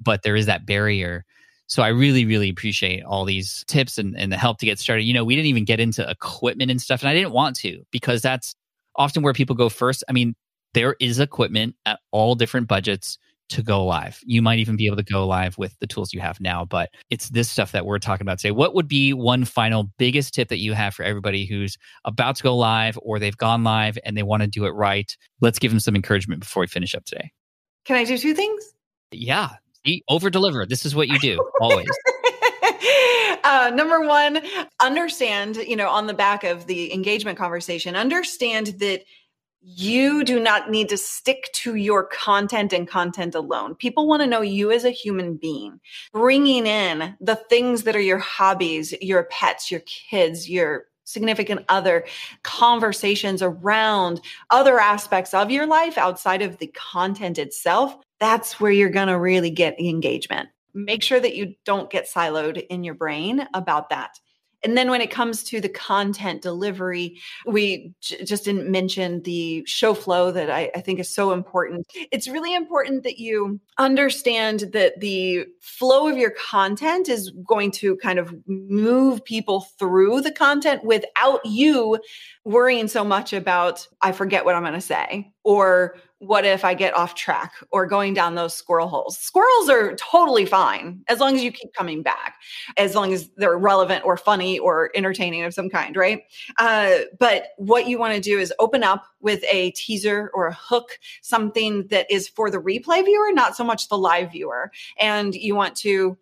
[0.00, 1.24] But there is that barrier.
[1.66, 5.04] So I really, really appreciate all these tips and, and the help to get started.
[5.04, 7.82] You know, we didn't even get into equipment and stuff, and I didn't want to
[7.90, 8.54] because that's
[8.96, 10.04] often where people go first.
[10.08, 10.34] I mean,
[10.74, 13.18] there is equipment at all different budgets
[13.50, 14.20] to go live.
[14.24, 16.90] You might even be able to go live with the tools you have now, but
[17.10, 18.52] it's this stuff that we're talking about today.
[18.52, 22.42] What would be one final biggest tip that you have for everybody who's about to
[22.42, 25.14] go live or they've gone live and they want to do it right?
[25.40, 27.30] Let's give them some encouragement before we finish up today.
[27.84, 28.64] Can I do two things?
[29.12, 29.50] Yeah.
[30.08, 30.66] Over deliver.
[30.66, 31.88] This is what you do always.
[33.44, 34.40] uh, number one,
[34.80, 39.04] understand, you know, on the back of the engagement conversation, understand that
[39.66, 43.74] you do not need to stick to your content and content alone.
[43.74, 45.80] People want to know you as a human being,
[46.12, 52.04] bringing in the things that are your hobbies, your pets, your kids, your significant other,
[52.42, 57.96] conversations around other aspects of your life outside of the content itself.
[58.24, 60.48] That's where you're going to really get engagement.
[60.72, 64.18] Make sure that you don't get siloed in your brain about that.
[64.62, 69.62] And then when it comes to the content delivery, we j- just didn't mention the
[69.66, 71.86] show flow that I, I think is so important.
[72.10, 77.96] It's really important that you understand that the flow of your content is going to
[77.96, 82.00] kind of move people through the content without you
[82.46, 85.96] worrying so much about, I forget what I'm going to say, or
[86.26, 89.18] what if I get off track or going down those squirrel holes?
[89.18, 92.36] Squirrels are totally fine as long as you keep coming back,
[92.76, 96.22] as long as they're relevant or funny or entertaining of some kind, right?
[96.58, 100.54] Uh, but what you want to do is open up with a teaser or a
[100.54, 104.70] hook, something that is for the replay viewer, not so much the live viewer.
[104.98, 106.16] And you want to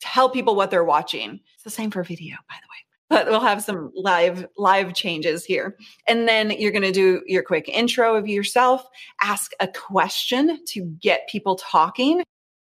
[0.00, 1.40] tell people what they're watching.
[1.54, 5.44] It's the same for video, by the way but we'll have some live live changes
[5.44, 5.76] here.
[6.06, 8.86] And then you're going to do your quick intro of yourself
[9.22, 12.22] ask a question to get people talking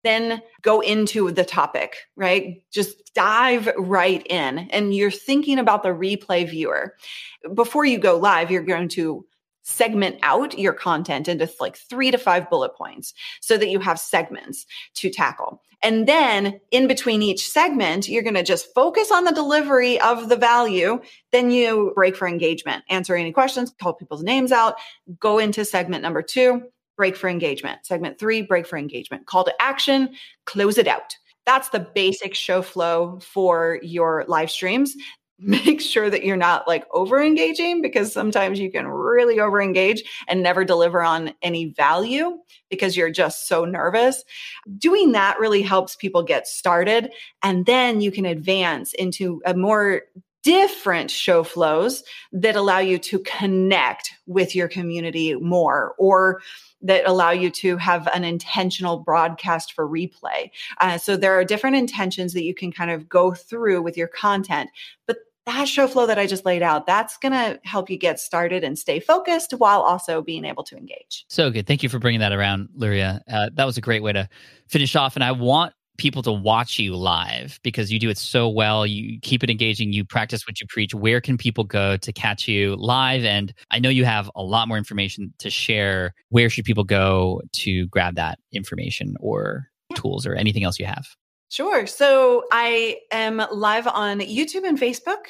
[0.03, 2.63] then go into the topic right?
[2.71, 6.95] Just dive right in and you're thinking about the replay viewer.
[7.53, 9.25] Before you go live you're going to
[9.63, 13.99] segment out your content into like three to five bullet points so that you have
[13.99, 14.65] segments
[14.95, 15.61] to tackle.
[15.83, 20.29] And then in between each segment, you're going to just focus on the delivery of
[20.29, 21.01] the value.
[21.31, 24.75] Then you break for engagement, answer any questions, call people's names out,
[25.19, 26.63] go into segment number two,
[26.97, 27.85] break for engagement.
[27.85, 29.25] Segment three, break for engagement.
[29.25, 30.13] Call to action,
[30.45, 31.15] close it out
[31.45, 34.95] that's the basic show flow for your live streams
[35.41, 40.03] make sure that you're not like over engaging because sometimes you can really over engage
[40.27, 42.37] and never deliver on any value
[42.69, 44.23] because you're just so nervous.
[44.77, 47.11] Doing that really helps people get started
[47.43, 50.03] and then you can advance into a more
[50.43, 56.41] different show flows that allow you to connect with your community more or
[56.81, 60.49] that allow you to have an intentional broadcast for replay.
[60.79, 64.07] Uh, so there are different intentions that you can kind of go through with your
[64.07, 64.69] content,
[65.05, 68.19] but that show flow that I just laid out, that's going to help you get
[68.19, 71.25] started and stay focused while also being able to engage.
[71.29, 71.67] So good.
[71.67, 73.21] Thank you for bringing that around, Luria.
[73.31, 74.29] Uh, that was a great way to
[74.67, 75.15] finish off.
[75.15, 78.87] And I want people to watch you live because you do it so well.
[78.87, 79.93] You keep it engaging.
[79.93, 80.95] You practice what you preach.
[80.95, 83.23] Where can people go to catch you live?
[83.23, 86.13] And I know you have a lot more information to share.
[86.29, 91.05] Where should people go to grab that information or tools or anything else you have?
[91.51, 91.85] Sure.
[91.85, 95.25] So I am live on YouTube and Facebook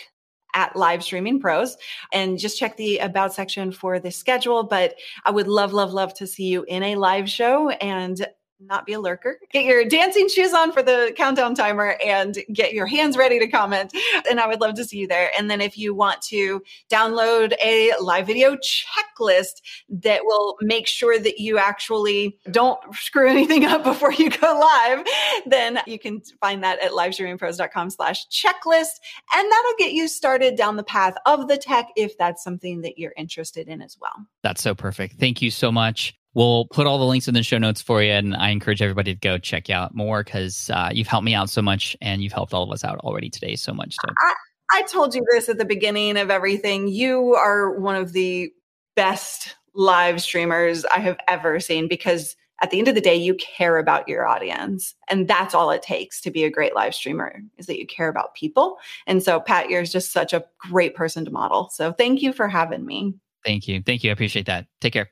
[0.54, 1.78] at live streaming pros
[2.14, 6.14] and just check the about section for the schedule but i would love love love
[6.14, 8.28] to see you in a live show and
[8.62, 9.38] not be a lurker.
[9.52, 13.48] Get your dancing shoes on for the countdown timer and get your hands ready to
[13.48, 13.94] comment.
[14.30, 15.32] And I would love to see you there.
[15.38, 21.20] And then if you want to download a live video checklist that will make sure
[21.20, 25.06] that you actually don't screw anything up before you go live,
[25.46, 29.00] then you can find that at livestreamingpros.com slash checklist.
[29.34, 32.98] And that'll get you started down the path of the tech if that's something that
[32.98, 34.26] you're interested in as well.
[34.44, 35.16] That's so perfect.
[35.20, 36.16] Thank you so much.
[36.34, 39.14] We'll put all the links in the show notes for you, and I encourage everybody
[39.14, 42.32] to go check out more because uh, you've helped me out so much, and you've
[42.32, 43.96] helped all of us out already today so much.
[43.96, 44.14] So.
[44.20, 44.34] I,
[44.72, 46.88] I told you this at the beginning of everything.
[46.88, 48.52] You are one of the
[48.96, 53.36] best live streamers I have ever seen because at the end of the day, you
[53.36, 54.94] care about your audience.
[55.10, 58.08] And that's all it takes to be a great live streamer is that you care
[58.08, 58.78] about people.
[59.08, 61.70] And so, Pat, you're just such a great person to model.
[61.74, 63.16] So, thank you for having me.
[63.44, 63.82] Thank you.
[63.82, 64.12] Thank you.
[64.12, 64.68] I appreciate that.
[64.80, 65.10] Take care.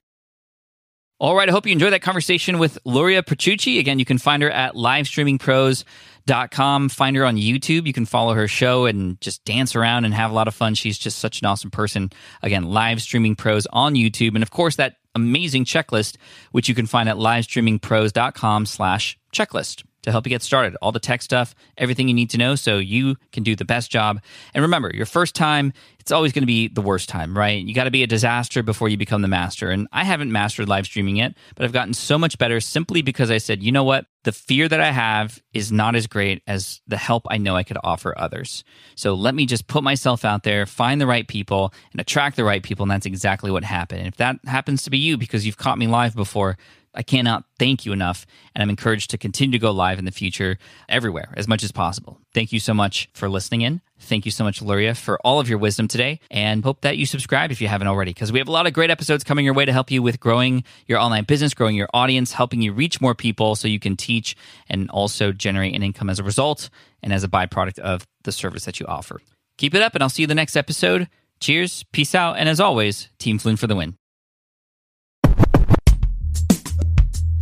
[1.20, 1.50] All right.
[1.50, 3.78] I hope you enjoyed that conversation with Luria Petrucci.
[3.78, 6.90] Again, you can find her at livestreamingpros.com.
[6.90, 7.88] Find her on YouTube.
[7.88, 10.76] You can follow her show and just dance around and have a lot of fun.
[10.76, 12.10] She's just such an awesome person.
[12.42, 14.36] Again, live streaming pros on YouTube.
[14.36, 16.16] And of course, that amazing checklist,
[16.54, 20.76] which you can find at livestreamingpros.com slash checklist to help you get started.
[20.82, 23.92] All the tech stuff, everything you need to know so you can do the best
[23.92, 24.22] job.
[24.54, 27.64] And remember, your first time, it's always going to be the worst time, right?
[27.64, 29.70] You got to be a disaster before you become the master.
[29.70, 33.30] And I haven't mastered live streaming yet, but I've gotten so much better simply because
[33.30, 34.06] I said, you know what?
[34.24, 37.64] The fear that I have is not as great as the help I know I
[37.64, 38.64] could offer others.
[38.96, 42.44] So let me just put myself out there, find the right people, and attract the
[42.44, 42.84] right people.
[42.84, 44.00] And that's exactly what happened.
[44.00, 46.58] And if that happens to be you because you've caught me live before,
[46.94, 48.26] I cannot thank you enough.
[48.56, 51.72] And I'm encouraged to continue to go live in the future everywhere as much as
[51.72, 52.20] possible.
[52.34, 53.82] Thank you so much for listening in.
[54.02, 56.20] Thank you so much, Luria, for all of your wisdom today.
[56.32, 58.74] And hope that you subscribe if you haven't already, because we have a lot of
[58.74, 61.90] great episodes coming your way to help you with growing your online business, growing your
[61.94, 64.36] audience, helping you reach more people so you can teach
[64.68, 66.70] and also generate an income as a result
[67.04, 69.22] and as a byproduct of the service that you offer.
[69.58, 71.10] Keep it up, and I'll see you the next episode.
[71.40, 73.99] Cheers, peace out, and as always, Team Flynn for the win.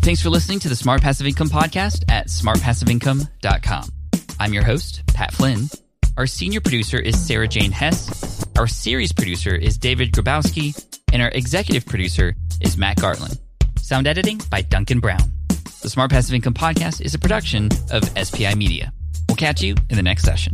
[0.08, 3.90] Thanks for listening to the Smart Passive Income Podcast at smartpassiveincome.com.
[4.40, 5.70] I'm your host, Pat Flynn.
[6.16, 8.46] Our senior producer is Sarah Jane Hess.
[8.58, 10.82] Our series producer is David Grabowski.
[11.12, 13.38] And our executive producer is Matt Gartland.
[13.82, 15.30] Sound editing by Duncan Brown.
[15.82, 18.94] The Smart Passive Income Podcast is a production of SPI Media.
[19.28, 20.54] We'll catch you in the next session.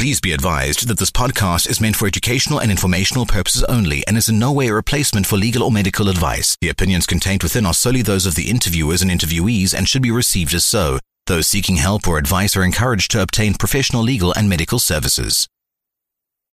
[0.00, 4.16] Please be advised that this podcast is meant for educational and informational purposes only and
[4.16, 6.56] is in no way a replacement for legal or medical advice.
[6.62, 10.10] The opinions contained within are solely those of the interviewers and interviewees and should be
[10.10, 11.00] received as so.
[11.26, 15.46] Those seeking help or advice are encouraged to obtain professional legal and medical services.